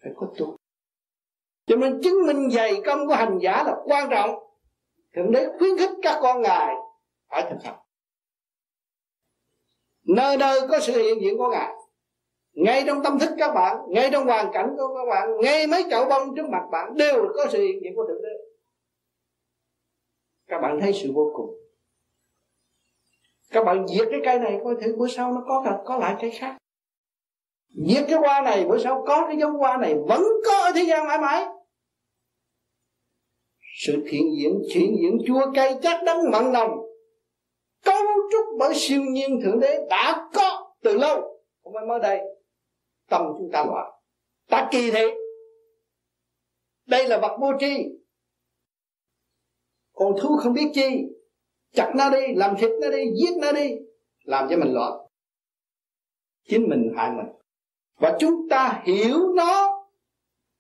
Phải 0.03 0.13
có 0.17 0.27
tu. 0.39 0.57
Cho 1.67 1.77
nên 1.77 2.01
chứng 2.03 2.27
minh 2.27 2.51
dày 2.51 2.81
công 2.87 3.07
của 3.07 3.15
hành 3.15 3.39
giả 3.43 3.63
là 3.63 3.77
quan 3.85 4.09
trọng. 4.11 4.31
Thượng 5.17 5.33
đế 5.33 5.47
khuyến 5.59 5.79
khích 5.79 5.91
các 6.03 6.19
con 6.23 6.43
ngài 6.43 6.75
phải 7.31 7.47
thực 7.51 7.57
hành. 7.65 7.79
Nơi 10.07 10.37
nơi 10.37 10.61
có 10.69 10.81
sự 10.81 11.03
hiện 11.03 11.21
diện 11.21 11.39
của 11.39 11.49
ngài. 11.49 11.75
Ngay 12.53 12.85
trong 12.87 13.03
tâm 13.03 13.19
thức 13.19 13.31
các 13.39 13.55
bạn, 13.55 13.77
ngay 13.89 14.09
trong 14.13 14.27
hoàn 14.27 14.53
cảnh 14.53 14.75
của 14.77 14.95
các 14.97 15.11
bạn, 15.11 15.41
ngay 15.41 15.67
mấy 15.67 15.85
chậu 15.91 16.05
bông 16.05 16.37
trước 16.37 16.49
mặt 16.49 16.63
bạn 16.71 16.95
đều 16.97 17.27
có 17.35 17.47
sự 17.51 17.63
hiện 17.63 17.83
diện 17.83 17.93
của 17.97 18.07
thượng 18.09 18.23
đế. 18.23 18.29
Các 20.47 20.61
bạn 20.61 20.79
thấy 20.81 20.93
sự 20.93 21.13
vô 21.15 21.33
cùng 21.37 21.58
các 23.53 23.65
bạn 23.65 23.87
diệt 23.89 24.09
cái 24.11 24.21
cây 24.25 24.39
này, 24.39 24.61
coi 24.65 24.75
thử 24.81 24.97
bữa 24.99 25.09
sau 25.09 25.33
nó 25.33 25.45
có 25.49 25.83
có 25.85 25.99
lại 25.99 26.17
cây 26.21 26.31
khác. 26.31 26.57
Diệt 27.69 28.05
cái 28.09 28.19
hoa 28.19 28.41
này, 28.41 28.65
bữa 28.69 28.79
sau 28.79 29.05
có 29.07 29.27
cái 29.27 29.37
giống 29.41 29.53
hoa 29.53 29.77
này, 29.77 29.95
vẫn 30.09 30.23
có 30.47 30.59
ở 30.65 30.73
thế 30.75 30.85
gian 30.89 31.07
mãi 31.07 31.19
mãi. 31.19 31.47
Sự 33.81 34.03
thiện 34.09 34.23
diễn 34.39 34.53
chuyển 34.73 34.97
diễn 35.03 35.19
chua 35.27 35.53
cay 35.55 35.79
chắc 35.83 36.05
đắng 36.05 36.31
mặn 36.33 36.53
nồng. 36.53 36.71
Cấu 37.85 38.03
trúc 38.33 38.47
bởi 38.59 38.75
siêu 38.75 39.03
nhiên 39.03 39.41
thượng 39.43 39.61
đế 39.61 39.87
đã 39.91 40.29
có 40.35 40.75
từ 40.83 40.99
lâu. 40.99 41.43
Không 41.63 41.73
phải 41.75 41.87
mới 41.87 42.01
đây. 42.01 42.21
Tâm 43.09 43.23
chúng 43.39 43.51
ta 43.53 43.65
loạn. 43.65 43.91
Ta 44.49 44.69
kỳ 44.71 44.91
thị. 44.91 45.05
Đây 46.87 47.09
là 47.09 47.19
vật 47.19 47.37
vô 47.41 47.53
tri. 47.61 47.77
Còn 49.93 50.13
thú 50.21 50.37
không 50.43 50.53
biết 50.53 50.71
chi 50.75 51.05
chặt 51.73 51.93
nó 51.97 52.11
đi, 52.11 52.35
làm 52.35 52.57
thịt 52.59 52.71
nó 52.81 52.89
đi, 52.91 53.05
giết 53.15 53.37
nó 53.41 53.53
đi, 53.53 53.77
làm 54.25 54.49
cho 54.51 54.57
mình 54.57 54.73
loạn. 54.73 54.93
Chính 56.49 56.69
mình 56.69 56.93
hại 56.97 57.11
mình. 57.11 57.27
Và 58.01 58.17
chúng 58.21 58.49
ta 58.51 58.83
hiểu 58.85 59.19
nó 59.35 59.85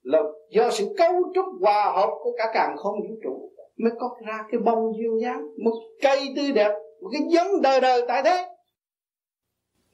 là 0.03 0.19
do 0.51 0.71
sự 0.71 0.95
cấu 0.99 1.13
trúc 1.35 1.45
hòa 1.61 1.93
hợp 1.97 2.11
của 2.23 2.33
cả 2.39 2.45
càng 2.55 2.77
không 2.77 3.01
vũ 3.01 3.15
trụ 3.23 3.51
mới 3.77 3.93
có 3.99 4.17
ra 4.27 4.39
cái 4.51 4.61
bông 4.61 4.93
duyên 4.99 5.21
dáng, 5.23 5.47
một 5.65 5.81
cây 6.03 6.29
tươi 6.37 6.53
đẹp, 6.53 6.73
một 7.03 7.09
cái 7.13 7.23
giống 7.29 7.63
đời 7.63 7.81
đời 7.81 8.03
tại 8.09 8.23
thế. 8.25 8.47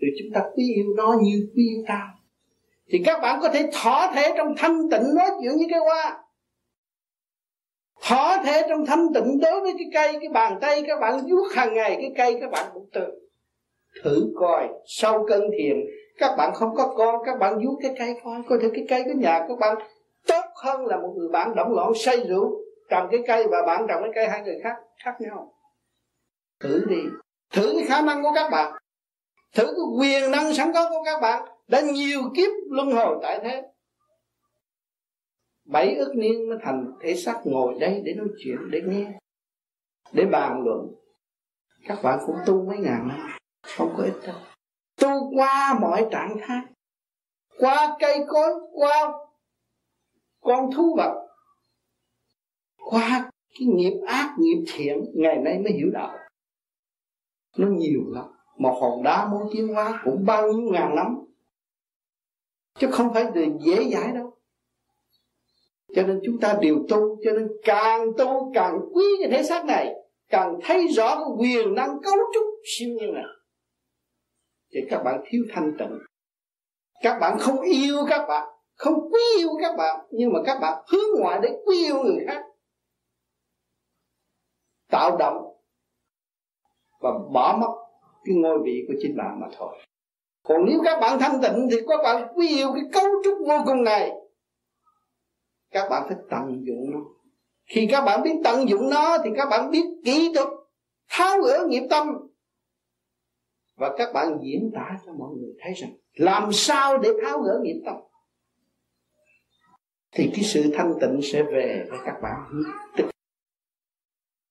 Thì 0.01 0.06
chúng 0.18 0.32
ta 0.34 0.40
quý 0.56 0.72
yêu 0.74 0.86
nó 0.97 1.16
như 1.22 1.48
quý 1.56 1.68
yêu 1.74 1.84
ta. 1.88 2.01
Thì 2.88 3.02
các 3.05 3.20
bạn 3.22 3.38
có 3.43 3.48
thể 3.48 3.70
thỏa 3.72 4.12
thể 4.14 4.32
trong 4.36 4.55
thanh 4.56 4.78
tịnh 4.90 5.14
nói 5.14 5.30
chuyện 5.40 5.52
với 5.56 5.66
cái 5.70 5.78
hoa 5.78 6.23
thỏ 8.09 8.36
thể 8.44 8.62
trong 8.68 8.86
thanh 8.86 9.06
tịnh 9.14 9.40
đối 9.40 9.60
với 9.60 9.72
cái 9.78 9.89
cây, 9.94 10.18
cái 10.20 10.28
bàn 10.32 10.59
tay 10.60 10.82
các 10.86 11.01
bạn 11.01 11.20
vuốt 11.31 11.47
hàng 11.55 11.74
ngày, 11.74 11.97
cái 12.01 12.12
cây 12.16 12.39
các 12.40 12.51
bạn 12.51 12.66
cũng 12.74 12.89
tự 12.93 13.06
thử 14.02 14.32
coi. 14.36 14.68
Sau 14.86 15.24
cân 15.28 15.40
thiền, 15.59 15.76
các 16.18 16.35
bạn 16.39 16.55
không 16.55 16.74
có 16.74 16.94
con, 16.97 17.22
các 17.26 17.39
bạn 17.39 17.59
vuốt 17.64 17.78
cái 17.82 17.94
cây 17.98 18.14
coi 18.24 18.35
coi 18.48 18.59
thử 18.59 18.70
cái 18.74 18.85
cây 18.89 19.02
cái 19.05 19.14
nhà 19.14 19.44
các 19.48 19.59
bạn 19.59 19.76
tốt 20.26 20.44
hơn 20.62 20.86
là 20.86 20.97
một 20.97 21.14
người 21.16 21.28
bạn 21.28 21.55
động 21.55 21.72
loạn, 21.72 21.93
say 21.94 22.16
rượu 22.28 22.51
trồng 22.90 23.09
cái 23.10 23.20
cây 23.26 23.47
và 23.51 23.62
bạn 23.66 23.86
trồng 23.89 24.02
cái 24.02 24.10
cây 24.14 24.28
hai 24.28 24.40
người 24.43 24.60
khác 24.62 24.76
khác 25.05 25.14
nhau. 25.20 25.52
Thử 26.60 26.85
đi. 26.89 27.02
Thử 27.52 27.72
cái 27.76 27.85
khả 27.89 28.02
năng 28.02 28.22
của 28.22 28.32
các 28.35 28.51
bạn. 28.51 28.72
Thử 29.55 29.64
cái 29.64 29.85
quyền 30.01 30.31
năng 30.31 30.55
sẵn 30.55 30.72
có 30.72 30.90
của 30.90 31.02
các 31.05 31.20
bạn. 31.20 31.43
Đã 31.68 31.81
nhiều 31.81 32.20
kiếp 32.36 32.51
luân 32.70 32.93
hồi 32.93 33.16
tại 33.22 33.40
thế 33.43 33.62
bảy 35.64 35.94
ức 35.94 36.12
niên 36.16 36.48
mới 36.48 36.58
thành 36.62 36.92
thể 37.00 37.14
xác 37.14 37.40
ngồi 37.44 37.74
đây 37.80 38.02
để 38.04 38.14
nói 38.14 38.28
chuyện, 38.38 38.58
để 38.70 38.82
nghe, 38.86 39.18
để 40.12 40.24
bàn 40.24 40.62
luận. 40.64 40.94
Các 41.84 41.98
bạn 42.02 42.18
cũng 42.26 42.36
tu 42.46 42.64
mấy 42.64 42.78
ngàn 42.78 43.08
năm, 43.08 43.36
không 43.62 43.94
có 43.96 44.02
ít 44.04 44.14
đâu. 44.26 44.36
Tu 45.00 45.34
qua 45.34 45.78
mọi 45.80 46.06
trạng 46.10 46.36
thái, 46.40 46.60
qua 47.58 47.96
cây 48.00 48.24
cối, 48.28 48.52
qua 48.72 49.12
con 50.40 50.70
thú 50.74 50.94
vật, 50.96 51.26
qua 52.76 53.30
cái 53.58 53.68
nghiệp 53.68 54.00
ác, 54.06 54.34
nghiệp 54.38 54.64
thiện, 54.72 55.04
ngày 55.14 55.38
nay 55.38 55.58
mới 55.58 55.72
hiểu 55.72 55.90
đạo. 55.92 56.18
Nó 57.56 57.68
nhiều 57.68 58.00
lắm 58.06 58.24
một 58.56 58.78
hòn 58.80 59.02
đá 59.02 59.28
muốn 59.28 59.48
tiến 59.52 59.68
hóa 59.68 60.00
cũng 60.04 60.24
bao 60.26 60.52
nhiêu 60.52 60.70
ngàn 60.72 60.94
năm. 60.94 61.24
Chứ 62.78 62.88
không 62.92 63.14
phải 63.14 63.24
là 63.24 63.46
dễ 63.60 63.90
dãi 63.92 64.12
đâu 64.12 64.34
cho 65.94 66.02
nên 66.02 66.20
chúng 66.24 66.40
ta 66.40 66.58
đều 66.60 66.76
tu, 66.88 67.16
cho 67.24 67.32
nên 67.32 67.48
càng 67.64 68.06
tu 68.18 68.52
càng 68.54 68.78
quý 68.94 69.04
cái 69.20 69.30
thể 69.30 69.42
xác 69.42 69.64
này, 69.64 69.94
càng 70.28 70.58
thấy 70.62 70.88
rõ 70.88 71.14
cái 71.14 71.26
quyền 71.38 71.74
năng 71.74 72.02
cấu 72.02 72.14
trúc 72.34 72.44
siêu 72.64 72.88
nhiên 72.88 73.14
này. 73.14 73.24
Thì 74.72 74.80
các 74.90 75.02
bạn 75.02 75.24
thiếu 75.28 75.42
thanh 75.52 75.72
tịnh. 75.78 75.98
Các 77.02 77.18
bạn 77.20 77.38
không 77.38 77.60
yêu 77.60 77.96
các 78.08 78.26
bạn, 78.28 78.48
không 78.76 78.94
quý 79.12 79.20
yêu 79.38 79.48
các 79.60 79.76
bạn, 79.76 80.06
nhưng 80.10 80.32
mà 80.32 80.38
các 80.46 80.58
bạn 80.60 80.84
hướng 80.92 81.20
ngoại 81.20 81.40
để 81.42 81.48
quý 81.66 81.84
yêu 81.84 82.02
người 82.02 82.24
khác. 82.26 82.42
Tạo 84.90 85.16
động 85.16 85.36
và 87.00 87.10
bỏ 87.32 87.58
mất 87.60 87.74
cái 88.24 88.34
ngôi 88.36 88.58
vị 88.64 88.84
của 88.88 88.94
chính 89.02 89.16
bạn 89.16 89.40
mà 89.40 89.46
thôi. 89.58 89.74
Còn 90.42 90.64
nếu 90.66 90.80
các 90.84 91.00
bạn 91.00 91.18
thanh 91.20 91.40
tịnh 91.42 91.68
thì 91.70 91.76
các 91.88 92.00
bạn 92.02 92.28
quý 92.34 92.48
yêu 92.48 92.68
cái 92.74 92.82
cấu 92.92 93.10
trúc 93.24 93.38
vô 93.46 93.58
cùng 93.66 93.84
này 93.84 94.12
các 95.85 95.90
bạn 95.90 96.02
phải 96.09 96.16
tận 96.31 96.66
dụng 96.66 96.90
nó. 96.90 96.98
Khi 97.66 97.89
các 97.90 98.05
bạn 98.05 98.23
biết 98.23 98.35
tận 98.44 98.69
dụng 98.69 98.90
nó 98.90 99.19
thì 99.24 99.31
các 99.36 99.48
bạn 99.51 99.70
biết 99.70 99.85
kỹ 100.05 100.32
thuật, 100.35 100.48
tháo 101.09 101.40
gỡ 101.40 101.66
nghiệp 101.69 101.86
tâm. 101.90 102.09
Và 103.77 103.94
các 103.98 104.12
bạn 104.15 104.39
diễn 104.43 104.70
tả 104.74 104.98
cho 105.06 105.12
mọi 105.12 105.28
người 105.36 105.52
thấy 105.61 105.73
rằng, 105.73 105.90
làm 106.15 106.52
sao 106.52 106.98
để 106.98 107.11
tháo 107.24 107.39
gỡ 107.39 107.61
nghiệp 107.62 107.82
tâm? 107.86 107.97
Thì 110.12 110.31
cái 110.35 110.44
sự 110.44 110.73
thanh 110.74 110.94
tịnh 111.01 111.20
sẽ 111.23 111.43
về 111.43 111.86
với 111.90 111.98
các 112.05 112.16
bạn. 112.23 112.39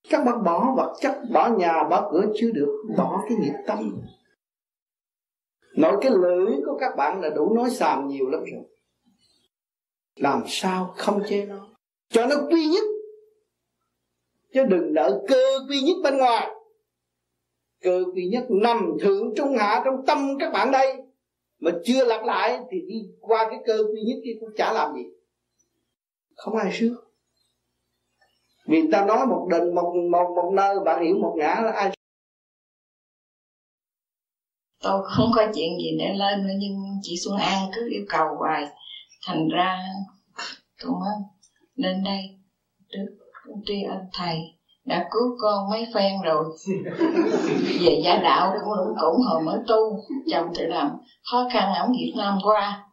Các 0.09 0.23
bạn 0.25 0.43
bỏ 0.43 0.73
vật 0.77 0.95
chất, 1.01 1.21
bỏ 1.33 1.49
nhà, 1.57 1.83
bỏ 1.89 2.09
cửa 2.11 2.25
chưa 2.35 2.51
được, 2.51 2.83
bỏ 2.97 3.23
cái 3.29 3.37
nghiệp 3.37 3.53
tâm. 3.67 4.01
Nói 5.77 5.97
cái 6.01 6.11
lưỡi 6.11 6.55
của 6.65 6.77
các 6.79 6.95
bạn 6.97 7.21
là 7.21 7.29
đủ 7.29 7.55
nói 7.55 7.69
xàm 7.69 8.07
nhiều 8.07 8.29
lắm 8.29 8.41
rồi 8.41 8.63
làm 10.15 10.43
sao 10.47 10.93
không 10.97 11.23
chế 11.29 11.45
nó? 11.45 11.67
Cho 12.09 12.25
nó 12.25 12.35
quy 12.49 12.65
nhất. 12.65 12.83
Chứ 14.53 14.63
đừng 14.63 14.93
đợi 14.93 15.11
cơ 15.27 15.59
quy 15.69 15.81
nhất 15.81 15.95
bên 16.03 16.17
ngoài. 16.17 16.51
Cơ 17.81 18.03
quy 18.13 18.27
nhất 18.27 18.45
nằm 18.49 18.97
thượng 19.01 19.33
trung 19.35 19.57
hạ 19.57 19.81
trong 19.85 20.05
tâm 20.05 20.37
các 20.39 20.53
bạn 20.53 20.71
đây. 20.71 20.95
Mà 21.59 21.71
chưa 21.85 22.05
lặp 22.05 22.23
lại 22.23 22.59
thì 22.71 22.81
đi 22.87 23.09
qua 23.19 23.47
cái 23.49 23.59
cơ 23.65 23.77
quy 23.93 24.01
nhất 24.01 24.17
kia 24.23 24.37
cũng 24.39 24.49
chả 24.55 24.73
làm 24.73 24.93
gì. 24.95 25.03
Không 26.35 26.55
ai 26.55 26.71
sướng. 26.73 26.95
Vì 28.67 28.81
ta 28.91 29.05
nói 29.05 29.25
một 29.25 29.47
đền, 29.51 29.75
một 29.75 29.93
một 30.11 30.33
một 30.35 30.51
nơi 30.53 30.79
bạn 30.85 31.05
hiểu 31.05 31.17
một 31.17 31.35
ngã 31.37 31.61
là 31.63 31.71
ai 31.71 31.93
tôi 34.83 35.03
không 35.05 35.31
có 35.35 35.41
chuyện 35.55 35.77
gì 35.77 35.97
để 35.99 36.13
lên 36.13 36.47
nữa, 36.47 36.53
nhưng 36.57 36.75
chị 37.01 37.15
Xuân 37.25 37.37
An 37.37 37.69
cứ 37.75 37.89
yêu 37.91 38.05
cầu 38.09 38.27
hoài 38.37 38.65
thành 39.25 39.47
ra 39.49 39.79
tôi 40.81 40.91
mới 40.91 41.15
lên 41.75 42.03
đây. 42.03 42.29
Trước 42.91 43.05
tri 43.65 43.83
ân 43.83 43.99
thầy 44.13 44.37
đã 44.85 45.07
cứu 45.11 45.37
con 45.39 45.69
mấy 45.69 45.87
phen 45.93 46.21
rồi. 46.21 46.45
Về 47.81 48.01
gia 48.03 48.15
đạo 48.15 48.53
cũng 48.53 48.95
cũng 49.01 49.21
hồi 49.21 49.41
mới 49.41 49.59
tu 49.67 49.99
chồng 50.31 50.47
tự 50.55 50.63
làm 50.65 50.89
khó 51.31 51.47
khăn 51.53 51.73
ở 51.73 51.87
Việt 51.87 52.13
Nam 52.17 52.37
qua. 52.43 52.83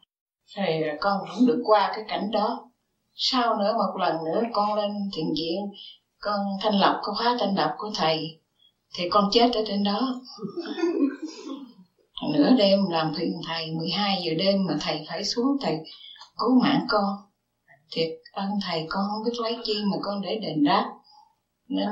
Thì 0.56 0.62
con 1.00 1.18
cũng 1.20 1.46
được 1.46 1.60
qua 1.64 1.92
cái 1.94 2.04
cảnh 2.08 2.30
đó. 2.30 2.68
Sau 3.14 3.56
nữa 3.56 3.72
một 3.72 4.00
lần 4.00 4.24
nữa 4.24 4.42
con 4.52 4.74
lên 4.74 4.90
thiền 5.12 5.26
viện 5.36 5.70
con 6.20 6.40
thanh 6.60 6.74
lọc 6.74 6.94
có 7.02 7.12
khóa 7.18 7.36
thanh 7.40 7.54
lọc 7.54 7.70
của 7.78 7.90
thầy 7.94 8.38
thì 8.94 9.08
con 9.10 9.24
chết 9.32 9.50
ở 9.54 9.62
trên 9.66 9.82
đó. 9.82 10.00
Nửa 12.34 12.50
đêm 12.58 12.78
làm 12.90 13.12
phiền 13.16 13.32
thầy 13.46 13.72
12 13.76 14.22
giờ 14.24 14.32
đêm 14.38 14.66
mà 14.66 14.76
thầy 14.80 15.04
phải 15.08 15.24
xuống 15.24 15.56
thầy 15.60 15.78
cứu 16.40 16.60
mạng 16.62 16.86
con. 16.88 17.16
Thiệt 17.90 18.08
ơn 18.32 18.50
thầy 18.66 18.86
con 18.88 19.04
không 19.10 19.24
biết 19.24 19.40
lấy 19.42 19.56
chi 19.64 19.82
mà 19.84 19.96
con 20.02 20.20
để 20.22 20.38
đền 20.42 20.64
đáp. 20.64 20.90
Nên 21.68 21.88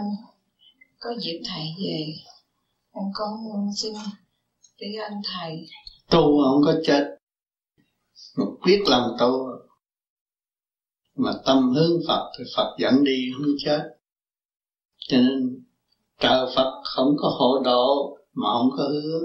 có 0.99 1.11
dịp 1.21 1.43
thầy 1.45 1.65
về 1.79 2.15
con 3.15 3.31
xin 3.77 3.93
tri 4.79 4.97
ân 4.97 5.13
thầy. 5.25 5.67
Tu 6.11 6.21
không 6.21 6.63
có 6.65 6.75
chết 6.85 7.19
quyết 8.63 8.83
lòng 8.87 9.17
tu 9.19 9.49
mà 11.17 11.33
tâm 11.47 11.73
hướng 11.75 12.01
Phật 12.09 12.33
thì 12.39 12.45
Phật 12.57 12.77
dẫn 12.79 13.05
đi 13.05 13.31
không 13.37 13.55
chết. 13.65 13.81
Cho 14.99 15.17
nên 15.17 15.65
trời 16.21 16.47
Phật 16.57 16.83
không 16.85 17.15
có 17.19 17.29
hộ 17.29 17.63
độ 17.65 18.19
mà 18.33 18.49
không 18.53 18.71
có 18.77 18.83
hứa. 18.83 19.21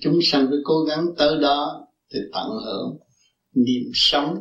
Chúng 0.00 0.18
sanh 0.22 0.46
phải 0.50 0.58
cố 0.64 0.80
gắng 0.80 1.06
tới 1.18 1.36
đó 1.40 1.86
thì 2.10 2.18
tận 2.32 2.48
hưởng 2.64 2.96
niềm 3.54 3.90
sống 3.94 4.34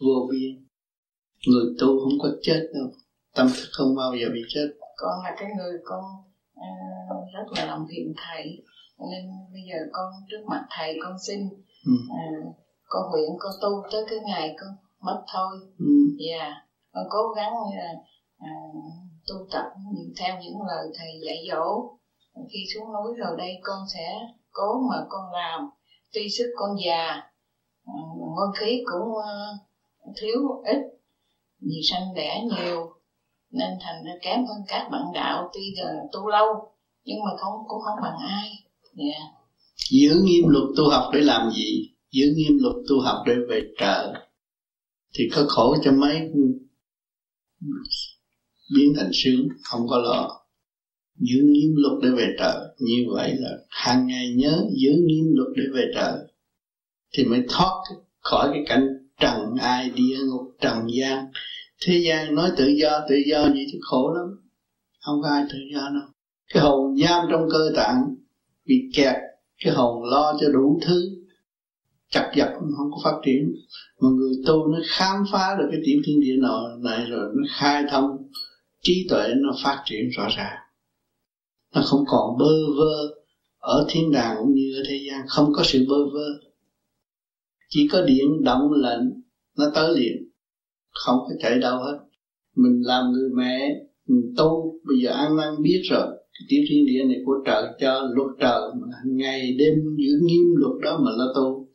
vô 0.00 0.28
biên 0.30 0.70
người 1.46 1.64
tu 1.80 1.86
không 1.86 2.18
có 2.22 2.28
chết 2.42 2.70
đâu. 2.74 2.90
Tâm 3.34 3.46
thức 3.56 3.68
không 3.72 3.96
bao 3.96 4.14
giờ 4.14 4.26
bị 4.32 4.40
chết. 4.48 4.68
Con 4.96 5.24
là 5.24 5.34
cái 5.38 5.48
người 5.58 5.78
con 5.84 6.04
uh, 6.56 7.32
rất 7.34 7.44
là 7.56 7.66
lòng 7.66 7.86
thiện 7.90 8.14
thầy. 8.16 8.62
Nên 9.10 9.30
bây 9.52 9.62
giờ 9.70 9.78
con 9.92 10.12
trước 10.30 10.44
mặt 10.48 10.66
thầy 10.70 10.98
con 11.02 11.16
xin 11.26 11.40
ừ. 11.86 11.92
uh, 11.92 12.56
con 12.88 13.10
nguyện 13.10 13.30
con 13.38 13.52
tu 13.62 13.82
tới 13.92 14.04
cái 14.10 14.18
ngày 14.26 14.56
con 14.60 14.68
mất 15.00 15.22
thôi. 15.32 15.58
Ừ. 15.78 15.86
dạ. 16.30 16.38
Yeah. 16.38 16.52
con 16.92 17.04
cố 17.10 17.32
gắng 17.36 17.52
uh, 17.52 17.98
uh, 18.38 18.84
tu 19.26 19.46
tập 19.52 19.64
theo 20.18 20.40
những 20.42 20.56
lời 20.68 20.86
thầy 20.98 21.20
dạy 21.26 21.38
dỗ. 21.50 21.96
Khi 22.52 22.58
xuống 22.74 22.92
núi 22.92 23.16
rồi 23.16 23.36
đây 23.38 23.58
con 23.62 23.78
sẽ 23.94 24.20
cố 24.50 24.80
mà 24.90 24.96
con 25.08 25.32
làm. 25.32 25.70
Tuy 26.12 26.28
sức 26.38 26.52
con 26.56 26.70
già 26.86 27.29
ngôi 28.16 28.48
khí 28.58 28.82
cũng 28.84 29.14
ờ, 29.24 29.56
thiếu 30.16 30.62
ít, 30.64 30.78
vì 31.60 31.80
sanh 31.90 32.14
đẻ 32.14 32.42
nhiều, 32.44 32.92
nên 33.50 33.70
thành 33.80 34.04
ra 34.04 34.12
kém 34.22 34.38
hơn 34.38 34.58
các 34.68 34.88
bạn 34.92 35.02
đạo, 35.14 35.50
tuy 35.54 35.74
là 35.76 35.92
tu 36.12 36.28
lâu, 36.28 36.46
nhưng 37.04 37.18
mà 37.24 37.30
không, 37.38 37.52
cũng 37.68 37.80
không 37.80 37.98
bằng 38.02 38.16
ai. 38.28 38.48
Yeah. 38.96 39.22
Giữ 39.90 40.20
nghiêm 40.24 40.44
luật 40.48 40.64
tu 40.76 40.88
học 40.88 41.10
để 41.14 41.20
làm 41.20 41.50
gì? 41.50 41.90
Giữ 42.10 42.24
nghiêm 42.36 42.58
luật 42.60 42.74
tu 42.88 43.00
học 43.00 43.16
để 43.26 43.34
về 43.48 43.62
trợ. 43.78 44.12
Thì 45.14 45.24
có 45.34 45.44
khổ 45.48 45.76
cho 45.84 45.92
mấy 45.92 46.20
biến 48.74 48.94
thành 48.96 49.10
sướng, 49.12 49.48
không 49.62 49.88
có 49.88 49.98
lo. 49.98 50.28
Giữ 51.16 51.40
nghiêm 51.42 51.74
luật 51.76 52.02
để 52.02 52.10
về 52.10 52.26
trợ. 52.38 52.74
Như 52.78 53.04
vậy 53.14 53.34
là 53.38 53.50
hàng 53.68 54.06
ngày 54.06 54.34
nhớ 54.36 54.64
giữ 54.82 54.90
nghiêm 55.06 55.24
luật 55.34 55.48
để 55.56 55.62
về 55.74 55.84
trợ 55.94 56.26
thì 57.12 57.24
mới 57.24 57.44
thoát 57.48 57.82
khỏi 58.20 58.50
cái 58.52 58.64
cảnh 58.66 58.86
trần 59.20 59.56
ai 59.60 59.90
địa 59.90 60.18
ngục, 60.26 60.56
trần 60.60 60.86
gian. 60.98 61.26
Thế 61.86 61.98
gian 61.98 62.34
nói 62.34 62.50
tự 62.56 62.66
do 62.66 63.00
tự 63.08 63.16
do 63.30 63.48
gì 63.48 63.66
chứ 63.72 63.78
khổ 63.82 64.12
lắm. 64.14 64.26
Không 65.00 65.22
có 65.22 65.28
ai 65.28 65.44
tự 65.52 65.58
do 65.74 65.80
đâu. 65.80 66.08
Cái 66.54 66.62
hồn 66.62 66.96
giam 66.96 67.26
trong 67.30 67.48
cơ 67.52 67.72
tạng 67.76 68.14
bị 68.64 68.74
kẹt, 68.94 69.16
cái 69.64 69.74
hồn 69.74 70.04
lo 70.04 70.36
cho 70.40 70.48
đủ 70.48 70.80
thứ 70.86 71.20
chặt 72.10 72.32
vật 72.36 72.52
không 72.76 72.90
có 72.90 72.98
phát 73.04 73.16
triển. 73.24 73.54
Mà 74.00 74.08
người 74.08 74.32
tu 74.46 74.66
nó 74.66 74.78
khám 74.86 75.24
phá 75.32 75.56
được 75.58 75.68
cái 75.70 75.80
tiểu 75.84 76.00
thiên 76.06 76.20
địa 76.20 76.36
nào 76.42 76.78
này 76.82 77.06
rồi 77.10 77.32
nó 77.34 77.42
khai 77.50 77.84
thông, 77.90 78.10
trí 78.82 79.06
tuệ 79.10 79.28
nó 79.36 79.52
phát 79.64 79.82
triển 79.84 80.08
rõ 80.16 80.28
ràng. 80.36 80.58
Nó 81.74 81.82
không 81.84 82.04
còn 82.06 82.38
bơ 82.38 82.52
vơ 82.78 83.14
ở 83.58 83.86
thiên 83.88 84.12
đàng 84.12 84.36
cũng 84.38 84.54
như 84.54 84.74
ở 84.76 84.82
thế 84.88 85.00
gian. 85.08 85.20
Không 85.28 85.52
có 85.52 85.62
sự 85.64 85.86
bơ 85.88 85.96
vơ 86.12 86.49
chỉ 87.70 87.88
có 87.92 88.02
điện 88.02 88.44
động 88.44 88.72
lệnh 88.72 89.00
nó 89.58 89.64
tới 89.74 89.96
liền. 89.96 90.16
Không 90.90 91.16
có 91.18 91.34
chạy 91.42 91.58
đâu 91.58 91.78
hết. 91.78 91.98
Mình 92.56 92.82
làm 92.84 93.12
người 93.12 93.30
mẹ, 93.36 93.74
mình 94.08 94.34
tu. 94.36 94.74
Bây 94.84 94.96
giờ 95.02 95.10
ăn 95.10 95.36
năn 95.36 95.62
biết 95.62 95.82
rồi, 95.90 96.06
cái 96.08 96.46
tiểu 96.48 96.62
thiên 96.68 96.86
địa 96.86 97.04
này 97.04 97.16
của 97.24 97.34
trời 97.46 97.64
cho 97.80 98.00
luật 98.14 98.28
trời 98.40 98.60
mà 98.80 98.96
ngày 99.06 99.56
đêm 99.58 99.74
giữ 99.74 100.12
nghiêm 100.22 100.44
luật 100.56 100.72
đó 100.82 101.00
mà 101.04 101.10
lo 101.10 101.24
tu. 101.34 101.68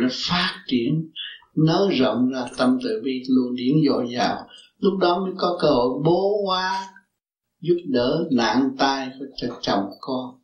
Nó 0.00 0.08
phát 0.28 0.64
triển 0.66 1.10
nới 1.56 1.88
rộng 1.98 2.28
ra, 2.28 2.44
tâm 2.58 2.78
từ 2.84 3.00
bi 3.04 3.22
luôn 3.28 3.54
điển 3.54 3.74
dồi 3.88 4.06
dào. 4.14 4.36
Lúc 4.78 4.98
đó 5.00 5.24
mới 5.24 5.32
có 5.36 5.58
cơ 5.62 5.68
hội 5.68 6.02
bố 6.04 6.42
qua 6.46 6.88
giúp 7.60 7.76
đỡ 7.86 8.28
nạn 8.32 8.70
tai 8.78 9.10
cho 9.36 9.48
chồng 9.60 9.84
con. 10.00 10.40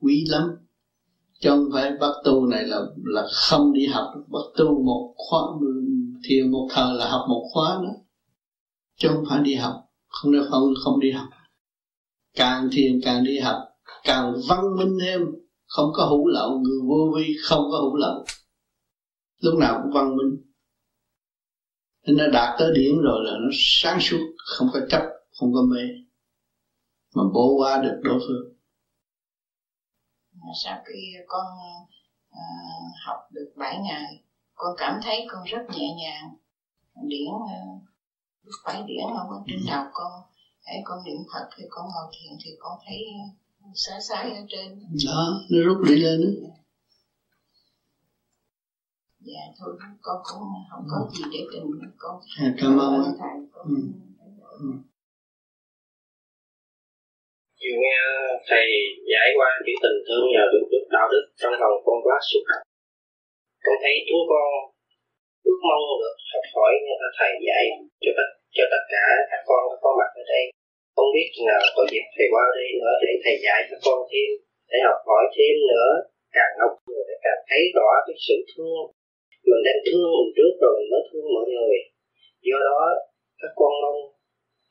Quý 0.00 0.24
lắm 0.28 0.42
chứ 1.40 1.50
không 1.50 1.68
phải 1.72 1.92
bắt 2.00 2.12
tu 2.24 2.46
này 2.46 2.64
là 2.64 2.80
là 3.04 3.26
không 3.32 3.72
đi 3.72 3.86
học 3.86 4.14
bắt 4.28 4.44
tu 4.56 4.82
một 4.82 5.14
khóa 5.16 5.40
thiền 6.28 6.50
một 6.50 6.68
thời 6.70 6.94
là 6.94 7.10
học 7.10 7.26
một 7.28 7.48
khóa 7.52 7.78
nữa, 7.82 7.94
chứ 8.96 9.08
không 9.08 9.24
phải 9.28 9.40
đi 9.42 9.54
học 9.54 9.74
không 10.08 10.32
được 10.32 10.46
không 10.50 10.74
không 10.84 11.00
đi 11.00 11.10
học. 11.10 11.28
Càng 12.36 12.68
thiền 12.72 13.00
càng 13.04 13.24
đi 13.24 13.38
học 13.38 13.56
càng 14.04 14.34
văn 14.48 14.76
minh 14.76 14.98
thêm. 15.00 15.20
Không 15.66 15.90
có 15.94 16.04
hữu 16.04 16.26
lậu 16.26 16.58
người 16.58 16.78
vô 16.88 17.12
vi 17.16 17.36
không 17.42 17.64
có 17.70 17.78
hữu 17.78 17.96
lậu. 17.96 18.24
Lúc 19.40 19.58
nào 19.58 19.80
cũng 19.82 19.92
văn 19.92 20.16
minh. 20.16 20.42
Nên 22.06 22.16
nó 22.16 22.26
đạt 22.32 22.56
tới 22.58 22.72
điểm 22.74 22.98
rồi 23.02 23.24
là 23.24 23.32
nó 23.32 23.48
sáng 23.52 23.98
suốt 24.00 24.18
không 24.36 24.68
có 24.72 24.80
chấp 24.88 25.02
không 25.38 25.52
có 25.54 25.62
mê. 25.62 25.80
Mà 27.14 27.22
bố 27.34 27.54
qua 27.58 27.82
được 27.82 28.00
đối 28.02 28.18
phương 28.18 28.59
sau 30.64 30.82
khi 30.84 31.14
con 31.26 31.46
uh, 32.30 32.94
học 33.06 33.28
được 33.30 33.52
7 33.56 33.78
ngày 33.78 34.22
con 34.54 34.74
cảm 34.78 35.00
thấy 35.02 35.26
con 35.30 35.44
rất 35.44 35.62
nhẹ 35.70 35.94
nhàng. 36.02 36.34
Điển 37.08 37.28
uh, 37.28 37.82
phải 38.64 38.82
điển 38.86 39.04
không 39.18 39.30
ở 39.30 39.42
trên 39.46 39.58
đầu 39.66 39.84
con 39.92 40.12
hãy 40.64 40.82
con 40.84 41.04
niệm 41.04 41.16
phật 41.32 41.48
thì 41.56 41.64
con 41.70 41.88
ngồi 41.94 42.12
thiền 42.12 42.38
thì 42.44 42.50
con 42.58 42.78
thấy 42.86 42.98
xa 43.74 44.00
xa 44.00 44.16
ở 44.16 44.46
trên. 44.48 44.80
Đó 45.06 45.40
nó 45.50 45.58
rút 45.64 45.78
đi 45.88 45.96
lên 45.96 46.20
đó. 46.20 46.48
dạ 49.20 49.40
thôi 49.58 49.76
con 50.02 50.22
cũng 50.24 50.42
không 50.70 50.86
có 50.90 51.10
gì 51.12 51.22
để 51.32 51.46
trình 51.52 51.90
con 51.98 52.20
à, 52.38 52.54
cảm 52.58 52.78
ơn. 52.78 53.16
thầy 53.18 53.46
con 53.52 53.66
ừ. 53.68 54.89
Chiều 57.62 57.76
nghe 57.82 57.96
thầy 58.50 58.66
giải 59.12 59.28
qua 59.38 59.48
chữ 59.64 59.74
tình 59.82 59.98
thương 60.06 60.24
nhờ 60.32 60.44
được 60.52 60.66
đức 60.72 60.84
đạo 60.94 61.06
đức 61.12 61.24
trong 61.40 61.54
lòng 61.62 61.76
con 61.86 61.98
quá 62.06 62.16
xúc 62.28 62.42
động. 62.50 62.64
Con 63.64 63.76
thấy 63.82 63.94
chúng 64.08 64.24
con 64.30 64.48
ước 65.48 65.60
mong 65.68 65.84
được 66.00 66.16
học 66.32 66.46
hỏi 66.54 66.72
như 66.84 66.94
là 67.02 67.08
thầy 67.18 67.32
dạy 67.46 67.64
cho 68.02 68.10
tất 68.18 68.28
cho 68.56 68.64
tất 68.72 68.82
cả 68.94 69.04
các 69.30 69.42
con 69.50 69.62
có 69.82 69.90
mặt 69.98 70.10
ở 70.20 70.22
đây. 70.32 70.44
Không 70.96 71.10
biết 71.14 71.28
nào 71.48 71.62
có 71.76 71.82
dịp 71.92 72.04
thầy 72.14 72.26
qua 72.32 72.44
đây 72.58 72.68
nữa 72.80 72.94
để 73.02 73.10
thầy 73.24 73.36
dạy 73.44 73.60
các 73.70 73.80
con 73.86 73.98
thêm, 74.10 74.30
để 74.70 74.78
học 74.88 74.98
hỏi 75.08 75.24
thêm 75.34 75.54
nữa, 75.72 75.90
càng 76.36 76.52
học 76.60 76.72
người 76.86 77.02
để 77.08 77.16
càng 77.24 77.42
thấy 77.48 77.62
rõ 77.76 77.88
cái 78.06 78.16
sự 78.26 78.36
thương. 78.50 78.82
Mình 79.48 79.62
đang 79.66 79.80
thương 79.86 80.10
mình 80.18 80.30
trước 80.36 80.52
rồi 80.62 80.72
mình 80.78 80.90
mới 80.92 81.02
thương 81.08 81.28
mọi 81.36 81.46
người. 81.54 81.76
Do 82.46 82.58
đó 82.68 82.80
các 83.40 83.52
con 83.60 83.72
mong 83.82 84.00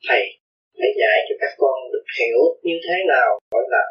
thầy 0.08 0.24
để 0.80 0.88
dạy 1.00 1.18
cho 1.26 1.34
các 1.42 1.52
con 1.62 1.76
được 1.92 2.06
hiểu 2.18 2.40
như 2.66 2.76
thế 2.86 2.96
nào, 3.12 3.30
gọi 3.52 3.64
là 3.74 3.84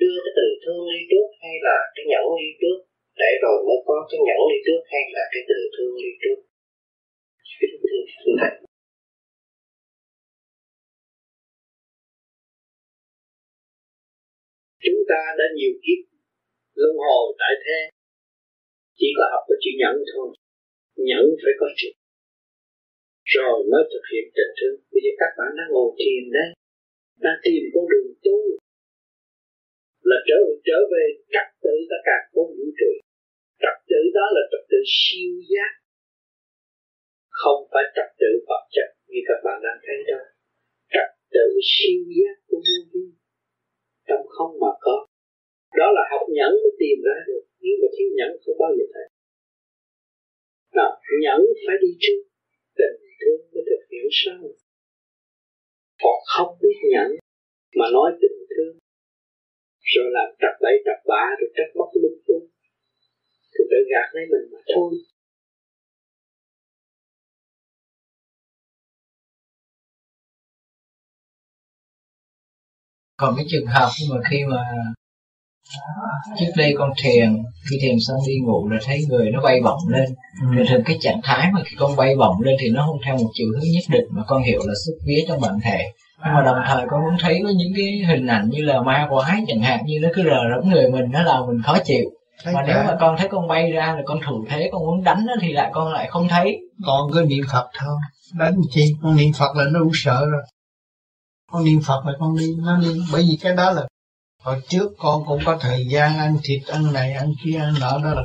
đưa 0.00 0.16
cái 0.24 0.32
tình 0.36 0.54
thương 0.62 0.84
đi 0.92 1.00
trước 1.10 1.26
hay 1.42 1.54
là 1.66 1.76
cái 1.94 2.04
nhẫn 2.10 2.24
đi 2.40 2.50
trước. 2.60 2.78
Để 3.20 3.30
rồi 3.42 3.56
mới 3.66 3.78
có 3.86 3.96
cái 4.10 4.18
nhẫn 4.26 4.40
đi 4.50 4.58
trước 4.66 4.80
hay 4.92 5.02
là 5.16 5.24
cái 5.32 5.42
tình 5.48 5.66
thương 5.74 5.94
đi 6.04 6.12
trước. 6.22 6.38
Thầy 8.40 8.52
chúng 14.84 15.00
ta 15.10 15.20
đã 15.38 15.46
nhiều 15.58 15.74
kiếp 15.84 16.00
luân 16.78 16.94
hồi 17.04 17.26
tại 17.40 17.54
thế, 17.64 17.78
chỉ 18.98 19.08
có 19.16 19.24
học 19.32 19.42
có 19.48 19.54
chữ 19.62 19.70
nhẫn 19.80 19.96
thôi. 20.12 20.28
Nhẫn 21.08 21.24
phải 21.42 21.54
có 21.60 21.66
chữ 21.78 21.88
rồi 23.34 23.56
mới 23.70 23.82
thực 23.92 24.04
hiện 24.10 24.24
tình 24.36 24.52
thương. 24.58 24.76
Bây 24.92 25.00
giờ 25.04 25.12
các 25.20 25.32
bạn 25.38 25.50
đang 25.58 25.70
ngồi 25.72 25.88
thiền 25.98 26.24
đấy 26.36 26.48
đang 27.24 27.38
tìm 27.44 27.62
con 27.74 27.84
đường 27.92 28.10
tu. 28.24 28.38
Là 30.10 30.18
trở 30.28 30.40
trở 30.68 30.78
về 30.92 31.04
trật 31.34 31.48
tự 31.64 31.74
tất 31.90 32.00
cả 32.08 32.16
bốn 32.34 32.48
vũ 32.56 32.66
trụ. 32.80 32.92
Trật 33.62 33.76
tự 33.90 34.00
đó 34.16 34.26
là 34.36 34.42
trật 34.50 34.64
tự 34.70 34.80
siêu 34.98 35.32
giác. 35.50 35.72
Không 37.40 37.60
phải 37.72 37.84
trật 37.96 38.10
tự 38.20 38.30
vật 38.48 38.64
chất 38.74 38.88
như 39.10 39.20
các 39.28 39.38
bạn 39.44 39.58
đang 39.66 39.78
thấy 39.86 39.98
đâu. 40.10 40.24
Trật 40.94 41.10
tự 41.34 41.46
siêu 41.72 42.00
giác 42.16 42.36
của 42.48 42.60
vô 42.66 42.78
vi. 42.92 43.04
Trong 44.08 44.24
không 44.34 44.52
mà 44.62 44.72
có. 44.84 44.96
Đó 45.78 45.86
là 45.96 46.02
học 46.12 46.24
nhẫn 46.36 46.52
mới 46.62 46.72
tìm 46.80 46.98
ra 47.06 47.16
được. 47.28 47.44
Nếu 47.62 47.74
mà 47.80 47.88
thiếu 47.94 48.08
nhẫn 48.18 48.30
không 48.42 48.58
bao 48.62 48.72
giờ 48.78 48.86
thấy. 48.94 49.06
Nào, 50.78 50.92
nhẫn 51.22 51.40
phải 51.66 51.76
đi 51.82 51.90
trước. 52.04 52.20
Tình 52.78 52.96
thương 53.20 53.40
mới 53.52 53.62
được 53.68 53.82
hiểu 53.90 54.08
sâu 54.10 54.56
còn 56.02 56.18
không 56.26 56.58
biết 56.62 56.76
nhẫn, 56.92 57.10
mà 57.78 57.86
nói 57.92 58.10
tình 58.20 58.38
thương. 58.50 58.74
Rồi 59.92 60.06
làm 60.16 60.28
trật 60.40 60.54
bậy 60.62 60.74
trật 60.84 61.00
bạ 61.06 61.24
rồi 61.40 61.50
trách 61.56 61.70
móc 61.78 61.88
lung 62.02 62.20
tung. 62.26 62.46
Thì 63.52 63.60
tự 63.70 63.76
gạt 63.90 64.08
lấy 64.12 64.24
mình 64.32 64.50
mà 64.52 64.58
thôi. 64.74 64.92
Còn 73.16 73.34
cái 73.36 73.44
trường 73.48 73.66
hợp 73.66 73.90
mà 74.10 74.16
khi 74.30 74.38
mà 74.50 74.62
trước 76.38 76.52
đây 76.56 76.74
con 76.78 76.90
thiền 77.02 77.42
khi 77.70 77.76
thiền 77.82 77.96
xong 78.00 78.16
đi 78.26 78.32
ngủ 78.42 78.68
là 78.68 78.78
thấy 78.84 79.00
người 79.08 79.30
nó 79.30 79.40
bay 79.42 79.60
bổng 79.64 79.88
lên. 79.88 80.04
Ừ. 80.42 80.46
thường 80.56 80.66
thường 80.68 80.82
cái 80.84 80.96
trạng 81.00 81.20
thái 81.22 81.50
mà 81.52 81.60
khi 81.64 81.76
con 81.78 81.96
bay 81.96 82.16
bổng 82.16 82.40
lên 82.40 82.54
thì 82.60 82.68
nó 82.70 82.86
không 82.86 82.98
theo 83.06 83.16
một 83.16 83.30
chiều 83.34 83.46
hướng 83.52 83.70
nhất 83.72 83.84
định 83.88 84.04
mà 84.10 84.22
con 84.26 84.42
hiểu 84.42 84.60
là 84.66 84.74
xuất 84.86 84.92
vía 85.06 85.24
trong 85.28 85.40
bản 85.40 85.54
thể. 85.64 85.78
Nhưng 86.24 86.34
mà 86.34 86.42
đồng 86.42 86.58
thời 86.66 86.86
con 86.90 87.00
cũng 87.04 87.18
thấy 87.20 87.40
có 87.44 87.50
những 87.56 87.72
cái 87.76 88.02
hình 88.08 88.26
ảnh 88.26 88.50
như 88.50 88.62
là 88.62 88.82
ma 88.82 89.06
quái 89.10 89.44
chẳng 89.48 89.60
hạn 89.60 89.80
như 89.86 89.98
nó 90.02 90.08
cứ 90.14 90.22
rờ 90.22 90.40
rẫm 90.54 90.70
người 90.70 90.90
mình 90.90 91.04
nó 91.10 91.22
làm 91.22 91.46
mình 91.46 91.62
khó 91.62 91.78
chịu. 91.84 92.04
Thấy 92.44 92.54
mà 92.54 92.60
cả. 92.66 92.74
nếu 92.74 92.84
mà 92.84 92.96
con 93.00 93.16
thấy 93.18 93.28
con 93.28 93.48
bay 93.48 93.72
ra 93.72 93.94
là 93.96 94.02
con 94.04 94.18
thủ 94.26 94.44
thế 94.48 94.68
con 94.72 94.80
muốn 94.80 95.04
đánh 95.04 95.26
nó 95.26 95.32
thì 95.40 95.52
lại 95.52 95.70
con 95.72 95.92
lại 95.92 96.06
không 96.10 96.28
thấy. 96.28 96.58
Con 96.86 97.10
cứ 97.12 97.24
niệm 97.28 97.44
phật 97.52 97.70
thôi. 97.78 97.96
Đánh 98.38 98.54
chi? 98.70 98.92
Con 99.02 99.16
niệm 99.16 99.32
phật 99.38 99.56
là 99.56 99.64
nó 99.72 99.80
đủ 99.80 99.90
sợ 99.94 100.26
rồi. 100.30 100.42
Con 101.52 101.64
niệm 101.64 101.80
phật 101.86 102.06
là 102.06 102.12
con 102.20 102.36
đi 102.38 102.46
nó 102.58 102.78
đi 102.78 103.00
bởi 103.12 103.22
vì 103.22 103.38
cái 103.42 103.54
đó 103.54 103.70
là 103.70 103.86
hồi 104.40 104.62
trước 104.68 104.88
con 104.98 105.22
cũng 105.26 105.42
có 105.46 105.58
thời 105.60 105.86
gian 105.90 106.18
ăn 106.18 106.36
thịt, 106.44 106.66
ăn 106.66 106.92
này, 106.92 107.12
ăn 107.12 107.32
kia, 107.44 107.58
ăn 107.58 107.74
nọ, 107.80 107.98
đó 107.98 108.14
là 108.14 108.22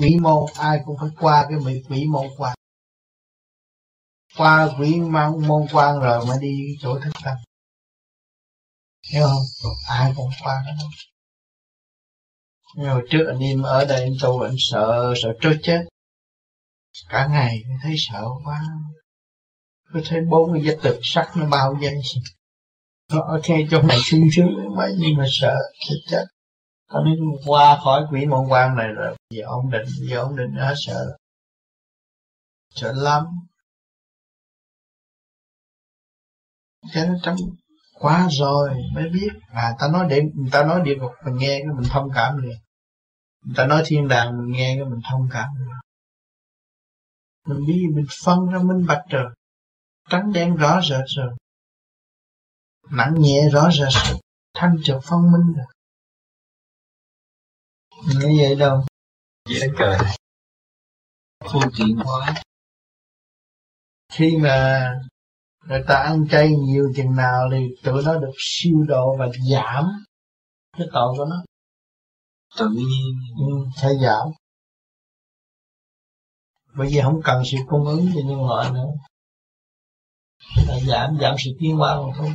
quỷ 0.00 0.16
môn 0.20 0.44
ai 0.56 0.80
cũng 0.86 0.96
phải 1.00 1.10
qua 1.20 1.46
cái 1.48 1.58
bị 1.66 1.82
quỷ 1.88 2.04
môn 2.04 2.26
quan 2.38 2.58
qua 4.38 4.68
quỷ 4.78 5.00
môn 5.46 5.66
quan 5.72 5.98
rồi 6.00 6.26
mới 6.26 6.38
đi 6.40 6.76
chỗ 6.80 7.00
thức 7.00 7.10
tâm. 7.24 7.36
Hiểu 9.10 9.26
không? 9.26 9.72
Ai 9.88 10.12
cũng 10.16 10.30
qua 10.42 10.64
đó. 10.66 10.72
Nhưng 12.76 12.88
hồi 12.88 13.06
trước 13.10 13.24
anh 13.28 13.38
em 13.38 13.62
ở 13.62 13.84
đây 13.84 14.00
anh 14.00 14.12
tu, 14.22 14.40
anh 14.40 14.54
sợ 14.58 15.14
sợ 15.22 15.28
trôi 15.40 15.58
chết. 15.62 15.84
Cả 17.08 17.28
ngày 17.30 17.62
thấy 17.82 17.94
sợ 17.98 18.24
quá. 18.44 18.60
Cứ 19.92 20.00
thấy 20.04 20.20
bốn 20.30 20.52
cái 20.52 20.62
vết 20.62 20.78
tự 20.82 21.00
sắc 21.02 21.32
nó 21.36 21.46
bao 21.46 21.74
dây 21.80 21.94
nó 23.12 23.20
ok 23.20 23.48
ngay 23.48 23.66
trong 23.70 23.86
này 23.86 23.98
xuyên 24.04 24.22
sướng 24.36 24.46
mấy 24.76 24.94
nhưng 24.98 25.16
mà 25.18 25.24
sợ, 25.30 25.56
chết 25.88 25.96
chết. 26.10 26.24
Tao 26.92 27.04
nói, 27.04 27.16
qua 27.46 27.78
khỏi 27.84 28.06
quỷ 28.10 28.26
môn 28.26 28.46
quan 28.48 28.76
này 28.76 28.88
rồi, 28.88 29.16
giờ 29.30 29.44
ổn 29.46 29.70
định, 29.70 29.86
giờ 30.00 30.20
ổn 30.20 30.36
định 30.36 30.56
đã 30.56 30.74
sợ. 30.76 31.16
Sợ 32.74 32.92
lắm. 32.92 33.24
Cái 36.94 37.06
nó 37.08 37.14
trong 37.22 37.36
quá 37.92 38.28
rồi, 38.30 38.70
mới 38.94 39.08
biết. 39.08 39.28
À 39.48 39.74
ta 39.78 39.88
nói 39.92 40.06
để 40.10 40.22
người 40.34 40.50
ta 40.52 40.62
nói 40.62 40.80
địa 40.84 40.96
ngục, 40.96 41.10
mình 41.24 41.36
nghe 41.36 41.58
cái 41.58 41.74
mình 41.76 41.88
thông 41.90 42.08
cảm 42.14 42.36
liền. 42.36 42.58
Người 43.44 43.54
ta 43.56 43.66
nói 43.66 43.82
thiên 43.86 44.08
đàng, 44.08 44.38
mình 44.38 44.52
nghe 44.52 44.74
cái 44.76 44.84
mình 44.84 45.00
thông 45.10 45.28
cảm 45.32 45.48
liền. 45.58 45.68
Mình 47.48 47.66
biết 47.66 47.86
mình 47.94 48.06
phân 48.24 48.38
ra 48.52 48.58
minh 48.58 48.86
bạch 48.86 49.02
rồi. 49.08 49.34
Trắng 50.10 50.32
đen 50.32 50.56
rõ 50.56 50.80
rệt 50.82 51.04
rồi 51.16 51.30
nặng 52.90 53.14
nhẹ 53.18 53.48
rõ 53.52 53.70
rệt 53.70 53.88
rồi 54.04 54.20
thanh 54.54 54.76
trực 54.84 54.96
phân 55.04 55.32
minh 55.32 55.54
rồi 55.56 55.66
nói 58.14 58.36
vậy 58.40 58.54
đâu? 58.54 58.84
Dễ 59.48 59.66
cười. 59.78 59.96
Phương 61.52 61.70
tiện 61.78 61.98
quá 62.04 62.34
khi 64.12 64.36
mà 64.36 64.90
người 65.66 65.82
ta 65.88 65.94
ăn 65.94 66.28
chay 66.30 66.48
nhiều 66.66 66.92
chừng 66.96 67.16
nào 67.16 67.48
thì 67.52 67.66
tụi 67.84 68.02
nó 68.04 68.18
được 68.18 68.32
siêu 68.38 68.84
độ 68.88 69.16
và 69.18 69.26
giảm 69.50 69.84
cái 70.78 70.86
tội 70.92 71.14
của 71.16 71.24
nó. 71.24 71.44
Tự 72.58 72.68
nhiên. 72.68 73.18
Ừ, 73.38 73.66
sẽ 73.82 73.88
giảm. 74.02 74.28
Bởi 76.74 76.88
vì 76.88 77.00
không 77.02 77.20
cần 77.24 77.42
sự 77.44 77.56
cung 77.68 77.84
ứng 77.84 78.10
cho 78.14 78.20
nhân 78.24 78.46
loại 78.46 78.70
nữa. 78.70 78.90
Là 80.66 80.78
giảm 80.80 81.18
giảm 81.20 81.34
sự 81.38 81.50
tiến 81.60 81.76
hóa 81.76 81.96
mà 81.96 82.12
thôi 82.16 82.34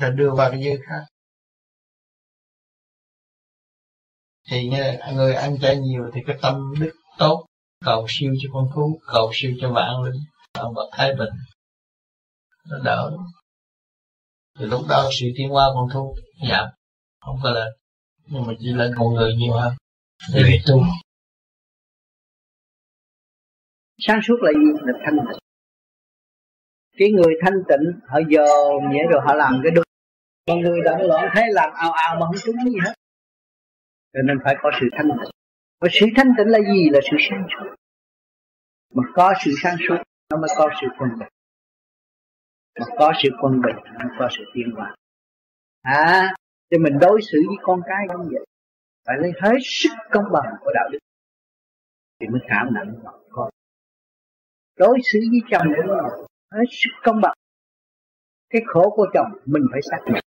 rồi 0.00 0.10
đưa 0.10 0.30
vào 0.36 0.50
cái 0.50 0.60
giới 0.64 0.78
khác. 0.86 1.04
Thì 4.50 4.70
người 5.14 5.34
ăn 5.34 5.58
chay 5.60 5.76
nhiều 5.76 6.10
thì 6.14 6.20
cái 6.26 6.36
tâm 6.42 6.74
đức 6.80 6.92
tốt, 7.18 7.46
cầu 7.84 8.06
siêu 8.08 8.32
cho 8.42 8.48
con 8.52 8.64
thú, 8.74 9.00
cầu 9.06 9.30
siêu 9.32 9.52
cho 9.60 9.72
vạn 9.72 10.02
linh 10.02 10.22
ông 10.52 10.74
vật 10.74 10.90
thái 10.92 11.14
bình. 11.18 11.34
Nó 12.70 12.78
đỡ 12.84 13.10
thì 14.58 14.64
lúc 14.66 14.80
đó 14.88 15.10
sự 15.20 15.26
tiến 15.36 15.48
hóa 15.48 15.64
con 15.74 15.88
thú 15.92 16.16
giảm 16.50 16.68
không 17.20 17.36
có 17.42 17.50
lên. 17.50 17.68
Nhưng 18.26 18.46
mà 18.46 18.52
chỉ 18.58 18.72
lên 18.72 18.94
con 18.98 19.14
người 19.14 19.34
nhiều 19.34 19.52
hơn. 19.52 19.74
Để 20.34 20.42
về 20.42 20.58
tu. 20.66 20.82
Sáng 23.98 24.20
suốt 24.28 24.34
là 24.40 24.52
gì? 24.52 24.80
Là 24.82 24.92
thanh 25.04 25.16
tịnh. 25.16 25.38
Cái 26.98 27.08
người 27.10 27.34
thanh 27.44 27.54
tịnh, 27.68 28.00
họ 28.08 28.18
dòm 28.30 28.92
nhẹ 28.92 29.00
rồi 29.10 29.20
họ 29.26 29.34
làm 29.34 29.60
cái 29.64 29.72
đúng 29.74 29.83
con 30.46 30.60
người 30.60 30.80
đã 30.84 30.98
loạn 30.98 31.30
thấy 31.34 31.44
làm 31.52 31.70
ào 31.72 31.92
ào 31.92 32.16
mà 32.20 32.26
không 32.26 32.36
trúng 32.44 32.56
gì 32.64 32.78
hết. 32.84 32.94
Cho 34.12 34.20
nên 34.24 34.38
phải 34.44 34.54
có 34.62 34.70
sự 34.80 34.86
thanh 34.92 35.08
tịnh. 35.08 35.30
Và 35.80 35.88
sự 35.92 36.06
thanh 36.16 36.28
tịnh 36.38 36.48
là 36.48 36.58
gì? 36.58 36.90
Là 36.92 37.00
sự 37.10 37.16
sáng 37.30 37.46
suốt. 37.50 37.74
Mà 38.94 39.02
có 39.14 39.34
sự 39.44 39.50
sáng 39.62 39.76
suốt, 39.88 39.96
nó 40.30 40.36
mới 40.36 40.50
có 40.58 40.70
sự 40.80 40.86
quân 40.98 41.10
bình. 41.18 41.28
Mà 42.80 42.86
có 42.98 43.12
sự 43.22 43.28
quân 43.42 43.60
bình, 43.62 43.76
nó 43.98 44.04
có 44.18 44.28
sự 44.38 44.44
tiến 44.54 44.70
hóa. 44.76 44.96
À 45.82 46.34
thì 46.70 46.78
mình 46.78 46.98
đối 47.00 47.20
xử 47.22 47.38
với 47.46 47.56
con 47.62 47.80
cái 47.86 48.06
cũng 48.08 48.28
vậy. 48.32 48.46
Phải 49.06 49.16
lấy 49.20 49.32
hết 49.42 49.58
sức 49.62 49.92
công 50.10 50.24
bằng 50.32 50.54
của 50.60 50.70
đạo 50.74 50.88
đức. 50.92 50.98
Thì 52.20 52.26
mới 52.28 52.40
cảm 52.48 52.66
nặng 52.74 52.94
con. 53.30 53.50
Đối 54.76 54.98
xử 55.12 55.18
với 55.30 55.40
chồng 55.50 55.66
cũng 55.76 55.86
vậy. 55.86 56.26
Hết 56.52 56.64
sức 56.70 56.90
công 57.02 57.20
bằng. 57.20 57.34
Cái 58.50 58.62
khổ 58.66 58.90
của 58.96 59.06
chồng, 59.14 59.38
mình 59.46 59.62
phải 59.72 59.80
xác 59.90 59.98
nhận 60.06 60.24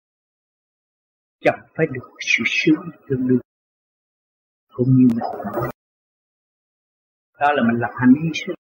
chẳng 1.45 1.67
phải 1.75 1.87
được 1.93 2.11
sự 2.21 2.43
sướng 2.47 2.91
tương 3.09 3.29
đương. 3.29 3.41
Cũng 4.73 4.89
như 4.89 5.09
mình 5.09 5.19
đó 7.41 7.53
là 7.53 7.63
mình 7.69 7.81
lập 7.81 7.91
hành 8.01 8.15
hy 8.23 8.31
sinh. 8.35 8.57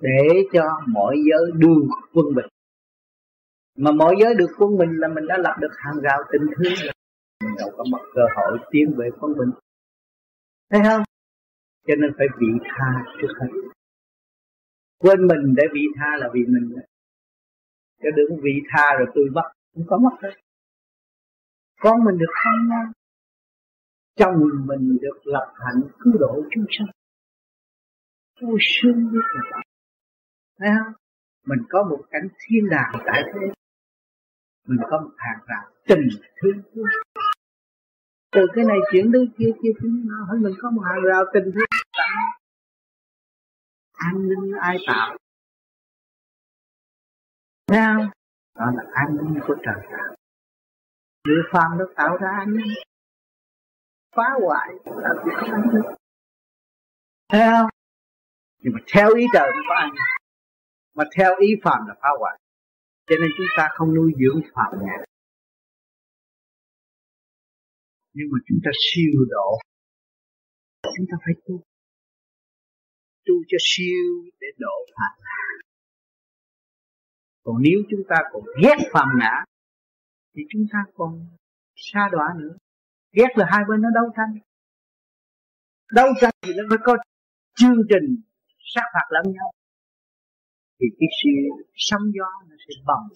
Để 0.00 0.28
cho 0.52 0.62
mọi 0.86 1.16
giới 1.30 1.50
được 1.54 1.88
quân 2.12 2.26
bình. 2.34 2.46
Mà 3.76 3.90
mọi 3.92 4.14
giới 4.20 4.34
được 4.34 4.50
quân 4.58 4.78
bình 4.78 4.90
là 4.92 5.08
mình 5.08 5.26
đã 5.28 5.36
lập 5.38 5.56
được 5.60 5.72
hàng 5.76 6.02
rào 6.02 6.18
tình 6.32 6.42
thương 6.56 6.74
rồi. 6.74 6.92
Mình 7.44 7.54
đâu 7.58 7.70
có 7.76 7.84
mất 7.92 7.98
cơ 8.14 8.22
hội 8.36 8.58
tiến 8.70 8.94
về 8.96 9.08
quân 9.20 9.32
bình. 9.38 9.50
Thấy 10.70 10.80
không? 10.84 11.02
Cho 11.86 11.94
nên 11.98 12.10
phải 12.18 12.26
vị 12.38 12.46
tha 12.64 13.04
trước 13.20 13.34
hết. 13.40 13.48
Quên 14.98 15.26
mình 15.26 15.54
để 15.56 15.62
vị 15.72 15.80
tha 15.96 16.16
là 16.18 16.28
vì 16.34 16.40
mình. 16.48 16.76
Cho 18.02 18.08
đừng 18.16 18.40
vị 18.42 18.52
tha 18.70 18.94
rồi 18.98 19.06
tôi 19.14 19.24
mất 19.32 19.42
không 19.74 19.84
có 19.86 19.98
mất 19.98 20.16
hết 20.22 20.34
con 21.80 22.04
mình 22.04 22.18
được 22.18 22.32
không 22.44 22.68
ngoan 22.68 22.92
chồng 24.16 24.34
mình 24.66 24.98
được 25.00 25.18
lập 25.24 25.54
hạnh 25.54 25.82
cứu 26.00 26.12
độ 26.20 26.42
chúng 26.50 26.64
sanh. 26.70 26.86
Vui 28.40 28.58
sướng 28.60 29.12
biết 29.12 29.20
là 29.34 29.62
thấy 30.58 30.68
không? 30.78 30.92
Mình 31.46 31.58
có 31.68 31.82
một 31.90 32.04
cảnh 32.10 32.28
thiên 32.38 32.68
đàng 32.70 32.92
tại 33.06 33.22
thế. 33.26 33.40
Mình 34.66 34.80
có 34.90 35.00
một 35.00 35.10
hàng 35.16 35.38
rào 35.46 35.70
tình 35.86 36.08
thương 36.42 36.62
của 36.74 36.82
từ 38.32 38.40
cái 38.54 38.64
này 38.64 38.78
chuyển 38.92 39.10
tới 39.12 39.28
kia 39.38 39.50
kia 39.62 39.70
chuyển 39.82 40.06
nó 40.08 40.26
hơn 40.28 40.42
mình 40.42 40.52
có 40.62 40.70
một 40.70 40.82
hàng 40.84 41.02
rào 41.02 41.24
tình 41.32 41.44
thương 41.44 41.68
tặng 41.98 42.40
an 43.92 44.28
ninh 44.28 44.52
ai 44.60 44.76
tạo. 44.86 45.16
Thấy 47.66 47.78
không? 47.86 48.10
Đó 48.58 48.66
là 48.76 48.82
an 48.92 49.16
ninh 49.16 49.40
của 49.46 49.56
trời 49.64 49.88
tạo 49.92 50.19
người 51.24 51.42
phàm 51.52 51.78
nó 51.78 51.84
tạo 51.96 52.16
ra 52.20 52.28
an 52.38 52.56
phá 54.16 54.28
hoại. 54.46 54.68
Làm 54.84 55.16
gì 55.24 55.50
ăn 55.50 55.62
được. 55.72 55.94
Thấy 57.28 57.40
theo 57.40 57.68
nhưng 58.62 58.72
mà 58.72 58.80
theo 58.92 59.14
ý 59.14 59.24
trời 59.32 59.50
mới 59.54 59.64
có 59.68 59.74
ăn. 59.74 59.90
Mà 60.94 61.04
theo 61.16 61.36
ý 61.40 61.48
phàm 61.64 61.86
là 61.88 61.94
phá 62.02 62.08
hoại. 62.18 62.38
Cho 63.06 63.16
nên 63.20 63.30
chúng 63.36 63.46
ta 63.56 63.68
không 63.74 63.94
nuôi 63.94 64.12
dưỡng 64.20 64.40
phàm 64.54 64.72
nhà. 64.84 65.04
Nhưng 68.12 68.26
mà 68.32 68.38
chúng 68.46 68.58
ta 68.64 68.70
siêu 68.80 69.24
độ. 69.30 69.58
Chúng 70.82 71.06
ta 71.10 71.16
phải 71.24 71.34
tu. 71.46 71.62
Tu 73.26 73.34
cho 73.48 73.58
siêu 73.60 74.04
để 74.40 74.46
độ 74.58 74.76
phàm. 74.96 75.24
Còn 77.42 77.56
nếu 77.62 77.78
chúng 77.90 78.00
ta 78.08 78.16
còn 78.32 78.42
ghét 78.62 78.76
phàm 78.92 79.08
ngã 79.20 79.44
thì 80.34 80.42
chúng 80.50 80.66
ta 80.72 80.78
còn 80.94 81.26
xa 81.76 82.08
đọa 82.12 82.34
nữa. 82.36 82.56
Ghét 83.12 83.28
là 83.34 83.46
hai 83.50 83.60
bên 83.68 83.82
nó 83.82 83.88
đấu 83.94 84.04
tranh. 84.16 84.38
Đấu 85.92 86.06
tranh 86.20 86.34
thì 86.42 86.52
nó 86.56 86.62
mới 86.68 86.78
có 86.84 86.96
chương 87.56 87.82
trình 87.88 88.22
sát 88.74 88.84
phạt 88.94 89.06
lẫn 89.10 89.32
nhau. 89.32 89.50
Thì 90.80 90.86
cái 90.98 91.08
sự 91.22 91.30
sóng 91.74 92.02
gió 92.14 92.26
nó 92.48 92.56
sẽ 92.58 92.74
bầm 92.86 93.08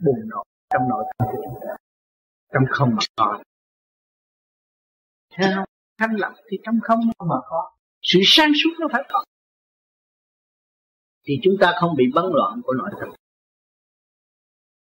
bùng 0.00 0.28
nổ 0.28 0.42
trong 0.70 0.88
nội 0.88 1.04
tâm 1.18 1.28
của 1.32 1.42
chúng 1.44 1.58
ta, 1.66 1.76
trong 2.52 2.62
không 2.70 2.90
mà 2.90 3.02
có. 3.16 3.42
Theo 5.36 5.64
thanh 5.98 6.16
lọc 6.16 6.32
thì 6.50 6.58
trong 6.64 6.78
không 6.82 7.00
mà 7.18 7.36
có. 7.48 7.72
Sự 8.02 8.18
sáng 8.24 8.52
suốt 8.64 8.70
nó 8.80 8.86
phải 8.92 9.02
có. 9.08 9.24
Thì 11.24 11.34
chúng 11.42 11.54
ta 11.60 11.72
không 11.80 11.96
bị 11.96 12.04
bấn 12.14 12.24
loạn 12.32 12.60
của 12.64 12.72
nội 12.72 12.90
tâm 13.00 13.08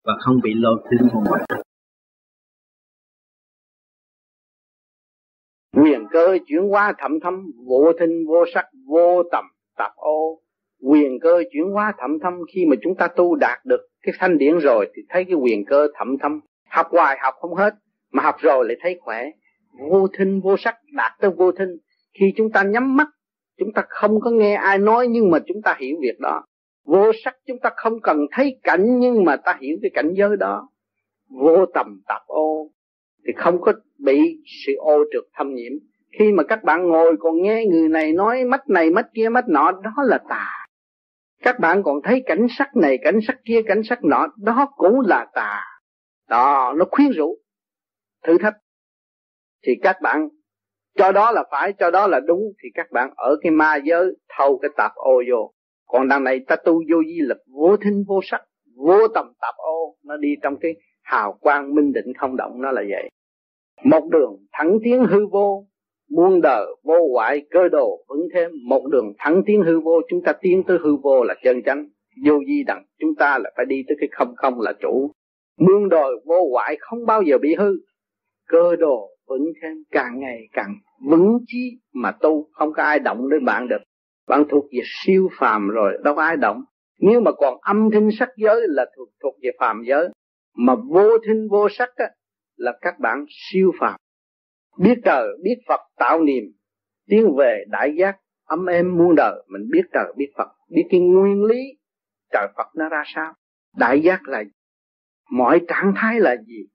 và 0.03 0.13
không 0.19 0.39
bị 0.43 0.53
lôi 0.53 0.77
cuốn 0.83 1.09
của 1.13 1.19
ngoại 1.25 1.41
tâm 1.49 1.61
quyền 5.81 6.07
cơ 6.11 6.37
chuyển 6.47 6.69
hóa 6.69 6.93
thẩm 6.97 7.19
thâm 7.19 7.51
vô 7.65 7.93
thinh, 7.99 8.27
vô 8.27 8.45
sắc, 8.53 8.65
vô 8.87 9.23
tầm, 9.31 9.45
tạp 9.77 9.91
ô. 9.95 10.41
Quyền 10.83 11.19
cơ 11.21 11.43
chuyển 11.51 11.71
hóa 11.71 11.93
thẩm 11.99 12.19
thâm 12.19 12.33
khi 12.53 12.65
mà 12.65 12.75
chúng 12.81 12.95
ta 12.95 13.07
tu 13.07 13.35
đạt 13.35 13.65
được 13.65 13.81
cái 14.03 14.13
thanh 14.19 14.37
điển 14.37 14.57
rồi 14.59 14.91
thì 14.95 15.01
thấy 15.09 15.25
cái 15.25 15.35
quyền 15.35 15.65
cơ 15.65 15.87
thẩm 15.93 16.17
thâm 16.17 16.39
học 16.69 16.87
hoài 16.91 17.17
học 17.21 17.33
không 17.41 17.53
hết, 17.53 17.73
mà 18.11 18.23
học 18.23 18.35
rồi 18.39 18.65
lại 18.67 18.77
thấy 18.81 18.99
khỏe. 19.01 19.25
Vô 19.89 20.07
thinh, 20.17 20.41
vô 20.41 20.55
sắc, 20.57 20.75
đạt 20.93 21.11
tới 21.19 21.31
vô 21.31 21.51
thinh. 21.51 21.77
Khi 22.19 22.33
chúng 22.37 22.51
ta 22.51 22.63
nhắm 22.63 22.95
mắt, 22.95 23.07
chúng 23.57 23.73
ta 23.73 23.83
không 23.89 24.21
có 24.21 24.31
nghe 24.31 24.55
ai 24.55 24.77
nói 24.77 25.07
nhưng 25.07 25.31
mà 25.31 25.39
chúng 25.47 25.61
ta 25.61 25.75
hiểu 25.79 25.95
việc 26.01 26.19
đó 26.19 26.43
vô 26.85 27.11
sắc 27.23 27.35
chúng 27.47 27.59
ta 27.59 27.69
không 27.75 28.01
cần 28.03 28.17
thấy 28.31 28.59
cảnh 28.63 28.99
nhưng 28.99 29.23
mà 29.23 29.37
ta 29.37 29.57
hiểu 29.61 29.77
cái 29.81 29.91
cảnh 29.93 30.13
giới 30.13 30.37
đó. 30.37 30.69
Vô 31.29 31.65
tầm 31.73 32.01
tạp 32.07 32.21
ô. 32.27 32.71
Thì 33.27 33.33
không 33.37 33.61
có 33.61 33.73
bị 33.97 34.41
sự 34.65 34.73
ô 34.77 35.03
trượt 35.13 35.23
thâm 35.33 35.53
nhiễm. 35.53 35.71
Khi 36.19 36.31
mà 36.31 36.43
các 36.43 36.63
bạn 36.63 36.87
ngồi 36.87 37.15
còn 37.19 37.41
nghe 37.41 37.65
người 37.65 37.89
này 37.89 38.13
nói 38.13 38.43
mắt 38.43 38.69
này 38.69 38.89
mắt 38.91 39.05
kia 39.13 39.29
mắt 39.29 39.43
nọ, 39.47 39.71
đó 39.71 39.93
là 39.97 40.19
tà. 40.29 40.47
Các 41.43 41.59
bạn 41.59 41.83
còn 41.83 42.01
thấy 42.03 42.23
cảnh 42.25 42.47
sắc 42.49 42.75
này, 42.75 42.97
cảnh 43.03 43.19
sắc 43.27 43.37
kia, 43.45 43.61
cảnh 43.67 43.81
sắc 43.83 44.03
nọ, 44.03 44.27
đó 44.37 44.67
cũng 44.75 44.99
là 45.05 45.25
tà. 45.33 45.61
Đó, 46.29 46.73
nó 46.77 46.85
khuyến 46.91 47.09
rũ. 47.11 47.37
Thử 48.23 48.37
thách. 48.37 48.53
Thì 49.67 49.73
các 49.81 49.95
bạn, 50.01 50.27
cho 50.97 51.11
đó 51.11 51.31
là 51.31 51.43
phải, 51.51 51.73
cho 51.79 51.91
đó 51.91 52.07
là 52.07 52.19
đúng, 52.19 52.41
thì 52.63 52.69
các 52.73 52.91
bạn 52.91 53.13
ở 53.15 53.35
cái 53.41 53.51
ma 53.51 53.75
giới 53.75 54.05
thâu 54.37 54.59
cái 54.61 54.71
tạp 54.77 54.91
ô 54.95 55.21
vô 55.31 55.53
còn 55.91 56.07
đằng 56.07 56.23
này 56.23 56.39
ta 56.47 56.55
tu 56.55 56.73
vô 56.73 57.03
di 57.07 57.19
lực, 57.19 57.37
vô 57.47 57.77
thinh, 57.77 58.03
vô 58.07 58.19
sắc, 58.23 58.41
vô 58.75 59.07
tầm 59.07 59.25
tạp 59.41 59.55
ô, 59.57 59.95
nó 60.03 60.17
đi 60.17 60.35
trong 60.41 60.55
cái 60.61 60.75
hào 61.03 61.37
quang 61.41 61.75
minh 61.75 61.91
định 61.93 62.13
không 62.17 62.37
động, 62.37 62.61
nó 62.61 62.71
là 62.71 62.81
vậy. 62.89 63.09
Một 63.83 64.07
đường 64.11 64.37
thẳng 64.51 64.77
tiến 64.83 65.05
hư 65.09 65.27
vô, 65.27 65.67
muôn 66.09 66.41
đời 66.41 66.65
vô 66.83 67.07
hoại 67.13 67.41
cơ 67.49 67.69
đồ 67.69 68.05
vững 68.09 68.27
thêm. 68.33 68.51
Một 68.67 68.87
đường 68.91 69.13
thẳng 69.17 69.41
tiến 69.45 69.61
hư 69.61 69.79
vô, 69.79 70.01
chúng 70.09 70.21
ta 70.23 70.33
tiến 70.41 70.63
tới 70.63 70.77
hư 70.81 70.95
vô 71.03 71.23
là 71.23 71.35
chân 71.43 71.63
chánh. 71.65 71.87
Vô 72.25 72.39
di 72.47 72.63
đẳng 72.63 72.85
chúng 72.99 73.15
ta 73.15 73.37
là 73.37 73.51
phải 73.57 73.65
đi 73.65 73.83
tới 73.87 73.97
cái 73.99 74.09
không 74.11 74.33
không 74.35 74.61
là 74.61 74.73
chủ. 74.81 75.11
Muôn 75.59 75.89
đời 75.89 76.11
vô 76.25 76.49
hoại 76.51 76.77
không 76.79 77.05
bao 77.05 77.21
giờ 77.21 77.37
bị 77.37 77.55
hư. 77.55 77.75
Cơ 78.47 78.75
đồ 78.75 79.09
vững 79.27 79.45
thêm, 79.61 79.83
càng 79.91 80.19
ngày 80.19 80.39
càng 80.53 80.75
vững 81.09 81.37
chí 81.47 81.79
mà 81.93 82.11
tu, 82.11 82.47
không 82.51 82.73
có 82.73 82.83
ai 82.83 82.99
động 82.99 83.29
đến 83.29 83.45
bạn 83.45 83.67
được 83.67 83.81
bạn 84.31 84.43
thuộc 84.49 84.65
về 84.71 84.79
siêu 84.83 85.29
phàm 85.39 85.67
rồi 85.67 85.93
đâu 86.03 86.15
có 86.15 86.21
ai 86.21 86.37
động. 86.37 86.63
Nếu 86.99 87.21
mà 87.21 87.31
còn 87.31 87.57
âm 87.61 87.89
thanh 87.93 88.09
sắc 88.19 88.29
giới 88.37 88.61
là 88.67 88.85
thuộc 88.97 89.09
thuộc 89.23 89.35
về 89.41 89.49
phàm 89.59 89.83
giới 89.85 90.09
mà 90.55 90.75
vô 90.75 91.17
thinh 91.27 91.47
vô 91.51 91.69
sắc 91.69 91.89
á, 91.95 92.05
là 92.55 92.77
các 92.81 92.99
bạn 92.99 93.25
siêu 93.29 93.71
phàm. 93.79 93.99
Biết 94.77 94.95
trời 95.05 95.27
biết 95.43 95.55
Phật 95.67 95.79
tạo 95.97 96.23
niềm 96.23 96.43
tiến 97.09 97.35
về 97.37 97.63
đại 97.67 97.95
giác 97.99 98.17
ấm 98.45 98.65
êm 98.65 98.97
muôn 98.97 99.15
đời 99.15 99.43
mình 99.47 99.61
biết 99.71 99.81
trời 99.93 100.13
biết 100.17 100.31
Phật. 100.37 100.47
Biết 100.69 100.83
cái 100.89 100.99
nguyên 100.99 101.43
lý 101.43 101.61
trời 102.31 102.47
Phật 102.57 102.67
nó 102.75 102.89
ra 102.89 103.03
sao. 103.15 103.33
Đại 103.77 104.01
giác 104.01 104.27
là 104.27 104.43
mọi 105.31 105.61
trạng 105.67 105.93
thái 105.95 106.19
là 106.19 106.35
gì? 106.47 106.65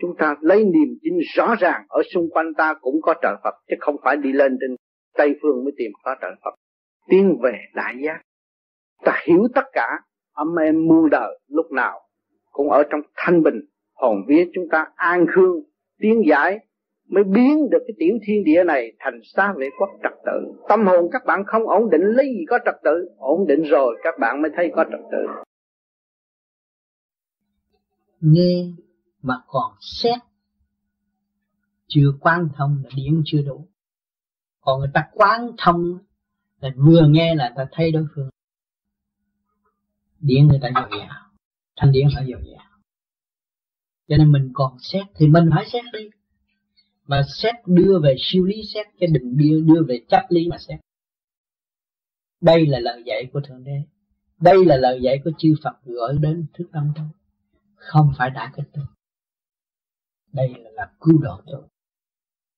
Chúng 0.00 0.16
ta 0.18 0.36
lấy 0.40 0.64
niềm 0.64 0.98
tin 1.02 1.14
rõ 1.34 1.54
ràng 1.58 1.84
ở 1.88 2.02
xung 2.14 2.30
quanh 2.30 2.54
ta 2.54 2.74
cũng 2.80 2.94
có 3.02 3.14
trời 3.22 3.34
Phật 3.44 3.54
chứ 3.68 3.76
không 3.80 3.96
phải 4.04 4.16
đi 4.16 4.32
lên 4.32 4.58
trên 4.60 4.76
Tây 5.16 5.34
phương 5.42 5.64
mới 5.64 5.72
tìm 5.76 5.90
có 6.02 6.16
trời 6.20 6.32
Phật 6.44 6.54
tiến 7.08 7.38
về 7.42 7.52
đại 7.74 7.94
giác. 8.04 8.20
Ta 9.04 9.22
hiểu 9.26 9.48
tất 9.54 9.64
cả 9.72 9.88
âm 10.32 10.56
em 10.56 10.86
muôn 10.86 11.10
đời 11.10 11.40
lúc 11.48 11.72
nào 11.72 12.00
cũng 12.52 12.70
ở 12.70 12.82
trong 12.90 13.00
thanh 13.14 13.42
bình, 13.42 13.60
hồn 13.94 14.16
vía 14.28 14.50
chúng 14.54 14.64
ta 14.70 14.86
an 14.94 15.26
khương, 15.34 15.60
tiến 15.98 16.22
giải, 16.28 16.58
mới 17.08 17.24
biến 17.24 17.70
được 17.70 17.78
cái 17.86 17.94
tiểu 17.98 18.18
thiên 18.26 18.44
địa 18.44 18.64
này 18.64 18.92
thành 18.98 19.20
xa 19.24 19.54
vệ 19.56 19.68
quốc 19.78 19.90
trật 20.02 20.12
tự. 20.26 20.52
Tâm 20.68 20.86
hồn 20.86 21.08
các 21.12 21.22
bạn 21.26 21.42
không 21.46 21.62
ổn 21.68 21.90
định, 21.90 22.02
lấy 22.02 22.26
gì 22.26 22.44
có 22.48 22.58
trật 22.64 22.74
tự? 22.84 23.08
Ổn 23.16 23.46
định 23.46 23.62
rồi, 23.62 23.96
các 24.02 24.14
bạn 24.20 24.42
mới 24.42 24.50
thấy 24.56 24.72
có 24.76 24.84
trật 24.84 25.00
tự. 25.12 25.26
Nghe 28.20 28.66
mà 29.22 29.34
còn 29.46 29.72
xét, 29.80 30.18
chưa 31.86 32.12
quan 32.20 32.48
thông 32.56 32.82
là 32.84 32.90
điển 32.96 33.22
chưa 33.24 33.42
đủ. 33.46 33.68
Còn 34.60 34.80
người 34.80 34.90
ta 34.94 35.08
quan 35.12 35.50
thông 35.58 35.98
là 36.64 36.70
vừa 36.76 37.06
nghe 37.08 37.34
là 37.34 37.52
ta 37.56 37.66
thấy 37.72 37.92
đối 37.92 38.06
phương. 38.14 38.28
Điện 40.20 40.46
người 40.46 40.58
ta 40.62 40.68
dồi 40.74 41.00
dào 41.00 41.30
thanh 41.76 41.92
điện 41.92 42.08
phải 42.14 42.24
dồi 42.24 42.42
dào 42.52 42.80
cho 44.08 44.16
nên 44.16 44.32
mình 44.32 44.50
còn 44.54 44.76
xét, 44.80 45.06
thì 45.14 45.26
mình 45.26 45.50
phải 45.54 45.66
xét 45.72 45.84
đi. 45.92 46.08
Mà 47.06 47.22
xét 47.28 47.54
đưa 47.66 48.00
về 48.02 48.14
siêu 48.18 48.44
lý, 48.44 48.62
xét 48.74 48.86
cái 49.00 49.08
định 49.12 49.36
đưa 49.36 49.60
đưa 49.60 49.82
về 49.88 50.00
chấp 50.08 50.22
lý 50.28 50.48
mà 50.48 50.58
xét. 50.58 50.80
Đây 52.40 52.66
là 52.66 52.78
lời 52.78 53.02
dạy 53.06 53.26
của 53.32 53.40
thượng 53.40 53.64
đế. 53.64 53.82
Đây 54.40 54.64
là 54.64 54.76
lời 54.76 55.00
dạy 55.02 55.20
của 55.24 55.30
chư 55.38 55.54
Phật 55.64 55.76
gửi 55.84 56.18
đến 56.20 56.46
thức 56.54 56.64
tâm 56.72 56.92
tôi 56.96 57.06
không 57.76 58.12
phải 58.18 58.30
đã 58.30 58.52
kết 58.56 58.64
tôi 58.72 58.84
đây 60.32 60.48
là 60.48 60.70
là 60.70 60.90
cứu 61.00 61.18
độ 61.22 61.40
tôi. 61.46 61.62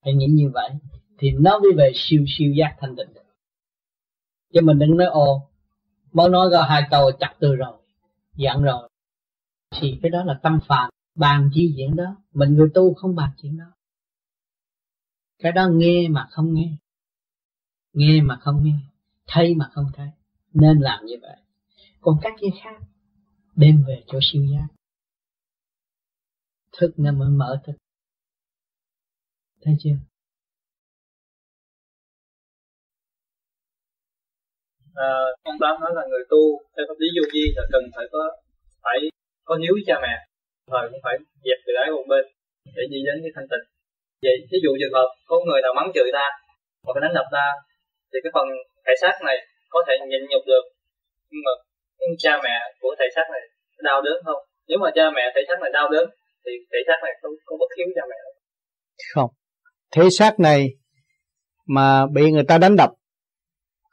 Hãy 0.04 0.14
nghĩ 0.14 0.26
như 0.26 0.50
vậy, 0.54 0.70
thì 1.18 1.30
nó 1.30 1.58
mới 1.58 1.72
về 1.76 1.92
siêu 1.94 2.24
siêu 2.28 2.52
giác 2.52 2.76
thanh 2.80 2.96
định 2.96 3.08
chứ 4.52 4.60
mình 4.62 4.78
đừng 4.78 4.96
nói, 4.96 5.06
ồ, 5.06 5.48
mới 6.12 6.28
nói 6.28 6.48
ra 6.52 6.62
hai 6.68 6.82
câu 6.90 7.10
chặt 7.20 7.34
từ 7.40 7.56
rồi 7.56 7.76
dặn 8.36 8.62
rồi. 8.62 8.90
Thì 9.80 9.98
cái 10.02 10.10
đó 10.10 10.24
là 10.24 10.40
tâm 10.42 10.58
phàm, 10.68 10.90
bàn 11.14 11.50
chi 11.54 11.74
diễn 11.76 11.96
đó. 11.96 12.16
Mình 12.32 12.54
người 12.54 12.68
tu 12.74 12.94
không 12.94 13.14
bàn 13.14 13.30
chuyện 13.42 13.58
đó. 13.58 13.64
Cái 15.38 15.52
đó 15.52 15.68
nghe 15.72 16.08
mà 16.08 16.26
không 16.30 16.54
nghe 16.54 16.76
nghe 17.96 18.22
mà 18.22 18.38
không 18.40 18.64
nghe, 18.64 18.78
thấy 19.26 19.54
mà 19.54 19.68
không 19.72 19.86
thấy. 19.94 20.08
Nên 20.52 20.80
làm 20.80 21.06
như 21.06 21.14
vậy. 21.22 21.36
Còn 22.00 22.18
các 22.22 22.32
cái 22.40 22.50
khác, 22.62 22.86
đem 23.54 23.84
về 23.86 24.04
chỗ 24.06 24.18
siêu 24.22 24.44
giác. 24.44 24.66
Thức 26.78 26.94
nó 26.96 27.12
mới 27.12 27.28
mở 27.28 27.62
thức. 27.64 27.72
Thấy 29.62 29.76
chưa? 29.80 29.96
À, 35.04 35.08
ông 35.50 35.58
tám 35.62 35.74
nói 35.82 35.92
là 35.98 36.02
người 36.10 36.24
tu 36.32 36.42
theo 36.74 36.84
pháp 36.88 36.98
lý 37.02 37.08
vô 37.16 37.24
vi 37.32 37.44
là 37.56 37.64
cần 37.72 37.82
phải 37.94 38.06
có 38.12 38.22
phải 38.84 38.98
có 39.48 39.54
hiếu 39.62 39.72
với 39.76 39.84
cha 39.88 39.96
mẹ 40.04 40.14
thời 40.72 40.84
cũng 40.90 41.02
phải 41.04 41.16
dẹp 41.46 41.58
từ 41.66 41.72
ái 41.82 41.88
một 41.96 42.06
bên 42.10 42.24
để 42.76 42.82
đi 42.92 42.98
đến 43.06 43.16
cái 43.24 43.32
thanh 43.34 43.48
tịnh. 43.52 43.66
Vậy 44.24 44.36
ví 44.50 44.58
dụ 44.64 44.70
trường 44.80 44.96
hợp 44.98 45.08
có 45.28 45.36
người 45.46 45.60
nào 45.62 45.72
mắng 45.78 45.90
chửi 45.94 46.08
ta 46.18 46.26
hoặc 46.84 46.94
là 46.96 47.00
đánh 47.04 47.14
đập 47.18 47.28
ta 47.36 47.46
thì 48.10 48.18
cái 48.24 48.32
phần 48.36 48.46
thể 48.84 48.94
xác 49.02 49.14
này 49.28 49.36
có 49.72 49.78
thể 49.86 49.94
nhịn 50.10 50.22
nhục 50.30 50.44
được 50.50 50.64
nhưng 51.30 51.42
mà 51.46 51.52
nhưng 52.00 52.14
cha 52.22 52.32
mẹ 52.44 52.56
của 52.80 52.92
thể 52.98 53.06
xác 53.14 53.26
này 53.34 53.42
đau 53.88 54.02
đớn 54.02 54.16
không? 54.26 54.40
Nếu 54.68 54.78
mà 54.82 54.90
cha 54.94 55.04
mẹ 55.16 55.24
thể 55.34 55.42
xác 55.48 55.58
này 55.62 55.70
đau 55.72 55.88
đớn 55.94 56.06
thì 56.44 56.52
thể 56.72 56.78
xác 56.86 56.98
này 57.04 57.12
không 57.22 57.32
không 57.44 57.58
bất 57.58 57.70
hiếu 57.76 57.86
cha 57.96 58.02
mẹ. 58.10 58.16
Không. 59.14 59.30
Thể 59.94 60.02
xác 60.18 60.40
này 60.40 60.66
mà 61.66 62.06
bị 62.14 62.30
người 62.30 62.44
ta 62.48 62.58
đánh 62.58 62.76
đập 62.76 62.90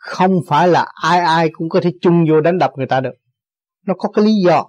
không 0.03 0.31
phải 0.47 0.67
là 0.67 0.85
ai 1.01 1.19
ai 1.19 1.49
cũng 1.53 1.69
có 1.69 1.81
thể 1.81 1.91
chung 2.01 2.25
vô 2.29 2.41
đánh 2.41 2.57
đập 2.57 2.71
người 2.75 2.87
ta 2.87 3.01
được. 3.01 3.13
Nó 3.85 3.93
có 3.97 4.09
cái 4.09 4.25
lý 4.25 4.31
do. 4.45 4.65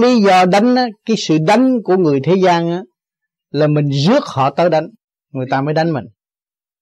Lý 0.00 0.22
do 0.22 0.44
đánh 0.44 0.74
á, 0.74 0.86
cái 1.06 1.16
sự 1.16 1.38
đánh 1.46 1.82
của 1.84 1.96
người 1.96 2.20
thế 2.24 2.34
gian 2.42 2.70
á, 2.70 2.82
là 3.50 3.66
mình 3.66 3.90
rước 4.06 4.24
họ 4.26 4.50
tới 4.50 4.70
đánh 4.70 4.88
người 5.32 5.46
ta 5.50 5.60
mới 5.60 5.74
đánh 5.74 5.92
mình. 5.92 6.04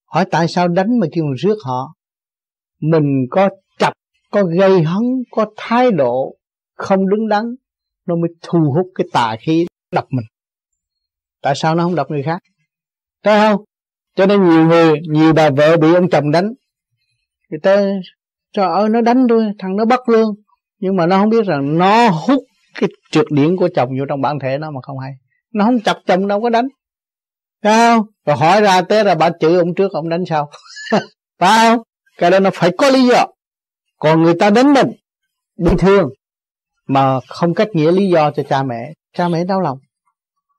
Hỏi 0.04 0.24
tại 0.30 0.48
sao 0.48 0.68
đánh 0.68 1.00
mà 1.00 1.06
kêu 1.12 1.24
mình 1.24 1.34
rước 1.34 1.56
họ? 1.64 1.94
Mình 2.80 3.26
có 3.30 3.48
chập 3.78 3.92
có 4.30 4.44
gây 4.44 4.82
hấn 4.82 5.02
có 5.30 5.46
thái 5.56 5.90
độ 5.90 6.36
không 6.74 7.08
đứng 7.08 7.28
đắn 7.28 7.44
nó 8.06 8.16
mới 8.16 8.30
thu 8.42 8.58
hút 8.76 8.86
cái 8.94 9.06
tà 9.12 9.36
khí 9.40 9.66
đập 9.92 10.04
mình. 10.10 10.26
Tại 11.42 11.54
sao 11.56 11.74
nó 11.74 11.84
không 11.84 11.94
đập 11.94 12.06
người 12.10 12.22
khác? 12.22 12.38
Thấy 13.22 13.40
không? 13.40 13.64
Cho 14.16 14.26
nên 14.26 14.48
nhiều 14.48 14.66
người 14.66 15.00
nhiều 15.08 15.32
bà 15.32 15.50
vợ 15.50 15.76
bị 15.76 15.94
ông 15.94 16.10
chồng 16.10 16.30
đánh 16.30 16.52
thì 17.52 17.58
tôi 17.62 18.00
trời 18.52 18.66
ơi 18.66 18.88
nó 18.88 19.00
đánh 19.00 19.26
tôi 19.28 19.44
thằng 19.58 19.76
nó 19.76 19.84
bắt 19.84 20.08
lương 20.08 20.34
nhưng 20.82 20.96
mà 20.96 21.06
nó 21.06 21.18
không 21.18 21.28
biết 21.28 21.46
rằng 21.46 21.78
nó 21.78 22.08
hút 22.08 22.42
cái 22.80 22.90
trượt 23.10 23.26
điển 23.30 23.56
của 23.56 23.68
chồng 23.74 23.88
vô 23.98 24.04
trong 24.08 24.20
bản 24.20 24.38
thể 24.38 24.58
nó 24.58 24.70
mà 24.70 24.80
không 24.82 24.98
hay. 24.98 25.12
Nó 25.54 25.64
không 25.64 25.80
chặt 25.80 25.96
chồng, 26.06 26.28
đâu 26.28 26.40
có 26.40 26.50
đánh. 26.50 26.68
Thấy 27.62 27.74
không? 27.74 28.06
Rồi 28.26 28.36
hỏi 28.36 28.60
ra 28.60 28.82
tới 28.82 29.04
là 29.04 29.14
bà 29.14 29.30
chữ 29.40 29.58
ông 29.58 29.74
trước, 29.74 29.92
ông 29.92 30.08
đánh 30.08 30.24
sau. 30.28 30.50
Phải 31.38 31.68
không? 31.68 31.82
Cái 32.18 32.30
đó 32.30 32.40
nó 32.40 32.50
phải 32.54 32.70
có 32.78 32.90
lý 32.90 33.06
do. 33.06 33.26
Còn 33.98 34.22
người 34.22 34.34
ta 34.38 34.50
đánh 34.50 34.72
mình, 34.72 34.88
bị 35.58 35.70
thương, 35.78 36.08
mà 36.88 37.20
không 37.28 37.54
cách 37.54 37.68
nghĩa 37.72 37.92
lý 37.92 38.08
do 38.08 38.30
cho 38.30 38.42
cha 38.42 38.62
mẹ 38.62 38.92
cha 39.16 39.28
mẹ 39.28 39.44
đau 39.44 39.60
lòng. 39.60 39.78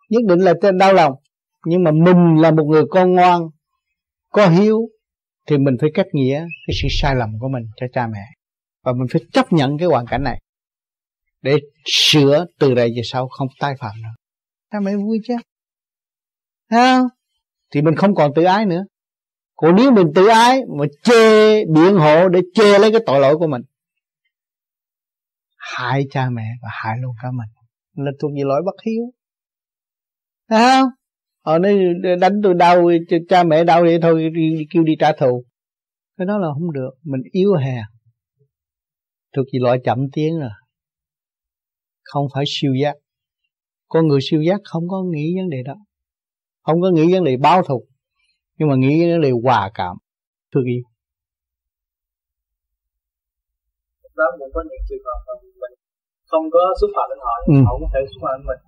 Nhất 0.09 0.21
định 0.27 0.39
là 0.39 0.53
đau 0.79 0.93
lòng. 0.93 1.13
Nhưng 1.65 1.83
mà 1.83 1.91
mình 1.91 2.35
là 2.41 2.51
một 2.51 2.63
người 2.63 2.83
con 2.89 3.13
ngoan, 3.13 3.41
có 4.31 4.47
hiếu 4.47 4.79
thì 5.47 5.57
mình 5.57 5.75
phải 5.81 5.89
cách 5.93 6.07
nghĩa 6.13 6.39
cái 6.67 6.75
sự 6.81 6.87
sai 7.01 7.15
lầm 7.15 7.29
của 7.39 7.47
mình 7.47 7.63
cho 7.75 7.87
cha 7.93 8.07
mẹ. 8.07 8.25
Và 8.83 8.93
mình 8.93 9.07
phải 9.11 9.21
chấp 9.33 9.53
nhận 9.53 9.77
cái 9.77 9.87
hoàn 9.87 10.05
cảnh 10.05 10.23
này 10.23 10.41
để 11.41 11.59
sửa 11.85 12.45
từ 12.59 12.73
đây 12.73 12.89
về 12.95 13.01
sau 13.03 13.27
không 13.27 13.47
tái 13.59 13.73
phạm 13.79 13.91
nữa. 14.03 14.09
Cha 14.71 14.79
mẹ 14.79 14.95
vui 14.95 15.19
chứ? 15.27 15.33
Ha 16.69 16.99
thì 17.73 17.81
mình 17.81 17.95
không 17.95 18.15
còn 18.15 18.31
tự 18.35 18.43
ái 18.43 18.65
nữa. 18.65 18.83
Còn 19.55 19.75
nếu 19.75 19.91
mình 19.91 20.07
tự 20.15 20.27
ái 20.27 20.61
mà 20.79 20.85
chê 21.03 21.65
biện 21.65 21.95
hộ 21.95 22.29
để 22.29 22.41
chê 22.53 22.79
lấy 22.79 22.91
cái 22.91 23.01
tội 23.05 23.19
lỗi 23.19 23.37
của 23.37 23.47
mình, 23.47 23.61
hại 25.57 26.03
cha 26.11 26.29
mẹ 26.29 26.47
và 26.61 26.69
hại 26.71 26.97
luôn 27.01 27.15
cả 27.21 27.27
mình. 27.31 27.49
Là 28.05 28.11
thuộc 28.21 28.31
về 28.35 28.43
lỗi 28.45 28.61
bất 28.65 28.75
hiếu. 28.85 29.03
Thấy 30.49 30.59
không? 30.59 30.89
Họ 31.45 31.57
nói 31.57 31.77
đánh 32.19 32.41
tôi 32.43 32.53
đau 32.53 32.89
cha 33.29 33.43
mẹ 33.43 33.63
đau 33.63 33.81
vậy 33.81 33.99
thôi 34.01 34.31
kêu 34.73 34.83
đi 34.83 34.93
trả 34.99 35.11
thù. 35.11 35.43
Cái 36.17 36.25
đó 36.27 36.37
là 36.37 36.47
không 36.53 36.71
được 36.71 36.91
mình 37.03 37.21
yếu 37.31 37.53
hèn 37.53 37.83
thuộc 39.35 39.45
về 39.53 39.59
loại 39.61 39.77
chậm 39.83 39.97
tiến 40.13 40.39
rồi 40.39 40.49
không 42.03 42.27
phải 42.33 42.43
siêu 42.47 42.73
giác. 42.81 42.95
Con 43.87 44.07
người 44.07 44.19
siêu 44.21 44.41
giác 44.41 44.61
không 44.63 44.83
có 44.89 45.03
nghĩ 45.13 45.33
vấn 45.37 45.49
đề 45.49 45.57
đó. 45.65 45.75
Không 46.63 46.81
có 46.81 46.89
nghĩ 46.89 47.13
vấn 47.13 47.23
đề 47.23 47.37
báo 47.37 47.63
thù 47.63 47.85
nhưng 48.57 48.69
mà 48.69 48.75
nghĩ 48.75 49.11
vấn 49.11 49.21
đề 49.21 49.31
hòa 49.43 49.71
cảm. 49.73 49.95
Thương 50.53 50.63
yêu 50.63 50.83
đó 54.19 54.27
cũng 54.39 54.51
có 54.55 54.61
những 54.69 54.83
trường 54.87 55.03
hợp 55.07 55.19
mà 55.27 55.33
mình 55.61 55.73
không 56.31 56.45
có 56.55 56.63
xúc 56.79 56.89
phạm 56.95 57.07
đến 57.11 57.19
họ 57.25 57.33
ừ. 57.53 57.57
họ 57.67 57.73
cũng 57.79 57.89
thể 57.93 58.01
xúc 58.11 58.21
phạm 58.23 58.33
đến 58.39 58.45
mình. 58.49 58.61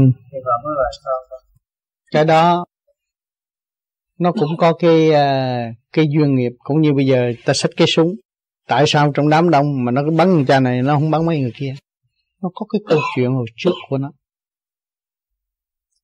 Ừ. 0.00 0.04
thì 0.30 0.38
họ 0.46 0.54
mới 0.64 0.74
là 0.80 0.88
sao 1.00 1.16
cái 2.10 2.24
đó, 2.24 2.66
nó 4.18 4.32
cũng 4.32 4.56
có 4.58 4.72
cái 4.72 5.12
à, 5.12 5.72
cái 5.92 6.06
duyên 6.10 6.34
nghiệp. 6.34 6.52
Cũng 6.58 6.80
như 6.80 6.92
bây 6.92 7.06
giờ 7.06 7.32
ta 7.44 7.52
xách 7.54 7.70
cái 7.76 7.86
súng, 7.86 8.14
tại 8.68 8.84
sao 8.86 9.12
trong 9.14 9.28
đám 9.28 9.50
đông 9.50 9.84
mà 9.84 9.92
nó 9.92 10.02
cứ 10.04 10.16
bắn 10.16 10.34
người 10.34 10.44
cha 10.48 10.60
này, 10.60 10.82
nó 10.82 10.94
không 10.94 11.10
bắn 11.10 11.26
mấy 11.26 11.40
người 11.40 11.52
kia? 11.58 11.74
Nó 12.42 12.50
có 12.54 12.66
cái 12.72 12.80
câu 12.88 12.98
chuyện 13.16 13.30
hồi 13.30 13.46
trước 13.56 13.72
của 13.88 13.98
nó. 13.98 14.10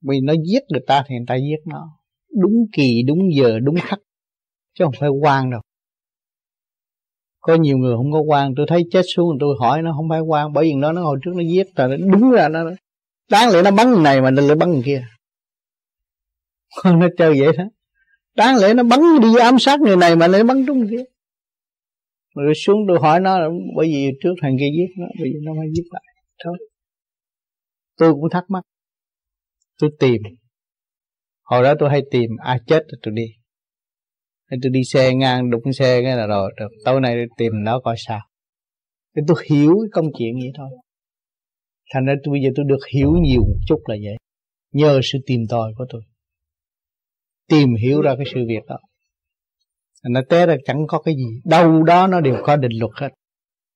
Vì 0.09 0.21
nó 0.23 0.33
giết 0.33 0.63
người 0.69 0.83
ta 0.87 1.05
thì 1.09 1.15
người 1.15 1.27
ta 1.29 1.35
giết 1.35 1.67
nó. 1.67 1.99
Đúng 2.41 2.53
kỳ, 2.73 3.03
đúng 3.07 3.19
giờ, 3.37 3.59
đúng 3.63 3.77
khắc. 3.83 3.99
Chứ 4.79 4.85
không 4.85 4.95
phải 5.01 5.09
quan 5.09 5.51
đâu. 5.51 5.61
Có 7.41 7.55
nhiều 7.55 7.79
người 7.79 7.97
không 7.97 8.13
có 8.13 8.21
quan. 8.21 8.55
Tôi 8.57 8.67
thấy 8.69 8.83
chết 8.91 9.03
xuống, 9.15 9.37
tôi 9.41 9.57
hỏi 9.61 9.83
nó 9.83 9.93
không 9.97 10.09
phải 10.11 10.21
quan. 10.21 10.53
Bởi 10.53 10.65
vì 10.65 10.75
nó 10.75 10.93
nó 10.93 11.03
hồi 11.03 11.19
trước 11.25 11.31
nó 11.35 11.43
giết 11.43 11.67
ta 11.75 11.89
đúng 12.13 12.31
ra 12.31 12.49
nó 12.49 12.61
đáng 13.31 13.51
lẽ 13.51 13.63
nó 13.63 13.71
bắn 13.71 13.91
người 13.91 14.03
này 14.03 14.21
mà 14.21 14.31
nó 14.31 14.43
lại 14.43 14.57
bắn 14.57 14.71
người 14.71 14.83
kia. 14.85 15.07
nó 16.85 17.09
chơi 17.19 17.41
vậy 17.41 17.57
đó. 17.59 17.65
Đáng 18.35 18.57
lẽ 18.57 18.75
nó 18.75 18.83
bắn 18.83 19.01
đi 19.23 19.29
ám 19.41 19.59
sát 19.59 19.81
người 19.81 19.97
này 19.97 20.17
mà 20.17 20.27
lại 20.27 20.45
bắn 20.45 20.67
trúng 20.67 20.89
kia. 20.91 21.05
Rồi 22.35 22.55
xuống 22.55 22.77
tôi 22.89 22.99
hỏi 23.01 23.21
nó 23.21 23.51
bởi 23.77 23.87
vì 23.87 24.11
trước 24.23 24.35
thằng 24.43 24.57
kia 24.59 24.71
giết 24.77 24.95
nó, 24.99 25.07
bây 25.21 25.33
giờ 25.33 25.39
nó 25.43 25.55
mới 25.55 25.67
giết 25.75 25.85
lại. 25.91 26.03
Thôi. 26.45 26.59
Tôi 27.97 28.13
cũng 28.13 28.31
thắc 28.31 28.45
mắc. 28.49 28.63
Tôi 29.79 29.91
tìm. 29.99 30.23
Hồi 31.43 31.63
đó 31.63 31.75
tôi 31.79 31.91
hay 31.91 32.03
tìm 32.11 32.31
ai 32.45 32.59
chết 32.67 32.81
rồi 32.89 32.99
tôi 33.03 33.15
đi. 33.17 33.27
Nên 34.51 34.61
tôi 34.63 34.71
đi 34.71 34.81
xe 34.85 35.15
ngang, 35.15 35.51
đụng 35.51 35.73
xe 35.73 36.03
cái 36.03 36.17
là 36.17 36.27
rồi 36.27 36.53
rồi 36.57 36.69
tối 36.85 37.01
nay 37.01 37.15
tôi 37.17 37.27
tìm 37.37 37.53
nó 37.65 37.81
coi 37.81 37.95
sao. 37.99 38.21
Thế 39.17 39.23
tôi 39.29 39.37
hiểu 39.51 39.71
cái 39.83 39.89
công 39.93 40.07
chuyện 40.19 40.35
vậy 40.35 40.53
thôi. 40.57 40.69
Thành 41.95 42.05
ra 42.07 42.15
tôi, 42.25 42.33
bây 42.33 42.43
giờ 42.43 42.51
tôi 42.57 42.65
được 42.69 42.87
hiểu 42.95 43.13
nhiều 43.23 43.41
một 43.41 43.59
chút 43.69 43.81
là 43.87 43.97
vậy. 44.05 44.17
Nhờ 44.73 45.01
sự 45.03 45.19
tìm 45.27 45.41
tòi 45.49 45.73
của 45.79 45.87
tôi 45.89 46.03
tìm 47.49 47.75
hiểu 47.83 48.03
ra 48.03 48.15
cái 48.17 48.27
sự 48.35 48.41
việc 48.49 48.63
đó. 48.69 48.77
Nó 50.09 50.21
té 50.29 50.47
ra 50.47 50.57
chẳng 50.65 50.87
có 50.89 50.99
cái 50.99 51.15
gì, 51.15 51.41
đâu 51.45 51.83
đó 51.83 52.07
nó 52.07 52.21
đều 52.21 52.37
có 52.43 52.57
định 52.57 52.73
luật 52.79 52.93
hết. 52.95 53.09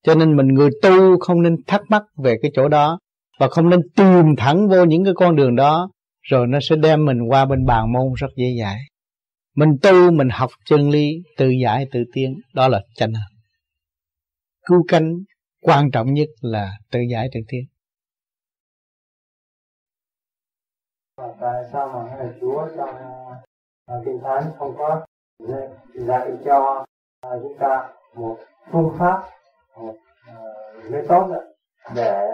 Cho 0.03 0.15
nên 0.15 0.35
mình 0.37 0.47
người 0.47 0.69
tu 0.81 1.19
không 1.19 1.41
nên 1.41 1.55
thắc 1.67 1.81
mắc 1.89 2.03
về 2.23 2.35
cái 2.41 2.51
chỗ 2.53 2.67
đó 2.67 2.99
và 3.39 3.47
không 3.47 3.69
nên 3.69 3.79
tìm 3.95 4.35
thẳng 4.37 4.67
vô 4.67 4.85
những 4.85 5.03
cái 5.05 5.13
con 5.15 5.35
đường 5.35 5.55
đó, 5.55 5.89
rồi 6.21 6.47
nó 6.47 6.59
sẽ 6.61 6.75
đem 6.75 7.05
mình 7.05 7.17
qua 7.29 7.45
bên 7.45 7.65
bàn 7.65 7.93
môn 7.93 8.13
rất 8.15 8.27
dễ 8.35 8.45
dãi. 8.59 8.77
Mình 9.55 9.69
tu, 9.81 10.11
mình 10.11 10.29
học 10.31 10.49
chân 10.65 10.89
lý, 10.89 11.11
tự 11.37 11.49
giải, 11.63 11.85
tự 11.91 12.03
tiến, 12.13 12.33
đó 12.53 12.67
là 12.67 12.81
chánh 12.95 13.13
hành 13.13 13.31
cứu 14.67 14.83
cánh 14.87 15.13
quan 15.61 15.91
trọng 15.91 16.13
nhất 16.13 16.29
là 16.41 16.71
tự 16.91 16.99
giải, 17.11 17.29
tự 17.33 17.39
tiến. 17.47 17.61
Tại 21.17 21.63
sao 21.71 21.87
mà 21.87 22.15
ngài 22.15 22.27
chúa 22.41 22.67
trong 22.77 22.95
Ờ, 23.91 24.01
kinh 24.05 24.19
thánh 24.23 24.43
không 24.57 24.75
có 24.77 25.05
dạy 25.93 26.31
cho 26.45 26.85
uh, 27.27 27.41
chúng 27.43 27.57
ta 27.59 27.93
một 28.15 28.37
phương 28.71 28.91
pháp 28.99 29.23
một 29.77 29.95
uh, 30.89 31.07
tốt 31.07 31.27
để 31.95 32.27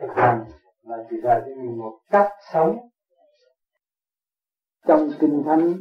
thực 0.00 0.10
hành 0.14 0.44
mà 0.84 0.96
chỉ 1.10 1.16
dạy 1.22 1.40
cho 1.46 1.62
mình 1.62 1.78
một 1.78 1.98
cách 2.10 2.28
sống. 2.52 2.78
Trong 4.86 5.10
kinh 5.20 5.42
thánh 5.46 5.74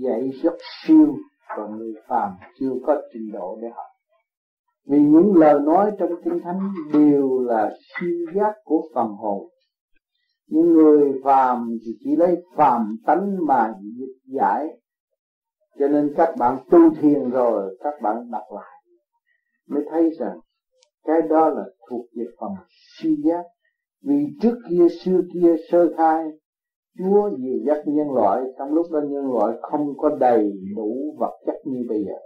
dạy 0.00 0.30
rất 0.42 0.54
siêu 0.82 1.14
và 1.48 1.66
người 1.66 1.94
phàm 2.08 2.36
chưa 2.60 2.72
có 2.86 3.02
trình 3.12 3.32
độ 3.32 3.58
để 3.62 3.68
học. 3.68 3.86
Vì 4.86 4.98
những 4.98 5.32
lời 5.36 5.60
nói 5.60 5.90
trong 5.98 6.10
kinh 6.24 6.40
thánh 6.44 6.72
đều 6.92 7.38
là 7.38 7.70
siêu 7.70 8.26
giác 8.34 8.54
của 8.64 8.82
phần 8.94 9.08
hồn 9.08 9.48
những 10.50 10.72
người 10.72 11.20
phàm 11.24 11.78
thì 11.84 11.92
chỉ 12.04 12.16
lấy 12.16 12.36
phàm 12.56 12.96
tánh 13.06 13.46
mà 13.46 13.74
dịch 13.98 14.34
giải. 14.38 14.66
Cho 15.78 15.88
nên 15.88 16.12
các 16.16 16.34
bạn 16.38 16.58
tu 16.70 16.78
thiền 17.00 17.30
rồi, 17.30 17.76
các 17.80 17.94
bạn 18.02 18.30
đọc 18.30 18.44
lại, 18.54 18.82
mới 19.68 19.82
thấy 19.90 20.10
rằng 20.18 20.38
cái 21.04 21.22
đó 21.28 21.48
là 21.48 21.64
thuộc 21.90 22.06
về 22.16 22.24
phần 22.40 22.50
suy 22.98 23.16
giác. 23.24 23.42
Vì 24.02 24.26
trước 24.42 24.54
kia, 24.70 24.86
xưa 25.04 25.20
kia, 25.34 25.54
sơ 25.70 25.88
khai, 25.96 26.24
Chúa 26.98 27.30
dìu 27.38 27.58
dắt 27.66 27.78
nhân 27.86 28.10
loại, 28.14 28.42
trong 28.58 28.72
lúc 28.72 28.86
đó 28.92 29.00
nhân 29.00 29.32
loại 29.32 29.56
không 29.62 29.94
có 29.98 30.16
đầy 30.20 30.52
đủ 30.76 31.16
vật 31.18 31.40
chất 31.46 31.54
như 31.64 31.84
bây 31.88 32.04
giờ 32.04 32.16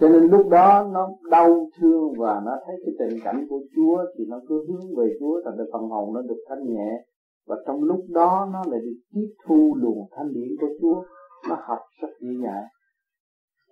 cho 0.00 0.08
nên 0.08 0.22
lúc 0.22 0.48
đó 0.48 0.88
nó 0.92 1.08
đau 1.30 1.68
thương 1.78 2.12
và 2.18 2.40
nó 2.44 2.52
thấy 2.66 2.76
cái 2.84 2.94
tình 2.98 3.18
cảnh 3.24 3.46
của 3.48 3.60
Chúa 3.76 4.04
thì 4.18 4.24
nó 4.28 4.40
cứ 4.48 4.64
hướng 4.68 4.96
về 4.96 5.16
Chúa, 5.20 5.40
thành 5.44 5.56
được 5.56 5.70
phần 5.72 5.82
hồn 5.82 6.14
nó 6.14 6.22
được 6.22 6.44
thanh 6.48 6.64
nhẹ. 6.66 7.04
Và 7.46 7.56
trong 7.66 7.82
lúc 7.82 8.00
đó 8.08 8.48
nó 8.52 8.62
lại 8.70 8.80
được 8.80 8.98
tiếp 9.14 9.34
thu 9.46 9.74
luồng 9.76 10.08
thanh 10.16 10.32
điển 10.32 10.48
của 10.60 10.68
Chúa, 10.80 11.02
nó 11.48 11.56
học 11.60 11.78
rất 12.00 12.08
dễ 12.20 12.28
dàng 12.44 12.64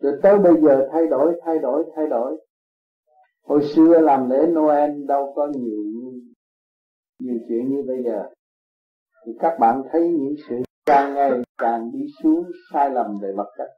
rồi 0.02 0.18
tới 0.22 0.38
bây 0.38 0.60
giờ 0.60 0.88
thay 0.92 1.06
đổi 1.06 1.40
thay 1.44 1.58
đổi 1.58 1.84
thay 1.96 2.06
đổi. 2.06 2.36
Hồi 3.44 3.62
xưa 3.62 4.00
làm 4.00 4.30
lễ 4.30 4.46
Noel 4.46 5.04
đâu 5.06 5.32
có 5.36 5.48
nhiều 5.54 5.84
nhiều 7.20 7.38
chuyện 7.48 7.68
như 7.68 7.82
bây 7.86 8.02
giờ. 8.04 8.22
Thì 9.26 9.32
các 9.40 9.58
bạn 9.60 9.82
thấy 9.92 10.08
những 10.08 10.34
sự 10.48 10.56
càng 10.86 11.14
ngày 11.14 11.32
càng 11.58 11.90
đi 11.92 12.00
xuống 12.22 12.44
sai 12.72 12.90
lầm 12.90 13.18
về 13.22 13.32
vật 13.36 13.52
chất 13.58 13.68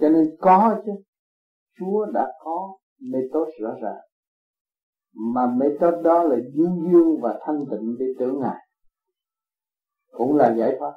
cho 0.00 0.08
nên 0.08 0.36
có 0.40 0.82
chứ. 0.86 0.92
Chúa 1.78 2.06
đã 2.14 2.26
có 2.44 2.76
method 3.00 3.48
rõ 3.62 3.74
ràng. 3.82 4.00
Mà 5.34 5.46
method 5.46 6.04
đó 6.04 6.22
là 6.22 6.36
dương 6.54 6.88
dương 6.92 7.20
và 7.20 7.38
thanh 7.46 7.64
tịnh 7.70 7.96
để 7.98 8.06
tưởng 8.18 8.40
ngài. 8.40 8.66
Cũng 10.12 10.36
là 10.36 10.54
giải 10.54 10.76
thoát. 10.78 10.96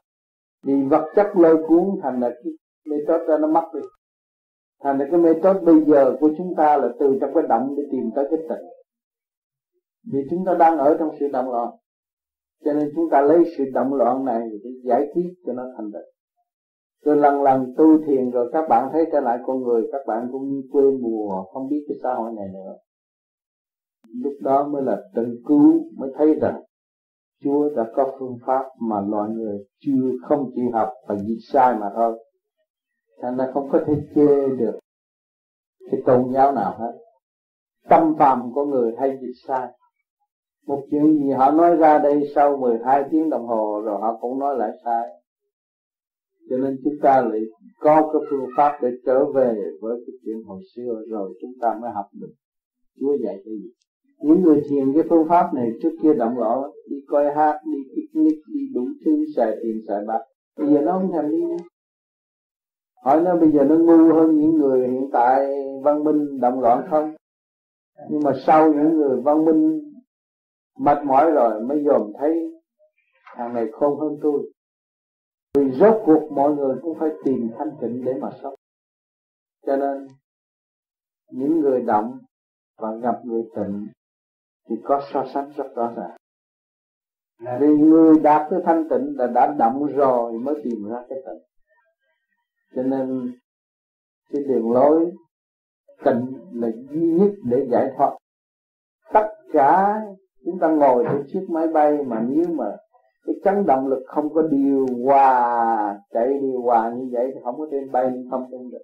Vì 0.64 0.84
vật 0.84 1.12
chất 1.16 1.28
lôi 1.36 1.58
cuốn 1.68 1.84
thành 2.04 2.20
là 2.20 2.30
cái 2.30 2.54
method 2.86 3.28
đó 3.28 3.38
nó 3.38 3.48
mất 3.48 3.70
đi. 3.74 3.80
Thành 4.84 4.98
ra 4.98 5.08
cái 5.12 5.20
method 5.20 5.64
bây 5.64 5.86
giờ 5.86 6.16
của 6.20 6.30
chúng 6.38 6.54
ta 6.58 6.78
là 6.78 6.88
từ 7.00 7.18
trong 7.22 7.32
cái 7.34 7.44
động 7.50 7.76
để 7.78 7.84
tìm 7.92 8.10
tới 8.16 8.28
cái 8.32 8.40
tịnh. 8.50 8.68
Vì 10.14 10.20
chúng 10.30 10.46
ta 10.46 10.54
đang 10.60 10.78
ở 10.78 10.96
trong 11.00 11.10
sự 11.20 11.28
động 11.34 11.50
loạn. 11.50 11.70
Cho 12.66 12.74
nên 12.74 12.92
chúng 12.96 13.10
ta 13.12 13.22
lấy 13.22 13.44
sự 13.58 13.64
động 13.74 13.94
loạn 13.94 14.26
này 14.26 14.50
để 14.64 14.70
giải 14.84 15.08
quyết 15.14 15.34
cho 15.46 15.54
nó 15.54 15.64
thành 15.78 15.92
định 15.92 16.12
rồi 17.06 17.18
lần 17.18 17.44
lần 17.44 17.74
tu 17.78 18.04
thiền 18.06 18.32
rồi 18.32 18.50
các 18.54 18.66
bạn 18.70 18.90
thấy 18.92 19.06
trở 19.12 19.20
lại 19.20 19.40
con 19.46 19.64
người, 19.64 19.90
các 19.92 20.02
bạn 20.08 20.30
cũng 20.32 20.50
như 20.50 20.62
quê 20.72 20.84
mùa, 21.02 21.44
không 21.44 21.70
biết 21.70 21.86
cái 21.88 21.98
xã 22.04 22.14
hội 22.14 22.32
này 22.36 22.48
nữa. 22.54 22.76
Lúc 24.24 24.34
đó 24.42 24.68
mới 24.68 24.84
là 24.84 25.02
tự 25.16 25.42
cứu, 25.48 25.84
mới 25.98 26.12
thấy 26.18 26.34
rằng 26.42 26.62
Chúa 27.44 27.70
đã 27.76 27.86
có 27.96 28.16
phương 28.20 28.38
pháp 28.46 28.66
mà 28.80 29.02
loài 29.02 29.30
người 29.30 29.66
chưa, 29.80 30.12
không 30.24 30.52
chịu 30.56 30.66
học 30.74 30.90
và 31.08 31.16
dịch 31.16 31.40
sai 31.54 31.76
mà 31.76 31.92
thôi. 31.96 32.24
Thành 33.22 33.38
ra 33.38 33.52
không 33.54 33.70
có 33.72 33.80
thể 33.88 33.94
chê 34.16 34.48
được 34.48 34.80
cái 35.92 36.02
tôn 36.06 36.32
giáo 36.34 36.52
nào 36.52 36.76
hết. 36.78 36.94
Tâm 37.90 38.16
phàm 38.20 38.54
của 38.54 38.66
người 38.66 38.96
hay 39.00 39.18
dịch 39.22 39.34
sai. 39.48 39.68
Một 40.68 40.82
chuyện 40.92 41.18
gì 41.18 41.32
họ 41.32 41.52
nói 41.52 41.76
ra 41.76 41.98
đây 41.98 42.32
sau 42.36 42.58
12 42.58 43.04
tiếng 43.12 43.30
đồng 43.30 43.48
hồ 43.48 43.82
rồi 43.86 44.02
họ 44.02 44.18
cũng 44.22 44.40
nói 44.40 44.56
lại 44.56 44.70
sai 44.86 45.21
cho 46.52 46.58
nên 46.58 46.78
chúng 46.84 46.94
ta 47.02 47.22
lại 47.22 47.42
có 47.80 48.10
cái 48.14 48.22
phương 48.30 48.50
pháp 48.58 48.80
để 48.82 48.90
trở 49.06 49.26
về 49.32 49.56
với 49.82 50.04
cái 50.08 50.14
chuyện 50.26 50.44
hồi 50.46 50.62
xưa 50.76 51.02
rồi 51.10 51.34
chúng 51.42 51.52
ta 51.62 51.78
mới 51.82 51.92
học 51.92 52.06
được. 52.22 52.34
Chúa 53.00 53.18
dạy 53.24 53.36
cái 53.46 53.54
gì? 53.54 53.72
Những 54.20 54.42
người 54.42 54.62
thiền 54.70 54.94
cái 54.94 55.04
phương 55.10 55.28
pháp 55.30 55.54
này 55.54 55.72
trước 55.84 55.90
kia 56.04 56.14
động 56.14 56.38
loạn 56.38 56.60
đi 56.90 56.98
coi 57.08 57.26
hát, 57.36 57.60
đi 57.66 57.78
picnic, 57.96 58.38
đi 58.54 58.60
đủ 58.74 58.82
thứ, 59.06 59.26
xài 59.36 59.58
tiền, 59.64 59.82
xài 59.88 59.98
bạc. 60.08 60.20
Bây 60.58 60.74
giờ 60.74 60.82
nó 60.82 60.92
không 60.92 61.12
thèm 61.12 61.32
đi 61.32 61.42
nữa. 61.42 61.64
Hỏi 63.04 63.22
nó 63.22 63.36
bây 63.36 63.52
giờ 63.52 63.64
nó 63.64 63.78
ngu 63.78 64.14
hơn 64.14 64.40
những 64.40 64.56
người 64.56 64.88
hiện 64.88 65.10
tại 65.14 65.48
văn 65.84 66.04
minh 66.04 66.40
động 66.40 66.60
loạn 66.60 66.88
không? 66.90 67.16
Nhưng 68.10 68.24
mà 68.24 68.32
sau 68.46 68.74
những 68.74 68.98
người 68.98 69.22
văn 69.22 69.46
minh 69.46 69.80
mệt 70.80 70.98
mỏi 71.06 71.32
rồi 71.32 71.64
mới 71.64 71.84
dòm 71.86 72.12
thấy, 72.20 72.52
thằng 73.36 73.54
này 73.54 73.68
khôn 73.72 74.00
hơn 74.00 74.18
tôi 74.22 74.52
vì 75.54 75.72
rốt 75.72 76.02
cuộc 76.06 76.32
mọi 76.32 76.56
người 76.56 76.76
cũng 76.82 77.00
phải 77.00 77.10
tìm 77.24 77.50
thanh 77.58 77.72
tịnh 77.82 78.06
để 78.06 78.14
mà 78.22 78.30
sống. 78.44 78.54
Cho 79.66 79.76
nên 79.76 80.08
những 81.32 81.60
người 81.60 81.82
động 81.82 82.20
và 82.78 82.96
gặp 82.96 83.16
người 83.26 83.44
tịnh 83.56 83.88
thì 84.70 84.76
có 84.84 85.02
so 85.14 85.26
sánh 85.34 85.52
rất 85.56 85.76
rõ 85.76 85.94
ràng. 85.96 86.18
Vì 87.60 87.68
người 87.68 88.20
đạt 88.20 88.48
tới 88.50 88.62
thanh 88.66 88.90
tịnh 88.90 89.16
là 89.18 89.28
đã 89.28 89.56
động 89.60 89.86
rồi 89.86 90.40
mới 90.40 90.56
tìm 90.64 90.90
ra 90.90 90.98
cái 91.10 91.18
tịnh. 91.26 91.42
Cho 92.76 92.84
nên 92.84 93.32
cái 94.32 94.44
đường 94.44 94.72
lối 94.72 95.12
tịnh 96.06 96.40
là 96.54 96.68
duy 96.90 97.12
nhất 97.12 97.32
để 97.44 97.68
giải 97.72 97.92
thoát. 97.98 98.18
Tất 99.14 99.28
cả 99.54 100.02
chúng 100.46 100.60
ta 100.60 100.68
ngồi 100.68 101.06
trên 101.12 101.24
chiếc 101.34 101.48
máy 101.50 101.68
bay 101.68 101.98
mà 102.08 102.22
nếu 102.30 102.46
mà 102.50 102.66
cái 103.26 103.36
chấn 103.44 103.66
động 103.66 103.88
lực 103.88 104.04
không 104.08 104.34
có 104.34 104.42
điều 104.42 104.86
hòa, 105.06 106.00
chạy 106.14 106.28
điều 106.42 106.62
hòa 106.62 106.94
như 106.96 107.10
vậy 107.12 107.32
thì 107.34 107.40
không 107.44 107.58
có 107.58 107.68
trên 107.72 107.92
bay, 107.92 108.12
không 108.32 108.48
trên 108.52 108.70
được. 108.72 108.84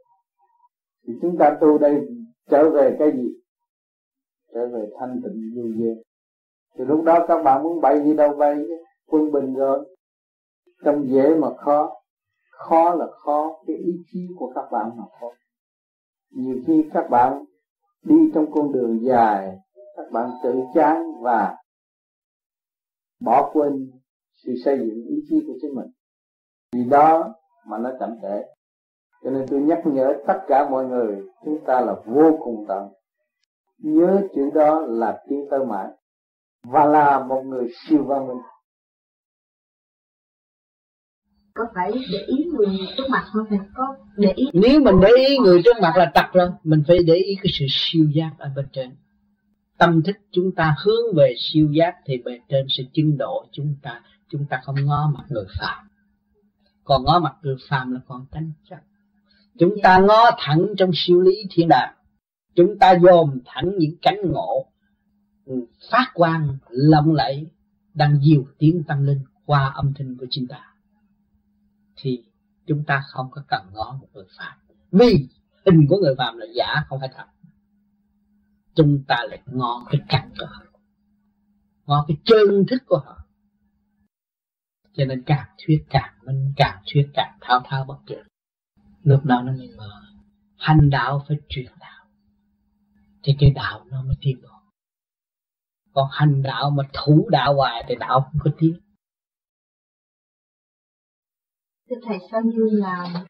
Thì 1.08 1.14
chúng 1.22 1.38
ta 1.38 1.58
tu 1.62 1.78
đây 1.78 2.08
trở 2.50 2.70
về 2.70 2.96
cái 3.00 3.12
gì? 3.12 3.30
Trở 4.54 4.68
về 4.68 4.90
thanh 5.00 5.22
tịnh 5.24 5.52
như 5.54 5.76
vậy 5.80 6.04
thì 6.78 6.86
lúc 6.86 7.04
đó 7.04 7.26
các 7.28 7.44
bạn 7.44 7.64
muốn 7.64 7.82
bay 7.82 8.00
đi 8.00 8.14
đâu 8.14 8.34
bay? 8.34 8.56
Chứ 8.56 8.84
quân 9.08 9.32
bình 9.32 9.54
rồi. 9.54 9.96
Trong 10.86 11.08
dễ 11.08 11.36
mà 11.36 11.48
khó. 11.58 11.94
Khó 12.52 12.96
là 12.96 13.08
khó, 13.12 13.60
cái 13.68 13.76
ý 13.76 13.92
chí 14.12 14.28
của 14.38 14.52
các 14.56 14.66
bạn 14.72 14.92
mà 14.98 15.04
khó. 15.20 15.28
Nhiều 16.32 16.56
khi 16.68 16.90
các 16.94 17.10
bạn 17.10 17.46
đi 18.04 18.16
trong 18.34 18.52
con 18.52 18.72
đường 18.72 19.00
dài, 19.02 19.58
các 19.98 20.12
bạn 20.12 20.30
tự 20.44 20.54
chán 20.74 21.04
và 21.22 21.56
bỏ 23.22 23.50
quên 23.54 23.92
sự 24.46 24.52
xây 24.66 24.78
dựng 24.78 25.06
ý 25.10 25.16
chí 25.30 25.36
của 25.48 25.54
chính 25.62 25.76
mình. 25.76 25.88
Vì 26.74 26.84
đó 26.90 27.36
mà 27.68 27.78
nó 27.78 27.92
chậm 28.00 28.10
trễ. 28.22 28.44
Cho 29.24 29.30
nên 29.30 29.46
tôi 29.50 29.62
nhắc 29.62 29.80
nhở 29.86 30.14
tất 30.28 30.40
cả 30.48 30.70
mọi 30.70 30.86
người 30.86 31.16
chúng 31.46 31.60
ta 31.66 31.82
là 31.82 31.96
vô 32.06 32.40
cùng 32.44 32.66
tận. 32.68 32.88
Nhớ 33.78 34.22
chữ 34.36 34.50
đó 34.56 34.80
là 34.80 35.24
tiến 35.30 35.46
tới 35.52 35.66
mãi 35.66 35.88
và 36.64 36.86
là 36.86 37.24
một 37.24 37.42
người 37.46 37.68
siêu 37.88 38.04
văn 38.04 38.28
minh. 38.28 38.38
Có 41.54 41.64
phải 41.76 41.92
để 41.92 42.20
ý 42.28 42.46
người 42.54 42.68
trước 42.98 43.04
mặt 43.10 43.24
không? 43.34 43.46
Phải 43.50 43.60
có 43.76 43.96
để 44.18 44.34
ý 44.36 44.46
nếu 44.54 44.82
mình 44.82 44.96
để 45.02 45.10
ý 45.28 45.38
người 45.38 45.62
trước 45.66 45.76
mặt 45.82 45.94
là 45.96 46.12
trật 46.16 46.26
rồi 46.34 46.50
mình 46.64 46.84
phải 46.88 46.98
để 47.08 47.16
ý 47.16 47.36
cái 47.36 47.52
sự 47.60 47.66
siêu 47.70 48.06
giác 48.14 48.32
ở 48.38 48.52
bên 48.56 48.66
trên. 48.74 48.96
Tâm 49.78 50.02
thức 50.06 50.16
chúng 50.32 50.52
ta 50.56 50.76
hướng 50.86 51.16
về 51.16 51.34
siêu 51.38 51.68
giác 51.72 51.96
thì 52.06 52.18
bề 52.26 52.40
trên 52.50 52.66
sẽ 52.70 52.84
chứng 52.94 53.18
độ 53.18 53.46
chúng 53.52 53.76
ta 53.82 54.02
chúng 54.30 54.46
ta 54.46 54.62
không 54.64 54.76
ngó 54.86 55.12
mặt 55.18 55.26
người 55.30 55.46
phàm, 55.60 55.88
còn 56.84 57.04
ngó 57.04 57.20
mặt 57.20 57.36
người 57.42 57.56
phàm 57.70 57.92
là 57.92 58.00
còn 58.08 58.26
tranh 58.32 58.52
chấp 58.70 58.80
chúng 59.58 59.76
ta 59.84 60.00
ngó 60.00 60.32
thẳng 60.38 60.68
trong 60.78 60.92
siêu 60.94 61.22
lý 61.22 61.36
thiên 61.50 61.68
đàng. 61.70 61.94
Chúng 62.56 62.80
ta 62.80 62.94
dòm 63.04 63.40
thẳng 63.46 63.72
những 63.78 63.96
cánh 64.02 64.18
ngộ 64.32 64.66
ừ, 65.46 65.54
phát 65.92 66.12
quang 66.14 66.58
lộng 66.70 67.14
lẫy 67.14 67.48
đang 67.94 68.20
diều 68.22 68.46
tiếng 68.58 68.84
tăng 68.88 69.04
linh 69.04 69.22
qua 69.46 69.72
âm 69.76 69.94
thanh 69.94 70.18
của 70.18 70.26
chúng 70.32 70.48
ta. 70.48 70.74
Thì 71.96 72.24
chúng 72.68 72.84
ta 72.84 73.04
không 73.08 73.32
có 73.32 73.44
cần 73.48 73.62
ngó 73.74 73.98
một 74.02 74.08
người 74.14 74.26
phàm, 74.38 74.58
vì 74.92 75.28
hình 75.66 75.86
của 75.90 75.98
người 75.98 76.16
phàm 76.18 76.38
là 76.38 76.46
giả 76.56 76.84
không 76.90 77.00
phải 77.00 77.10
thật. 77.16 77.26
Chúng 78.76 79.04
ta 79.08 79.26
lại 79.30 79.42
ngó 79.46 79.86
cái 79.90 80.02
cảnh 80.10 80.30
của 80.40 80.46
họ. 80.46 80.62
Ngó 81.86 82.06
cái 82.08 82.18
chân 82.24 82.66
thức 82.70 82.84
của 82.86 83.02
họ 83.06 83.26
cho 84.98 85.06
nên 85.06 85.24
càng 85.26 85.48
thuyết 85.58 85.84
càng 85.90 86.14
minh 86.26 86.54
càng 86.58 86.82
thuyết 86.94 87.10
càng 87.14 87.38
thao 87.42 87.62
thao 87.66 87.86
bất 87.88 87.98
tuyệt. 88.08 88.26
Lúc 89.04 89.26
đó 89.26 89.42
nó 89.42 89.52
mới 89.52 89.70
mở. 89.78 89.90
Hành 90.58 90.90
đạo 90.90 91.26
phải 91.28 91.38
truyền 91.50 91.72
đạo. 91.80 92.06
Thì 93.24 93.36
cái 93.40 93.52
đạo 93.56 93.86
nó 93.92 94.04
mới 94.04 94.16
tiến 94.22 94.38
bộ. 94.44 94.50
Còn 95.94 96.08
hành 96.12 96.42
đạo 96.42 96.70
mà 96.70 96.84
thủ 96.94 97.30
đạo 97.32 97.56
hoài 97.56 97.86
thì 97.88 97.96
đạo 98.00 98.22
không 98.22 98.40
có 98.44 98.52
tiến. 98.58 98.74
Thưa 101.90 101.96
thầy 102.06 102.18
sao 102.32 102.42
như 102.42 102.66
là 102.72 103.26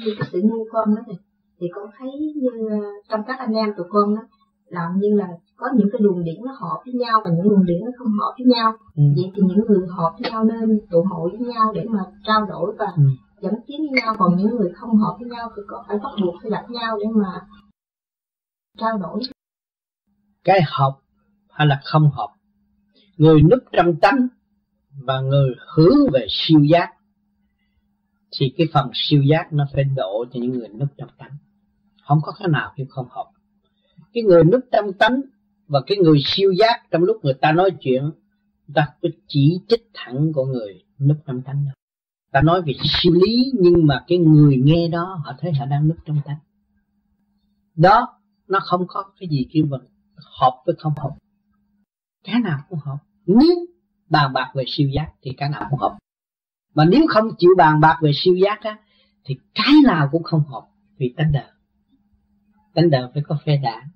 như 0.00 0.14
cái 0.18 0.28
sự 0.32 0.40
ngu 0.42 0.66
con 0.72 0.94
đó 0.94 1.02
thì 1.06 1.14
thì 1.60 1.66
con 1.74 1.90
thấy 1.98 2.10
như 2.36 2.68
ờ, 2.70 2.76
trong 3.08 3.20
các 3.26 3.38
anh 3.38 3.52
em 3.52 3.68
tụi 3.76 3.86
con 3.90 4.16
đó, 4.16 4.22
làm 4.66 4.92
như 4.96 5.08
là 5.14 5.28
có 5.62 5.68
những 5.76 5.88
cái 5.92 6.00
luồng 6.00 6.24
điển 6.24 6.34
nó 6.44 6.52
hợp 6.52 6.78
với 6.84 6.94
nhau 6.94 7.20
và 7.24 7.30
những 7.30 7.48
luồng 7.50 7.66
điển 7.66 7.80
nó 7.84 7.90
không 7.98 8.12
hợp 8.20 8.32
với 8.38 8.46
nhau. 8.46 8.72
Ừ. 8.96 9.02
vậy 9.16 9.30
thì 9.34 9.42
những 9.46 9.64
người 9.68 9.86
hợp 9.96 10.12
với 10.18 10.30
nhau 10.30 10.44
nên 10.44 10.80
tụ 10.90 11.02
hội 11.10 11.30
với 11.30 11.48
nhau 11.48 11.72
để 11.74 11.84
mà 11.90 12.00
trao 12.24 12.46
đổi 12.46 12.74
và 12.78 12.86
ừ. 12.96 13.02
dẫn 13.40 13.54
tiến 13.66 13.80
với 13.80 14.00
nhau. 14.00 14.14
Còn 14.18 14.36
những 14.36 14.56
người 14.56 14.72
không 14.74 14.96
hợp 14.96 15.16
với 15.20 15.28
nhau 15.28 15.50
thì 15.56 15.62
có 15.66 15.84
phải 15.88 15.98
bắt 16.02 16.10
buộc 16.22 16.34
phải 16.42 16.50
gặp 16.50 16.70
nhau 16.70 16.98
để 17.00 17.06
mà 17.14 17.40
trao 18.78 18.98
đổi? 18.98 19.20
Cái 20.44 20.60
hợp 20.66 20.98
hay 21.50 21.66
là 21.66 21.80
không 21.84 22.10
hợp? 22.10 22.28
Người 23.16 23.42
núp 23.42 23.60
trong 23.72 23.96
tánh 23.96 24.28
và 25.06 25.20
người 25.20 25.54
hướng 25.74 26.10
về 26.12 26.26
siêu 26.28 26.60
giác. 26.60 26.88
Thì 28.38 28.54
cái 28.56 28.66
phần 28.72 28.90
siêu 28.94 29.22
giác 29.22 29.52
nó 29.52 29.66
phải 29.72 29.84
độ 29.84 30.24
cho 30.32 30.40
những 30.40 30.52
người 30.52 30.68
núp 30.68 30.88
trong 30.96 31.08
tánh. 31.18 31.36
Không 32.08 32.18
có 32.22 32.32
cái 32.38 32.48
nào 32.48 32.72
khi 32.76 32.84
không 32.88 33.06
hợp. 33.10 33.26
Cái 34.12 34.22
người 34.22 34.44
núp 34.44 34.60
trong 34.72 34.92
tánh 34.92 35.22
và 35.72 35.80
cái 35.86 35.98
người 35.98 36.18
siêu 36.24 36.52
giác 36.52 36.82
trong 36.90 37.02
lúc 37.02 37.16
người 37.24 37.34
ta 37.34 37.52
nói 37.52 37.70
chuyện, 37.80 38.02
người 38.02 38.74
ta 38.74 38.88
cứ 39.02 39.08
chỉ 39.28 39.60
trích 39.68 39.90
thẳng 39.94 40.32
của 40.32 40.44
người 40.44 40.82
núp 40.98 41.16
trong 41.26 41.42
tánh 41.42 41.64
đâu 41.64 41.74
ta 42.32 42.40
nói 42.42 42.62
về 42.62 42.72
siêu 42.82 43.12
lý, 43.12 43.52
nhưng 43.54 43.86
mà 43.86 44.04
cái 44.06 44.18
người 44.18 44.56
nghe 44.64 44.88
đó, 44.88 45.20
họ 45.24 45.32
thấy 45.38 45.52
họ 45.52 45.66
đang 45.66 45.88
núp 45.88 45.96
trong 46.04 46.20
tánh. 46.24 46.38
Đó, 47.74 48.20
nó 48.48 48.58
không 48.62 48.86
có 48.88 49.04
cái 49.20 49.28
gì 49.28 49.46
kêu 49.52 49.64
bằng 49.70 49.80
hợp 50.40 50.62
với 50.66 50.74
không 50.78 50.92
hợp. 50.96 51.16
Cái 52.24 52.40
nào 52.40 52.58
cũng 52.68 52.78
hợp. 52.78 52.96
Nếu 53.26 53.66
bàn 54.10 54.32
bạc 54.32 54.52
về 54.54 54.64
siêu 54.66 54.88
giác 54.88 55.12
thì 55.22 55.30
cái 55.36 55.48
nào 55.48 55.66
cũng 55.70 55.78
hợp. 55.78 55.98
Mà 56.74 56.84
nếu 56.84 57.06
không 57.08 57.24
chịu 57.38 57.50
bàn 57.56 57.80
bạc 57.80 57.98
về 58.02 58.10
siêu 58.14 58.34
giác 58.34 58.60
á, 58.60 58.78
thì 59.24 59.36
cái 59.54 59.74
nào 59.84 60.08
cũng 60.12 60.22
không 60.22 60.44
hợp 60.44 60.66
vì 60.96 61.14
tánh 61.16 61.32
đời. 61.32 61.50
Tánh 62.74 62.90
đời 62.90 63.08
phải 63.14 63.22
có 63.22 63.38
phe 63.44 63.56
đảng, 63.56 63.88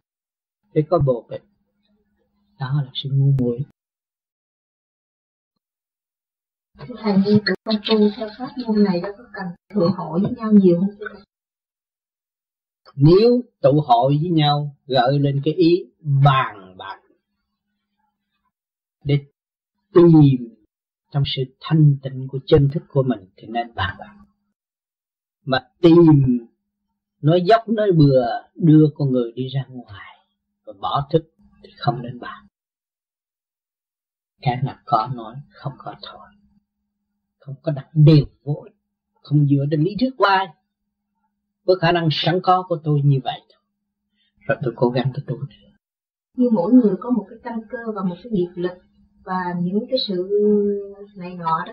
phải 0.75 0.83
có 0.91 0.99
bồ 0.99 1.27
bịch 1.31 1.45
đó 2.61 2.83
là 2.85 2.91
sự 2.95 3.09
ngu 3.13 3.33
muội. 3.39 3.59
Thầy 6.79 7.13
như 7.25 7.41
tụi 7.47 7.57
con 7.65 7.77
tu 7.89 8.11
theo 8.17 8.29
pháp 8.39 8.49
môn 8.67 8.85
này 8.85 9.01
có 9.03 9.09
cần 9.33 9.47
tụ 9.75 9.89
hội 9.97 10.21
với 10.21 10.33
nhau 10.37 10.53
nhiều 10.53 10.81
không? 10.81 10.91
Thưa 10.99 11.27
nếu 12.97 13.43
tụ 13.61 13.81
hội 13.87 14.19
với 14.23 14.31
nhau 14.31 14.77
gợi 14.87 15.19
lên 15.19 15.41
cái 15.45 15.55
ý 15.55 15.85
bàn 16.25 16.77
bạc 16.77 17.01
để 19.05 19.19
tìm 19.95 20.49
trong 21.11 21.23
sự 21.27 21.43
thanh 21.61 21.97
tịnh 22.03 22.29
của 22.29 22.39
chân 22.47 22.69
thức 22.73 22.83
của 22.89 23.03
mình 23.03 23.29
thì 23.37 23.49
nên 23.49 23.75
bàn 23.75 23.97
bạc. 23.99 24.17
Mà 25.45 25.69
tìm 25.81 26.39
nói 27.23 27.43
dốc 27.47 27.69
nói 27.69 27.93
bừa 27.93 28.27
đưa 28.55 28.87
con 28.95 29.11
người 29.11 29.33
đi 29.33 29.49
ra 29.49 29.65
ngoài 29.69 30.17
và 30.65 30.73
bỏ 30.81 31.09
thức 31.11 31.25
thì 31.63 31.71
không 31.77 32.03
nên 32.03 32.21
bàn 32.21 32.46
cái 34.43 34.57
nào 34.63 34.77
có 34.85 35.09
nói 35.15 35.35
không 35.51 35.73
có 35.79 35.95
thôi 36.03 36.29
không 37.39 37.55
có 37.63 37.73
đặt 37.73 37.87
đều 37.95 38.25
vội 38.45 38.71
không 39.23 39.47
dựa 39.47 39.65
trên 39.71 39.83
lý 39.83 39.97
thuyết 40.01 40.11
hoài 40.19 40.47
với 41.65 41.77
khả 41.81 41.93
năng 41.93 42.09
sẵn 42.11 42.41
có 42.43 42.65
của 42.69 42.79
tôi 42.85 43.01
như 43.05 43.21
vậy 43.25 43.41
rồi 44.49 44.59
tôi 44.63 44.73
cố 44.77 44.89
gắng 44.89 45.13
tôi 45.15 45.25
tu 45.27 45.37
như 46.37 46.49
mỗi 46.53 46.73
người 46.73 46.95
có 47.01 47.11
một 47.11 47.27
cái 47.31 47.39
căn 47.43 47.61
cơ 47.71 47.93
và 47.95 48.03
một 48.03 48.17
cái 48.23 48.31
nghiệp 48.33 48.51
lực 48.55 48.79
và 49.25 49.55
những 49.61 49.87
cái 49.91 49.99
sự 50.09 50.31
này 51.17 51.35
nọ 51.35 51.65
đó 51.67 51.73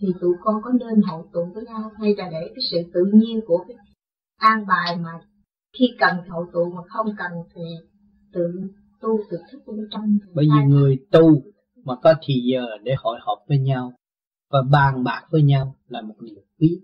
thì 0.00 0.08
tụi 0.20 0.34
con 0.40 0.62
có 0.62 0.70
nên 0.72 1.02
hậu 1.02 1.28
tụng 1.32 1.52
với 1.52 1.64
nhau 1.64 1.90
hay 2.00 2.14
là 2.16 2.28
để 2.32 2.40
cái 2.54 2.64
sự 2.70 2.78
tự 2.94 3.04
nhiên 3.12 3.40
của 3.46 3.64
cái 3.68 3.76
an 4.36 4.66
bài 4.66 4.96
mà 4.96 5.10
khi 5.78 5.84
cần 5.98 6.16
hậu 6.28 6.46
tụ 6.52 6.72
mà 6.76 6.82
không 6.88 7.06
cần 7.18 7.32
thì 7.54 7.62
tự 8.32 8.68
tu 9.00 9.18
tự 9.30 9.36
thức 9.52 9.62
bên 9.66 9.88
trong? 9.90 10.18
Bởi 10.34 10.44
vì 10.44 10.74
người 10.74 10.98
tu 11.10 11.42
mà 11.88 11.94
có 12.02 12.14
thì 12.22 12.34
giờ 12.34 12.66
để 12.82 12.94
hội 12.98 13.18
họp 13.22 13.38
với 13.48 13.58
nhau 13.58 13.92
và 14.48 14.62
bàn 14.70 15.04
bạc 15.04 15.22
với 15.30 15.42
nhau 15.42 15.74
là 15.88 16.00
một 16.00 16.14
điều 16.20 16.42
quý. 16.60 16.80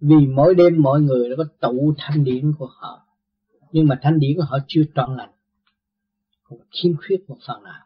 Vì 0.00 0.26
mỗi 0.26 0.54
đêm 0.54 0.82
mọi 0.82 1.00
người 1.00 1.28
đã 1.28 1.36
có 1.38 1.44
tụ 1.60 1.94
thanh 1.98 2.24
điển 2.24 2.52
của 2.58 2.68
họ, 2.80 3.06
nhưng 3.72 3.86
mà 3.86 3.98
thanh 4.02 4.18
điển 4.20 4.36
của 4.36 4.44
họ 4.44 4.58
chưa 4.68 4.82
trọn 4.94 5.16
lành 5.16 5.30
còn 6.50 6.58
khiếm 6.70 6.92
khuyết 6.96 7.24
một 7.28 7.36
phần 7.46 7.62
nào. 7.62 7.84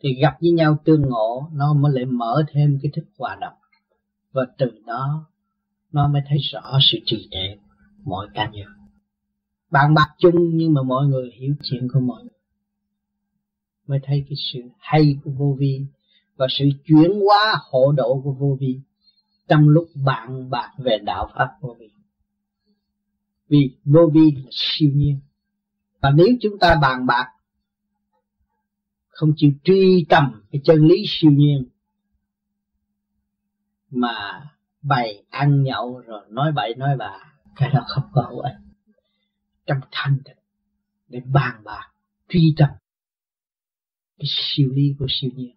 Thì 0.00 0.14
gặp 0.14 0.36
với 0.40 0.50
nhau 0.50 0.78
tương 0.84 1.02
ngộ, 1.02 1.48
nó 1.52 1.74
mới 1.74 1.92
lại 1.92 2.04
mở 2.04 2.44
thêm 2.52 2.78
cái 2.82 2.92
thức 2.94 3.04
hòa 3.18 3.38
đồng, 3.40 3.54
và 4.32 4.42
từ 4.58 4.66
đó 4.86 5.26
nó 5.92 6.08
mới 6.08 6.22
thấy 6.28 6.38
rõ 6.38 6.78
sự 6.80 6.98
trì 7.04 7.28
trệ 7.30 7.56
mọi 8.04 8.26
cá 8.34 8.50
nhân. 8.50 8.66
Bạn 9.70 9.94
bạc 9.94 10.08
chung 10.18 10.56
nhưng 10.56 10.74
mà 10.74 10.82
mọi 10.82 11.06
người 11.06 11.30
hiểu 11.34 11.54
chuyện 11.62 11.88
của 11.92 12.00
mọi 12.00 12.22
người 12.22 12.31
mới 13.86 14.00
thấy 14.02 14.24
cái 14.28 14.36
sự 14.52 14.60
hay 14.78 15.16
của 15.24 15.30
vô 15.30 15.56
vi 15.58 15.86
và 16.36 16.46
sự 16.50 16.64
chuyển 16.84 17.10
hóa 17.26 17.54
hộ 17.70 17.92
độ 17.92 18.20
của 18.24 18.32
vô 18.32 18.56
vi 18.60 18.80
trong 19.48 19.68
lúc 19.68 19.88
bạn 19.94 20.50
bạc 20.50 20.72
về 20.78 20.98
đạo 21.04 21.30
pháp 21.34 21.48
vô 21.60 21.76
vi. 21.78 21.90
Vì 23.48 23.76
vô 23.84 24.10
vi 24.14 24.32
là 24.36 24.50
siêu 24.50 24.90
nhiên. 24.94 25.20
Và 26.00 26.10
nếu 26.10 26.28
chúng 26.40 26.58
ta 26.58 26.78
bàn 26.82 27.06
bạc, 27.06 27.28
không 29.08 29.32
chịu 29.36 29.52
truy 29.64 30.06
tầm 30.08 30.42
cái 30.52 30.60
chân 30.64 30.86
lý 30.86 31.04
siêu 31.06 31.30
nhiên 31.30 31.64
mà 33.90 34.50
bày 34.82 35.24
ăn 35.30 35.62
nhậu 35.62 35.98
rồi 36.06 36.24
nói 36.28 36.52
bậy 36.52 36.74
nói 36.74 36.96
bạ, 36.96 37.18
cái 37.56 37.70
đó 37.74 37.84
không 37.86 38.04
có 38.12 38.22
hữu 38.22 38.38
ích. 38.38 38.56
Trong 39.66 39.78
thanh 39.90 40.18
tịnh 40.24 40.36
để 41.08 41.20
bàn 41.32 41.60
bạc, 41.64 41.90
truy 42.28 42.54
tầm 42.58 42.68
cái 44.18 44.26
siêu 44.28 44.68
lý 44.72 44.94
của 44.98 45.06
siêu 45.08 45.30
nhiên. 45.34 45.56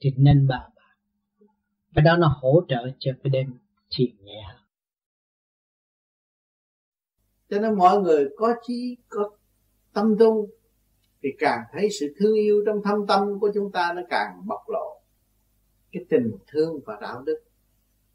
Thì 0.00 0.10
nên 0.16 0.46
bà 0.48 0.68
bà. 0.76 0.82
Cái 1.94 2.04
đó 2.04 2.16
nó 2.16 2.38
hỗ 2.40 2.62
trợ 2.68 2.90
cho 2.98 3.12
cái 3.22 3.30
đêm 3.30 3.54
thiền 3.96 4.24
nhẹ 4.24 4.42
hơn. 4.48 4.62
Cho 7.50 7.60
nên 7.60 7.74
mọi 7.74 8.00
người 8.00 8.28
có 8.36 8.54
trí, 8.66 8.96
có 9.08 9.30
tâm 9.92 10.16
tu, 10.18 10.48
thì 11.22 11.28
càng 11.38 11.60
thấy 11.72 11.88
sự 12.00 12.14
thương 12.18 12.34
yêu 12.34 12.62
trong 12.66 12.82
thâm 12.84 13.06
tâm 13.06 13.40
của 13.40 13.50
chúng 13.54 13.72
ta 13.72 13.92
nó 13.96 14.02
càng 14.10 14.46
bộc 14.46 14.68
lộ. 14.68 15.00
Cái 15.92 16.04
tình 16.08 16.32
thương 16.46 16.80
và 16.86 16.98
đạo 17.00 17.22
đức 17.22 17.44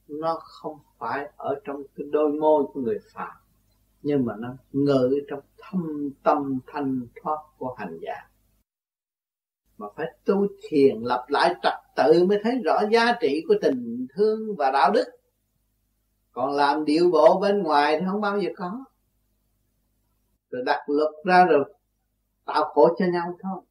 nó 0.07 0.39
không 0.41 0.77
phải 0.97 1.29
ở 1.37 1.59
trong 1.63 1.83
cái 1.95 2.07
đôi 2.11 2.31
môi 2.31 2.63
của 2.73 2.81
người 2.81 2.99
phạm 3.13 3.41
nhưng 4.03 4.25
mà 4.25 4.33
nó 4.39 4.53
ngự 4.71 5.19
trong 5.29 5.39
thâm 5.57 6.09
tâm 6.23 6.59
thanh 6.67 7.07
thoát 7.21 7.37
của 7.57 7.75
hành 7.77 7.97
giả 8.01 8.30
mà 9.81 9.87
phải 9.95 10.07
tu 10.25 10.47
thiền 10.69 11.01
lập 11.01 11.25
lại 11.27 11.55
trật 11.63 11.73
tự 11.95 12.25
mới 12.25 12.39
thấy 12.43 12.53
rõ 12.65 12.81
giá 12.91 13.15
trị 13.21 13.43
của 13.47 13.55
tình 13.61 14.07
thương 14.15 14.55
và 14.57 14.71
đạo 14.71 14.91
đức. 14.91 15.05
Còn 16.31 16.55
làm 16.55 16.85
điệu 16.85 17.11
bộ 17.11 17.39
bên 17.39 17.63
ngoài 17.63 17.97
thì 17.99 18.05
không 18.11 18.21
bao 18.21 18.39
giờ 18.39 18.49
có. 18.55 18.85
Rồi 20.49 20.63
đặt 20.65 20.83
luật 20.87 21.11
ra 21.25 21.45
rồi, 21.45 21.73
tạo 22.45 22.63
khổ 22.63 22.95
cho 22.99 23.05
nhau 23.05 23.37
thôi. 23.41 23.61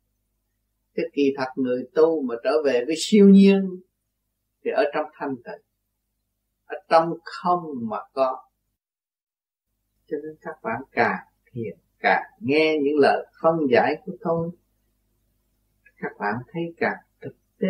Cái 0.94 1.06
kỳ 1.12 1.34
thật 1.36 1.48
người 1.56 1.88
tu 1.94 2.22
mà 2.22 2.34
trở 2.44 2.50
về 2.64 2.84
với 2.86 2.94
siêu 2.98 3.28
nhiên 3.28 3.80
thì 4.64 4.70
ở 4.70 4.84
trong 4.94 5.06
thanh 5.14 5.36
tịnh, 5.36 5.62
ở 6.66 6.76
trong 6.88 7.14
không 7.24 7.64
mà 7.82 7.98
có. 8.12 8.42
Cho 10.06 10.16
nên 10.22 10.36
các 10.40 10.62
bạn 10.62 10.82
càng 10.92 11.26
thiền, 11.52 11.78
càng 11.98 12.22
nghe 12.40 12.78
những 12.82 12.98
lời 12.98 13.26
phân 13.42 13.56
giải 13.70 13.96
của 14.04 14.12
tôi 14.20 14.50
các 16.00 16.12
bạn 16.18 16.34
thấy 16.52 16.62
càng 16.76 16.98
thực 17.20 17.36
tế. 17.58 17.68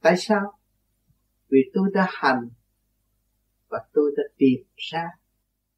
Tại 0.00 0.14
sao? 0.18 0.58
Vì 1.48 1.58
tôi 1.74 1.88
đã 1.94 2.06
hành 2.10 2.48
và 3.68 3.86
tôi 3.92 4.12
đã 4.16 4.22
tìm 4.36 4.60
ra. 4.76 5.04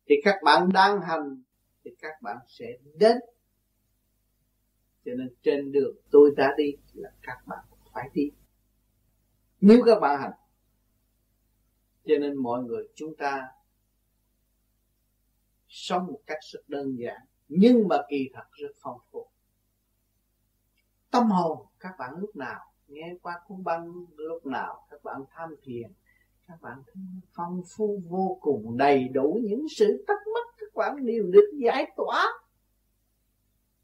Thì 0.09 0.15
các 0.25 0.37
bạn 0.45 0.69
đang 0.75 1.01
hành, 1.01 1.43
thì 1.85 1.91
các 1.99 2.23
bạn 2.23 2.37
sẽ 2.47 2.67
đến. 2.95 3.17
Cho 5.05 5.13
nên 5.19 5.35
trên 5.43 5.73
đường 5.73 5.97
tôi 6.11 6.35
đã 6.37 6.55
đi 6.57 6.73
là 6.93 7.11
các 7.23 7.39
bạn 7.47 7.65
phải 7.93 8.09
đi. 8.15 8.31
Nếu 9.61 9.83
các 9.87 10.01
bạn 10.01 10.21
hành, 10.21 10.33
cho 12.05 12.15
nên 12.21 12.37
mọi 12.37 12.63
người 12.63 12.89
chúng 12.95 13.17
ta 13.17 13.49
sống 15.69 16.07
một 16.07 16.21
cách 16.27 16.39
rất 16.53 16.61
đơn 16.69 16.97
giản, 16.99 17.21
nhưng 17.49 17.89
mà 17.89 17.97
kỳ 18.11 18.31
thật 18.35 18.45
rất 18.53 18.73
phong 18.83 19.01
phú 19.11 19.31
tâm 21.11 21.31
hồn, 21.31 21.67
các 21.81 21.95
bạn 21.99 22.15
lúc 22.19 22.37
nào 22.37 22.61
nghe 22.89 23.15
qua 23.23 23.41
cuốn 23.49 23.65
băng, 23.65 23.93
lúc 24.17 24.47
nào 24.47 24.87
các 24.91 25.05
bạn 25.05 25.25
tham 25.31 25.55
thiền, 25.63 25.93
các 26.49 26.63
bạn 26.63 26.83
thấy 26.87 27.03
phong 27.35 27.63
phú 27.77 28.03
vô 28.09 28.39
cùng, 28.41 28.77
đầy 28.77 29.09
đủ 29.09 29.41
những 29.43 29.67
sự 29.77 30.05
thắc 30.09 30.19
mắc, 30.35 30.55
các 30.59 30.75
bạn 30.75 31.07
đều 31.07 31.27
được 31.27 31.51
giải 31.65 31.93
tỏa. 31.97 32.27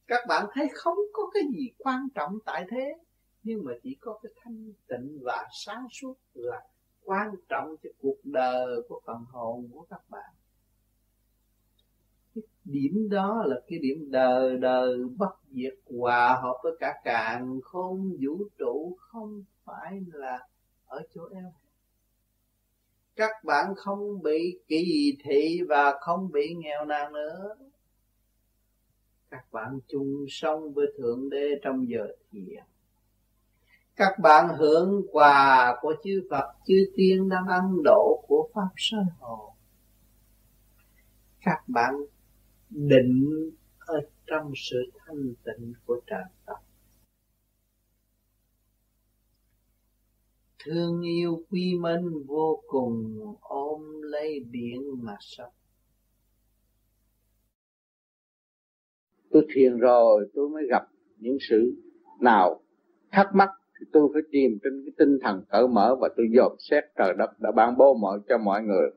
Các 0.07 0.25
bạn 0.29 0.47
thấy 0.53 0.69
không 0.75 0.99
có 1.13 1.31
cái 1.35 1.43
gì 1.57 1.71
quan 1.79 2.09
trọng 2.15 2.39
tại 2.45 2.67
thế, 2.71 2.99
nhưng 3.43 3.65
mà 3.65 3.73
chỉ 3.83 3.97
có 4.01 4.19
cái 4.23 4.33
thanh 4.43 4.73
tịnh 4.89 5.19
và 5.23 5.49
sáng 5.53 5.87
suốt 5.91 6.15
là 6.35 6.63
quan 7.05 7.35
trọng 7.49 7.77
cho 7.83 7.91
cuộc 8.03 8.19
đời, 8.25 8.83
của 8.89 9.01
phần 9.07 9.25
hồn 9.31 9.69
của 9.73 9.87
các 9.91 10.01
bạn 10.09 10.31
điểm 12.65 13.09
đó 13.11 13.45
là 13.47 13.57
cái 13.69 13.79
điểm 13.79 14.11
đời 14.11 14.57
đời 14.57 14.99
bất 15.17 15.37
diệt 15.51 15.75
hòa 15.99 16.41
hợp 16.43 16.59
với 16.63 16.73
cả 16.81 16.95
càng 17.05 17.61
không 17.63 18.13
vũ 18.21 18.49
trụ 18.59 18.97
không 18.99 19.45
phải 19.65 20.01
là 20.13 20.47
ở 20.87 21.03
chỗ 21.15 21.23
em. 21.35 21.51
Các 23.17 23.31
bạn 23.45 23.75
không 23.77 24.23
bị 24.23 24.59
kỳ 24.69 25.17
thị 25.25 25.61
và 25.69 25.99
không 26.01 26.33
bị 26.33 26.55
nghèo 26.55 26.85
nàn 26.85 27.13
nữa. 27.13 27.55
Các 29.31 29.53
bạn 29.53 29.79
chung 29.89 30.25
sống 30.29 30.73
với 30.73 30.87
thượng 30.99 31.31
đế 31.31 31.51
trong 31.63 31.89
giờ 31.89 32.07
thiền. 32.31 32.63
Các 33.97 34.19
bạn 34.23 34.49
hưởng 34.59 35.03
quà 35.13 35.77
của 35.81 35.95
chư 36.05 36.23
Phật, 36.31 36.53
chư 36.67 36.75
tiên 36.97 37.29
đang 37.29 37.47
ăn 37.47 37.83
độ 37.85 38.25
của 38.29 38.49
pháp 38.55 38.69
sơ 38.77 38.99
hồ 39.19 39.53
các 41.45 41.69
bạn 41.69 41.95
định 42.75 43.51
ở 43.79 44.01
trong 44.27 44.53
sự 44.57 44.79
thanh 44.99 45.35
tịnh 45.45 45.73
của 45.87 46.01
trời 46.07 46.23
Phật. 46.47 46.59
Thương 50.65 51.03
yêu 51.03 51.45
quy 51.51 51.75
mến 51.81 52.01
vô 52.27 52.63
cùng, 52.67 53.19
ôm 53.41 53.81
lấy 54.03 54.41
điện 54.51 54.81
mà 55.03 55.17
sống. 55.21 55.53
Tôi 59.31 59.47
thiền 59.55 59.79
rồi, 59.79 60.31
tôi 60.35 60.49
mới 60.49 60.63
gặp 60.71 60.83
những 61.17 61.37
sự 61.41 61.75
nào 62.21 62.63
thắc 63.11 63.27
mắc 63.35 63.49
thì 63.81 63.87
tôi 63.93 64.09
phải 64.13 64.23
tìm 64.31 64.59
trên 64.65 64.83
cái 64.85 64.93
tinh 64.99 65.19
thần 65.23 65.45
cởi 65.49 65.69
mở 65.69 65.97
và 66.01 66.09
tôi 66.17 66.27
dòm 66.37 66.53
xét 66.59 66.85
trời 66.97 67.15
đất 67.19 67.41
đã 67.41 67.53
ban 67.57 67.77
bố 67.79 67.95
mọi, 67.95 68.19
cho 68.29 68.39
mọi 68.39 68.63
người 68.63 68.91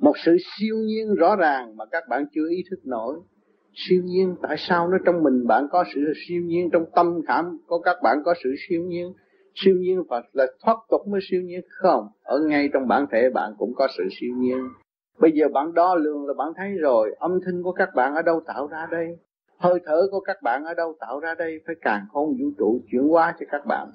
một 0.00 0.14
sự 0.24 0.36
siêu 0.58 0.76
nhiên 0.76 1.14
rõ 1.14 1.36
ràng 1.36 1.76
mà 1.76 1.84
các 1.86 2.04
bạn 2.08 2.24
chưa 2.34 2.48
ý 2.50 2.64
thức 2.70 2.80
nổi. 2.84 3.16
Siêu 3.74 4.02
nhiên, 4.04 4.36
tại 4.42 4.56
sao 4.58 4.88
nó 4.88 4.96
trong 5.06 5.22
mình 5.22 5.46
bạn 5.46 5.66
có 5.70 5.84
sự 5.94 6.00
siêu 6.28 6.42
nhiên? 6.42 6.70
Trong 6.72 6.84
tâm 6.94 7.20
khảm 7.28 7.58
có 7.66 7.78
các 7.78 7.96
bạn 8.02 8.18
có 8.24 8.34
sự 8.44 8.54
siêu 8.68 8.82
nhiên. 8.82 9.12
Siêu 9.54 9.74
nhiên 9.76 10.02
Phật 10.10 10.24
là 10.32 10.46
thoát 10.64 10.76
tục 10.90 11.00
mới 11.08 11.20
siêu 11.30 11.42
nhiên, 11.42 11.60
không? 11.68 12.08
Ở 12.22 12.40
ngay 12.48 12.68
trong 12.72 12.88
bản 12.88 13.06
thể 13.12 13.30
bạn 13.34 13.54
cũng 13.58 13.74
có 13.76 13.88
sự 13.98 14.04
siêu 14.20 14.30
nhiên. 14.38 14.58
Bây 15.20 15.32
giờ 15.32 15.48
bạn 15.48 15.74
đo 15.74 15.94
lường 15.94 16.26
là 16.26 16.34
bạn 16.38 16.48
thấy 16.56 16.70
rồi, 16.80 17.14
âm 17.18 17.38
thanh 17.44 17.62
của 17.62 17.72
các 17.72 17.88
bạn 17.94 18.14
ở 18.14 18.22
đâu 18.22 18.40
tạo 18.46 18.66
ra 18.66 18.86
đây? 18.90 19.06
Hơi 19.58 19.80
thở 19.84 20.02
của 20.10 20.20
các 20.20 20.42
bạn 20.42 20.64
ở 20.64 20.74
đâu 20.74 20.96
tạo 21.00 21.20
ra 21.20 21.34
đây? 21.38 21.60
Phải 21.66 21.74
càng 21.80 22.06
không 22.12 22.28
vũ 22.28 22.50
trụ 22.58 22.80
chuyển 22.92 23.08
hóa 23.08 23.34
cho 23.40 23.46
các 23.50 23.66
bạn. 23.66 23.88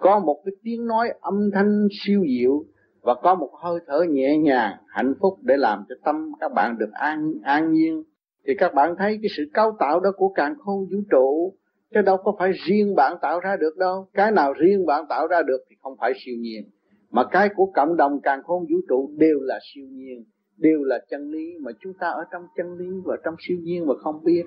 Có 0.00 0.18
một 0.18 0.42
cái 0.44 0.52
tiếng 0.62 0.86
nói 0.86 1.12
âm 1.20 1.50
thanh 1.54 1.88
siêu 1.90 2.24
diệu 2.28 2.64
và 3.02 3.14
có 3.14 3.34
một 3.34 3.50
hơi 3.62 3.80
thở 3.86 4.02
nhẹ 4.10 4.38
nhàng, 4.38 4.76
hạnh 4.86 5.14
phúc 5.20 5.38
để 5.42 5.56
làm 5.56 5.84
cho 5.88 5.94
tâm 6.04 6.32
các 6.40 6.52
bạn 6.54 6.78
được 6.78 6.90
an 6.92 7.32
an 7.42 7.72
nhiên. 7.72 8.02
Thì 8.46 8.54
các 8.58 8.74
bạn 8.74 8.94
thấy 8.98 9.18
cái 9.22 9.28
sự 9.36 9.44
cấu 9.54 9.72
tạo 9.78 10.00
đó 10.00 10.10
của 10.16 10.28
càng 10.28 10.54
khôn 10.58 10.86
vũ 10.90 10.98
trụ, 11.10 11.54
chứ 11.94 12.02
đâu 12.02 12.16
có 12.16 12.32
phải 12.38 12.52
riêng 12.52 12.94
bạn 12.94 13.16
tạo 13.22 13.40
ra 13.40 13.56
được 13.56 13.76
đâu. 13.76 14.06
Cái 14.14 14.30
nào 14.30 14.52
riêng 14.52 14.86
bạn 14.86 15.04
tạo 15.08 15.26
ra 15.26 15.42
được 15.42 15.58
thì 15.70 15.76
không 15.82 15.96
phải 16.00 16.12
siêu 16.24 16.34
nhiên. 16.38 16.64
Mà 17.10 17.24
cái 17.24 17.48
của 17.56 17.66
cộng 17.74 17.96
đồng 17.96 18.20
càng 18.22 18.42
khôn 18.42 18.62
vũ 18.62 18.76
trụ 18.88 19.10
đều 19.16 19.40
là 19.40 19.58
siêu 19.74 19.86
nhiên, 19.90 20.24
đều 20.56 20.84
là 20.84 20.98
chân 21.10 21.30
lý. 21.30 21.54
Mà 21.60 21.70
chúng 21.80 21.92
ta 22.00 22.08
ở 22.08 22.24
trong 22.32 22.42
chân 22.56 22.78
lý 22.78 22.88
và 23.04 23.16
trong 23.24 23.34
siêu 23.38 23.58
nhiên 23.62 23.86
mà 23.86 23.94
không 24.02 24.24
biết. 24.24 24.42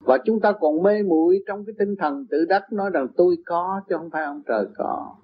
Và 0.00 0.18
chúng 0.24 0.40
ta 0.40 0.52
còn 0.52 0.82
mê 0.82 1.02
muội 1.02 1.38
trong 1.46 1.64
cái 1.66 1.74
tinh 1.78 1.94
thần 1.98 2.26
tự 2.30 2.44
đắc, 2.48 2.72
nói 2.72 2.90
rằng 2.94 3.06
tôi 3.16 3.36
có 3.46 3.80
chứ 3.88 3.96
không 3.98 4.10
phải 4.12 4.24
ông 4.24 4.42
trời 4.46 4.66
có 4.76 5.14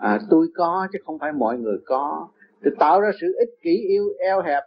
à 0.00 0.18
tôi 0.30 0.46
có, 0.54 0.88
chứ 0.92 0.98
không 1.04 1.18
phải 1.18 1.32
mọi 1.32 1.58
người 1.58 1.76
có. 1.86 2.28
Thì 2.64 2.70
tạo 2.78 3.00
ra 3.00 3.10
sự 3.20 3.26
ích 3.38 3.50
kỷ 3.62 3.70
yêu, 3.88 4.04
eo 4.18 4.42
hẹp. 4.42 4.62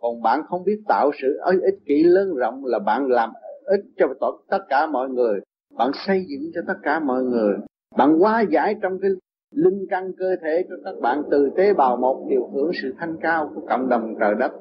Còn 0.00 0.22
bạn 0.22 0.40
không 0.48 0.64
biết 0.64 0.82
tạo 0.88 1.10
sự 1.22 1.38
ích 1.62 1.78
kỷ 1.86 2.02
lớn 2.02 2.34
rộng 2.34 2.64
là 2.64 2.78
bạn 2.78 3.06
làm 3.06 3.30
ích 3.64 3.80
cho 3.96 4.06
tất 4.48 4.64
cả 4.68 4.86
mọi 4.86 5.08
người. 5.08 5.40
Bạn 5.76 5.90
xây 6.06 6.24
dựng 6.28 6.50
cho 6.54 6.60
tất 6.66 6.76
cả 6.82 7.00
mọi 7.00 7.22
người. 7.22 7.56
Bạn 7.96 8.18
hóa 8.18 8.44
giải 8.50 8.74
trong 8.82 8.98
cái 9.02 9.10
linh 9.50 9.86
căn 9.90 10.12
cơ 10.18 10.36
thể 10.42 10.64
của 10.68 10.76
các 10.84 10.94
bạn 11.00 11.22
từ 11.30 11.50
tế 11.56 11.74
bào 11.74 11.96
một 11.96 12.26
điều 12.30 12.50
hưởng 12.54 12.70
sự 12.82 12.94
thanh 12.98 13.16
cao 13.20 13.52
của 13.54 13.66
cộng 13.68 13.88
đồng 13.88 14.14
trời 14.20 14.34
đất. 14.38 14.52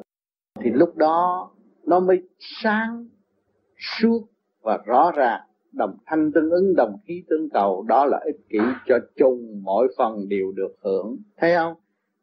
Thì 0.59 0.69
lúc 0.71 0.97
đó, 0.97 1.49
nó 1.85 1.99
mới 1.99 2.21
sáng 2.39 3.07
suốt 3.77 4.21
và 4.61 4.79
rõ 4.85 5.11
ràng 5.15 5.41
đồng 5.71 5.97
thanh 6.05 6.31
tương 6.31 6.49
ứng, 6.49 6.75
đồng 6.75 6.97
khí 7.07 7.23
tương 7.29 7.49
cầu, 7.49 7.85
đó 7.87 8.05
là 8.05 8.19
ích 8.25 8.49
kỷ 8.49 8.59
cho 8.85 8.99
chung 9.15 9.61
mỗi 9.63 9.87
phần 9.97 10.29
đều 10.29 10.51
được 10.55 10.75
hưởng. 10.83 11.17
Thấy 11.37 11.55
không? 11.55 11.73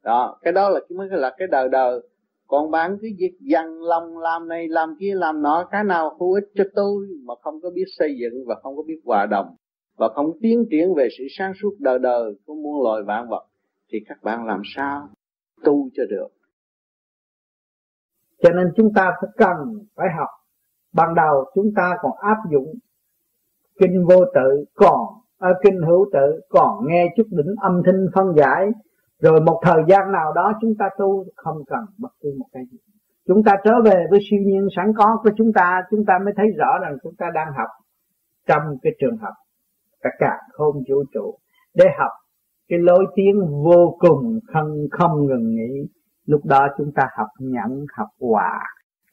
Đó, 0.02 0.38
cái 0.42 0.52
đó 0.52 0.68
là 0.68 0.80
mới 0.90 1.08
là 1.10 1.34
cái 1.38 1.48
đời 1.50 1.68
đời. 1.68 2.00
Còn 2.46 2.70
bạn 2.70 2.98
cứ 3.00 3.08
việc 3.18 3.38
dằn 3.40 3.82
lòng 3.82 4.18
làm 4.18 4.48
này, 4.48 4.68
làm 4.68 4.96
kia, 5.00 5.14
làm 5.14 5.42
nọ, 5.42 5.68
cái 5.70 5.84
nào 5.84 6.16
hữu 6.20 6.32
ích 6.32 6.50
cho 6.54 6.64
tôi 6.74 7.06
mà 7.24 7.34
không 7.42 7.60
có 7.60 7.70
biết 7.70 7.84
xây 7.98 8.16
dựng 8.20 8.44
và 8.46 8.54
không 8.62 8.76
có 8.76 8.82
biết 8.82 9.00
hòa 9.04 9.26
đồng 9.26 9.56
và 9.96 10.08
không 10.14 10.32
tiến 10.40 10.64
triển 10.70 10.94
về 10.94 11.08
sự 11.18 11.24
sáng 11.38 11.52
suốt 11.62 11.74
đời 11.78 11.98
đời 11.98 12.34
của 12.46 12.54
muôn 12.54 12.82
loài 12.82 13.02
vạn 13.02 13.28
vật, 13.28 13.46
thì 13.92 13.98
các 14.08 14.22
bạn 14.22 14.46
làm 14.46 14.62
sao? 14.76 15.08
Tu 15.64 15.88
cho 15.94 16.02
được. 16.10 16.28
Cho 18.42 18.50
nên 18.50 18.72
chúng 18.76 18.92
ta 18.94 19.12
phải 19.20 19.30
cần 19.36 19.56
phải 19.94 20.06
học. 20.18 20.28
Ban 20.92 21.14
đầu 21.14 21.44
chúng 21.54 21.70
ta 21.76 21.96
còn 22.02 22.12
áp 22.20 22.36
dụng 22.52 22.74
kinh 23.80 24.04
vô 24.08 24.24
tự 24.34 24.64
còn 24.74 25.00
à, 25.38 25.50
kinh 25.62 25.82
hữu 25.82 26.06
tự 26.12 26.40
còn 26.48 26.86
nghe 26.88 27.06
chút 27.16 27.26
đỉnh 27.30 27.54
âm 27.60 27.82
thanh 27.86 28.06
phân 28.14 28.26
giải. 28.36 28.70
Rồi 29.22 29.40
một 29.40 29.60
thời 29.64 29.82
gian 29.88 30.12
nào 30.12 30.32
đó 30.32 30.52
chúng 30.60 30.74
ta 30.78 30.88
tu 30.98 31.24
không 31.36 31.56
cần 31.66 31.84
bất 31.98 32.12
cứ 32.20 32.34
một 32.38 32.46
cái 32.52 32.62
gì. 32.72 32.78
Chúng 33.28 33.42
ta 33.44 33.52
trở 33.64 33.72
về 33.84 34.06
với 34.10 34.20
siêu 34.30 34.40
nhiên 34.46 34.68
sẵn 34.76 34.92
có 34.96 35.20
của 35.22 35.30
chúng 35.36 35.52
ta 35.52 35.82
chúng 35.90 36.04
ta 36.04 36.18
mới 36.24 36.34
thấy 36.36 36.46
rõ 36.58 36.78
rằng 36.82 36.96
chúng 37.02 37.14
ta 37.18 37.26
đang 37.34 37.46
học 37.46 37.68
trong 38.48 38.62
cái 38.82 38.92
trường 39.00 39.16
học. 39.16 39.34
Cả 40.02 40.10
cả 40.18 40.38
không 40.52 40.74
vũ 40.88 41.04
trụ 41.14 41.38
để 41.74 41.84
học 41.98 42.10
cái 42.68 42.78
lối 42.78 43.06
tiếng 43.14 43.40
vô 43.64 43.96
cùng 43.98 44.40
không 44.52 44.86
không 44.90 45.26
ngừng 45.26 45.54
nghỉ. 45.54 45.88
Lúc 46.26 46.40
đó 46.44 46.68
chúng 46.78 46.92
ta 46.94 47.08
học 47.18 47.28
nhẫn 47.40 47.84
học 47.96 48.08
hòa. 48.20 48.60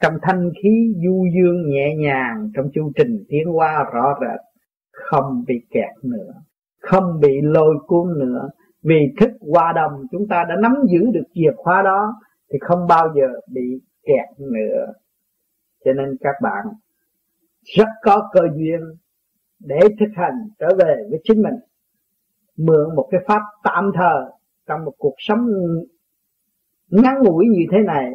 Trong 0.01 0.13
thanh 0.21 0.49
khí 0.63 0.93
du 1.05 1.25
dương 1.35 1.69
nhẹ 1.69 1.95
nhàng 1.95 2.51
trong 2.55 2.65
chu 2.73 2.91
trình 2.95 3.23
tiến 3.29 3.47
hóa 3.53 3.83
rõ 3.93 4.19
rệt 4.21 4.39
không 5.09 5.43
bị 5.47 5.55
kẹt 5.69 6.03
nữa, 6.03 6.33
không 6.81 7.19
bị 7.19 7.41
lôi 7.41 7.75
cuốn 7.87 8.19
nữa. 8.19 8.49
Vì 8.83 8.99
thức 9.19 9.29
hòa 9.53 9.73
đồng, 9.75 10.01
chúng 10.11 10.27
ta 10.29 10.43
đã 10.49 10.55
nắm 10.61 10.75
giữ 10.91 11.11
được 11.13 11.23
chìa 11.33 11.51
khóa 11.57 11.81
đó 11.81 12.13
thì 12.53 12.59
không 12.61 12.87
bao 12.87 13.13
giờ 13.15 13.27
bị 13.53 13.81
kẹt 14.03 14.39
nữa. 14.39 14.93
Cho 15.85 15.93
nên 15.93 16.17
các 16.21 16.35
bạn 16.41 16.65
rất 17.77 17.87
có 18.03 18.29
cơ 18.33 18.41
duyên 18.55 18.79
để 19.59 19.79
thực 19.99 20.09
hành 20.15 20.49
trở 20.59 20.67
về 20.77 20.95
với 21.09 21.19
chính 21.23 21.41
mình, 21.41 21.55
mượn 22.57 22.95
một 22.95 23.07
cái 23.11 23.21
pháp 23.27 23.41
tạm 23.63 23.91
thời 23.95 24.31
trong 24.67 24.85
một 24.85 24.93
cuộc 24.97 25.15
sống 25.17 25.47
ngắn 26.89 27.15
ngủi 27.23 27.45
như 27.47 27.65
thế 27.71 27.77
này 27.85 28.11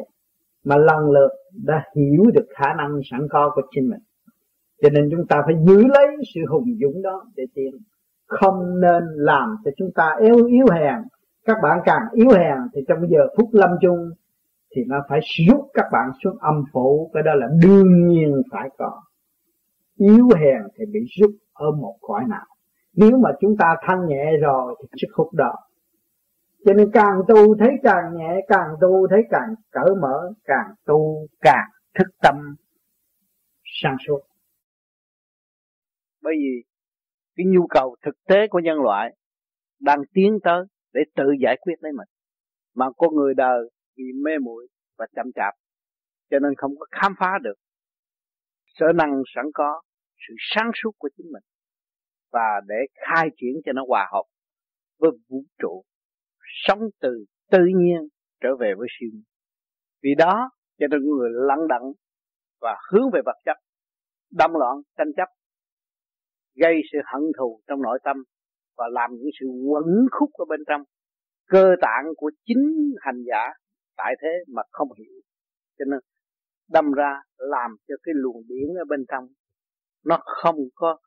mà 0.63 0.77
lần 0.77 1.09
lượt 1.09 1.31
đã 1.65 1.83
hiểu 1.95 2.23
được 2.33 2.47
khả 2.55 2.73
năng 2.73 2.99
sẵn 3.11 3.27
có 3.29 3.51
của 3.55 3.61
chính 3.71 3.89
mình 3.89 3.99
cho 4.81 4.89
nên 4.89 5.09
chúng 5.11 5.27
ta 5.27 5.41
phải 5.45 5.55
giữ 5.67 5.77
lấy 5.87 6.07
sự 6.35 6.41
hùng 6.49 6.65
dũng 6.81 7.01
đó 7.01 7.25
để 7.35 7.43
tiến 7.53 7.71
không 8.27 8.81
nên 8.81 9.03
làm 9.15 9.55
cho 9.65 9.71
chúng 9.77 9.91
ta 9.95 10.15
yếu 10.19 10.45
yếu 10.45 10.65
hèn. 10.73 10.95
Các 11.45 11.57
bạn 11.63 11.79
càng 11.85 12.01
yếu 12.13 12.29
hèn 12.29 12.57
thì 12.73 12.81
trong 12.87 13.09
giờ 13.09 13.27
phút 13.37 13.49
lâm 13.51 13.69
chung 13.81 14.09
thì 14.75 14.81
nó 14.87 14.97
phải 15.09 15.19
rút 15.47 15.65
các 15.73 15.85
bạn 15.91 16.09
xuống 16.23 16.37
âm 16.39 16.63
phủ. 16.73 17.11
Cái 17.13 17.23
đó 17.23 17.33
là 17.35 17.47
đương 17.63 18.07
nhiên 18.07 18.41
phải 18.51 18.69
có. 18.77 19.01
Yếu 19.97 20.29
hèn 20.35 20.61
thì 20.77 20.85
bị 20.93 20.99
rút 21.19 21.31
ở 21.53 21.71
một 21.71 21.95
cõi 22.01 22.23
nào. 22.29 22.45
Nếu 22.93 23.17
mà 23.17 23.29
chúng 23.39 23.57
ta 23.57 23.75
thanh 23.81 24.07
nhẹ 24.07 24.37
rồi 24.41 24.75
thì 24.81 24.87
sức 25.01 25.13
hút 25.15 25.33
đó. 25.33 25.53
Cho 26.65 26.73
nên 26.73 26.91
càng 26.91 27.21
tu 27.27 27.57
thấy 27.59 27.71
càng 27.83 28.15
nhẹ, 28.17 28.41
càng 28.47 28.67
tu 28.81 29.07
thấy 29.07 29.21
càng 29.29 29.55
cởi 29.71 29.95
mở, 30.01 30.31
càng 30.45 30.71
tu 30.85 31.27
càng 31.41 31.69
thức 31.99 32.07
tâm 32.21 32.55
sáng 33.63 33.97
suốt 34.07 34.19
bởi 36.27 36.35
vì 36.39 36.63
cái 37.35 37.45
nhu 37.53 37.67
cầu 37.67 37.95
thực 38.05 38.15
tế 38.27 38.47
của 38.49 38.59
nhân 38.59 38.77
loại 38.83 39.15
đang 39.79 39.99
tiến 40.13 40.37
tới 40.43 40.63
để 40.93 41.01
tự 41.15 41.23
giải 41.43 41.57
quyết 41.61 41.73
lấy 41.79 41.91
mình. 41.91 42.07
Mà 42.75 42.85
con 42.97 43.15
người 43.15 43.33
đời 43.33 43.69
bị 43.95 44.03
mê 44.23 44.31
muội 44.41 44.67
và 44.97 45.07
chậm 45.15 45.25
chạp, 45.35 45.53
cho 46.29 46.39
nên 46.39 46.51
không 46.57 46.71
có 46.79 46.85
khám 46.91 47.13
phá 47.19 47.31
được 47.43 47.53
sở 48.65 48.85
năng 48.95 49.21
sẵn 49.35 49.45
có, 49.53 49.81
sự 50.27 50.33
sáng 50.39 50.71
suốt 50.83 50.91
của 50.97 51.09
chính 51.17 51.25
mình, 51.25 51.43
và 52.31 52.61
để 52.67 52.75
khai 52.93 53.29
triển 53.37 53.53
cho 53.65 53.71
nó 53.73 53.83
hòa 53.87 54.09
hợp 54.13 54.23
với 54.99 55.11
vũ 55.29 55.43
trụ, 55.61 55.83
sống 56.67 56.79
từ 57.01 57.25
tự 57.51 57.65
nhiên 57.75 58.07
trở 58.41 58.49
về 58.59 58.73
với 58.77 58.87
siêu 58.99 59.09
vì 60.03 60.09
đó, 60.17 60.49
cho 60.79 60.87
nên 60.87 60.99
người 61.03 61.29
lặng 61.33 61.67
đặng 61.69 61.91
và 62.61 62.75
hướng 62.91 63.09
về 63.13 63.21
vật 63.25 63.37
chất, 63.45 63.57
đâm 64.31 64.51
loạn 64.53 64.77
tranh 64.97 65.07
chấp 65.17 65.27
gây 66.61 66.75
sự 66.91 66.97
hận 67.13 67.21
thù 67.37 67.61
trong 67.67 67.81
nội 67.81 67.99
tâm 68.03 68.17
và 68.77 68.85
làm 68.91 69.11
những 69.11 69.29
sự 69.39 69.45
quẩn 69.47 69.85
khúc 70.11 70.29
ở 70.33 70.45
bên 70.49 70.59
trong. 70.67 70.81
Cơ 71.47 71.75
tạng 71.81 72.05
của 72.17 72.31
chính 72.45 72.93
hành 72.99 73.23
giả 73.27 73.53
tại 73.97 74.15
thế 74.21 74.29
mà 74.47 74.61
không 74.71 74.87
hiểu. 74.97 75.21
Cho 75.79 75.85
nên 75.85 75.99
đâm 76.69 76.91
ra 76.91 77.21
làm 77.37 77.71
cho 77.87 77.95
cái 78.03 78.13
luồng 78.15 78.41
điển 78.47 78.67
ở 78.79 78.85
bên 78.89 79.05
trong 79.07 79.27
nó 80.07 80.19
không 80.23 80.55
có 80.75 80.97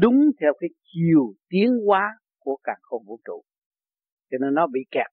đúng 0.00 0.30
theo 0.40 0.52
cái 0.60 0.70
chiều 0.82 1.34
tiến 1.48 1.70
hóa 1.86 2.18
của 2.38 2.56
cả 2.62 2.72
không 2.82 3.04
vũ 3.06 3.20
trụ. 3.24 3.42
Cho 4.30 4.38
nên 4.40 4.54
nó 4.54 4.66
bị 4.66 4.80
kẹt 4.90 5.06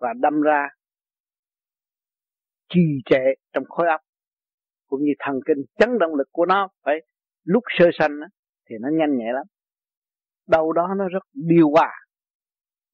và 0.00 0.08
đâm 0.20 0.40
ra 0.40 0.68
trì 2.68 2.80
trệ 3.04 3.24
trong 3.52 3.64
khối 3.64 3.86
óc, 3.88 4.00
cũng 4.86 5.00
như 5.02 5.12
thần 5.18 5.40
kinh 5.46 5.64
chấn 5.78 5.98
động 5.98 6.14
lực 6.14 6.28
của 6.32 6.46
nó 6.46 6.68
phải 6.84 6.94
lúc 7.44 7.62
sơ 7.78 7.84
sanh 7.98 8.10
thì 8.70 8.76
nó 8.80 8.88
nhanh 8.92 9.18
nhẹ 9.18 9.32
lắm. 9.32 9.46
Đâu 10.48 10.72
đó 10.72 10.88
nó 10.98 11.08
rất 11.08 11.22
điều 11.32 11.70
hòa. 11.70 11.92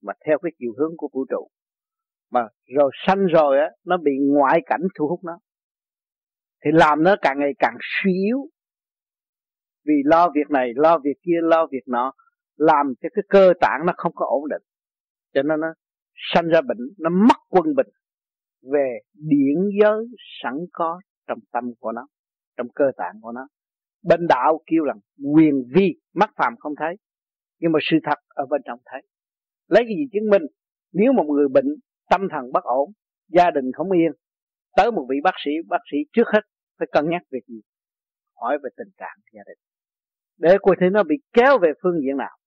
Mà 0.01 0.13
theo 0.25 0.37
cái 0.41 0.51
chiều 0.59 0.71
hướng 0.77 0.97
của 0.97 1.09
vũ 1.13 1.25
trụ. 1.29 1.49
Mà 2.31 2.47
rồi 2.75 2.91
sanh 3.07 3.25
rồi 3.25 3.59
á, 3.59 3.69
nó 3.85 3.97
bị 3.97 4.11
ngoại 4.21 4.61
cảnh 4.65 4.81
thu 4.95 5.07
hút 5.07 5.19
nó. 5.23 5.39
Thì 6.65 6.71
làm 6.73 7.03
nó 7.03 7.15
càng 7.21 7.39
ngày 7.39 7.51
càng 7.59 7.77
suy 7.81 8.11
yếu. 8.13 8.37
Vì 9.85 9.93
lo 10.05 10.29
việc 10.35 10.49
này, 10.49 10.71
lo 10.75 10.97
việc 10.97 11.17
kia, 11.23 11.39
lo 11.41 11.67
việc 11.71 11.87
nọ, 11.87 12.13
làm 12.55 12.93
cho 13.01 13.09
cái 13.13 13.23
cơ 13.29 13.53
tạng 13.61 13.79
nó 13.85 13.93
không 13.97 14.11
có 14.15 14.25
ổn 14.25 14.49
định. 14.49 14.61
Cho 15.33 15.41
nên 15.43 15.59
nó 15.59 15.67
sanh 16.33 16.47
ra 16.47 16.61
bệnh, 16.61 16.77
nó 16.97 17.09
mất 17.09 17.37
quân 17.49 17.65
bình 17.75 17.87
về 18.73 18.99
điển 19.13 19.57
giới 19.81 20.05
sẵn 20.43 20.53
có 20.73 21.01
trong 21.27 21.39
tâm 21.51 21.63
của 21.79 21.91
nó, 21.91 22.07
trong 22.57 22.67
cơ 22.75 22.85
tạng 22.97 23.15
của 23.21 23.31
nó 23.31 23.47
bên 24.03 24.27
đạo 24.27 24.61
kêu 24.65 24.83
rằng 24.83 24.99
quyền 25.35 25.63
vi 25.75 25.95
mắt 26.13 26.29
phàm 26.35 26.55
không 26.59 26.73
thấy. 26.79 26.95
Nhưng 27.59 27.71
mà 27.71 27.79
sự 27.81 27.97
thật 28.03 28.19
ở 28.27 28.45
bên 28.49 28.61
trong 28.65 28.79
thấy. 28.85 29.01
Lấy 29.67 29.83
cái 29.83 29.95
gì 29.97 30.03
chứng 30.13 30.29
minh? 30.29 30.41
Nếu 30.93 31.13
một 31.13 31.23
người 31.23 31.47
bệnh 31.47 31.65
tâm 32.09 32.21
thần 32.31 32.51
bất 32.51 32.63
ổn, 32.63 32.91
gia 33.27 33.51
đình 33.51 33.71
không 33.73 33.91
yên, 33.91 34.11
tới 34.75 34.91
một 34.91 35.05
vị 35.09 35.15
bác 35.23 35.35
sĩ 35.45 35.51
bác 35.67 35.81
sĩ 35.91 35.97
trước 36.13 36.27
hết 36.33 36.41
phải 36.79 36.87
cân 36.91 37.09
nhắc 37.09 37.21
việc 37.31 37.45
gì? 37.47 37.61
Hỏi 38.35 38.57
về 38.63 38.69
tình 38.77 38.91
trạng 38.97 39.17
gia 39.33 39.41
đình. 39.47 39.57
Để 40.37 40.57
coi 40.61 40.75
thấy 40.79 40.89
nó 40.89 41.03
bị 41.03 41.15
kéo 41.33 41.59
về 41.59 41.71
phương 41.83 41.99
diện 42.01 42.17
nào. 42.17 42.37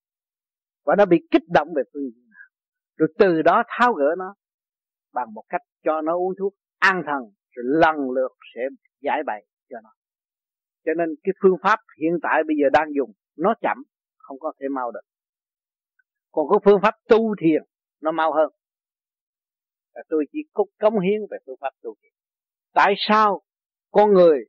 Và 0.85 0.95
nó 0.99 1.07
bị 1.07 1.17
kích 1.31 1.43
động 1.49 1.69
về 1.77 1.83
phương 1.93 2.03
diện 2.03 2.31
nào. 2.31 2.49
Rồi 2.97 3.09
từ 3.19 3.43
đó 3.43 3.63
tháo 3.69 3.93
gỡ 3.93 4.15
nó 4.19 4.35
bằng 5.13 5.35
một 5.35 5.45
cách 5.49 5.61
cho 5.85 6.03
nó 6.03 6.17
uống 6.17 6.35
thuốc 6.39 6.55
an 6.79 7.03
thần, 7.07 7.23
rồi 7.51 7.65
lần 7.67 8.11
lượt 8.11 8.33
sẽ 8.55 8.61
giải 9.01 9.23
bày 9.27 9.47
cho 9.71 9.77
nó 9.83 9.91
cho 10.85 10.93
nên 10.95 11.09
cái 11.23 11.33
phương 11.43 11.57
pháp 11.63 11.79
hiện 12.01 12.13
tại 12.23 12.43
bây 12.47 12.57
giờ 12.57 12.69
đang 12.73 12.89
dùng, 12.97 13.13
nó 13.37 13.55
chậm, 13.61 13.77
không 14.17 14.39
có 14.39 14.53
thể 14.61 14.67
mau 14.69 14.91
được. 14.91 15.01
Còn 16.33 16.49
có 16.49 16.59
phương 16.65 16.81
pháp 16.83 16.95
tu 17.09 17.35
thiền, 17.41 17.63
nó 18.01 18.13
mau 18.13 18.33
hơn. 18.33 18.51
Và 19.95 20.03
tôi 20.09 20.25
chỉ 20.33 20.39
có 20.53 20.65
cống 20.79 21.01
hiến 21.01 21.21
về 21.31 21.39
phương 21.47 21.57
pháp 21.61 21.71
tu 21.83 21.95
thiền. 22.03 22.13
Tại 22.73 22.95
sao 22.99 23.43
con 23.91 24.13
người 24.13 24.45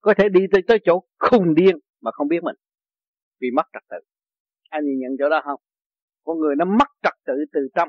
có 0.00 0.14
thể 0.18 0.28
đi 0.28 0.40
tới 0.52 0.62
tới 0.68 0.78
chỗ 0.84 1.04
khùng 1.18 1.54
điên 1.54 1.78
mà 2.00 2.10
không 2.10 2.28
biết 2.28 2.42
mình? 2.42 2.56
Vì 3.40 3.48
mất 3.56 3.62
trật 3.72 3.82
tự. 3.88 3.96
Anh 4.70 4.84
nhìn 4.84 4.98
nhận 4.98 5.10
chỗ 5.18 5.28
đó 5.28 5.40
không? 5.44 5.60
Con 6.24 6.38
người 6.38 6.54
nó 6.56 6.64
mất 6.64 6.88
trật 7.02 7.14
tự 7.26 7.32
từ 7.52 7.60
trong, 7.74 7.88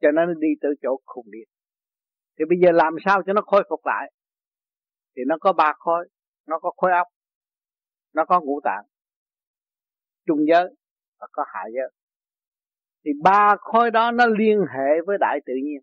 cho 0.00 0.10
nên 0.10 0.28
nó 0.28 0.34
đi 0.34 0.48
tới 0.60 0.70
chỗ 0.82 1.00
khùng 1.04 1.26
điên. 1.30 1.48
Thì 2.38 2.44
bây 2.48 2.58
giờ 2.62 2.72
làm 2.72 2.94
sao 3.04 3.22
cho 3.26 3.32
nó 3.32 3.42
khôi 3.42 3.64
phục 3.70 3.86
lại? 3.86 4.12
Thì 5.16 5.22
nó 5.26 5.36
có 5.40 5.52
ba 5.52 5.72
khối 5.78 6.08
nó 6.46 6.58
có 6.58 6.70
khối 6.76 6.92
óc 6.92 7.06
nó 8.14 8.24
có 8.24 8.40
ngũ 8.40 8.60
tạng 8.64 8.84
trung 10.26 10.38
giới 10.48 10.74
và 11.20 11.26
có 11.32 11.44
hạ 11.46 11.60
giới. 11.74 11.90
Thì 13.04 13.10
ba 13.22 13.56
khối 13.60 13.90
đó 13.90 14.10
nó 14.10 14.26
liên 14.26 14.58
hệ 14.74 15.00
với 15.06 15.18
đại 15.20 15.40
tự 15.46 15.52
nhiên. 15.64 15.80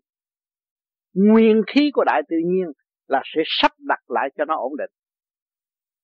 Nguyên 1.14 1.62
khí 1.66 1.90
của 1.94 2.04
đại 2.06 2.22
tự 2.28 2.36
nhiên 2.44 2.72
là 3.06 3.22
sẽ 3.34 3.42
sắp 3.46 3.72
đặt 3.78 4.00
lại 4.08 4.28
cho 4.36 4.44
nó 4.44 4.56
ổn 4.56 4.72
định. 4.78 4.90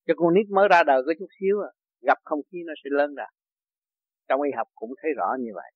Cho 0.07 0.15
con 0.17 0.35
nít 0.35 0.47
mới 0.51 0.69
ra 0.71 0.83
đời 0.83 1.03
có 1.07 1.13
chút 1.19 1.27
xíu 1.41 1.61
à, 1.61 1.71
gặp 2.07 2.19
không 2.25 2.41
khí 2.53 2.59
nó 2.67 2.73
sẽ 2.85 2.89
lớn 2.93 3.15
ra. 3.15 3.27
Trong 4.29 4.43
y 4.43 4.51
học 4.57 4.69
cũng 4.75 4.91
thấy 5.03 5.11
rõ 5.17 5.37
như 5.41 5.51
vậy. 5.55 5.73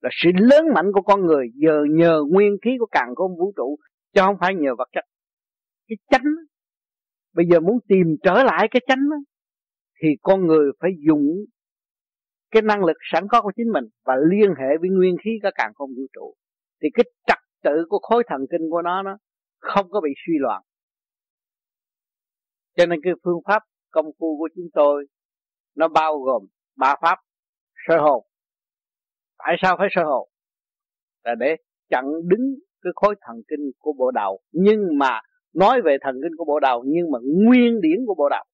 Là 0.00 0.10
sự 0.12 0.30
lớn 0.34 0.64
mạnh 0.74 0.86
của 0.94 1.02
con 1.02 1.26
người 1.26 1.46
giờ 1.54 1.84
nhờ 1.90 2.22
nguyên 2.30 2.56
khí 2.62 2.70
của 2.78 2.88
càng 2.90 3.14
không 3.14 3.36
vũ 3.38 3.52
trụ 3.56 3.76
chứ 4.14 4.20
không 4.24 4.36
phải 4.40 4.54
nhờ 4.54 4.74
vật 4.78 4.88
chất. 4.92 5.04
Cái 5.88 5.96
chánh 6.10 6.24
bây 7.34 7.46
giờ 7.50 7.60
muốn 7.60 7.78
tìm 7.88 8.16
trở 8.22 8.42
lại 8.42 8.68
cái 8.70 8.80
chánh 8.86 9.08
thì 10.02 10.08
con 10.22 10.46
người 10.46 10.72
phải 10.80 10.90
dùng 11.08 11.26
cái 12.50 12.62
năng 12.62 12.84
lực 12.84 12.96
sẵn 13.12 13.24
có 13.28 13.42
của 13.42 13.52
chính 13.56 13.72
mình 13.72 13.84
và 14.04 14.14
liên 14.30 14.50
hệ 14.58 14.76
với 14.80 14.90
nguyên 14.90 15.16
khí 15.24 15.30
cả 15.42 15.50
càng 15.54 15.72
không 15.74 15.90
vũ 15.90 16.02
trụ. 16.12 16.34
Thì 16.82 16.88
cái 16.94 17.04
trật 17.26 17.38
tự 17.62 17.84
của 17.88 17.98
khối 17.98 18.22
thần 18.28 18.40
kinh 18.50 18.70
của 18.70 18.82
nó 18.82 19.02
nó 19.02 19.18
không 19.58 19.90
có 19.90 20.00
bị 20.00 20.10
suy 20.26 20.32
loạn. 20.38 20.62
Cho 22.76 22.86
nên 22.86 23.00
cái 23.02 23.12
phương 23.24 23.40
pháp 23.46 23.62
công 23.90 24.06
phu 24.06 24.38
của 24.38 24.48
chúng 24.56 24.68
tôi, 24.72 25.06
nó 25.76 25.88
bao 25.88 26.18
gồm 26.18 26.42
ba 26.76 26.96
pháp 27.02 27.18
sơ 27.88 27.98
hồn. 28.00 28.24
Tại 29.38 29.56
sao 29.62 29.76
phải 29.78 29.88
sơ 29.90 30.04
hồn? 30.04 30.28
Là 31.24 31.34
để 31.34 31.56
chặn 31.88 32.04
đứng 32.24 32.54
cái 32.82 32.92
khối 32.94 33.14
thần 33.20 33.36
kinh 33.48 33.70
của 33.78 33.92
bộ 33.98 34.10
đầu. 34.10 34.40
Nhưng 34.52 34.98
mà 34.98 35.20
nói 35.54 35.82
về 35.84 35.96
thần 36.00 36.14
kinh 36.22 36.36
của 36.36 36.44
bộ 36.44 36.60
đầu 36.60 36.84
nhưng 36.86 37.10
mà 37.10 37.18
nguyên 37.22 37.80
điển 37.80 38.06
của 38.06 38.14
bộ 38.14 38.28
đầu 38.28 38.44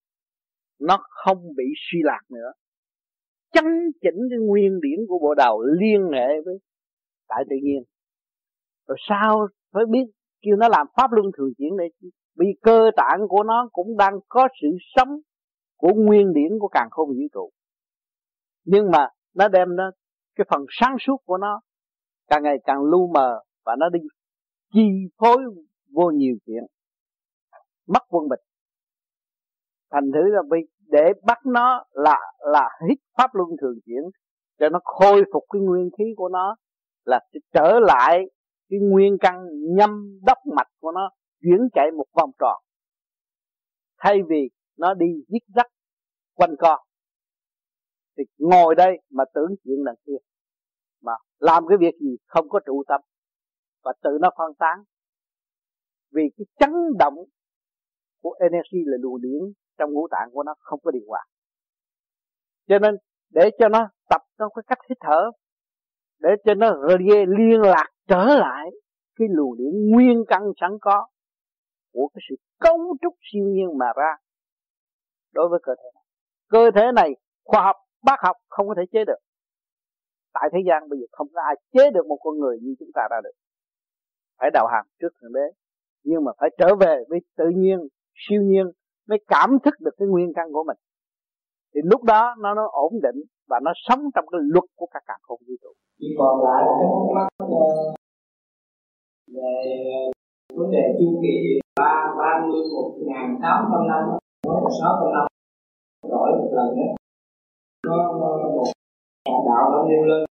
nó 0.80 0.98
không 1.08 1.54
bị 1.56 1.64
suy 1.76 1.98
lạc 2.02 2.20
nữa. 2.30 2.52
Chấn 3.52 3.64
chỉnh 4.00 4.18
cái 4.30 4.38
nguyên 4.38 4.80
điển 4.80 4.98
của 5.08 5.18
bộ 5.18 5.34
đầu 5.34 5.62
liên 5.62 6.00
hệ 6.12 6.26
với 6.44 6.58
tại 7.28 7.44
tự 7.50 7.56
nhiên. 7.62 7.82
Rồi 8.88 8.96
sao 9.08 9.46
phải 9.72 9.84
biết 9.90 10.04
kêu 10.42 10.56
nó 10.56 10.68
làm 10.68 10.86
pháp 10.96 11.12
luân 11.12 11.26
thường 11.38 11.50
chuyển 11.58 11.76
để 11.78 12.08
vì 12.36 12.46
cơ 12.62 12.90
tạng 12.96 13.28
của 13.28 13.42
nó 13.42 13.68
cũng 13.72 13.96
đang 13.96 14.14
có 14.28 14.48
sự 14.62 14.68
sống 14.96 15.08
của 15.76 15.94
nguyên 15.94 16.32
điển 16.32 16.58
của 16.60 16.68
càng 16.68 16.88
không 16.90 17.08
vũ 17.08 17.28
trụ. 17.32 17.50
Nhưng 18.64 18.90
mà 18.90 19.08
nó 19.34 19.48
đem 19.48 19.76
nó, 19.76 19.90
cái 20.36 20.46
phần 20.50 20.64
sáng 20.68 20.96
suốt 21.00 21.16
của 21.24 21.36
nó 21.36 21.60
càng 22.26 22.42
ngày 22.42 22.56
càng 22.64 22.82
lu 22.82 23.10
mờ 23.14 23.40
và 23.64 23.76
nó 23.78 23.88
đi 23.88 24.00
chi 24.72 24.88
phối 25.18 25.36
vô 25.92 26.10
nhiều 26.10 26.36
chuyện 26.46 26.64
mất 27.86 28.02
quân 28.08 28.28
bình 28.28 28.40
thành 29.94 30.12
thử 30.14 30.28
là 30.28 30.42
vì 30.50 30.58
để 30.80 31.12
bắt 31.26 31.38
nó 31.46 31.84
là 31.90 32.18
là 32.38 32.68
hít 32.88 32.98
pháp 33.16 33.34
luân 33.34 33.48
thường 33.60 33.78
chuyển, 33.86 34.02
cho 34.58 34.68
nó 34.68 34.80
khôi 34.84 35.24
phục 35.32 35.44
cái 35.52 35.62
nguyên 35.62 35.90
khí 35.98 36.04
của 36.16 36.28
nó, 36.28 36.56
là 37.04 37.20
trở 37.52 37.80
lại 37.80 38.18
cái 38.68 38.78
nguyên 38.82 39.16
căn 39.20 39.46
nhâm 39.76 40.20
đốc 40.26 40.38
mạch 40.56 40.68
của 40.80 40.92
nó 40.92 41.10
chuyển 41.42 41.68
chạy 41.72 41.90
một 41.96 42.06
vòng 42.12 42.30
tròn. 42.38 42.62
Thay 43.98 44.18
vì 44.28 44.50
nó 44.78 44.94
đi 44.94 45.06
giết 45.28 45.42
rắc 45.54 45.66
quanh 46.34 46.54
co, 46.58 46.84
thì 48.18 48.24
ngồi 48.38 48.74
đây 48.74 48.96
mà 49.10 49.24
tưởng 49.34 49.54
chuyện 49.64 49.84
đằng 49.84 49.96
kia, 50.06 50.18
mà 51.02 51.12
làm 51.38 51.64
cái 51.68 51.78
việc 51.78 51.94
gì 52.00 52.16
không 52.26 52.48
có 52.48 52.60
trụ 52.66 52.82
tâm, 52.88 53.00
và 53.84 53.92
tự 54.02 54.10
nó 54.20 54.30
phân 54.38 54.54
tán. 54.58 54.84
Vì 56.12 56.22
cái 56.36 56.44
chấn 56.58 56.70
động 56.98 57.14
của 58.24 58.36
energy 58.40 58.80
là 58.86 58.96
luồng 59.00 59.20
điển 59.20 59.52
trong 59.78 59.92
ngũ 59.92 60.08
tạng 60.10 60.28
của 60.32 60.42
nó 60.42 60.54
không 60.58 60.80
có 60.82 60.90
điều 60.90 61.02
hòa. 61.08 61.24
Cho 62.68 62.78
nên, 62.78 62.96
để 63.30 63.50
cho 63.58 63.68
nó 63.68 63.88
tập 64.10 64.22
trong 64.38 64.52
cái 64.54 64.62
cách 64.66 64.78
hít 64.88 64.98
thở, 65.00 65.30
để 66.18 66.30
cho 66.44 66.54
nó 66.54 66.76
liên 67.38 67.60
lạc 67.60 67.88
trở 68.08 68.24
lại 68.24 68.70
cái 69.18 69.28
luồng 69.30 69.56
điển 69.58 69.90
nguyên 69.90 70.24
căn 70.28 70.42
sẵn 70.60 70.70
có 70.80 71.06
của 71.92 72.08
cái 72.14 72.20
sự 72.28 72.36
cấu 72.60 72.96
trúc 73.02 73.14
siêu 73.32 73.44
nhiên 73.44 73.78
mà 73.78 73.86
ra 73.96 74.16
đối 75.32 75.48
với 75.48 75.60
cơ 75.62 75.74
thể 75.78 75.88
này. 75.94 76.04
Cơ 76.48 76.70
thể 76.74 76.92
này 76.94 77.10
khoa 77.44 77.62
học, 77.62 77.76
bác 78.02 78.20
học 78.20 78.36
không 78.48 78.68
có 78.68 78.74
thể 78.76 78.82
chế 78.92 79.04
được. 79.04 79.18
Tại 80.32 80.48
thế 80.52 80.58
gian 80.66 80.88
bây 80.88 80.98
giờ 80.98 81.06
không 81.12 81.28
có 81.34 81.42
ai 81.42 81.54
chế 81.72 81.90
được 81.90 82.06
một 82.06 82.18
con 82.22 82.38
người 82.38 82.58
như 82.62 82.74
chúng 82.78 82.90
ta 82.94 83.02
ra 83.10 83.20
được. 83.24 83.32
Phải 84.38 84.50
đầu 84.54 84.66
hàng 84.66 84.86
trước 85.00 85.08
thượng 85.20 85.32
đế, 85.32 85.46
nhưng 86.04 86.24
mà 86.24 86.32
phải 86.38 86.50
trở 86.58 86.74
về 86.74 87.04
với 87.08 87.20
tự 87.36 87.44
nhiên 87.56 87.88
siêu 88.14 88.42
nhiên 88.42 88.66
mới 89.08 89.18
cảm 89.28 89.58
thức 89.64 89.74
được 89.80 89.94
cái 89.98 90.08
nguyên 90.08 90.32
căn 90.36 90.46
của 90.52 90.64
mình. 90.66 90.76
Thì 91.74 91.80
lúc 91.84 92.02
đó 92.02 92.34
nó 92.38 92.54
nó 92.54 92.68
ổn 92.72 92.92
định 93.02 93.22
và 93.48 93.60
nó 93.62 93.72
sống 93.88 94.00
trong 94.14 94.26
cái 94.32 94.40
luật 94.42 94.64
của 94.76 94.86
cả 94.86 95.00
cả 95.06 95.14
không 95.22 95.40
vũ 95.46 95.54
trụ. 95.62 95.72
Chỉ 96.00 96.06
còn 96.18 96.44
lại 96.44 96.64
cái 96.66 96.86
thắc 96.92 97.04
mắc 97.14 97.28
ờ, 97.38 97.94
về 99.34 99.52
ờ, 99.98 100.00
vấn 100.58 100.70
đề 100.70 100.82
chu 100.98 101.20
kỳ 101.22 101.60
ba 101.80 102.14
ba 102.18 102.46
mươi 102.46 102.62
một 102.74 102.90
ngàn 103.06 103.38
tám 103.42 103.64
trăm 103.72 103.88
năm 103.88 104.02
nói 104.46 104.60
là 104.64 104.70
sáu 104.80 104.92
trăm 105.00 105.12
năm, 105.14 105.26
đổi 106.10 106.28
một 106.38 106.50
lần 106.52 106.68
nữa. 106.76 106.94
Nó 107.86 107.96
một 109.28 109.44
đạo 109.48 109.70
nó 109.72 109.84
nêu 109.88 110.02
lên 110.04 110.24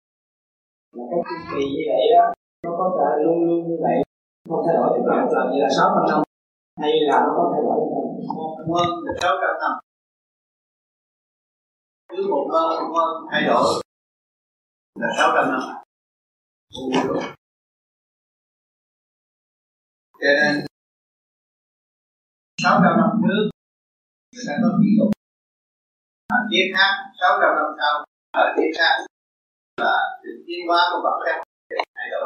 là 0.96 1.04
cái 1.12 1.20
chu 1.28 1.36
kỳ 1.52 1.64
như 1.74 1.84
vậy 1.88 2.06
á 2.22 2.26
nó 2.64 2.72
có 2.78 2.98
thể 2.98 3.24
luôn 3.24 3.44
luôn 3.48 3.68
như 3.68 3.78
vậy, 3.82 4.04
không 4.50 4.64
thay 4.66 4.76
đổi 4.76 4.90
tức 4.96 5.04
là 5.06 5.26
một 5.26 5.32
lần 5.36 5.52
như 5.52 5.60
là 5.62 5.70
sáu 5.78 5.88
trăm 5.96 6.04
năm 6.12 6.23
hay 6.82 6.92
là 7.08 7.20
nó 7.26 7.32
có 7.38 7.44
thay 7.54 7.62
là 7.68 7.76
một 8.36 8.58
quân 8.68 8.88
là 9.06 9.14
sáu 9.22 9.34
trăm 9.42 9.54
năm 9.62 9.72
cứ 12.10 12.28
một 12.30 12.48
quân 12.94 13.10
thay 13.32 13.44
đổi. 13.44 13.84
Là 14.96 15.08
sáu 15.18 15.32
trăm 15.36 15.52
năm 15.52 15.84
cho 20.24 20.30
nên 20.40 20.66
600 22.64 22.98
năm 23.02 23.10
trước, 23.22 23.44
người 24.34 24.46
ta 24.48 24.54
có 24.62 24.70
kỷ 24.80 24.90
lục 24.98 25.12
ở 26.38 26.40
tiết 26.52 26.66
khác 26.76 26.94
600 27.20 27.56
năm 27.58 27.70
sau 27.80 27.94
ở 28.44 28.46
tiết 28.56 28.70
khác. 28.78 28.96
Là 29.84 29.96
sự 30.22 30.32
tiến 30.48 30.62
hóa 30.68 30.82
của 30.92 31.02
vật 31.06 31.18
chất 31.26 31.38
thay 31.96 32.08
đổi. 32.12 32.26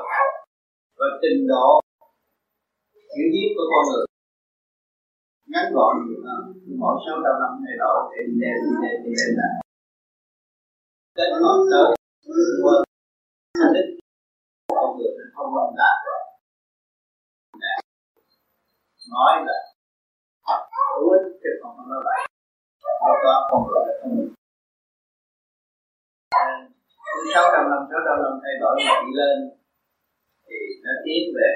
Và 0.98 1.08
trình 1.22 1.48
độ, 1.52 1.68
hiểu 3.16 3.28
biết 3.34 3.50
của 3.56 3.68
con 3.72 3.84
người 3.90 4.06
ngắn 5.52 5.66
gọn 5.76 5.94
nhiều 6.06 6.20
số 6.24 6.36
mỗi 6.82 6.96
600 7.06 7.42
năm 7.42 7.52
thay 7.64 7.76
đổi 7.82 7.98
để 8.12 8.22
để 8.42 8.52
để 8.82 8.92
để 9.04 9.12
để 9.18 9.26
là 9.40 9.50
đến 11.18 11.30
ngọn 11.42 11.60
tới. 11.72 11.88
Quên. 12.64 12.80
Thành 13.60 13.74
đích 13.76 13.90
con 14.76 14.98
người 14.98 15.12
không 15.36 15.50
còn 15.56 15.76
đạt 15.80 15.98
rồi. 16.06 16.22
Nói 19.12 19.34
là 19.48 19.58
hữu 20.98 21.10
ích 21.16 21.26
chứ 21.42 21.50
không 21.62 21.74
có 21.78 21.84
nói 21.90 22.02
vậy 22.08 22.20
nó 23.02 23.12
có 23.24 23.34
không 23.50 23.64
rồi 23.72 23.82
là 23.88 23.94
thông 24.02 24.16
minh 24.18 24.32
sáu 27.34 27.46
trăm 27.54 27.64
năm 27.72 27.82
sáu 27.90 28.00
trăm 28.06 28.16
năm 28.24 28.34
thay 28.44 28.54
đổi 28.62 28.74
mà 28.88 28.96
đi 29.04 29.12
lên 29.20 29.38
thì 30.48 30.58
nó 30.84 30.92
tiến 31.06 31.22
về 31.36 31.50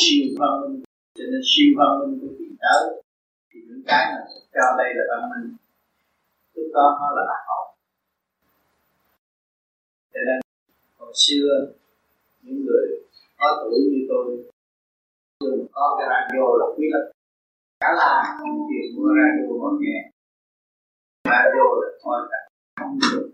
siêu 0.00 0.26
văn 0.40 0.52
minh 0.60 0.87
cho 1.18 1.24
nên 1.30 1.42
siêu 1.50 1.68
văn 1.78 1.90
minh 1.98 2.14
của 2.20 2.32
tiền 2.38 2.52
tới 2.62 3.02
thì 3.48 3.58
những 3.68 3.82
cái 3.86 4.02
mà 4.12 4.20
cho 4.54 4.64
đây 4.78 4.90
là 4.96 5.04
văn 5.10 5.22
minh. 5.30 5.56
Lúc 6.54 6.68
đó 6.74 6.86
nó 7.00 7.08
là 7.16 7.22
lạc 7.30 7.42
hậu. 7.48 7.64
Cho 10.12 10.20
nên, 10.26 10.38
hồi 10.98 11.12
xưa, 11.14 11.50
những 12.42 12.64
người 12.64 12.86
có 13.38 13.46
tuổi 13.60 13.78
như 13.90 14.00
tôi, 14.08 14.24
thường 15.40 15.66
có 15.72 15.84
cái 15.98 16.06
radio 16.12 16.44
là 16.60 16.66
quý 16.76 16.86
lắm 16.94 17.04
cả 17.80 17.88
là 18.00 18.12
những 18.44 18.58
chuyện 18.68 18.86
của 18.96 19.08
radio 19.18 19.46
họ 19.62 19.70
nghe 19.80 19.98
radio 21.24 21.66
là 21.82 21.88
thôi 22.02 22.18
cả 22.30 22.40
không 22.80 22.98
được. 23.02 23.30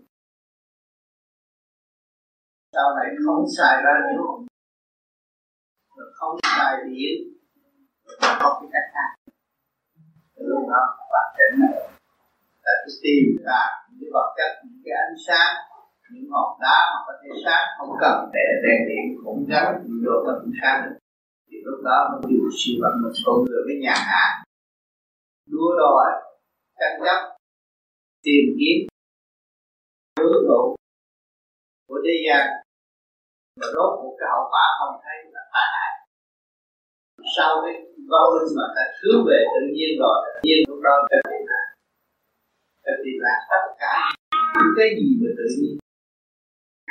Sau 2.73 2.87
này 2.97 3.07
không 3.25 3.45
xài 3.57 3.83
radio. 3.85 4.27
Không 6.13 6.37
xài 6.43 6.77
điện 6.89 7.35
rồi 8.21 8.33
có 8.41 8.49
cái 8.59 8.69
cách 8.73 8.87
khác. 8.93 9.09
Lúc 10.49 10.61
đó 10.71 10.83
bạn 11.13 11.27
sẽ 11.37 11.45
là 12.65 12.73
cái 12.83 12.93
tìm 13.03 13.25
ra 13.45 13.61
những 13.85 13.97
cái 14.01 14.09
vật 14.15 14.29
chất, 14.37 14.51
những 14.63 14.81
cái 14.85 14.93
ánh 15.05 15.17
sáng, 15.27 15.51
những 16.11 16.27
ngọn 16.31 16.49
đá 16.61 16.77
mà 16.91 16.99
có 17.07 17.13
thể 17.21 17.29
sáng, 17.45 17.65
không 17.77 17.91
cần 18.01 18.15
để 18.33 18.45
đèn 18.63 18.79
điện 18.89 19.05
cũng 19.23 19.45
gắn 19.49 19.65
đồ 20.05 20.15
nó 20.25 20.33
cũng 20.41 20.53
sáng 20.61 20.77
được. 20.83 20.95
Thì 21.47 21.57
lúc 21.65 21.79
đó 21.87 21.97
nó 22.11 22.17
điều 22.29 22.45
siêu 22.59 22.75
vật 22.81 22.93
một 23.01 23.13
con 23.25 23.35
người 23.45 23.61
với 23.67 23.75
nhà 23.85 23.95
hạ 24.09 24.25
đua 25.51 25.69
đòi, 25.81 26.07
tranh 26.79 26.99
chấp, 27.05 27.19
tìm 28.23 28.43
kiếm 28.59 28.77
hướng 30.19 30.43
tụ 30.49 30.75
của 31.87 31.99
thế 32.05 32.15
gian. 32.25 32.47
Và 33.59 33.67
rốt 33.75 33.91
một 34.03 34.15
cái 34.19 34.27
hậu 34.33 34.45
quả 34.51 34.65
không 34.79 35.01
thấy 35.03 35.17
là 35.33 35.41
tai 35.53 35.67
hại 35.75 35.91
sau 37.35 37.51
cái 37.63 37.75
vô 38.11 38.23
linh 38.35 38.53
mà 38.57 38.65
ta 38.75 38.83
hướng 38.99 39.21
về 39.29 39.39
tự 39.53 39.63
nhiên 39.75 39.91
rồi, 40.01 40.17
tự 40.25 40.39
nhiên 40.45 40.59
lúc 40.69 40.79
đó 40.87 40.93
ta 41.11 41.17
tìm 41.29 41.43
ra. 41.51 41.61
Ta 42.85 42.93
tìm 43.03 43.17
ra 43.23 43.33
tất 43.51 43.63
cả 43.83 43.95
những 44.57 44.73
cái 44.77 44.89
gì 44.97 45.09
mà 45.21 45.29
tự 45.39 45.45
nhiên. 45.57 45.75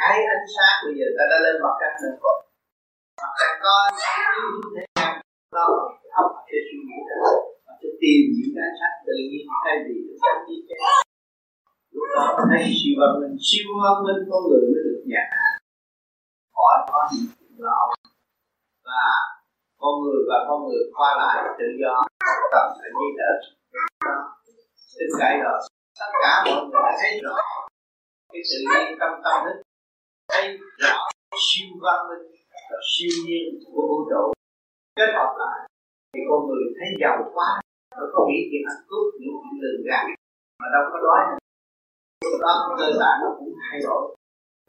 Cái 0.00 0.16
ánh 0.34 0.46
sáng 0.54 0.76
bây 0.84 0.94
giờ 0.98 1.06
ta 1.16 1.24
đã 1.30 1.38
lên 1.44 1.56
mặt 1.64 1.74
trăng 1.80 1.96
nữa 2.02 2.14
rồi. 2.22 2.38
Mặt 3.20 3.32
trăng 3.40 3.56
có 3.64 3.74
thế 4.74 4.84
gian 4.96 5.12
đó 5.56 5.66
học 6.16 6.30
cái 6.48 6.60
suy 6.66 6.78
nghĩ 6.86 6.98
ra 7.08 7.16
mà 7.66 7.72
sẽ 7.80 7.88
tìm 8.02 8.22
những 8.36 8.50
cái 8.54 8.62
ánh 8.68 8.76
sáng 8.80 8.94
tự 9.06 9.14
nhiên, 9.28 9.44
thay 9.64 9.76
vì 9.86 9.96
cái 10.06 10.16
sáng 10.22 10.38
đi 10.46 10.56
chế 10.68 10.76
lúc 11.94 12.06
đó 12.14 12.24
thấy 12.50 12.62
siêu 12.78 12.94
văn 13.00 13.12
minh 13.20 13.36
siêu 13.46 13.66
văn 13.82 13.96
minh 14.04 14.20
con 14.30 14.40
người 14.48 14.62
mới 14.70 14.82
được 14.86 15.02
nhạc. 15.12 15.28
Khỏi 16.54 16.76
có 16.90 17.00
những 17.10 17.26
chuyện 17.34 17.52
lão 17.66 17.86
và 18.88 19.04
con 19.84 19.94
người 20.02 20.20
và 20.30 20.38
con 20.48 20.58
người 20.66 20.82
qua 20.96 21.10
lại 21.20 21.36
tự 21.58 21.68
do. 21.82 21.94
Cần 22.54 22.66
phải 22.78 22.90
đi 22.98 23.06
đỡ 23.18 23.30
tin 24.98 25.08
cậy 25.20 25.34
rồi 25.44 25.58
tất 26.00 26.10
cả 26.22 26.32
mọi 26.46 26.64
người 26.70 26.92
thấy 27.00 27.12
rõ 27.24 27.36
cái 28.32 28.42
sự 28.48 28.58
yên 28.78 28.98
tâm 29.00 29.10
tâm 29.24 29.36
thức. 29.44 29.56
Thấy 30.32 30.44
rõ 30.82 30.96
siêu 31.46 31.68
văn 31.84 31.98
minh 32.08 32.24
và 32.70 32.78
siêu 32.90 33.14
nhiên 33.26 33.44
của 33.64 33.82
vũ 33.88 33.98
trụ. 34.10 34.24
Kết 34.98 35.10
hợp 35.18 35.30
lại 35.42 35.58
thì 36.12 36.20
con 36.28 36.40
người 36.46 36.64
thấy 36.76 36.88
giàu 37.00 37.16
quá. 37.34 37.48
Nó 37.98 38.04
có 38.14 38.20
nghĩ 38.28 38.40
chuyện 38.48 38.62
hạnh 38.68 38.82
cướp 38.88 39.06
những 39.20 39.36
chuyện 39.42 39.56
lường 39.62 39.80
gạt. 39.88 40.04
Mà 40.60 40.66
đâu 40.74 40.84
có 40.92 40.98
đói 41.06 41.20
nữa. 41.28 41.38
Đó 42.44 42.52
cơ 42.78 42.86
bản 43.00 43.14
nó 43.22 43.28
cũng 43.38 43.52
thay 43.62 43.78
đổi. 43.86 44.02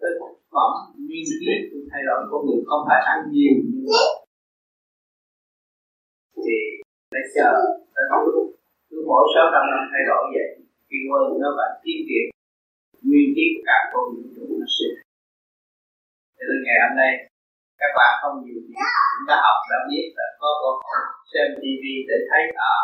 Thực 0.01 0.15
phẩm 0.53 0.71
nguyên 1.05 1.25
khí 1.39 1.51
cũng 1.71 1.85
thay 1.91 2.01
đổi. 2.07 2.19
Con 2.31 2.39
người 2.45 2.61
không 2.69 2.83
phải 2.87 2.99
ăn 3.13 3.19
nhiều 3.31 3.53
như 3.71 3.81
vậy 3.93 4.09
phải 7.15 7.25
chờ 7.35 7.51
đến 7.95 8.05
lúc 8.35 8.47
cứ 8.89 8.97
mỗi 9.09 9.23
sáu 9.33 9.45
trăm 9.53 9.63
năm 9.71 9.81
thay 9.91 10.03
đổi 10.09 10.23
vậy, 10.35 10.49
khi 10.87 10.97
quân 11.09 11.23
nó 11.43 11.49
phải 11.57 11.71
tiến 11.83 11.99
triển 12.07 12.25
nguyên 13.05 13.27
khí 13.35 13.45
của 13.53 13.63
cả 13.69 13.77
con 13.91 14.03
vũ 14.13 14.23
trụ 14.35 14.45
nó 14.61 14.67
sẽ 14.75 14.89
cho 16.37 16.43
nên 16.49 16.59
ngày 16.65 16.77
hôm 16.83 16.93
nay, 17.01 17.11
các 17.81 17.91
bạn 17.97 18.11
không 18.21 18.35
nhiều 18.43 18.59
gì 18.65 18.73
chúng 19.13 19.27
ta 19.29 19.35
học, 19.45 19.59
đã 19.71 19.77
biết 19.89 20.05
là 20.17 20.27
có 20.41 20.49
cơ 20.61 20.69
hội 20.81 20.99
xem 21.31 21.47
TV 21.61 21.85
để 22.09 22.17
thấy 22.29 22.43
à 22.73 22.75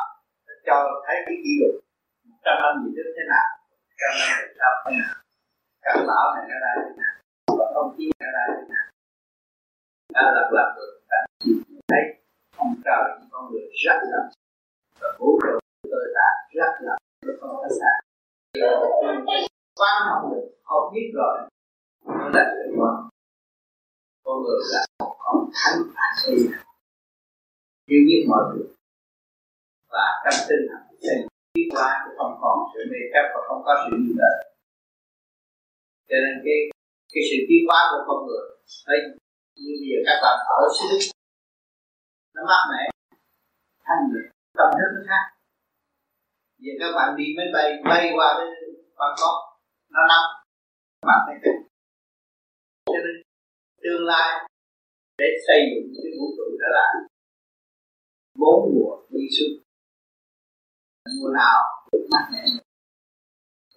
cho 0.67 0.75
thấy 1.05 1.17
cái 1.25 1.35
kỷ 1.43 1.51
lục 1.61 1.75
trăm 2.45 2.55
năm 2.61 2.73
gì 2.81 2.89
trước 2.95 3.09
thế 3.15 3.23
nào 3.33 3.47
trăm 3.99 4.11
năm 4.19 4.29
về 4.39 4.47
sau 4.59 4.71
thế 4.83 4.91
nào, 5.01 5.13
cảnh 5.85 6.01
lão 6.09 6.25
này 6.35 6.43
nó 6.51 6.57
ra 6.63 6.71
thế 6.85 6.91
nào, 7.01 7.13
và 7.59 7.65
không 7.73 7.89
khí 7.95 8.05
nó 8.21 8.29
ra 8.35 8.43
thế 8.57 8.63
nào. 8.73 8.85
Đã 10.15 10.21
lập 10.35 10.47
lập 10.57 10.69
được 10.77 10.91
ta 11.11 11.19
thấy 11.91 12.03
ông 12.61 12.75
trời 12.85 13.03
con 13.31 13.51
người 13.51 13.65
rất 13.85 13.99
là 14.11 14.21
và 14.99 15.07
vũ 15.19 15.39
trụ 15.41 15.59
tôi 15.91 16.05
đã 16.15 16.27
rất 16.59 16.73
là 16.79 16.95
rất 17.27 17.33
là 17.41 17.47
có 17.61 17.67
xa 17.79 17.91
quan 19.79 19.95
học 20.09 20.21
được 20.31 20.47
học 20.63 20.91
biết 20.93 21.11
rồi, 21.13 21.37
nó 22.05 22.29
là 22.33 22.43
sự 22.55 22.65
quan 22.77 22.95
con 24.23 24.35
người 24.43 24.59
là 24.73 24.81
một 24.99 25.15
con 25.19 25.49
thánh 25.57 25.79
phản 25.95 26.11
si 26.21 26.33
yêu 27.85 28.01
biết 28.07 28.25
mọi 28.29 28.43
việc 28.53 28.67
và 29.89 30.05
tâm 30.23 30.33
tinh 30.49 30.63
học 30.73 30.83
sinh 31.01 31.27
biết 31.53 31.69
qua 31.71 32.05
cũng 32.05 32.17
không 32.17 32.37
còn 32.41 32.57
sự 32.73 32.79
mê 32.91 32.99
chấp 33.13 33.25
và 33.33 33.41
không 33.47 33.61
có 33.65 33.73
sự 33.83 33.97
nghi 33.97 34.13
ngờ 34.17 34.33
cho 36.09 36.17
nên 36.23 36.33
cái 36.45 36.59
cái 37.13 37.23
sự 37.29 37.37
tiến 37.47 37.61
hóa 37.69 37.79
của 37.91 38.01
con 38.07 38.17
người 38.27 38.45
thấy 38.87 38.97
như 39.55 39.73
bây 39.81 39.87
giờ 39.91 39.99
các 40.07 40.17
bạn 40.23 40.35
ở 40.55 40.59
xứ 40.77 40.85
Đức 40.91 41.20
nó 42.35 42.41
mát 42.49 42.63
mẻ 42.71 42.83
thanh 43.85 44.01
nhiệt 44.07 44.31
tâm 44.57 44.69
thức 44.77 44.89
nó 44.95 45.01
khác. 45.09 45.23
Giờ 46.63 46.71
các 46.79 46.91
bạn 46.95 47.15
đi 47.17 47.25
máy 47.37 47.47
bay 47.53 47.67
bay 47.89 48.11
qua 48.15 48.27
bên 48.37 48.49
Bangkok, 48.99 49.37
nó 49.89 49.99
nóng 50.09 50.27
bạn 51.07 51.19
thấy 51.27 51.35
cái 51.43 51.53
cho 52.85 52.99
nên 53.05 53.15
tương 53.83 54.05
lai 54.05 54.49
để 55.17 55.27
xây 55.47 55.59
dựng 55.69 55.93
cái 55.95 56.11
vũ 56.19 56.25
trụ 56.37 56.57
đó 56.61 56.67
là 56.77 56.85
bốn 58.39 58.75
mùa 58.75 58.97
đi 59.09 59.23
xuống. 59.37 59.63
Mùa 61.19 61.29
nào 61.33 61.57
cũng 61.91 62.07
mát 62.11 62.29
mẻ. 62.33 62.43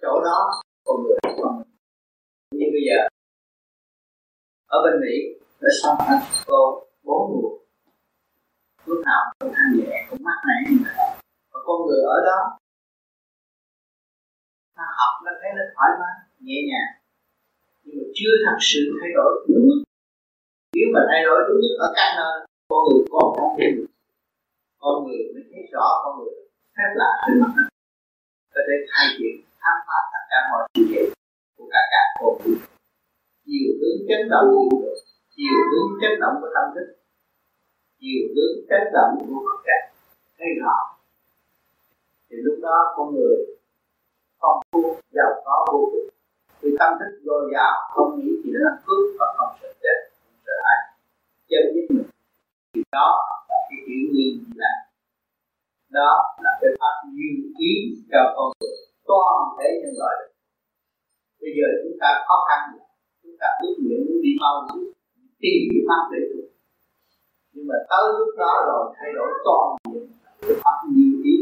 Chỗ 0.01 0.21
đó 0.23 0.61
con 0.85 1.03
người 1.03 1.17
còn. 1.41 1.63
Như 2.51 2.65
bây 2.73 2.81
giờ, 2.87 3.07
ở 4.67 4.77
bên 4.83 5.01
Mỹ 5.01 5.13
ở 5.59 5.69
San 5.83 5.95
cô 6.45 6.87
bốn 7.03 7.31
mùa 7.31 7.64
lúc 8.85 8.99
nào 9.05 9.21
cũng 9.39 9.53
thanh 9.55 9.71
nhẹ, 9.77 10.07
cũng 10.09 10.23
mát 10.23 10.39
mẻ 10.47 10.55
như 10.69 10.77
vậy. 10.83 10.95
Và 11.51 11.59
con 11.65 11.77
người 11.85 12.01
ở 12.15 12.17
đó, 12.25 12.39
ta 14.77 14.83
học 14.99 15.13
nó 15.25 15.31
thấy 15.41 15.51
nó 15.57 15.63
thoải 15.75 15.91
mái, 15.99 16.15
nhẹ 16.39 16.57
nhàng. 16.69 16.91
Nhưng 17.83 17.95
mà 17.97 18.05
chưa 18.17 18.33
thật 18.45 18.57
sự 18.59 18.81
thay 19.01 19.09
đổi. 19.15 19.45
Đúng 19.49 19.67
mức 19.67 19.79
nếu 20.75 20.87
mà 20.93 21.01
thay 21.09 21.23
đổi 21.23 21.39
đúng 21.47 21.59
mức 21.63 21.73
ở 21.85 21.87
các 21.95 22.09
nơi, 22.17 22.35
con 22.69 22.81
người 22.85 23.03
có 23.11 23.21
con 23.37 23.57
người 23.57 23.85
con 24.85 24.95
người 25.03 25.21
mới 25.33 25.43
thấy 25.51 25.63
rõ 25.73 25.87
con 26.03 26.13
người 26.17 26.35
phép 26.75 26.89
lạ 26.99 27.11
trên 27.23 27.39
mặt 27.41 27.51
đất 27.57 27.67
có 28.53 28.61
thể 28.67 28.75
hai 28.95 29.07
chuyện 29.17 29.35
khám 29.61 29.77
phá 29.87 29.97
tất 30.13 30.23
cả 30.31 30.39
mọi 30.51 30.61
sự 30.73 30.81
kiện 30.89 31.05
của 31.57 31.67
cả 31.73 31.81
cả 31.93 32.01
con 32.19 32.33
người. 32.39 32.57
Chiều 33.45 33.69
hướng 33.79 33.99
chấn 34.09 34.21
động, 34.33 34.49
chiều 35.35 35.57
hướng 35.71 35.91
chấn 36.01 36.13
động 36.23 36.35
của 36.41 36.49
tâm 36.55 36.65
thức 36.75 36.87
chiều 38.05 38.23
hướng 38.35 38.55
chấn 38.69 38.83
động 38.93 39.13
của 39.27 39.39
vật 39.45 39.59
chất 39.65 39.81
thấy 40.37 40.47
rõ 40.61 40.75
thì 42.29 42.35
lúc 42.45 42.57
đó 42.61 42.93
con 42.95 43.15
người 43.15 43.37
phong 44.41 44.59
phú 44.71 44.81
giàu 45.11 45.31
có 45.45 45.65
vô 45.71 45.89
cùng. 45.91 46.09
Vì 46.61 46.69
tâm 46.79 46.93
thức 46.99 47.11
dồi 47.25 47.51
dào, 47.53 47.73
không 47.93 48.19
nghĩ 48.19 48.29
gì 48.43 48.51
là 48.53 48.71
cướp 48.85 49.05
và 49.19 49.25
không 49.37 49.51
sợ 49.61 49.67
chết, 49.81 49.97
không 50.19 50.39
sợ 50.45 50.53
ai 50.73 50.79
chân 51.49 51.63
giết 51.73 51.85
mình. 51.89 52.07
Thì 52.73 52.81
đó 52.91 53.09
là 53.49 53.57
cái 53.69 53.79
hiểu 53.87 54.03
nguyên 54.11 54.33
là 54.55 54.73
đó 55.89 56.11
là 56.43 56.51
cái 56.61 56.71
pháp 56.79 56.95
duyên 57.15 57.35
ý 57.57 57.71
cho 58.11 58.21
con 58.35 58.47
người, 58.59 58.77
toàn 59.07 59.39
thể 59.57 59.67
nhân 59.81 59.93
loại. 59.99 60.17
Bây 61.41 61.51
giờ 61.57 61.67
chúng 61.81 61.97
ta 62.01 62.09
khó 62.27 62.35
khăn, 62.47 62.61
chúng 63.23 63.35
ta 63.39 63.47
ước 63.61 63.75
nguyện 63.79 63.99
muốn 64.07 64.21
đi 64.25 64.31
mau 64.41 64.55
tìm 65.41 65.59
cái 65.69 65.81
pháp 65.87 66.03
để 66.11 66.19
được 66.31 66.47
nhưng 67.55 67.67
mà 67.67 67.75
tới 67.89 68.05
lúc 68.19 68.31
đó 68.37 68.53
rồi, 68.67 68.83
thay 68.97 69.09
đổi 69.15 69.29
toàn 69.45 69.65
diện. 69.83 70.05
Được 70.41 70.59
pháp 70.63 70.77
như 70.95 71.21
ý 71.23 71.35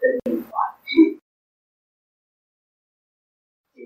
trên 0.00 0.10
nhân 0.24 0.42
loại 0.50 0.68
thì 3.74 3.82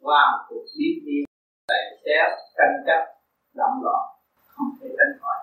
qua 0.00 0.20
một 0.32 0.42
cuộc 0.48 0.64
biến 0.78 0.94
thiên 1.04 1.24
lại 1.68 1.82
xéo 2.04 2.26
tranh 2.56 2.74
chấp 2.86 3.00
động 3.54 3.76
loạn, 3.82 4.02
không 4.46 4.70
thể 4.80 4.88
tránh 4.98 5.14
khỏi. 5.20 5.36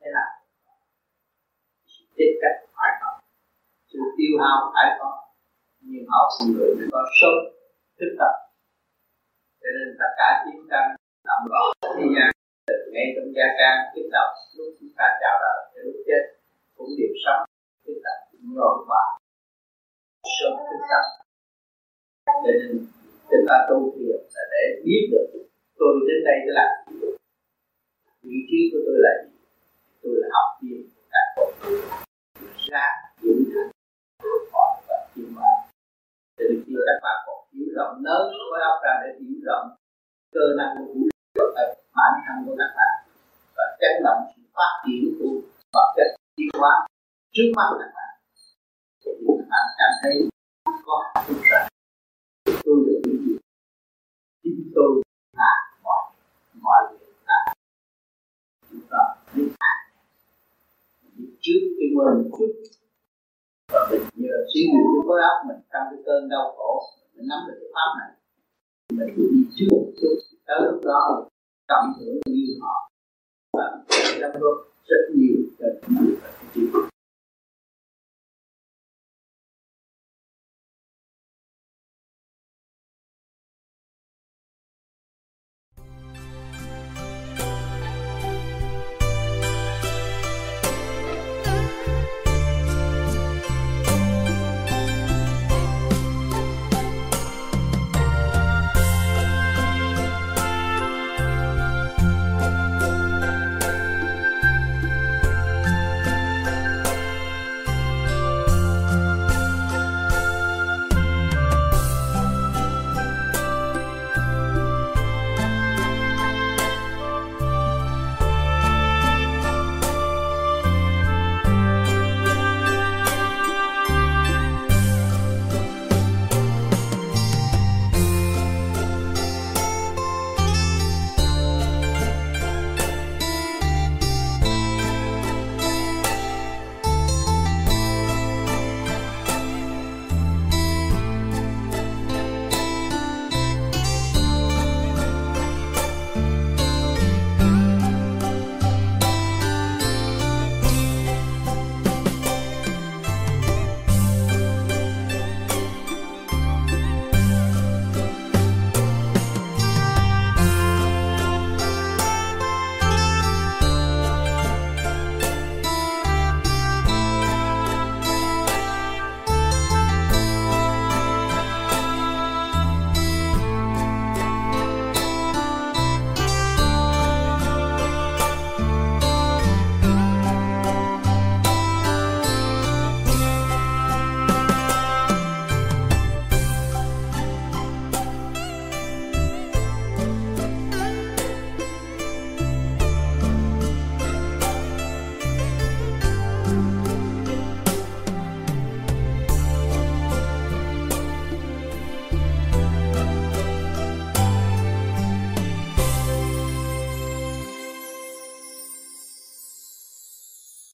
Thế 0.00 0.06
là 0.10 0.24
chết 2.16 2.30
cách 2.42 2.56
phải 2.76 2.90
không 3.00 3.18
sự 3.92 3.98
tiêu 4.16 4.32
hao 4.40 4.72
phải 4.74 4.96
có. 4.98 5.10
Nhưng 5.80 6.06
họ 6.08 6.20
con 6.38 6.48
người 6.52 6.74
mới 6.74 6.88
có 6.92 7.00
sống 7.20 7.38
thức 7.98 8.10
tập. 8.18 8.34
Cho 9.60 9.68
nên 9.76 9.96
tất 9.98 10.10
cả 10.18 10.44
chiến 10.44 10.66
tranh 10.70 10.88
động 11.24 11.44
loạn, 11.50 11.66
thế 11.96 12.06
gian 12.16 12.35
từ 12.66 12.74
ngay 12.92 13.06
trong 13.14 13.28
gia 13.36 13.46
can 13.58 13.76
kiếp 13.92 14.06
đầu 14.16 14.28
lúc 14.56 14.68
chúng 14.78 14.92
ta 14.98 15.06
chào 15.20 15.34
đời 15.44 15.58
đến 15.72 15.82
lúc 15.86 15.98
chết, 16.08 16.22
cũng 16.76 16.90
đều 16.98 17.14
sống 17.24 17.42
kích 17.84 18.00
tập 18.04 18.18
ngồi 18.54 18.76
và 18.90 19.02
sống 20.36 20.56
kiếp 20.66 20.80
tập. 20.90 21.04
Cho 22.44 22.50
nên, 22.58 22.86
chúng 23.30 23.46
ta 23.48 23.56
tu 23.68 23.78
thiền 23.94 24.18
là 24.34 24.44
để 24.52 24.62
biết 24.84 25.02
được 25.12 25.26
tôi 25.78 25.92
đến 26.08 26.18
đây 26.28 26.36
để 26.44 26.52
làm 26.58 26.70
gì. 26.86 27.08
Vị 28.22 28.38
trí 28.48 28.58
của 28.70 28.80
tôi 28.86 28.96
là 29.04 29.12
gì? 29.22 29.30
Tôi 30.02 30.14
là 30.20 30.28
học 30.36 30.48
viên 30.62 30.80
của 30.92 31.02
cả 31.12 31.22
cuộc 31.36 31.50
ra 32.72 32.86
dưỡng 33.22 33.44
thành 33.52 33.70
hỏi 34.52 34.70
và 34.88 34.98
tiến 35.14 35.28
hóa 35.36 35.52
cho 36.36 36.44
nên 36.48 36.62
khi 36.66 36.72
các 36.86 36.98
bạn 37.04 37.16
còn 37.26 37.38
hiểu 37.52 37.68
rộng 37.76 37.94
lớn 38.06 38.22
với 38.50 38.60
óc 38.70 38.78
ra 38.84 38.92
để 39.02 39.08
hiểu 39.20 39.38
rộng 39.48 39.66
cơ 40.34 40.44
năng 40.58 40.72
của 40.78 40.94
vũ 40.94 41.08
trụ 41.34 41.44
bản 41.96 42.12
thân 42.24 42.36
của 42.46 42.56
các 42.60 42.70
bạn 42.78 42.94
và 43.56 43.64
chấn 43.80 43.94
động 44.04 44.20
sự 44.32 44.42
phát 44.56 44.72
triển 44.82 45.02
của 45.18 45.34
vật 45.74 45.88
chất 45.96 46.08
tiến 46.36 46.48
hóa 46.60 46.86
trước 47.34 47.48
mắt 47.56 47.68
các 47.80 47.90
bạn 47.96 48.12
thì 49.04 49.10
các 49.26 49.46
bạn 49.50 49.64
cảm 49.78 49.92
thấy 50.02 50.14
có 50.86 50.94
hạnh 51.04 51.24
phúc 51.26 51.38
rằng 51.50 51.68
tôi 52.64 52.76
được 52.86 53.00
những 53.04 53.20
gì 53.24 53.36
chính 54.42 54.72
tôi 54.74 55.02
là 55.40 55.52
mọi 55.84 56.02
mọi 56.60 56.80
việc 56.92 57.14
là 57.26 57.54
chúng 58.70 58.80
ta 58.90 59.02
biết 59.34 59.48
hạn 59.60 59.78
trước 61.40 61.60
cái 61.78 61.88
mình 61.94 62.30
chút 62.38 62.52
và 63.72 63.80
mình 63.90 64.02
nhờ 64.14 64.36
suy 64.54 64.60
nghĩ 64.60 64.82
cái 64.92 65.02
khối 65.06 65.20
óc 65.30 65.38
mình 65.48 65.60
trong 65.72 65.86
cái 65.90 66.00
cơn 66.06 66.28
đau 66.28 66.54
khổ, 66.56 66.82
mình 67.14 67.26
nắm 67.28 67.38
được 67.46 67.56
cái 67.60 67.70
pháp 67.74 67.90
này. 67.98 68.10
Mình 68.92 69.08
cứ 69.16 69.22
đi 69.32 69.42
trước 69.56 69.66
một 69.70 69.86
chút. 70.00 70.16
Tới 70.46 70.58
lúc 70.64 70.80
đó 70.84 71.28
cảm 71.68 71.92
hưởng 71.98 72.20
như 72.26 72.58
họ. 72.60 72.90
Và 73.52 73.84
đóng 74.20 74.40
góp 74.40 74.56
rất 74.84 75.14
nhiều 75.14 75.36
cho 75.58 75.66
chúng 75.86 76.16
ta 76.22 76.95